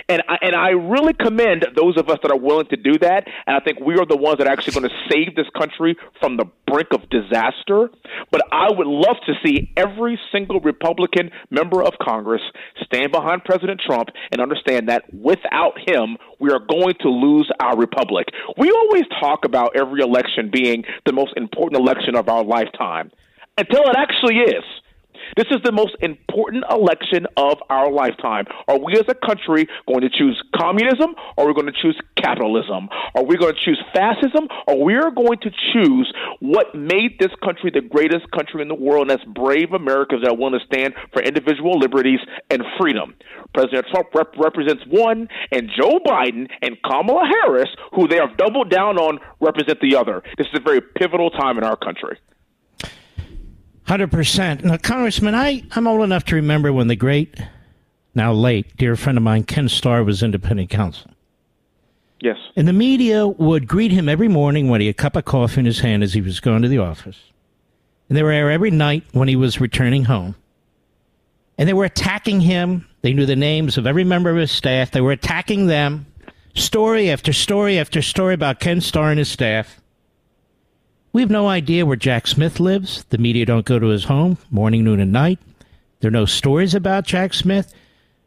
And 0.09 0.23
I, 0.29 0.39
and 0.43 0.55
I 0.55 0.71
really 0.71 1.15
commend 1.15 1.67
those 1.77 1.97
of 1.97 2.09
us 2.09 2.19
that 2.23 2.31
are 2.31 2.39
willing 2.39 2.67
to 2.67 2.77
do 2.77 2.99
that. 2.99 3.27
And 3.47 3.57
I 3.57 3.61
think 3.61 3.81
we 3.81 3.95
are 3.95 4.07
the 4.07 4.17
ones 4.17 4.39
that 4.39 4.47
are 4.47 4.53
actually 4.53 4.75
going 4.75 4.89
to 4.89 4.97
save 5.11 5.35
this 5.35 5.47
country 5.57 5.97
from 6.21 6.37
the 6.37 6.45
brink 6.67 6.89
of 6.93 7.09
disaster. 7.11 7.91
But 8.31 8.43
I 8.51 8.69
would 8.71 8.87
love 8.87 9.17
to 9.27 9.35
see 9.45 9.73
every 9.77 10.19
single 10.31 10.61
Republican 10.61 11.31
member 11.51 11.83
of 11.83 11.95
Congress 12.01 12.43
stand 12.85 13.13
behind 13.13 13.45
President 13.45 13.81
Trump 13.85 14.09
and 14.31 14.41
understand 14.41 14.89
that 14.89 15.05
without 15.13 15.79
him, 15.87 16.17
we 16.41 16.51
are 16.51 16.61
going 16.61 16.95
to 17.01 17.09
lose 17.09 17.51
our 17.61 17.77
republic. 17.77 18.27
We 18.59 18.71
always 18.71 19.05
talk 19.21 19.45
about 19.45 19.77
every 19.77 20.01
election 20.01 20.51
being 20.53 20.85
the 21.07 21.13
most 21.13 21.33
important 21.37 21.81
election 21.81 22.17
of 22.17 22.29
our 22.29 22.43
lifetime 22.43 23.11
until 23.59 23.83
it 23.83 23.97
actually 23.97 24.37
is. 24.39 24.65
This 25.37 25.47
is 25.51 25.63
the 25.65 25.73
most 25.73 25.97
important 26.01 26.65
election 26.71 27.27
of 27.39 27.57
our 27.71 27.91
lifetime. 27.91 28.45
Are 28.69 28.79
we 28.79 28.93
as 28.95 29.07
a 29.09 29.15
country 29.15 29.67
going 29.89 30.03
to 30.03 30.11
choose 30.11 30.43
communism 30.55 31.15
or 31.37 31.45
are 31.45 31.49
we 31.49 31.55
going 31.55 31.73
to 31.73 31.81
choose 31.81 31.99
capitalism? 32.17 32.91
Are 33.15 33.25
we 33.25 33.39
going 33.39 33.55
to 33.55 33.61
choose 33.61 33.83
fascism 33.95 34.49
or 34.67 34.85
we 34.85 34.95
are 34.95 35.11
going 35.11 35.39
to 35.39 35.51
choose 35.73 36.13
what 36.41 36.75
made 36.75 37.19
this 37.19 37.33
country 37.43 37.71
the 37.71 37.81
greatest 37.81 38.31
country 38.31 38.61
in 38.61 38.69
the 38.69 38.75
world 38.75 39.09
and 39.09 39.11
that's 39.11 39.25
brave 39.25 39.73
Americans 39.73 40.23
that 40.23 40.37
want 40.37 40.55
to 40.55 40.61
stand 40.67 40.93
for 41.15 41.23
individual 41.23 41.79
liberties 41.79 42.21
and 42.51 42.63
freedom. 42.79 43.15
President 43.55 43.87
Trump 43.91 44.09
rep- 44.15 44.37
represents 44.37 44.83
one 44.87 45.29
and 45.51 45.71
Joe 45.75 45.99
Biden 46.05 46.51
and 46.61 46.77
Kamala 46.83 47.27
Harris, 47.27 47.71
who 47.95 48.07
they 48.07 48.17
have 48.17 48.37
doubled 48.37 48.69
down 48.69 48.99
on, 48.99 49.19
represent 49.41 49.81
the 49.81 49.97
other. 49.97 50.23
This 50.37 50.47
is 50.49 50.59
a 50.59 50.63
very 50.63 50.83
pivotal 50.83 51.31
time 51.31 51.57
in 51.57 51.65
our 51.65 51.77
country. 51.77 52.19
Hundred 53.85 54.11
percent. 54.11 54.65
Now, 54.65 54.77
Congressman, 54.77 55.35
I 55.35 55.65
I'm 55.73 55.87
old 55.87 56.03
enough 56.03 56.25
to 56.27 56.37
remember 56.37 56.73
when 56.73 56.89
the 56.89 56.97
great, 56.97 57.37
now 58.15 58.33
late, 58.33 58.77
dear 58.77 58.97
friend 58.97 59.19
of 59.19 59.25
mine, 59.25 59.45
Ken 59.45 59.69
Starr, 59.69 60.05
was 60.05 60.23
independent 60.23 60.71
counsel. 60.71 61.11
Yes. 62.21 62.39
And 62.55 62.69
the 62.69 62.73
media 62.73 63.27
would 63.27 63.67
greet 63.67 63.91
him 63.91 64.09
every 64.09 64.29
morning 64.29 64.69
when 64.69 64.81
he 64.81 64.87
had 64.87 64.95
a 64.95 64.97
cup 64.97 65.17
of 65.17 65.25
coffee 65.25 65.59
in 65.59 65.67
his 65.67 65.81
hand 65.81 66.05
as 66.05 66.15
he 66.15 66.21
was 66.21 66.39
going 66.39 66.63
to 66.63 66.69
the 66.69 66.79
office. 66.79 67.19
And 68.09 68.17
they 68.17 68.23
were 68.23 68.31
there 68.31 68.51
every 68.51 68.71
night 68.71 69.03
when 69.11 69.27
he 69.27 69.35
was 69.35 69.61
returning 69.61 70.05
home. 70.05 70.37
And 71.59 71.69
they 71.69 71.73
were 71.73 71.85
attacking 71.85 72.41
him. 72.41 72.87
They 73.03 73.13
knew 73.13 73.27
the 73.27 73.35
names 73.35 73.77
of 73.77 73.89
every 73.89 74.05
member 74.05 74.31
of 74.31 74.37
his 74.37 74.53
staff. 74.53 74.93
They 74.93 75.01
were 75.01 75.11
attacking 75.11 75.67
them. 75.67 76.07
Story 76.55 77.11
after 77.11 77.33
story 77.33 77.79
after 77.79 78.01
story 78.01 78.35
about 78.35 78.61
Ken 78.61 78.81
Starr 78.81 79.11
and 79.11 79.19
his 79.19 79.29
staff. 79.29 79.81
We 81.13 81.21
have 81.21 81.31
no 81.31 81.49
idea 81.49 81.85
where 81.85 81.97
Jack 81.97 82.27
Smith 82.27 82.59
lives. 82.59 83.05
The 83.11 83.19
media 83.19 83.45
don't 83.45 83.67
go 83.67 83.79
to 83.79 83.89
his 83.89 84.05
home 84.05 84.39
morning, 84.51 84.83
noon, 84.83 85.01
and 85.01 85.13
night. 85.13 85.39
There 86.01 86.09
are 86.09 86.13
no 86.13 86.25
stories 86.25 86.75
about 86.75 87.05
Jack 87.05 87.35
Smith. 87.35 87.75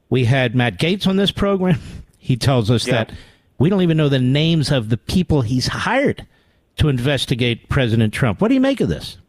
We 0.09 0.25
had 0.25 0.55
Matt 0.55 0.79
Gaetz 0.79 1.07
on 1.07 1.17
this 1.17 1.31
program. 1.31 1.79
He 2.17 2.37
tells 2.37 2.71
us 2.71 2.87
yeah. 2.87 2.93
that 2.93 3.13
we 3.59 3.69
don't 3.69 3.83
even 3.83 3.97
know 3.97 4.09
the 4.09 4.17
names 4.17 4.71
of 4.71 4.89
the 4.89 4.97
people 4.97 5.41
he's 5.41 5.67
hired 5.67 6.25
to 6.77 6.89
investigate 6.89 7.69
President 7.69 8.15
Trump. 8.15 8.41
What 8.41 8.47
do 8.47 8.55
you 8.55 8.61
make 8.61 8.81
of 8.81 8.89
this? 8.89 9.19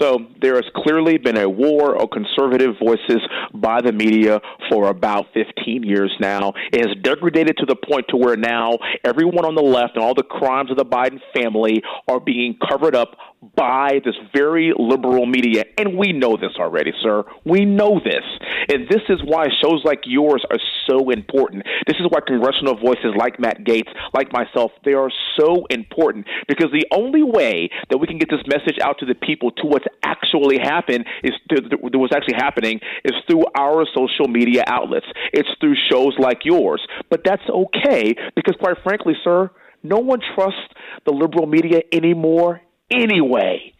So 0.00 0.18
there 0.40 0.54
has 0.54 0.64
clearly 0.74 1.18
been 1.18 1.36
a 1.36 1.48
war 1.48 2.00
of 2.00 2.08
conservative 2.10 2.76
voices 2.82 3.20
by 3.52 3.80
the 3.82 3.92
media 3.92 4.40
for 4.70 4.88
about 4.88 5.26
15 5.34 5.82
years 5.82 6.14
now. 6.20 6.54
It 6.72 6.86
has 6.86 6.96
degraded 7.02 7.56
to 7.58 7.66
the 7.66 7.76
point 7.76 8.06
to 8.08 8.16
where 8.16 8.36
now 8.36 8.78
everyone 9.04 9.44
on 9.44 9.54
the 9.54 9.62
left 9.62 9.96
and 9.96 10.04
all 10.04 10.14
the 10.14 10.22
crimes 10.22 10.70
of 10.70 10.78
the 10.78 10.86
Biden 10.86 11.20
family 11.34 11.82
are 12.08 12.20
being 12.20 12.56
covered 12.70 12.96
up 12.96 13.16
by 13.56 14.00
this 14.04 14.14
very 14.34 14.72
liberal 14.78 15.26
media. 15.26 15.64
And 15.78 15.96
we 15.96 16.12
know 16.12 16.36
this 16.36 16.52
already, 16.58 16.92
sir. 17.02 17.24
We 17.44 17.64
know 17.64 18.00
this. 18.04 18.24
And 18.68 18.88
this 18.88 19.02
is 19.08 19.20
why 19.24 19.46
shows 19.62 19.82
like 19.84 20.00
yours 20.04 20.44
are 20.50 20.58
so 20.88 21.10
important. 21.10 21.64
This 21.86 21.96
is 21.96 22.06
why 22.10 22.20
congressional 22.26 22.76
voices 22.76 23.14
like 23.16 23.40
Matt 23.40 23.64
Gaetz, 23.64 23.88
like 24.12 24.32
myself, 24.32 24.72
they 24.84 24.92
are 24.92 25.10
so 25.38 25.66
important 25.70 26.26
because 26.48 26.68
the 26.72 26.86
only 26.92 27.22
way 27.22 27.70
that 27.88 27.98
we 27.98 28.06
can 28.06 28.18
get 28.18 28.28
this 28.30 28.44
message 28.46 28.78
out 28.82 28.98
to 28.98 29.06
the 29.06 29.14
people 29.14 29.50
to 29.52 29.66
what's 29.66 29.86
actually 30.02 30.58
happened 30.62 31.06
is 31.22 31.32
what's 31.80 32.14
actually 32.14 32.36
happening 32.36 32.80
is 33.04 33.12
through 33.28 33.44
our 33.58 33.86
social 33.94 34.28
media 34.28 34.64
outlets. 34.66 35.06
It's 35.32 35.48
through 35.60 35.76
shows 35.90 36.14
like 36.18 36.44
yours. 36.44 36.86
But 37.08 37.22
that's 37.24 37.42
okay 37.48 38.14
because 38.36 38.56
quite 38.60 38.76
frankly, 38.82 39.14
sir, 39.24 39.50
no 39.82 39.96
one 39.96 40.20
trusts 40.34 40.60
the 41.06 41.12
liberal 41.12 41.46
media 41.46 41.80
anymore 41.92 42.60
anyway. 42.90 43.72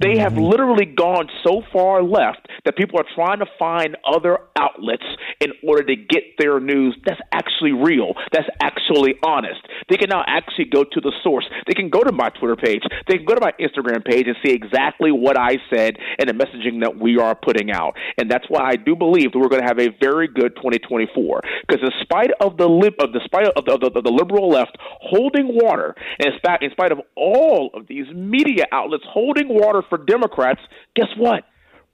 They 0.00 0.18
have 0.18 0.32
mm-hmm. 0.32 0.42
literally 0.42 0.86
gone 0.86 1.28
so 1.44 1.62
far 1.72 2.02
left 2.02 2.48
that 2.64 2.76
people 2.76 2.98
are 2.98 3.06
trying 3.14 3.40
to 3.40 3.46
find 3.58 3.96
other 4.04 4.38
outlets 4.58 5.04
in 5.40 5.52
order 5.66 5.82
to 5.84 5.96
get 5.96 6.36
their 6.38 6.60
news 6.60 6.96
that's 7.04 7.20
actually 7.32 7.72
real, 7.72 8.14
that's 8.32 8.48
actually 8.62 9.14
honest. 9.24 9.60
They 9.88 9.96
can 9.96 10.08
now 10.08 10.24
actually 10.26 10.66
go 10.66 10.84
to 10.84 11.00
the 11.00 11.12
source. 11.22 11.48
They 11.66 11.74
can 11.74 11.90
go 11.90 12.02
to 12.02 12.12
my 12.12 12.30
Twitter 12.30 12.56
page, 12.56 12.82
they 13.08 13.16
can 13.16 13.26
go 13.26 13.34
to 13.34 13.40
my 13.40 13.52
Instagram 13.60 14.04
page 14.04 14.26
and 14.26 14.36
see 14.44 14.52
exactly 14.52 15.12
what 15.12 15.38
I 15.38 15.56
said 15.72 15.96
and 16.18 16.28
the 16.28 16.34
messaging 16.34 16.80
that 16.80 16.98
we 16.98 17.18
are 17.18 17.34
putting 17.34 17.70
out. 17.70 17.94
And 18.18 18.30
that's 18.30 18.44
why 18.48 18.68
I 18.68 18.76
do 18.76 18.96
believe 18.96 19.32
that 19.32 19.38
we're 19.38 19.48
going 19.48 19.62
to 19.62 19.68
have 19.68 19.78
a 19.78 19.88
very 20.00 20.28
good 20.28 20.56
2024. 20.56 21.40
Because 21.66 21.82
in 21.82 21.90
spite 22.02 22.30
of 22.40 22.56
the 22.56 22.66
lib, 22.66 22.94
of 23.00 23.12
despite 23.12 23.46
of 23.56 23.64
the, 23.64 23.74
of 23.74 23.80
the, 23.80 23.98
of 23.98 24.04
the 24.04 24.10
liberal 24.10 24.48
left 24.48 24.76
holding 24.80 25.48
water, 25.48 25.94
and 26.18 26.32
in 26.32 26.40
fact, 26.40 26.62
in 26.62 26.70
spite 26.70 26.92
of 26.92 27.00
all 27.16 27.70
of 27.74 27.86
these 27.86 28.06
media 28.14 28.64
outlets 28.72 29.04
holding 29.08 29.48
water 29.48 29.59
for 29.88 29.98
Democrats, 29.98 30.60
guess 30.96 31.08
what? 31.16 31.44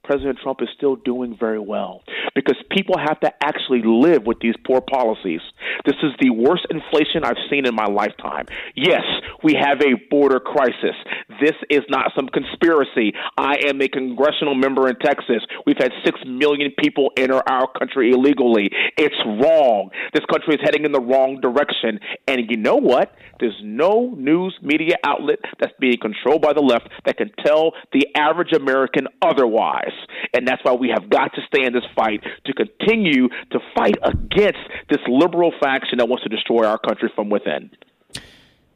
President 0.07 0.39
Trump 0.41 0.61
is 0.61 0.69
still 0.75 0.95
doing 0.95 1.35
very 1.37 1.59
well 1.59 2.01
because 2.33 2.55
people 2.71 2.95
have 2.97 3.19
to 3.19 3.31
actually 3.43 3.81
live 3.83 4.25
with 4.25 4.39
these 4.39 4.55
poor 4.65 4.79
policies. 4.79 5.41
This 5.85 5.97
is 6.01 6.11
the 6.21 6.29
worst 6.29 6.65
inflation 6.69 7.25
I've 7.25 7.41
seen 7.49 7.67
in 7.67 7.75
my 7.75 7.85
lifetime. 7.85 8.45
Yes, 8.73 9.03
we 9.43 9.53
have 9.59 9.81
a 9.81 9.99
border 10.09 10.39
crisis. 10.39 10.95
This 11.41 11.55
is 11.69 11.81
not 11.89 12.11
some 12.15 12.27
conspiracy. 12.29 13.11
I 13.37 13.55
am 13.67 13.81
a 13.81 13.89
congressional 13.89 14.55
member 14.55 14.87
in 14.87 14.95
Texas. 14.95 15.43
We've 15.65 15.77
had 15.77 15.91
6 16.05 16.19
million 16.25 16.71
people 16.79 17.11
enter 17.17 17.41
our 17.49 17.67
country 17.77 18.11
illegally. 18.11 18.69
It's 18.97 19.15
wrong. 19.25 19.89
This 20.13 20.23
country 20.31 20.55
is 20.55 20.61
heading 20.63 20.85
in 20.85 20.93
the 20.93 21.01
wrong 21.01 21.41
direction. 21.41 21.99
And 22.27 22.49
you 22.49 22.55
know 22.55 22.77
what? 22.77 23.13
There's 23.41 23.59
no 23.61 24.15
news 24.17 24.57
media 24.61 24.95
outlet 25.03 25.39
that's 25.59 25.73
being 25.79 25.97
controlled 26.01 26.41
by 26.41 26.53
the 26.53 26.61
left 26.61 26.87
that 27.05 27.17
can 27.17 27.31
tell 27.45 27.73
the 27.91 28.07
average 28.15 28.53
American 28.53 29.07
otherwise. 29.21 29.96
And 30.33 30.47
that's 30.47 30.63
why 30.63 30.73
we 30.73 30.89
have 30.89 31.09
got 31.09 31.33
to 31.35 31.41
stay 31.47 31.65
in 31.65 31.73
this 31.73 31.83
fight 31.95 32.23
to 32.45 32.53
continue 32.53 33.29
to 33.51 33.59
fight 33.75 33.95
against 34.03 34.59
this 34.89 35.01
liberal 35.07 35.53
faction 35.59 35.97
that 35.99 36.07
wants 36.07 36.23
to 36.23 36.29
destroy 36.29 36.65
our 36.65 36.77
country 36.77 37.11
from 37.15 37.29
within. 37.29 37.69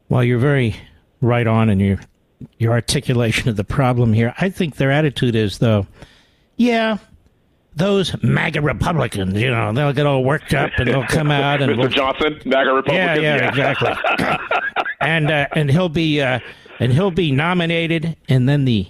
Well, 0.08 0.24
you're 0.24 0.38
very 0.38 0.76
right 1.20 1.46
on 1.46 1.70
in 1.70 1.80
your 1.80 2.00
your 2.58 2.72
articulation 2.72 3.48
of 3.48 3.56
the 3.56 3.64
problem 3.64 4.12
here. 4.12 4.34
I 4.38 4.50
think 4.50 4.76
their 4.76 4.90
attitude 4.90 5.36
is 5.36 5.58
though, 5.58 5.86
yeah, 6.56 6.98
those 7.74 8.20
MAGA 8.22 8.60
Republicans, 8.60 9.40
you 9.40 9.50
know, 9.50 9.72
they'll 9.72 9.92
get 9.92 10.06
all 10.06 10.24
worked 10.24 10.52
up 10.54 10.70
and 10.76 10.88
they'll 10.88 11.06
come 11.06 11.30
out 11.30 11.62
and 11.62 11.72
Mr. 11.76 11.78
We'll, 11.78 11.88
Johnson, 11.88 12.40
MAGA 12.44 12.72
Republicans. 12.72 13.22
Yeah, 13.22 13.36
yeah, 13.36 13.48
exactly. 13.48 13.92
and 15.00 15.30
uh, 15.30 15.46
and 15.52 15.70
he'll 15.70 15.88
be 15.88 16.20
uh, 16.20 16.40
and 16.78 16.92
he'll 16.92 17.10
be 17.10 17.32
nominated, 17.32 18.16
and 18.28 18.48
then 18.48 18.64
the 18.64 18.88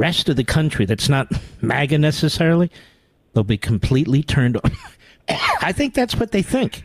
rest 0.00 0.28
of 0.28 0.36
the 0.36 0.44
country 0.44 0.86
that's 0.86 1.08
not 1.08 1.30
MAGA 1.60 1.98
necessarily, 1.98 2.70
they'll 3.34 3.44
be 3.44 3.58
completely 3.58 4.22
turned 4.22 4.56
on. 4.56 4.72
I 5.62 5.72
think 5.72 5.94
that's 5.94 6.16
what 6.16 6.32
they 6.32 6.42
think. 6.42 6.82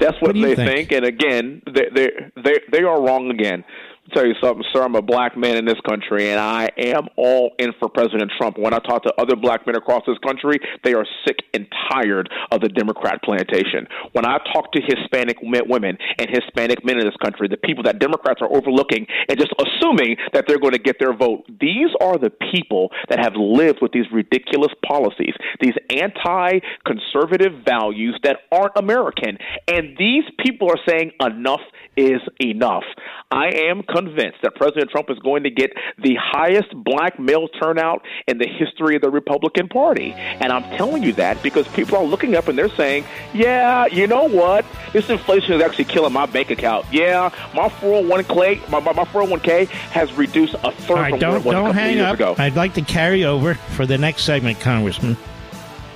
That's 0.00 0.20
what, 0.22 0.34
what 0.34 0.42
they 0.42 0.54
think? 0.54 0.90
think? 0.90 0.92
and 0.92 1.04
again, 1.04 1.62
they 1.66 1.88
they 1.92 2.10
they 2.36 2.60
they 2.70 2.82
are 2.82 3.00
wrong 3.00 3.30
again 3.30 3.64
tell 4.08 4.26
you 4.26 4.34
something, 4.42 4.64
sir. 4.72 4.82
I'm 4.82 4.94
a 4.94 5.02
black 5.02 5.36
man 5.36 5.56
in 5.56 5.64
this 5.64 5.80
country, 5.88 6.30
and 6.30 6.40
I 6.40 6.68
am 6.78 7.08
all 7.16 7.52
in 7.58 7.72
for 7.78 7.88
President 7.88 8.30
Trump. 8.38 8.58
When 8.58 8.72
I 8.72 8.78
talk 8.78 9.02
to 9.04 9.12
other 9.18 9.36
black 9.36 9.66
men 9.66 9.76
across 9.76 10.02
this 10.06 10.18
country, 10.18 10.58
they 10.84 10.94
are 10.94 11.06
sick 11.26 11.38
and 11.54 11.66
tired 11.90 12.28
of 12.50 12.60
the 12.60 12.68
Democrat 12.68 13.22
plantation. 13.22 13.86
When 14.12 14.26
I 14.26 14.38
talk 14.52 14.72
to 14.72 14.80
Hispanic 14.80 15.38
women 15.42 15.98
and 16.18 16.28
Hispanic 16.30 16.84
men 16.84 16.98
in 16.98 17.04
this 17.04 17.16
country, 17.22 17.48
the 17.48 17.56
people 17.56 17.82
that 17.84 17.98
Democrats 17.98 18.40
are 18.40 18.54
overlooking 18.54 19.06
and 19.28 19.38
just 19.38 19.52
assuming 19.58 20.16
that 20.32 20.44
they're 20.46 20.60
going 20.60 20.72
to 20.72 20.78
get 20.78 20.98
their 20.98 21.14
vote, 21.14 21.44
these 21.60 21.90
are 22.00 22.18
the 22.18 22.30
people 22.52 22.90
that 23.08 23.18
have 23.18 23.34
lived 23.36 23.78
with 23.82 23.92
these 23.92 24.06
ridiculous 24.12 24.72
policies, 24.86 25.34
these 25.60 25.74
anti 25.90 26.60
conservative 26.84 27.64
values 27.64 28.18
that 28.22 28.38
aren't 28.52 28.72
American. 28.76 29.38
And 29.66 29.96
these 29.98 30.24
people 30.44 30.70
are 30.70 30.80
saying 30.88 31.12
enough 31.20 31.60
is 31.96 32.20
enough. 32.40 32.84
I 33.30 33.48
am 33.68 33.82
convinced 33.98 34.38
that 34.42 34.54
President 34.54 34.90
Trump 34.90 35.10
is 35.10 35.18
going 35.18 35.42
to 35.42 35.50
get 35.50 35.72
the 35.98 36.16
highest 36.20 36.68
black 36.84 37.18
male 37.18 37.48
turnout 37.48 38.04
in 38.26 38.38
the 38.38 38.46
history 38.46 38.96
of 38.96 39.02
the 39.02 39.10
Republican 39.10 39.68
Party. 39.68 40.12
And 40.12 40.52
I'm 40.52 40.62
telling 40.76 41.02
you 41.02 41.12
that 41.14 41.42
because 41.42 41.66
people 41.68 41.96
are 41.96 42.04
looking 42.04 42.36
up 42.36 42.48
and 42.48 42.58
they're 42.58 42.74
saying, 42.76 43.04
yeah, 43.34 43.86
you 43.86 44.06
know 44.06 44.24
what? 44.28 44.64
This 44.92 45.08
inflation 45.10 45.54
is 45.54 45.62
actually 45.62 45.86
killing 45.86 46.12
my 46.12 46.26
bank 46.26 46.50
account. 46.50 46.86
Yeah, 46.92 47.30
my 47.54 47.68
401k, 47.68 48.68
my, 48.70 48.80
my, 48.80 48.92
401k 48.92 49.66
has 49.66 50.12
reduced 50.14 50.54
a 50.54 50.70
third 50.72 50.94
right, 50.94 51.10
from 51.10 51.20
don't, 51.20 51.42
don't 51.44 51.74
hang 51.74 52.00
up. 52.00 52.14
ago. 52.14 52.34
I'd 52.38 52.56
like 52.56 52.74
to 52.74 52.82
carry 52.82 53.24
over 53.24 53.54
for 53.54 53.86
the 53.86 53.98
next 53.98 54.22
segment, 54.22 54.60
Congressman. 54.60 55.16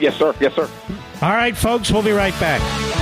Yes, 0.00 0.16
sir. 0.16 0.34
Yes, 0.40 0.54
sir. 0.54 0.68
All 1.20 1.30
right, 1.30 1.56
folks, 1.56 1.90
we'll 1.92 2.02
be 2.02 2.10
right 2.10 2.38
back. 2.40 3.01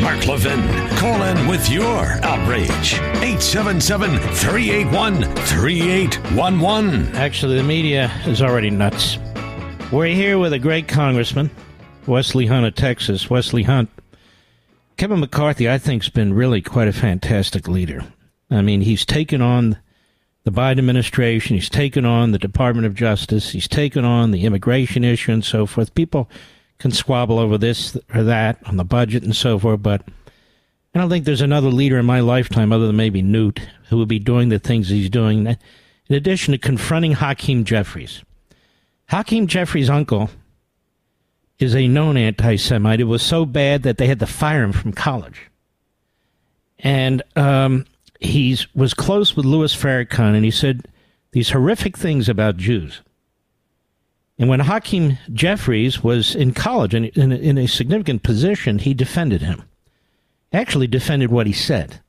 Mark 0.00 0.26
Levin, 0.26 0.60
call 0.96 1.22
in 1.22 1.46
with 1.46 1.68
your 1.68 2.04
outrage. 2.24 2.94
877 2.94 4.18
381 4.34 5.22
3811. 5.22 7.14
Actually, 7.14 7.56
the 7.56 7.62
media 7.62 8.10
is 8.24 8.40
already 8.40 8.70
nuts. 8.70 9.18
We're 9.92 10.14
here 10.14 10.38
with 10.38 10.54
a 10.54 10.58
great 10.58 10.88
congressman, 10.88 11.50
Wesley 12.06 12.46
Hunt 12.46 12.64
of 12.64 12.74
Texas. 12.74 13.28
Wesley 13.28 13.64
Hunt. 13.64 13.90
Kevin 14.96 15.20
McCarthy, 15.20 15.68
I 15.68 15.76
think, 15.76 16.04
has 16.04 16.10
been 16.10 16.32
really 16.32 16.62
quite 16.62 16.88
a 16.88 16.92
fantastic 16.92 17.68
leader. 17.68 18.02
I 18.50 18.62
mean, 18.62 18.80
he's 18.80 19.04
taken 19.04 19.42
on 19.42 19.78
the 20.44 20.50
Biden 20.50 20.78
administration, 20.78 21.56
he's 21.56 21.68
taken 21.68 22.06
on 22.06 22.32
the 22.32 22.38
Department 22.38 22.86
of 22.86 22.94
Justice, 22.94 23.50
he's 23.50 23.68
taken 23.68 24.04
on 24.06 24.30
the 24.30 24.46
immigration 24.46 25.04
issue 25.04 25.32
and 25.32 25.44
so 25.44 25.66
forth. 25.66 25.94
People 25.94 26.30
can 26.80 26.90
squabble 26.90 27.38
over 27.38 27.56
this 27.56 27.96
or 28.12 28.24
that 28.24 28.58
on 28.66 28.76
the 28.76 28.84
budget 28.84 29.22
and 29.22 29.36
so 29.36 29.58
forth, 29.58 29.82
but 29.82 30.02
I 30.94 30.98
don't 30.98 31.10
think 31.10 31.24
there's 31.24 31.42
another 31.42 31.68
leader 31.68 31.98
in 31.98 32.06
my 32.06 32.20
lifetime 32.20 32.72
other 32.72 32.88
than 32.88 32.96
maybe 32.96 33.22
Newt 33.22 33.60
who 33.88 33.98
would 33.98 34.08
be 34.08 34.18
doing 34.18 34.48
the 34.48 34.58
things 34.58 34.88
he's 34.88 35.10
doing. 35.10 35.46
In 35.46 36.16
addition 36.16 36.52
to 36.52 36.58
confronting 36.58 37.12
Hakeem 37.12 37.64
Jeffries. 37.64 38.24
Hakeem 39.08 39.46
Jeffries' 39.46 39.90
uncle 39.90 40.30
is 41.58 41.76
a 41.76 41.86
known 41.86 42.16
anti 42.16 42.56
Semite. 42.56 43.00
It 43.00 43.04
was 43.04 43.22
so 43.22 43.44
bad 43.44 43.84
that 43.84 43.98
they 43.98 44.06
had 44.06 44.18
to 44.20 44.26
fire 44.26 44.64
him 44.64 44.72
from 44.72 44.92
college. 44.92 45.50
And 46.78 47.22
um, 47.36 47.86
he 48.18 48.58
was 48.74 48.94
close 48.94 49.36
with 49.36 49.44
Louis 49.44 49.74
Farrakhan, 49.74 50.34
and 50.34 50.44
he 50.44 50.50
said 50.50 50.86
these 51.32 51.50
horrific 51.50 51.96
things 51.96 52.28
about 52.28 52.56
Jews. 52.56 53.02
And 54.40 54.48
when 54.48 54.60
Hakeem 54.60 55.18
Jeffries 55.34 56.02
was 56.02 56.34
in 56.34 56.54
college 56.54 56.94
and 56.94 57.04
in, 57.08 57.30
in, 57.30 57.58
a 57.58 57.68
significant 57.68 58.22
position, 58.22 58.78
he 58.78 58.94
defended 58.94 59.42
him. 59.42 59.64
Actually, 60.50 60.86
defended 60.86 61.30
what 61.30 61.46
he 61.46 61.52
said. 61.52 62.00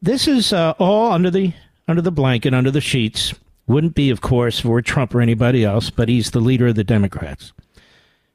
This 0.00 0.28
is 0.28 0.52
uh, 0.52 0.74
all 0.78 1.10
under 1.10 1.28
the 1.28 1.52
under 1.88 2.00
the 2.00 2.12
blanket, 2.12 2.54
under 2.54 2.70
the 2.70 2.80
sheets. 2.80 3.34
Wouldn't 3.66 3.96
be, 3.96 4.10
of 4.10 4.20
course, 4.20 4.60
for 4.60 4.80
Trump 4.80 5.12
or 5.12 5.20
anybody 5.20 5.64
else, 5.64 5.90
but 5.90 6.08
he's 6.08 6.30
the 6.30 6.38
leader 6.38 6.68
of 6.68 6.76
the 6.76 6.84
Democrats. 6.84 7.52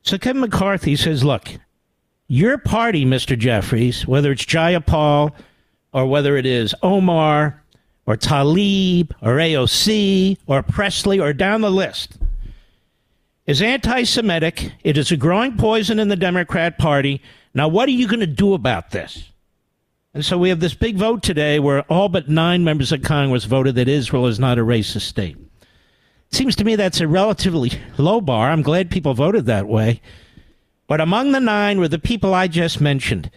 So 0.02 0.18
Kevin 0.18 0.42
McCarthy 0.42 0.98
says, 0.98 1.24
"Look, 1.24 1.52
your 2.28 2.58
party, 2.58 3.06
Mr. 3.06 3.40
Jeffries, 3.40 4.06
whether 4.06 4.34
it's 4.34 4.46
Jayapal 4.46 5.32
or 5.94 6.06
whether 6.06 6.36
it 6.36 6.46
is 6.46 6.76
Omar 6.84 7.64
or 8.06 8.18
Tlaib 8.18 9.12
or 9.22 9.38
AOC 9.38 10.38
or 10.48 10.62
Pressley 10.62 11.18
or 11.18 11.32
down 11.32 11.62
the 11.62 11.72
list." 11.72 12.18
Is 13.46 13.62
anti 13.62 14.04
Semitic. 14.04 14.72
It 14.84 14.98
is 14.98 15.12
a 15.12 15.18
growing 15.18 15.58
poison 15.58 16.00
in 16.00 16.08
the 16.08 16.16
Democrat 16.16 16.78
Party. 16.78 17.22
Now, 17.54 17.68
what 17.68 17.88
are 17.88 17.94
you 17.94 18.08
going 18.08 18.20
to 18.20 18.28
do 18.28 18.54
about 18.54 18.92
this? 18.92 19.32
And 20.14 20.24
so 20.24 20.38
we 20.38 20.50
have 20.50 20.62
this 20.62 20.74
big 20.74 20.98
vote 20.98 21.22
today 21.24 21.60
where 21.60 21.82
all 21.84 22.08
but 22.10 22.30
nine 22.30 22.64
members 22.64 22.92
of 22.92 23.02
Congress 23.02 23.44
voted 23.44 23.76
that 23.76 23.90
Israel 23.90 24.28
is 24.28 24.40
not 24.40 24.58
a 24.58 24.62
racist 24.62 25.02
state. 25.02 25.38
It 25.38 26.36
seems 26.36 26.56
to 26.56 26.64
me 26.64 26.76
that's 26.76 27.02
a 27.02 27.08
relatively 27.08 27.72
low 27.98 28.22
bar. 28.22 28.50
I'm 28.50 28.62
glad 28.62 28.90
people 28.90 29.14
voted 29.14 29.46
that 29.46 29.68
way. 29.68 30.02
But 30.88 31.02
among 31.02 31.32
the 31.32 31.40
nine 31.40 31.80
were 31.80 31.88
the 31.88 32.00
people 32.00 32.34
I 32.34 32.48
just 32.48 32.80
mentioned. 32.80 33.30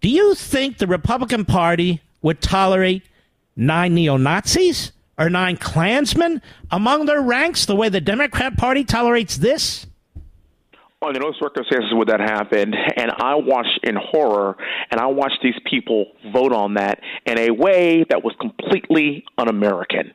Do 0.00 0.08
you 0.08 0.34
think 0.34 0.78
the 0.78 0.86
Republican 0.86 1.44
Party 1.44 2.02
would 2.22 2.42
tolerate 2.42 3.04
nine 3.56 3.94
neo 3.94 4.16
Nazis? 4.16 4.92
Or 5.18 5.28
nine 5.28 5.56
Klansmen 5.56 6.40
among 6.70 7.06
their 7.06 7.20
ranks 7.20 7.66
the 7.66 7.76
way 7.76 7.88
the 7.88 8.00
Democrat 8.00 8.56
Party 8.56 8.84
tolerates 8.84 9.36
this? 9.36 9.86
Under 11.00 11.20
no 11.20 11.32
circumstances 11.40 11.90
would 11.92 12.08
that 12.08 12.18
happen. 12.18 12.74
And 12.74 13.12
I 13.22 13.36
watched 13.36 13.80
in 13.84 13.94
horror, 13.94 14.56
and 14.90 15.00
I 15.00 15.06
watched 15.06 15.38
these 15.44 15.54
people 15.70 16.06
vote 16.34 16.52
on 16.52 16.74
that 16.74 16.98
in 17.24 17.38
a 17.38 17.50
way 17.52 18.04
that 18.10 18.24
was 18.24 18.34
completely 18.40 19.24
un 19.38 19.48
American. 19.48 20.12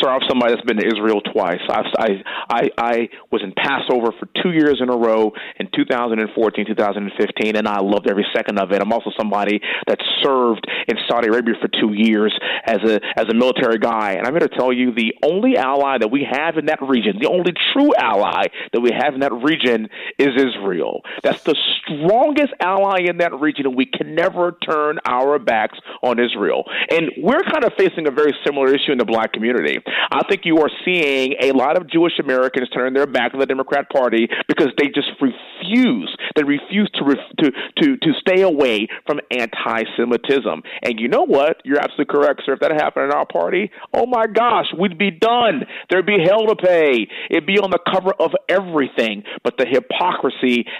So 0.00 0.08
I'm 0.08 0.20
somebody 0.26 0.54
that's 0.54 0.64
been 0.64 0.78
to 0.78 0.86
Israel 0.86 1.20
twice. 1.20 1.60
I, 1.68 1.82
I, 1.98 2.08
I, 2.48 2.68
I 2.78 3.08
was 3.30 3.42
in 3.44 3.52
Passover 3.52 4.10
for 4.18 4.26
two 4.42 4.52
years 4.52 4.80
in 4.80 4.88
a 4.88 4.96
row 4.96 5.32
in 5.60 5.68
2014, 5.76 6.66
2015, 6.66 7.56
and 7.56 7.68
I 7.68 7.80
loved 7.80 8.08
every 8.08 8.24
second 8.34 8.58
of 8.58 8.72
it. 8.72 8.80
I'm 8.80 8.90
also 8.90 9.10
somebody 9.18 9.60
that 9.86 9.98
served 10.24 10.66
in 10.88 10.96
Saudi 11.10 11.28
Arabia 11.28 11.54
for 11.60 11.68
two 11.68 11.92
years 11.92 12.32
as 12.64 12.78
a 12.88 13.00
as 13.16 13.26
a 13.30 13.34
military 13.34 13.78
guy, 13.78 14.12
and 14.16 14.26
I'm 14.26 14.32
here 14.32 14.48
to 14.48 14.56
tell 14.56 14.72
you 14.72 14.94
the 14.94 15.12
only 15.22 15.58
ally 15.58 15.98
that 15.98 16.10
we 16.10 16.26
have 16.28 16.56
in 16.56 16.66
that 16.66 16.80
region, 16.80 17.18
the 17.20 17.28
only 17.28 17.52
true 17.74 17.92
ally 17.94 18.48
that 18.72 18.80
we 18.80 18.90
have 18.96 19.12
in 19.12 19.20
that 19.20 19.32
region 19.44 19.88
is 20.22 20.34
Israel. 20.36 21.02
That's 21.22 21.42
the 21.42 21.56
strongest 21.82 22.54
ally 22.60 23.00
in 23.08 23.18
that 23.18 23.34
region, 23.40 23.66
and 23.66 23.76
we 23.76 23.86
can 23.86 24.14
never 24.14 24.56
turn 24.64 24.98
our 25.06 25.38
backs 25.38 25.78
on 26.02 26.18
Israel. 26.18 26.64
And 26.90 27.10
we're 27.18 27.42
kind 27.42 27.64
of 27.64 27.72
facing 27.76 28.06
a 28.06 28.10
very 28.10 28.32
similar 28.44 28.68
issue 28.68 28.92
in 28.92 28.98
the 28.98 29.04
black 29.04 29.32
community. 29.32 29.78
I 30.10 30.20
think 30.28 30.42
you 30.44 30.58
are 30.58 30.70
seeing 30.84 31.34
a 31.40 31.52
lot 31.52 31.76
of 31.76 31.90
Jewish 31.90 32.18
Americans 32.18 32.68
turn 32.70 32.94
their 32.94 33.06
back 33.06 33.34
on 33.34 33.40
the 33.40 33.46
Democrat 33.46 33.90
Party 33.90 34.28
because 34.48 34.68
they 34.78 34.86
just 34.86 35.10
refuse. 35.20 36.16
They 36.36 36.44
refuse 36.44 36.90
to 36.94 37.04
ref- 37.04 37.36
to 37.40 37.50
to 37.50 37.96
to 37.96 38.12
stay 38.20 38.42
away 38.42 38.88
from 39.06 39.20
anti-Semitism. 39.30 40.62
And 40.82 41.00
you 41.00 41.08
know 41.08 41.24
what? 41.24 41.56
You're 41.64 41.78
absolutely 41.78 42.12
correct, 42.12 42.42
sir. 42.44 42.54
If 42.54 42.60
that 42.60 42.72
happened 42.72 43.06
in 43.06 43.12
our 43.12 43.26
party, 43.26 43.70
oh 43.94 44.06
my 44.06 44.26
gosh, 44.26 44.66
we'd 44.78 44.98
be 44.98 45.10
done. 45.10 45.64
There'd 45.90 46.06
be 46.06 46.18
hell 46.24 46.46
to 46.46 46.56
pay. 46.56 47.08
It'd 47.30 47.46
be 47.46 47.58
on 47.58 47.70
the 47.70 47.78
cover 47.92 48.12
of 48.18 48.32
everything. 48.48 49.24
But 49.42 49.56
the 49.58 49.66
hypocrisy 49.66 50.11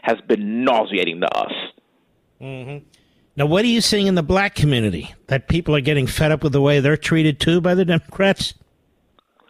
has 0.03 0.21
been 0.29 0.65
nauseating 0.65 1.21
to 1.21 1.37
us. 1.37 1.53
Mm-hmm. 2.41 2.85
Now, 3.37 3.47
what 3.47 3.65
are 3.65 3.69
you 3.69 3.81
seeing 3.81 4.07
in 4.07 4.15
the 4.15 4.23
black 4.23 4.55
community? 4.55 5.15
That 5.29 5.49
people 5.49 5.75
are 5.75 5.81
getting 5.81 6.07
fed 6.07 6.33
up 6.33 6.43
with 6.43 6.53
the 6.53 6.61
way 6.61 6.81
they're 6.81 6.97
treated 6.97 7.41
too 7.41 7.61
by 7.61 7.75
the 7.75 7.85
Democrats? 7.85 8.55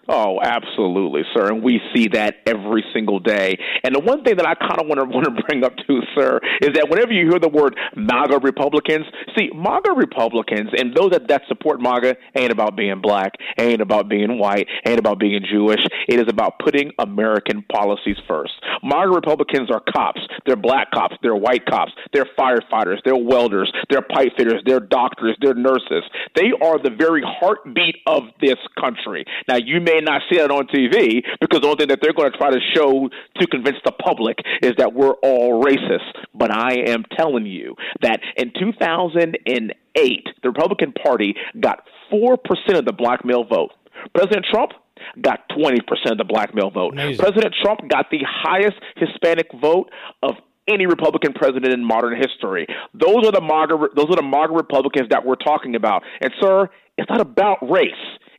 Oh, 0.09 0.41
absolutely, 0.43 1.23
sir, 1.33 1.47
and 1.47 1.62
we 1.62 1.81
see 1.95 2.09
that 2.09 2.37
every 2.45 2.85
single 2.93 3.20
day. 3.20 3.57
And 3.85 3.95
the 3.95 4.01
one 4.01 4.24
thing 4.24 4.37
that 4.37 4.47
I 4.47 4.55
kind 4.55 4.81
of 4.81 4.89
want 4.89 4.99
to 4.99 5.07
want 5.07 5.27
to 5.27 5.43
bring 5.47 5.62
up 5.62 5.74
too, 5.87 6.01
sir, 6.19 6.41
is 6.61 6.70
that 6.74 6.89
whenever 6.91 7.12
you 7.12 7.31
hear 7.31 7.39
the 7.39 7.49
word 7.49 7.77
MAGA 7.95 8.39
Republicans, 8.43 9.07
see 9.39 9.51
MAGA 9.55 9.93
Republicans 9.93 10.70
and 10.77 10.93
those 10.97 11.12
that 11.12 11.29
that 11.29 11.43
support 11.47 11.81
MAGA 11.81 12.16
ain't 12.35 12.51
about 12.51 12.77
being 12.77 13.01
black, 13.01 13.35
ain't 13.61 13.81
about 13.81 14.09
being 14.09 14.39
white, 14.41 14.66
ain't 14.85 14.99
about 14.99 15.20
being 15.20 15.41
Jewish. 15.49 15.81
It 16.09 16.19
is 16.19 16.27
about 16.29 16.59
putting 16.59 16.91
American 16.99 17.62
policies 17.73 18.16
first. 18.27 18.55
MAGA 18.83 19.11
Republicans 19.11 19.70
are 19.70 19.83
cops. 19.95 20.20
They're 20.47 20.57
black 20.57 20.91
cops. 20.91 21.15
They're 21.23 21.37
white 21.37 21.65
cops. 21.66 21.93
They're 22.12 22.29
firefighters. 22.37 22.99
They're 23.05 23.15
welders. 23.15 23.73
They're 23.89 24.03
pipe 24.03 24.33
fitters. 24.37 24.62
They're 24.66 24.81
doctors. 24.81 25.37
They're 25.41 25.55
nurses. 25.55 26.03
They 26.35 26.51
are 26.61 26.83
the 26.83 26.91
very 26.91 27.23
heartbeat 27.24 27.97
of 28.07 28.24
this 28.41 28.59
country. 28.81 29.24
Now, 29.47 29.57
you 29.57 29.81
may 29.81 29.91
may 29.93 30.01
not 30.01 30.23
see 30.31 30.39
it 30.39 30.51
on 30.51 30.66
TV 30.66 31.23
because 31.40 31.60
the 31.60 31.66
only 31.66 31.77
thing 31.77 31.89
that 31.89 32.01
they're 32.02 32.12
going 32.12 32.31
to 32.31 32.39
try 32.39 32.51
to 32.51 32.60
show 32.74 33.09
to 33.40 33.47
convince 33.47 33.77
the 33.85 33.93
public 33.93 34.39
is 34.62 34.73
that 34.78 34.93
we're 34.93 35.14
all 35.23 35.62
racist. 35.62 36.12
But 36.35 36.51
I 36.51 36.85
am 36.89 37.05
telling 37.16 37.47
you 37.47 37.77
that 38.01 38.20
in 38.36 38.52
2008, 38.59 40.28
the 40.43 40.48
Republican 40.48 40.93
Party 40.93 41.35
got 41.60 41.85
4% 42.12 42.36
of 42.78 42.85
the 42.85 42.93
black 42.93 43.24
male 43.24 43.44
vote. 43.44 43.73
President 44.14 44.47
Trump 44.51 44.73
got 45.20 45.48
20% 45.51 45.78
of 46.06 46.19
the 46.19 46.24
black 46.24 46.55
male 46.55 46.70
vote. 46.70 46.93
Amazing. 46.93 47.19
President 47.19 47.55
Trump 47.62 47.81
got 47.89 48.10
the 48.10 48.20
highest 48.27 48.77
Hispanic 48.97 49.48
vote 49.60 49.90
of 50.23 50.35
any 50.69 50.86
Republican 50.86 51.32
president 51.32 51.73
in 51.73 51.85
modern 51.85 52.16
history. 52.16 52.66
Those 52.94 53.27
are 53.27 53.32
the 53.32 53.40
MAGA, 53.40 53.89
those 53.97 54.06
are 54.10 54.16
the 54.16 54.23
MAGA 54.23 54.52
Republicans 54.52 55.09
that 55.10 55.27
we're 55.27 55.35
talking 55.36 55.74
about. 55.74 56.02
And 56.20 56.32
sir, 56.40 56.69
it's 56.97 57.10
not 57.10 57.20
about 57.20 57.59
race. 57.69 57.90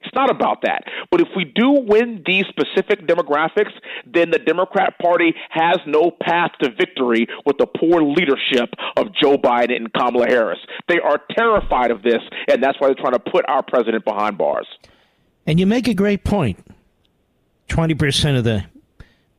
It's 0.03 0.13
not 0.15 0.29
about 0.29 0.61
that. 0.63 0.83
But 1.11 1.21
if 1.21 1.27
we 1.35 1.45
do 1.45 1.71
win 1.71 2.23
these 2.25 2.45
specific 2.47 3.07
demographics, 3.07 3.71
then 4.05 4.31
the 4.31 4.39
Democrat 4.39 4.97
Party 4.99 5.33
has 5.49 5.77
no 5.85 6.11
path 6.11 6.51
to 6.61 6.69
victory 6.71 7.27
with 7.45 7.57
the 7.57 7.67
poor 7.67 8.01
leadership 8.03 8.69
of 8.97 9.13
Joe 9.13 9.37
Biden 9.37 9.75
and 9.75 9.93
Kamala 9.93 10.27
Harris. 10.27 10.59
They 10.87 10.99
are 10.99 11.21
terrified 11.31 11.91
of 11.91 12.03
this, 12.03 12.21
and 12.47 12.61
that's 12.61 12.79
why 12.79 12.87
they're 12.87 12.95
trying 12.95 13.13
to 13.13 13.19
put 13.19 13.45
our 13.47 13.63
president 13.63 14.05
behind 14.05 14.37
bars. 14.37 14.67
And 15.45 15.59
you 15.59 15.65
make 15.65 15.87
a 15.87 15.93
great 15.93 16.23
point. 16.23 16.59
20% 17.69 18.37
of 18.37 18.43
the 18.43 18.65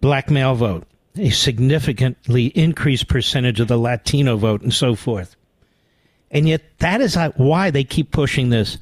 black 0.00 0.30
male 0.30 0.54
vote, 0.54 0.86
a 1.16 1.30
significantly 1.30 2.46
increased 2.46 3.08
percentage 3.08 3.60
of 3.60 3.68
the 3.68 3.76
Latino 3.76 4.36
vote, 4.36 4.62
and 4.62 4.72
so 4.72 4.94
forth. 4.94 5.36
And 6.30 6.48
yet, 6.48 6.62
that 6.78 7.00
is 7.00 7.16
why 7.36 7.70
they 7.70 7.84
keep 7.84 8.10
pushing 8.10 8.48
this 8.48 8.78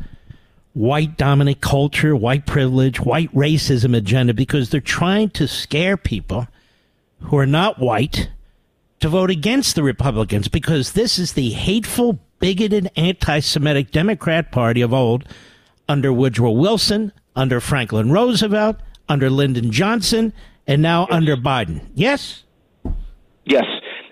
white 0.75 1.17
dominant 1.17 1.61
culture, 1.61 2.17
white 2.17 2.47
privilege, 2.47 3.01
white 3.01 3.33
racism 3.35 3.97
agenda, 3.97 4.35
because 4.35 4.71
they're 4.71 4.81
trying 4.81 5.31
to 5.31 5.47
scare 5.47 5.97
people 5.97 6.49
who 7.21 7.37
are 7.37 7.47
not 7.47 7.79
white 7.79 8.31
to 9.01 9.09
vote 9.09 9.31
against 9.31 9.75
the 9.75 9.83
Republicans, 9.83 10.49
because 10.49 10.93
this 10.93 11.19
is 11.19 11.33
the 11.33 11.51
hateful, 11.51 12.19
bigoted, 12.39 12.91
anti 12.97 13.41
Semitic 13.41 13.91
Democrat 13.91 14.53
Party 14.53 14.81
of 14.81 14.93
old 14.95 15.29
under 15.89 16.13
Woodrow 16.13 16.53
Wilson, 16.53 17.13
under 17.35 17.61
Franklin 17.61 18.11
Roosevelt, 18.11 18.77
under 19.09 19.29
Lyndon 19.29 19.73
Johnson, 19.73 20.33
and 20.67 20.81
now 20.81 21.03
yes. 21.03 21.09
under 21.11 21.37
Biden. 21.37 21.87
Yes? 21.95 22.45
Yes. 23.45 23.65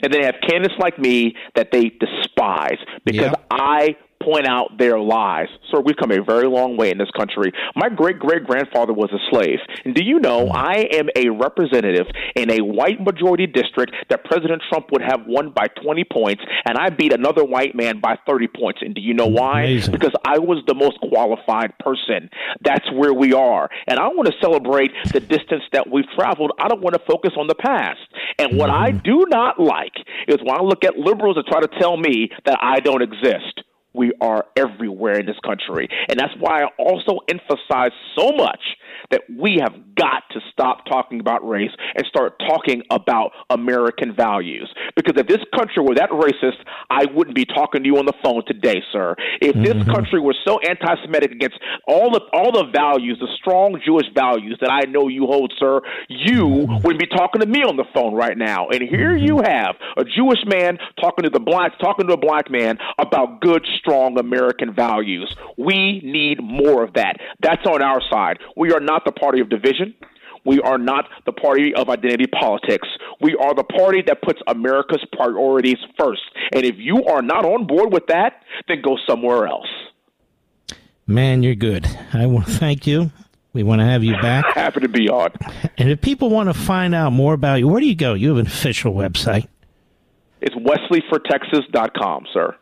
And 0.03 0.12
they 0.12 0.24
have 0.24 0.35
candidates 0.47 0.78
like 0.78 0.99
me 0.99 1.37
that 1.55 1.69
they 1.73 1.93
despise 2.01 2.78
because 3.05 3.31
yep. 3.31 3.47
I 3.51 3.97
point 4.22 4.47
out 4.47 4.76
their 4.78 4.98
lies. 4.98 5.48
Sir, 5.70 5.80
we've 5.80 5.97
come 5.97 6.10
a 6.10 6.22
very 6.22 6.47
long 6.47 6.76
way 6.76 6.90
in 6.90 6.98
this 6.98 7.10
country. 7.16 7.52
My 7.74 7.88
great 7.88 8.18
great 8.18 8.44
grandfather 8.44 8.92
was 8.92 9.10
a 9.12 9.18
slave. 9.30 9.59
And 9.84 9.94
do 9.94 10.05
you 10.05 10.20
know 10.20 10.48
I 10.48 10.86
am 10.92 11.09
a 11.16 11.30
representative 11.30 12.06
in 12.36 12.51
a 12.51 12.60
white 12.60 13.01
majority 13.01 13.47
district 13.47 13.94
that 14.10 14.24
President 14.24 14.62
Trump 14.68 14.90
would 14.92 15.02
have 15.02 15.20
won 15.26 15.51
by 15.51 15.66
20 15.82 16.05
points, 16.12 16.42
and 16.66 16.76
I 16.76 16.90
beat 16.90 17.12
another 17.12 17.44
white 17.44 17.74
man 17.74 18.01
by 18.01 18.18
30 18.26 18.48
points. 18.48 18.80
And 18.82 18.94
do 18.94 19.01
you 19.01 19.14
know 19.14 19.26
why? 19.26 19.62
Amazing. 19.62 19.92
Because 19.92 20.12
I 20.24 20.38
was 20.38 20.62
the 20.66 20.74
most 20.74 20.98
qualified 21.01 21.78
person. 21.78 22.30
That's 22.62 22.90
where 22.92 23.14
we 23.14 23.32
are. 23.32 23.68
And 23.86 23.98
I 23.98 24.09
want 24.09 24.28
to 24.28 24.34
celebrate 24.40 24.90
the 25.12 25.20
distance 25.20 25.64
that 25.72 25.90
we've 25.90 26.09
traveled. 26.16 26.52
I 26.59 26.68
don't 26.68 26.82
want 26.82 26.94
to 26.94 27.02
focus 27.06 27.32
on 27.38 27.47
the 27.47 27.55
past. 27.55 28.01
And 28.38 28.59
what 28.59 28.70
mm. 28.70 28.74
I 28.74 28.90
do 28.90 29.24
not 29.28 29.60
like 29.60 29.94
is 30.28 30.36
when 30.42 30.56
I 30.56 30.62
look 30.62 30.84
at 30.84 30.97
liberals 30.97 31.36
that 31.36 31.47
try 31.47 31.60
to 31.60 31.80
tell 31.80 31.97
me 31.97 32.30
that 32.44 32.59
I 32.60 32.80
don't 32.80 33.02
exist 33.02 33.60
we 33.93 34.12
are 34.21 34.47
everywhere 34.57 35.19
in 35.19 35.27
this 35.27 35.39
country. 35.45 35.89
And 36.09 36.19
that's 36.19 36.35
why 36.39 36.62
I 36.62 36.67
also 36.79 37.21
emphasize 37.29 37.93
so 38.17 38.33
much 38.33 38.61
that 39.11 39.23
we 39.29 39.59
have 39.61 39.75
got 39.95 40.23
to 40.31 40.41
stop 40.53 40.85
talking 40.87 41.21
about 41.21 41.47
race 41.47 41.71
and 41.97 42.07
start 42.07 42.39
talking 42.39 42.83
about 42.91 43.33
American 43.51 44.15
values. 44.15 44.73
Because 44.97 45.15
if 45.17 45.27
this 45.27 45.45
country 45.55 45.83
were 45.83 45.95
that 45.97 46.11
racist, 46.11 46.59
I 46.89 47.07
wouldn't 47.12 47.35
be 47.37 47.45
talking 47.45 47.83
to 47.83 47.87
you 47.87 47.99
on 47.99 48.07
the 48.07 48.15
phone 48.23 48.45
today, 48.47 48.83
sir. 48.93 49.15
If 49.41 49.55
this 49.55 49.75
mm-hmm. 49.75 49.91
country 49.91 50.21
were 50.21 50.35
so 50.45 50.59
anti-Semitic 50.61 51.33
against 51.33 51.59
all 51.87 52.11
the 52.11 52.21
all 52.33 52.53
the 52.53 52.71
values, 52.73 53.19
the 53.21 53.29
strong 53.41 53.81
Jewish 53.85 54.07
values 54.15 54.59
that 54.61 54.71
I 54.71 54.89
know 54.91 55.09
you 55.09 55.27
hold, 55.27 55.53
sir, 55.59 55.81
you 56.09 56.45
mm-hmm. 56.45 56.75
wouldn't 56.83 57.01
be 57.01 57.07
talking 57.07 57.41
to 57.41 57.47
me 57.47 57.62
on 57.62 57.77
the 57.77 57.85
phone 57.95 58.15
right 58.15 58.37
now. 58.37 58.69
And 58.69 58.83
here 58.83 59.17
mm-hmm. 59.17 59.25
you 59.25 59.37
have 59.43 59.77
a 59.97 60.05
Jewish 60.05 60.41
man 60.47 60.79
talking 61.01 61.25
to 61.25 61.31
the 61.31 61.41
black, 61.41 61.79
talking 61.79 62.07
to 62.07 62.15
a 62.15 62.17
black 62.17 62.51
man 62.51 62.79
about 62.99 63.41
good, 63.41 63.67
strong 63.81 64.19
American 64.19 64.74
values. 64.74 65.35
We 65.57 66.01
need 66.05 66.43
more 66.43 66.85
of 66.85 66.94
that. 66.94 67.16
That's 67.40 67.66
on 67.66 67.82
our 67.82 68.01
side. 68.11 68.39
We 68.57 68.73
are 68.73 68.81
not 68.81 69.05
the 69.05 69.12
party 69.12 69.40
of 69.40 69.48
division. 69.48 69.94
We 70.44 70.61
are 70.61 70.78
not 70.78 71.07
the 71.27 71.32
party 71.32 71.74
of 71.74 71.89
identity 71.90 72.27
politics. 72.27 72.89
We 73.20 73.36
are 73.36 73.55
the 73.55 73.65
party 73.65 74.02
that 74.07 74.23
puts 74.23 74.40
America's 74.47 75.05
priorities 75.12 75.77
first. 75.98 76.23
And 76.55 76.65
if 76.65 76.77
you 76.78 77.05
are 77.05 77.23
not 77.23 77.44
on 77.44 77.66
board 77.66 77.93
with 77.93 78.07
that, 78.07 78.43
then 78.69 78.81
go 78.82 78.97
somewhere 79.07 79.47
else. 79.47 79.69
Man, 81.07 81.43
you're 81.43 81.55
good. 81.55 81.86
I 82.12 82.27
want 82.27 82.47
to 82.47 82.52
thank 82.52 82.86
you. 82.86 83.11
We 83.52 83.65
want 83.65 83.81
to 83.81 83.85
have 83.85 84.05
you 84.05 84.12
back. 84.23 84.44
Happy 84.55 84.81
to 84.81 84.89
be 84.89 85.09
on. 85.09 85.32
And 85.77 85.90
if 85.90 86.01
people 86.01 86.31
want 86.31 86.48
to 86.48 86.55
find 86.55 86.94
out 86.94 87.12
more 87.12 87.35
about 87.35 87.57
you, 87.57 87.69
where 87.69 87.81
do 87.81 87.86
you 87.86 87.97
go? 87.97 88.15
You 88.15 88.28
have 88.28 88.39
an 88.39 88.47
official 88.47 88.94
website. 88.94 89.48
It's 90.40 90.55
wesleyfortexas.com, 90.55 92.27
sir. 92.32 92.57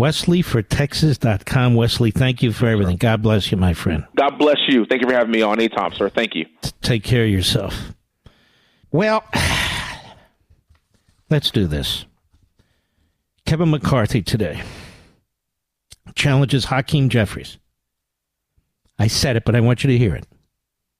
WesleyForTexas.com. 0.00 1.74
Wesley, 1.74 2.10
thank 2.10 2.42
you 2.42 2.52
for 2.52 2.66
everything. 2.66 2.96
God 2.96 3.20
bless 3.20 3.50
you, 3.50 3.58
my 3.58 3.74
friend. 3.74 4.06
God 4.16 4.38
bless 4.38 4.56
you. 4.66 4.86
Thank 4.86 5.02
you 5.02 5.08
for 5.08 5.12
having 5.12 5.30
me 5.30 5.42
on 5.42 5.60
anytime, 5.60 5.92
sir. 5.92 6.08
Thank 6.08 6.34
you. 6.34 6.46
Take 6.80 7.04
care 7.04 7.24
of 7.24 7.30
yourself. 7.30 7.92
Well, 8.90 9.22
let's 11.30 11.50
do 11.50 11.66
this. 11.66 12.06
Kevin 13.44 13.70
McCarthy 13.70 14.22
today 14.22 14.62
challenges 16.14 16.64
Hakeem 16.64 17.10
Jeffries. 17.10 17.58
I 18.98 19.06
said 19.06 19.36
it, 19.36 19.44
but 19.44 19.54
I 19.54 19.60
want 19.60 19.84
you 19.84 19.90
to 19.90 19.98
hear 19.98 20.14
it. 20.14 20.26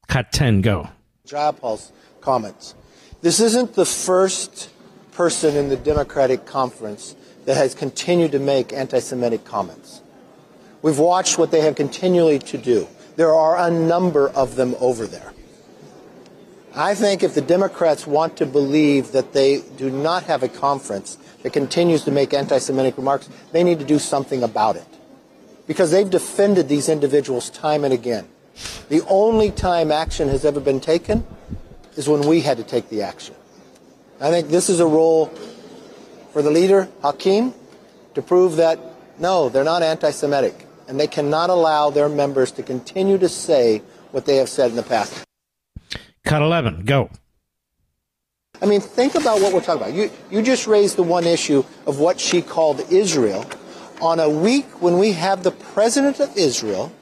Cut 0.08 0.30
10, 0.30 0.60
go. 0.60 0.90
Jayapal's 1.26 1.90
comments. 2.20 2.74
This 3.22 3.40
isn't 3.40 3.72
the 3.72 3.86
first 3.86 4.68
person 5.12 5.56
in 5.56 5.70
the 5.70 5.76
Democratic 5.76 6.44
conference 6.44 7.16
that 7.44 7.56
has 7.56 7.74
continued 7.74 8.32
to 8.32 8.38
make 8.38 8.72
anti 8.72 8.98
Semitic 8.98 9.44
comments. 9.44 10.00
We've 10.82 10.98
watched 10.98 11.38
what 11.38 11.50
they 11.50 11.60
have 11.60 11.76
continually 11.76 12.38
to 12.38 12.58
do. 12.58 12.88
There 13.16 13.34
are 13.34 13.58
a 13.58 13.70
number 13.70 14.28
of 14.30 14.56
them 14.56 14.74
over 14.80 15.06
there. 15.06 15.32
I 16.74 16.94
think 16.94 17.22
if 17.22 17.34
the 17.34 17.40
Democrats 17.40 18.06
want 18.06 18.36
to 18.36 18.46
believe 18.46 19.12
that 19.12 19.32
they 19.32 19.62
do 19.76 19.90
not 19.90 20.24
have 20.24 20.42
a 20.42 20.48
conference 20.48 21.18
that 21.42 21.52
continues 21.52 22.04
to 22.04 22.10
make 22.10 22.32
anti 22.32 22.58
Semitic 22.58 22.96
remarks, 22.96 23.28
they 23.52 23.64
need 23.64 23.78
to 23.80 23.84
do 23.84 23.98
something 23.98 24.42
about 24.42 24.76
it. 24.76 24.86
Because 25.66 25.90
they've 25.90 26.08
defended 26.08 26.68
these 26.68 26.88
individuals 26.88 27.50
time 27.50 27.84
and 27.84 27.92
again. 27.92 28.28
The 28.88 29.02
only 29.06 29.50
time 29.50 29.90
action 29.90 30.28
has 30.28 30.44
ever 30.44 30.60
been 30.60 30.80
taken 30.80 31.26
is 31.96 32.08
when 32.08 32.26
we 32.26 32.40
had 32.40 32.56
to 32.58 32.64
take 32.64 32.88
the 32.88 33.02
action. 33.02 33.34
I 34.20 34.30
think 34.30 34.48
this 34.48 34.68
is 34.68 34.80
a 34.80 34.86
role 34.86 35.32
for 36.32 36.42
the 36.42 36.50
leader, 36.50 36.88
Hakeem, 37.02 37.54
to 38.14 38.22
prove 38.22 38.56
that 38.56 38.78
no, 39.20 39.50
they're 39.50 39.64
not 39.64 39.82
anti 39.82 40.10
Semitic. 40.10 40.66
And 40.88 40.98
they 40.98 41.06
cannot 41.06 41.50
allow 41.50 41.90
their 41.90 42.08
members 42.08 42.50
to 42.52 42.62
continue 42.62 43.18
to 43.18 43.28
say 43.28 43.82
what 44.10 44.24
they 44.26 44.36
have 44.36 44.48
said 44.48 44.70
in 44.70 44.76
the 44.76 44.82
past. 44.82 45.24
Cut 46.24 46.42
11, 46.42 46.84
go. 46.84 47.10
I 48.60 48.66
mean, 48.66 48.80
think 48.80 49.14
about 49.14 49.40
what 49.40 49.52
we're 49.52 49.60
talking 49.60 49.82
about. 49.82 49.94
You, 49.94 50.10
you 50.30 50.42
just 50.42 50.66
raised 50.66 50.96
the 50.96 51.02
one 51.02 51.24
issue 51.24 51.64
of 51.86 52.00
what 52.00 52.18
she 52.18 52.42
called 52.42 52.80
Israel 52.90 53.48
on 54.00 54.18
a 54.18 54.28
week 54.28 54.82
when 54.82 54.98
we 54.98 55.12
have 55.12 55.44
the 55.44 55.50
president 55.50 56.18
of 56.18 56.36
Israel, 56.36 56.92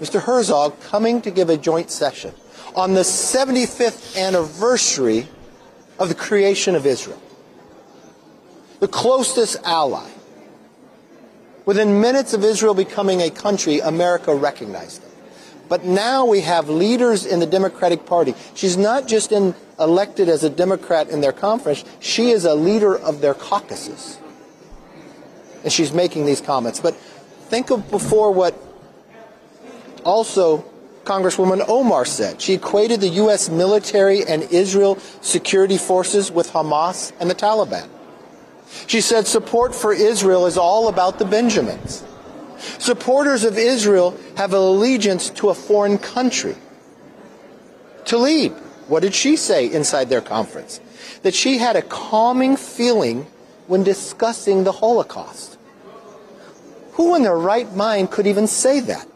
Mr. 0.00 0.20
Herzog, 0.20 0.80
coming 0.80 1.20
to 1.22 1.30
give 1.30 1.50
a 1.50 1.56
joint 1.56 1.90
session 1.90 2.32
on 2.74 2.94
the 2.94 3.00
75th 3.00 4.18
anniversary 4.18 5.28
of 5.98 6.08
the 6.08 6.14
creation 6.14 6.74
of 6.74 6.86
Israel 6.86 7.20
the 8.82 8.88
closest 8.88 9.58
ally. 9.62 10.10
Within 11.66 12.00
minutes 12.00 12.34
of 12.34 12.42
Israel 12.42 12.74
becoming 12.74 13.22
a 13.22 13.30
country, 13.30 13.78
America 13.78 14.34
recognized 14.34 15.04
them. 15.04 15.12
But 15.68 15.84
now 15.84 16.24
we 16.24 16.40
have 16.40 16.68
leaders 16.68 17.24
in 17.24 17.38
the 17.38 17.46
Democratic 17.46 18.06
Party. 18.06 18.34
She's 18.56 18.76
not 18.76 19.06
just 19.06 19.30
in, 19.30 19.54
elected 19.78 20.28
as 20.28 20.42
a 20.42 20.50
Democrat 20.50 21.10
in 21.10 21.20
their 21.20 21.30
conference, 21.30 21.84
she 22.00 22.30
is 22.30 22.44
a 22.44 22.56
leader 22.56 22.98
of 22.98 23.20
their 23.20 23.34
caucuses. 23.34 24.18
And 25.62 25.72
she's 25.72 25.92
making 25.92 26.26
these 26.26 26.40
comments. 26.40 26.80
But 26.80 26.96
think 26.96 27.70
of 27.70 27.88
before 27.88 28.32
what 28.32 28.60
also 30.04 30.68
Congresswoman 31.04 31.64
Omar 31.68 32.04
said. 32.04 32.42
She 32.42 32.54
equated 32.54 33.00
the 33.00 33.10
U.S. 33.22 33.48
military 33.48 34.26
and 34.26 34.42
Israel 34.50 34.98
security 35.20 35.78
forces 35.78 36.32
with 36.32 36.50
Hamas 36.50 37.12
and 37.20 37.30
the 37.30 37.36
Taliban. 37.36 37.88
She 38.86 39.00
said 39.00 39.26
support 39.26 39.74
for 39.74 39.92
Israel 39.92 40.46
is 40.46 40.56
all 40.56 40.88
about 40.88 41.18
the 41.18 41.24
Benjamins. 41.24 42.04
Supporters 42.78 43.44
of 43.44 43.58
Israel 43.58 44.16
have 44.36 44.52
an 44.52 44.60
allegiance 44.60 45.30
to 45.30 45.48
a 45.50 45.54
foreign 45.54 45.98
country. 45.98 46.56
Tlaib, 48.04 48.52
what 48.88 49.00
did 49.00 49.14
she 49.14 49.36
say 49.36 49.70
inside 49.70 50.08
their 50.08 50.20
conference? 50.20 50.80
That 51.22 51.34
she 51.34 51.58
had 51.58 51.76
a 51.76 51.82
calming 51.82 52.56
feeling 52.56 53.26
when 53.66 53.82
discussing 53.82 54.64
the 54.64 54.72
Holocaust. 54.72 55.58
Who 56.92 57.14
in 57.14 57.22
their 57.22 57.38
right 57.38 57.72
mind 57.74 58.10
could 58.10 58.26
even 58.26 58.46
say 58.46 58.80
that? 58.80 59.08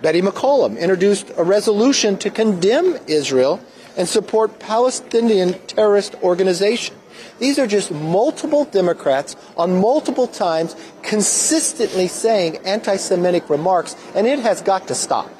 Betty 0.00 0.22
McCollum 0.22 0.78
introduced 0.78 1.30
a 1.36 1.42
resolution 1.42 2.18
to 2.18 2.30
condemn 2.30 2.98
Israel 3.06 3.60
and 3.96 4.08
support 4.08 4.58
Palestinian 4.58 5.54
terrorist 5.66 6.14
organization. 6.22 6.96
These 7.38 7.58
are 7.58 7.66
just 7.66 7.90
multiple 7.90 8.64
Democrats 8.64 9.36
on 9.56 9.80
multiple 9.80 10.26
times 10.26 10.76
consistently 11.02 12.08
saying 12.08 12.58
anti 12.58 12.96
Semitic 12.96 13.50
remarks, 13.50 13.96
and 14.14 14.26
it 14.26 14.38
has 14.40 14.62
got 14.62 14.88
to 14.88 14.94
stop. 14.94 15.30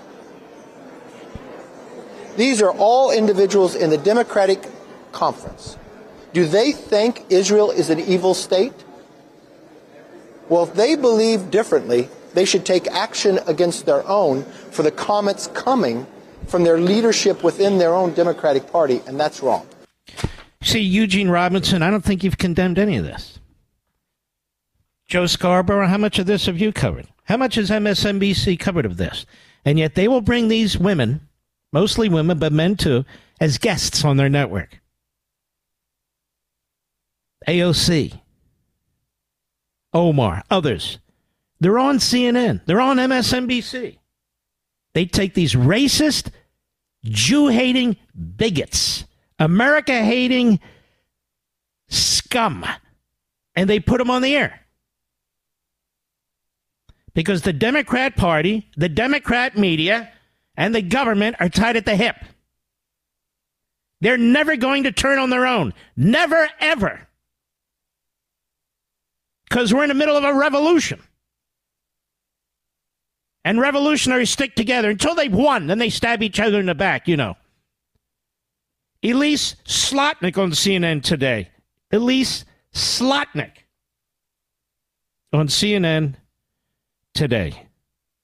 These 2.37 2.61
are 2.63 2.73
all 2.73 3.13
individuals 3.13 3.75
in 3.75 3.91
the 3.91 3.99
Democratic 3.99 4.67
Conference. 5.13 5.77
Do 6.33 6.47
they 6.47 6.73
think 6.73 7.27
Israel 7.31 7.71
is 7.71 7.91
an 7.91 8.01
evil 8.01 8.35
state? 8.35 8.73
Well, 10.49 10.65
if 10.65 10.75
they 10.75 10.97
believe 10.97 11.51
differently, 11.51 12.09
they 12.35 12.45
should 12.45 12.67
take 12.67 12.89
action 12.89 13.39
against 13.47 13.87
their 13.87 14.07
own 14.07 14.43
for 14.43 14.83
the 14.83 14.91
comments 14.91 15.47
coming 15.47 16.07
from 16.49 16.65
their 16.65 16.79
leadership 16.79 17.43
within 17.43 17.79
their 17.79 17.95
own 17.95 18.13
Democratic 18.13 18.71
Party, 18.71 19.01
and 19.07 19.19
that's 19.19 19.41
wrong. 19.41 19.67
See, 20.65 20.81
Eugene 20.81 21.29
Robinson, 21.29 21.83
I 21.83 21.91
don't 21.91 22.03
think 22.05 22.25
you've 22.25 22.39
condemned 22.39 22.79
any 22.79 22.97
of 22.97 23.05
this. 23.05 23.39
Joe 25.07 25.27
Scarborough, 25.27 25.87
how 25.87 25.99
much 25.99 26.19
of 26.19 26.25
this 26.25 26.47
have 26.47 26.59
you 26.59 26.73
covered? 26.73 27.07
How 27.25 27.37
much 27.37 27.57
has 27.57 27.69
MSNBC 27.69 28.59
covered 28.59 28.87
of 28.87 28.97
this? 28.97 29.27
And 29.67 29.79
yet 29.79 29.95
they 29.95 30.09
will 30.09 30.23
bring 30.23 30.49
these 30.49 30.79
women, 30.79 31.29
mostly 31.71 32.09
women, 32.09 32.39
but 32.39 32.51
men 32.51 32.77
too, 32.77 33.05
as 33.39 33.59
guests 33.59 34.07
on 34.07 34.17
their 34.17 34.31
network. 34.31 34.81
AOC, 37.47 38.19
Omar, 39.93 40.45
others. 40.51 40.99
They're 41.61 41.79
on 41.79 41.99
CNN. 41.99 42.63
They're 42.65 42.81
on 42.81 42.97
MSNBC. 42.97 43.99
They 44.95 45.05
take 45.05 45.35
these 45.35 45.53
racist, 45.55 46.31
Jew 47.05 47.49
hating 47.49 47.97
bigots, 48.37 49.05
America 49.45 49.93
hating 49.93 50.59
scum, 51.89 52.65
and 53.55 53.69
they 53.69 53.79
put 53.79 53.99
them 53.99 54.11
on 54.11 54.23
the 54.23 54.35
air. 54.35 54.61
Because 57.13 57.43
the 57.43 57.53
Democrat 57.53 58.17
Party, 58.17 58.69
the 58.77 58.89
Democrat 58.89 59.57
media, 59.57 60.11
and 60.57 60.75
the 60.75 60.83
government 60.83 61.37
are 61.41 61.49
tied 61.49 61.77
at 61.77 61.85
the 61.85 61.95
hip. 61.95 62.17
They're 64.01 64.19
never 64.19 64.57
going 64.57 64.85
to 64.85 64.93
turn 64.93 65.19
on 65.19 65.31
their 65.31 65.47
own. 65.47 65.75
Never, 65.97 66.49
ever. 66.61 67.07
Because 69.49 69.73
we're 69.73 69.85
in 69.85 69.89
the 69.89 69.95
middle 69.95 70.17
of 70.17 70.25
a 70.25 70.35
revolution 70.35 71.01
and 73.45 73.61
revolutionaries 73.61 74.31
stick 74.31 74.55
together 74.55 74.91
until 74.91 75.15
they've 75.15 75.33
won. 75.33 75.67
Then 75.67 75.79
they 75.79 75.91
stab 75.91 76.23
each 76.23 76.41
other 76.41 76.59
in 76.59 76.67
the 76.67 76.75
back, 76.75 77.07
you 77.07 77.17
know. 77.17 77.37
Elise 79.05 79.57
Slotnick 79.67 80.39
on 80.39 80.53
CNN 80.53 81.03
today. 81.03 81.51
Elise 81.93 82.47
Slotnick 82.73 83.53
on 85.33 85.49
CNN 85.49 86.15
today. 87.13 87.67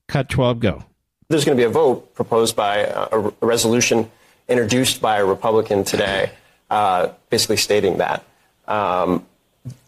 Cut 0.09 0.31
12, 0.31 0.61
go. 0.61 0.85
There's 1.29 1.45
going 1.45 1.57
to 1.57 1.61
be 1.61 1.67
a 1.67 1.71
vote 1.71 2.15
proposed 2.15 2.57
by 2.57 2.79
a, 2.79 3.09
a 3.13 3.33
resolution 3.47 4.11
introduced 4.49 5.01
by 5.01 5.19
a 5.19 5.25
Republican 5.25 5.85
today, 5.85 6.31
uh, 6.71 7.11
basically 7.29 7.59
stating 7.59 7.99
that. 7.99 8.25
Um, 8.67 9.27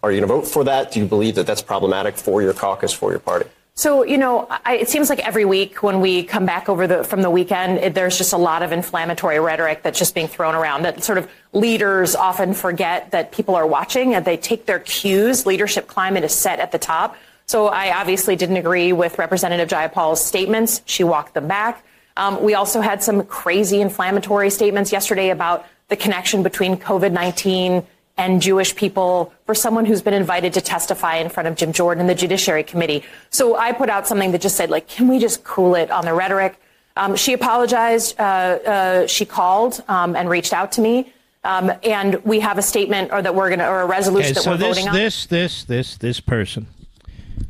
are 0.03 0.13
you 0.13 0.21
going 0.21 0.29
to 0.29 0.35
vote 0.35 0.47
for 0.47 0.63
that? 0.65 0.93
Do 0.93 1.01
you 1.01 1.07
believe 1.07 1.37
that 1.37 1.47
that's 1.47 1.63
problematic 1.63 2.17
for 2.17 2.43
your 2.43 2.53
caucus, 2.53 2.93
for 2.93 3.11
your 3.11 3.19
party? 3.19 3.49
So, 3.75 4.03
you 4.05 4.19
know, 4.19 4.47
I, 4.67 4.77
it 4.77 4.91
seems 4.91 5.09
like 5.09 5.27
every 5.27 5.47
week 5.47 5.83
when 5.83 6.03
we 6.03 6.25
come 6.25 6.45
back 6.45 6.69
over 6.69 6.87
the 6.87 7.05
from 7.05 7.23
the 7.23 7.31
weekend, 7.31 7.79
it, 7.79 7.95
there's 7.95 8.19
just 8.19 8.35
a 8.35 8.37
lot 8.37 8.63
of 8.63 8.71
inflammatory 8.71 9.41
rhetoric 9.41 9.83
that's 9.83 9.99
just 9.99 10.15
being 10.15 10.29
thrown 10.29 10.55
around. 10.55 10.83
That 10.83 11.03
sort 11.03 11.17
of 11.17 11.31
leaders 11.55 12.15
often 12.15 12.53
forget 12.53 13.11
that 13.13 13.33
people 13.33 13.55
are 13.55 13.67
watching 13.67 14.15
and 14.15 14.27
they 14.27 14.37
take 14.37 14.67
their 14.67 14.81
cues. 14.81 15.47
Leadership 15.47 15.87
climate 15.87 16.23
is 16.23 16.35
set 16.35 16.61
at 16.61 16.71
the 16.71 16.79
top. 16.79 17.17
So, 17.47 17.69
I 17.69 17.99
obviously 17.99 18.37
didn't 18.37 18.59
agree 18.59 18.93
with 18.93 19.19
Representative 19.19 19.69
Jayapal's 19.69 20.23
statements. 20.23 20.83
She 20.85 21.03
walked 21.03 21.33
them 21.33 21.49
back. 21.49 21.83
Um, 22.19 22.43
we 22.43 22.53
also 22.53 22.83
had 22.83 23.03
some 23.03 23.25
crazy 23.25 23.81
inflammatory 23.81 24.51
statements 24.51 24.93
yesterday 24.93 25.31
about 25.31 25.67
the 25.89 25.97
connection 25.97 26.43
between 26.43 26.77
COVID 26.77 27.13
19 27.13 27.87
and 28.17 28.43
Jewish 28.43 28.77
people 28.77 29.33
for 29.47 29.55
someone 29.55 29.85
who's 29.85 30.03
been 30.03 30.15
invited 30.15 30.53
to 30.55 30.61
testify 30.61 31.17
in 31.17 31.29
front 31.29 31.49
of 31.49 31.57
Jim 31.57 31.73
Jordan 31.73 32.03
in 32.03 32.07
the 32.07 32.15
Judiciary 32.15 32.63
Committee. 32.63 33.03
So 33.31 33.57
I 33.57 33.73
put 33.73 33.89
out 33.89 34.07
something 34.07 34.33
that 34.33 34.41
just 34.41 34.57
said, 34.57 34.71
like, 34.71 34.87
can 34.87 35.09
we 35.09 35.19
just 35.19 35.45
cool 35.45 35.75
it 35.75 35.91
on 35.91 36.05
the 36.05 36.13
rhetoric? 36.13 36.61
Um, 36.97 37.17
she 37.17 37.33
apologized. 37.33 38.19
Uh, 38.21 38.23
uh, 38.23 39.07
she 39.07 39.25
called 39.25 39.83
um, 39.89 40.15
and 40.15 40.29
reached 40.29 40.53
out 40.53 40.73
to 40.73 40.81
me. 40.81 41.13
Um, 41.45 41.73
and 41.83 42.23
we 42.25 42.39
have 42.41 42.59
a 42.59 42.63
statement 42.63 43.11
or 43.13 43.21
that 43.21 43.35
we're 43.35 43.49
going 43.49 43.59
to, 43.59 43.69
or 43.69 43.81
a 43.81 43.87
resolution 43.87 44.31
okay, 44.31 44.35
that 44.35 44.43
so 44.43 44.51
we're 44.53 44.57
this, 44.59 44.77
voting 44.77 44.89
on. 44.89 44.95
This, 44.95 45.27
this, 45.27 45.65
this, 45.65 45.97
this 45.97 46.21
person 46.21 46.67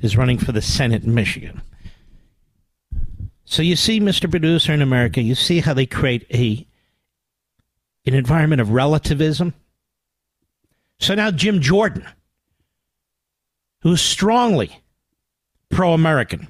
is 0.00 0.16
running 0.16 0.38
for 0.38 0.52
the 0.52 0.62
Senate 0.62 1.04
in 1.04 1.12
Michigan. 1.12 1.60
So 3.44 3.60
you 3.60 3.76
see, 3.76 4.00
Mr. 4.00 4.30
Producer 4.30 4.72
in 4.72 4.80
America, 4.80 5.20
you 5.20 5.34
see 5.34 5.60
how 5.60 5.74
they 5.74 5.86
create 5.86 6.24
a 6.32 6.66
an 8.04 8.14
environment 8.14 8.60
of 8.60 8.70
relativism 8.70 9.54
so 11.02 11.14
now 11.14 11.30
Jim 11.30 11.60
Jordan, 11.60 12.06
who's 13.80 14.00
strongly 14.00 14.80
pro 15.68 15.92
American, 15.92 16.48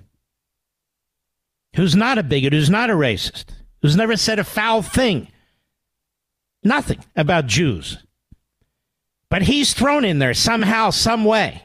who's 1.75 1.97
not 1.97 2.19
a 2.19 2.23
bigot, 2.23 2.53
who's 2.53 2.71
not 2.71 2.91
a 2.91 2.95
racist, 2.95 3.47
who's 3.81 3.97
never 3.97 4.17
said 4.17 4.39
a 4.39 4.45
foul 4.45 4.83
thing, 4.83 5.29
nothing 6.63 7.03
about 7.17 7.47
Jews. 7.47 7.99
But 9.31 9.43
he's 9.43 9.73
thrown 9.73 10.05
in 10.05 10.19
there 10.19 10.35
somehow, 10.35 10.91
some 10.91 11.25
way. 11.25 11.63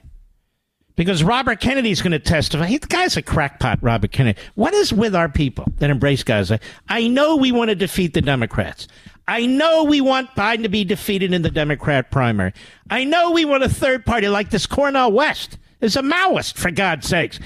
Because 0.95 1.22
Robert 1.22 1.59
Kennedy's 1.59 2.01
going 2.01 2.14
to 2.14 2.19
testify. 2.19 2.65
He, 2.65 2.77
the 2.77 2.88
guy's 2.88 3.18
a 3.18 3.22
crackpot, 3.22 3.80
Robert 3.84 4.14
Kennedy. 4.14 4.39
What 4.55 4.73
is 4.73 4.93
with 4.93 5.14
our 5.14 5.30
people 5.30 5.65
that 5.77 5.89
embrace 5.89 6.23
guys? 6.23 6.49
Like? 6.49 6.64
I 6.88 7.07
know 7.09 7.35
we 7.35 7.51
want 7.51 7.69
to 7.69 7.76
defeat 7.76 8.14
the 8.14 8.22
Democrats. 8.22 8.88
I 9.27 9.45
know 9.45 9.83
we 9.83 9.99
want 9.99 10.35
Biden 10.35 10.63
to 10.63 10.69
be 10.69 10.85
defeated 10.85 11.33
in 11.33 11.41
the 11.41 11.51
Democrat 11.51 12.11
primary. 12.11 12.53
I 12.89 13.03
know 13.03 13.31
we 13.31 13.43
want 13.43 13.63
a 13.63 13.69
third 13.69 14.05
party 14.05 14.29
like 14.29 14.49
this 14.49 14.65
Cornel 14.65 15.11
West 15.11 15.57
is 15.81 15.95
a 15.95 16.01
Maoist, 16.01 16.57
for 16.57 16.71
God's 16.71 17.07
sakes. 17.07 17.39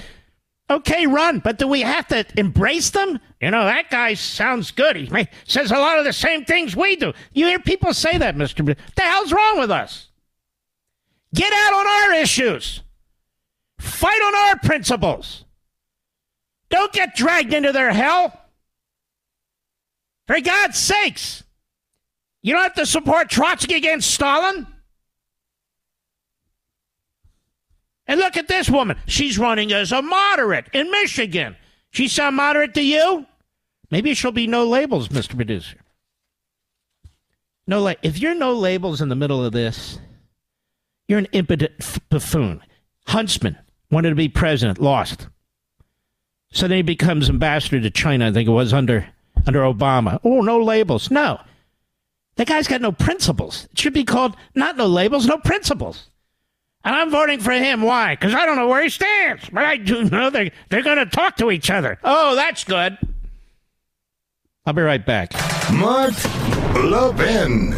Okay, 0.70 1.06
run, 1.06 1.40
but 1.40 1.58
do 1.58 1.66
we 1.66 1.82
have 1.82 2.06
to 2.08 2.24
embrace 2.36 2.90
them? 2.90 3.18
You 3.40 3.50
know, 3.50 3.64
that 3.64 3.90
guy 3.90 4.14
sounds 4.14 4.70
good. 4.70 4.96
He 4.96 5.28
says 5.44 5.70
a 5.70 5.76
lot 5.76 5.98
of 5.98 6.04
the 6.04 6.12
same 6.12 6.44
things 6.44 6.76
we 6.76 6.96
do. 6.96 7.12
You 7.32 7.46
hear 7.46 7.58
people 7.58 7.92
say 7.92 8.16
that, 8.16 8.36
Mr. 8.36 8.66
What 8.66 8.78
the 8.94 9.02
hell's 9.02 9.32
wrong 9.32 9.58
with 9.58 9.70
us? 9.70 10.08
Get 11.34 11.52
out 11.52 11.74
on 11.74 11.86
our 11.86 12.14
issues. 12.14 12.82
Fight 13.80 14.22
on 14.22 14.34
our 14.34 14.58
principles. 14.60 15.44
Don't 16.70 16.92
get 16.92 17.16
dragged 17.16 17.52
into 17.52 17.72
their 17.72 17.92
hell. 17.92 18.38
For 20.28 20.40
God's 20.40 20.78
sakes. 20.78 21.41
You 22.42 22.54
don't 22.54 22.62
have 22.62 22.74
to 22.74 22.86
support 22.86 23.30
Trotsky 23.30 23.74
against 23.74 24.10
Stalin. 24.12 24.66
And 28.06 28.18
look 28.20 28.36
at 28.36 28.48
this 28.48 28.68
woman. 28.68 28.98
She's 29.06 29.38
running 29.38 29.72
as 29.72 29.92
a 29.92 30.02
moderate 30.02 30.66
in 30.72 30.90
Michigan. 30.90 31.56
She 31.90 32.08
sound 32.08 32.36
moderate 32.36 32.74
to 32.74 32.82
you? 32.82 33.26
Maybe 33.90 34.14
she'll 34.14 34.32
be 34.32 34.46
no 34.46 34.66
labels, 34.66 35.08
Mr. 35.08 35.36
Producer. 35.36 35.76
No, 37.66 37.80
la- 37.80 37.94
if 38.02 38.18
you're 38.18 38.34
no 38.34 38.54
labels 38.54 39.00
in 39.00 39.08
the 39.08 39.14
middle 39.14 39.44
of 39.44 39.52
this, 39.52 39.98
you're 41.06 41.18
an 41.20 41.28
impotent 41.32 41.72
f- 41.78 42.00
buffoon. 42.08 42.60
Huntsman 43.06 43.56
wanted 43.90 44.08
to 44.10 44.14
be 44.14 44.28
president, 44.28 44.80
lost. 44.80 45.28
So 46.52 46.66
then 46.66 46.78
he 46.78 46.82
becomes 46.82 47.28
ambassador 47.28 47.80
to 47.80 47.90
China. 47.90 48.28
I 48.28 48.32
think 48.32 48.48
it 48.48 48.52
was 48.52 48.72
under 48.72 49.06
under 49.46 49.60
Obama. 49.60 50.18
Oh, 50.24 50.40
no 50.40 50.58
labels. 50.62 51.10
No, 51.10 51.40
that 52.36 52.46
guy's 52.46 52.68
got 52.68 52.80
no 52.80 52.92
principles. 52.92 53.68
It 53.72 53.78
should 53.78 53.92
be 53.92 54.04
called 54.04 54.36
not 54.54 54.76
no 54.76 54.86
labels, 54.86 55.26
no 55.26 55.38
principles. 55.38 56.08
And 56.84 56.94
I'm 56.94 57.10
voting 57.10 57.38
for 57.38 57.52
him. 57.52 57.82
Why? 57.82 58.14
Because 58.14 58.34
I 58.34 58.44
don't 58.44 58.56
know 58.56 58.66
where 58.66 58.82
he 58.82 58.88
stands. 58.88 59.48
But 59.50 59.64
I 59.64 59.76
do 59.76 60.04
know 60.04 60.30
they, 60.30 60.50
they're 60.68 60.82
going 60.82 60.98
to 60.98 61.06
talk 61.06 61.36
to 61.36 61.50
each 61.50 61.70
other. 61.70 61.98
Oh, 62.02 62.34
that's 62.34 62.64
good. 62.64 62.98
I'll 64.66 64.72
be 64.72 64.82
right 64.82 65.04
back. 65.04 65.32
Mark 65.72 66.14
Levin. 66.74 67.72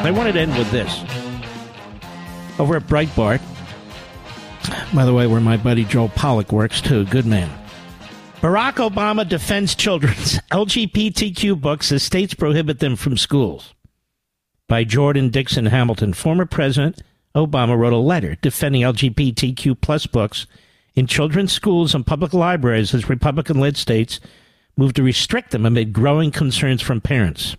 I 0.00 0.10
wanted 0.10 0.32
to 0.32 0.40
end 0.40 0.56
with 0.56 0.70
this. 0.70 1.02
Over 2.58 2.76
at 2.76 2.84
Breitbart, 2.84 3.42
by 4.94 5.04
the 5.04 5.14
way, 5.14 5.26
where 5.26 5.40
my 5.40 5.56
buddy 5.56 5.84
Joel 5.84 6.08
Pollak 6.10 6.52
works 6.52 6.80
too, 6.80 7.04
good 7.06 7.26
man. 7.26 7.50
Barack 8.40 8.74
Obama 8.74 9.28
defends 9.28 9.74
children's 9.74 10.38
LGBTQ 10.50 11.60
books 11.60 11.90
as 11.90 12.02
states 12.02 12.34
prohibit 12.34 12.78
them 12.78 12.94
from 12.94 13.16
schools. 13.16 13.74
By 14.68 14.84
Jordan 14.84 15.30
Dixon 15.30 15.66
Hamilton, 15.66 16.12
former 16.12 16.46
President 16.46 17.02
Obama 17.34 17.76
wrote 17.76 17.92
a 17.92 17.98
letter 17.98 18.36
defending 18.36 18.82
LGBTQ 18.82 19.80
plus 19.80 20.06
books 20.06 20.46
in 20.94 21.06
children's 21.06 21.52
schools 21.52 21.94
and 21.94 22.06
public 22.06 22.32
libraries 22.32 22.94
as 22.94 23.08
Republican 23.08 23.58
led 23.58 23.76
states 23.76 24.20
moved 24.76 24.96
to 24.96 25.02
restrict 25.02 25.50
them 25.50 25.66
amid 25.66 25.92
growing 25.92 26.30
concerns 26.30 26.80
from 26.80 27.00
parents. 27.00 27.56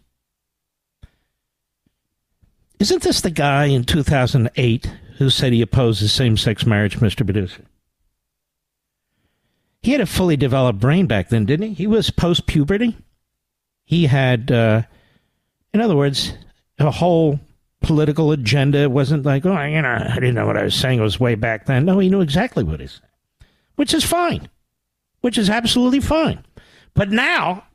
Isn't 2.79 3.03
this 3.03 3.21
the 3.21 3.31
guy 3.31 3.65
in 3.65 3.83
2008 3.83 4.91
who 5.19 5.29
said 5.29 5.51
he 5.51 5.61
opposes 5.61 6.11
same 6.11 6.37
sex 6.37 6.65
marriage, 6.65 6.97
Mr. 6.97 7.25
Producer? 7.25 7.63
He 9.81 9.91
had 9.91 10.01
a 10.01 10.05
fully 10.05 10.37
developed 10.37 10.79
brain 10.79 11.07
back 11.07 11.29
then, 11.29 11.45
didn't 11.45 11.67
he? 11.67 11.73
He 11.73 11.87
was 11.87 12.09
post 12.09 12.47
puberty. 12.47 12.97
He 13.85 14.05
had, 14.05 14.51
uh, 14.51 14.83
in 15.73 15.81
other 15.81 15.95
words, 15.95 16.33
a 16.79 16.89
whole 16.89 17.39
political 17.81 18.31
agenda. 18.31 18.79
It 18.79 18.91
wasn't 18.91 19.25
like, 19.25 19.45
oh, 19.45 19.63
you 19.63 19.81
know, 19.81 20.07
I 20.09 20.15
didn't 20.15 20.35
know 20.35 20.47
what 20.47 20.57
I 20.57 20.63
was 20.63 20.75
saying. 20.75 20.99
It 20.99 21.03
was 21.03 21.19
way 21.19 21.35
back 21.35 21.65
then. 21.65 21.85
No, 21.85 21.99
he 21.99 22.09
knew 22.09 22.21
exactly 22.21 22.63
what 22.63 22.79
he 22.79 22.87
said, 22.87 23.01
which 23.75 23.93
is 23.93 24.05
fine, 24.05 24.49
which 25.21 25.37
is 25.37 25.49
absolutely 25.49 25.99
fine. 25.99 26.45
But 26.93 27.11
now 27.11 27.65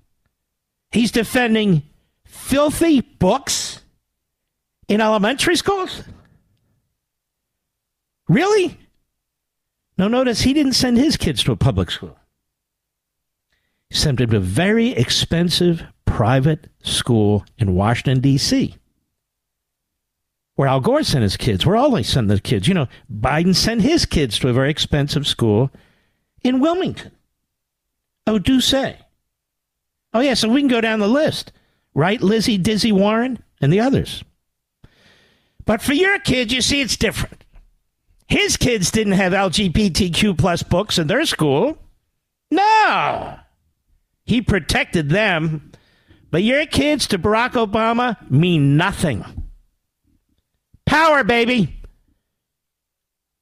he's 0.92 1.10
defending 1.10 1.82
filthy 2.24 3.02
books 3.02 3.82
in 4.88 5.02
elementary 5.02 5.56
schools? 5.56 6.04
Really? 8.28 8.78
Now, 9.96 10.09
notice 10.09 10.40
he 10.40 10.52
didn't 10.52 10.72
send 10.72 10.98
his 10.98 11.16
kids 11.16 11.44
to 11.44 11.52
a 11.52 11.56
public 11.56 11.90
school. 11.90 12.16
He 13.90 13.96
sent 13.96 14.18
them 14.18 14.30
to 14.30 14.38
a 14.38 14.40
very 14.40 14.88
expensive 14.88 15.84
private 16.05 16.68
school 16.82 17.44
in 17.59 17.74
Washington, 17.74 18.20
D.C., 18.20 18.76
where 20.56 20.68
Al 20.68 20.80
Gore 20.80 21.02
sent 21.02 21.22
his 21.22 21.36
kids, 21.36 21.66
where 21.66 21.76
all 21.76 21.90
they 21.90 22.02
send 22.02 22.30
their 22.30 22.38
kids. 22.38 22.68
You 22.68 22.74
know, 22.74 22.86
Biden 23.12 23.55
sent 23.55 23.82
his 23.82 24.06
kids 24.06 24.38
to 24.38 24.48
a 24.48 24.52
very 24.52 24.70
expensive 24.70 25.26
school 25.26 25.70
in 26.42 26.60
Wilmington. 26.60 27.10
Oh, 28.26 28.38
do 28.38 28.60
say. 28.60 28.98
Oh, 30.12 30.20
yeah, 30.20 30.34
so 30.34 30.48
we 30.48 30.60
can 30.60 30.68
go 30.68 30.80
down 30.80 31.01
the 31.01 31.09
list, 31.09 31.52
right? 31.92 32.20
Lizzie, 32.20 32.56
Dizzy 32.56 32.92
Warren, 32.92 33.42
and 33.60 33.72
the 33.72 33.80
others. 33.80 34.22
But 35.64 35.82
for 35.82 35.92
your 35.92 36.20
kids, 36.20 36.52
you 36.52 36.60
see, 36.60 36.80
it's 36.80 36.96
different. 36.96 37.43
His 38.26 38.56
kids 38.56 38.90
didn't 38.90 39.12
have 39.14 39.32
LGBTQ 39.32 40.38
plus 40.38 40.62
books 40.62 40.98
in 40.98 41.06
their 41.06 41.24
school. 41.26 41.78
No. 42.51 43.36
He 44.24 44.40
protected 44.40 45.10
them. 45.10 45.72
But 46.30 46.42
your 46.42 46.66
kids 46.66 47.06
to 47.09 47.18
Barack 47.18 47.52
Obama 47.52 48.16
mean 48.30 48.76
nothing. 48.76 49.24
Power, 50.86 51.22
baby. 51.22 51.80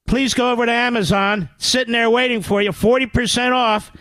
Please 0.05 0.33
go 0.33 0.51
over 0.51 0.65
to 0.65 0.71
Amazon, 0.71 1.49
sitting 1.57 1.93
there 1.93 2.09
waiting 2.09 2.41
for 2.41 2.61
you, 2.61 2.69
40% 2.69 3.51
off. 3.51 3.91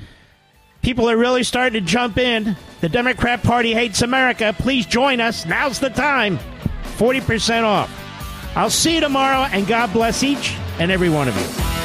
People 0.82 1.08
are 1.08 1.16
really 1.16 1.44
starting 1.44 1.82
to 1.82 1.90
jump 1.90 2.18
in. 2.18 2.56
The 2.80 2.88
Democrat 2.88 3.42
Party 3.42 3.72
hates 3.72 4.02
America. 4.02 4.54
Please 4.58 4.84
join 4.84 5.20
us. 5.20 5.46
Now's 5.46 5.78
the 5.78 5.90
time. 5.90 6.38
40% 6.96 7.62
off. 7.62 8.01
I'll 8.54 8.70
see 8.70 8.94
you 8.94 9.00
tomorrow, 9.00 9.48
and 9.50 9.66
God 9.66 9.92
bless 9.92 10.22
each 10.22 10.56
and 10.78 10.90
every 10.90 11.08
one 11.08 11.28
of 11.28 11.36
you. 11.36 11.81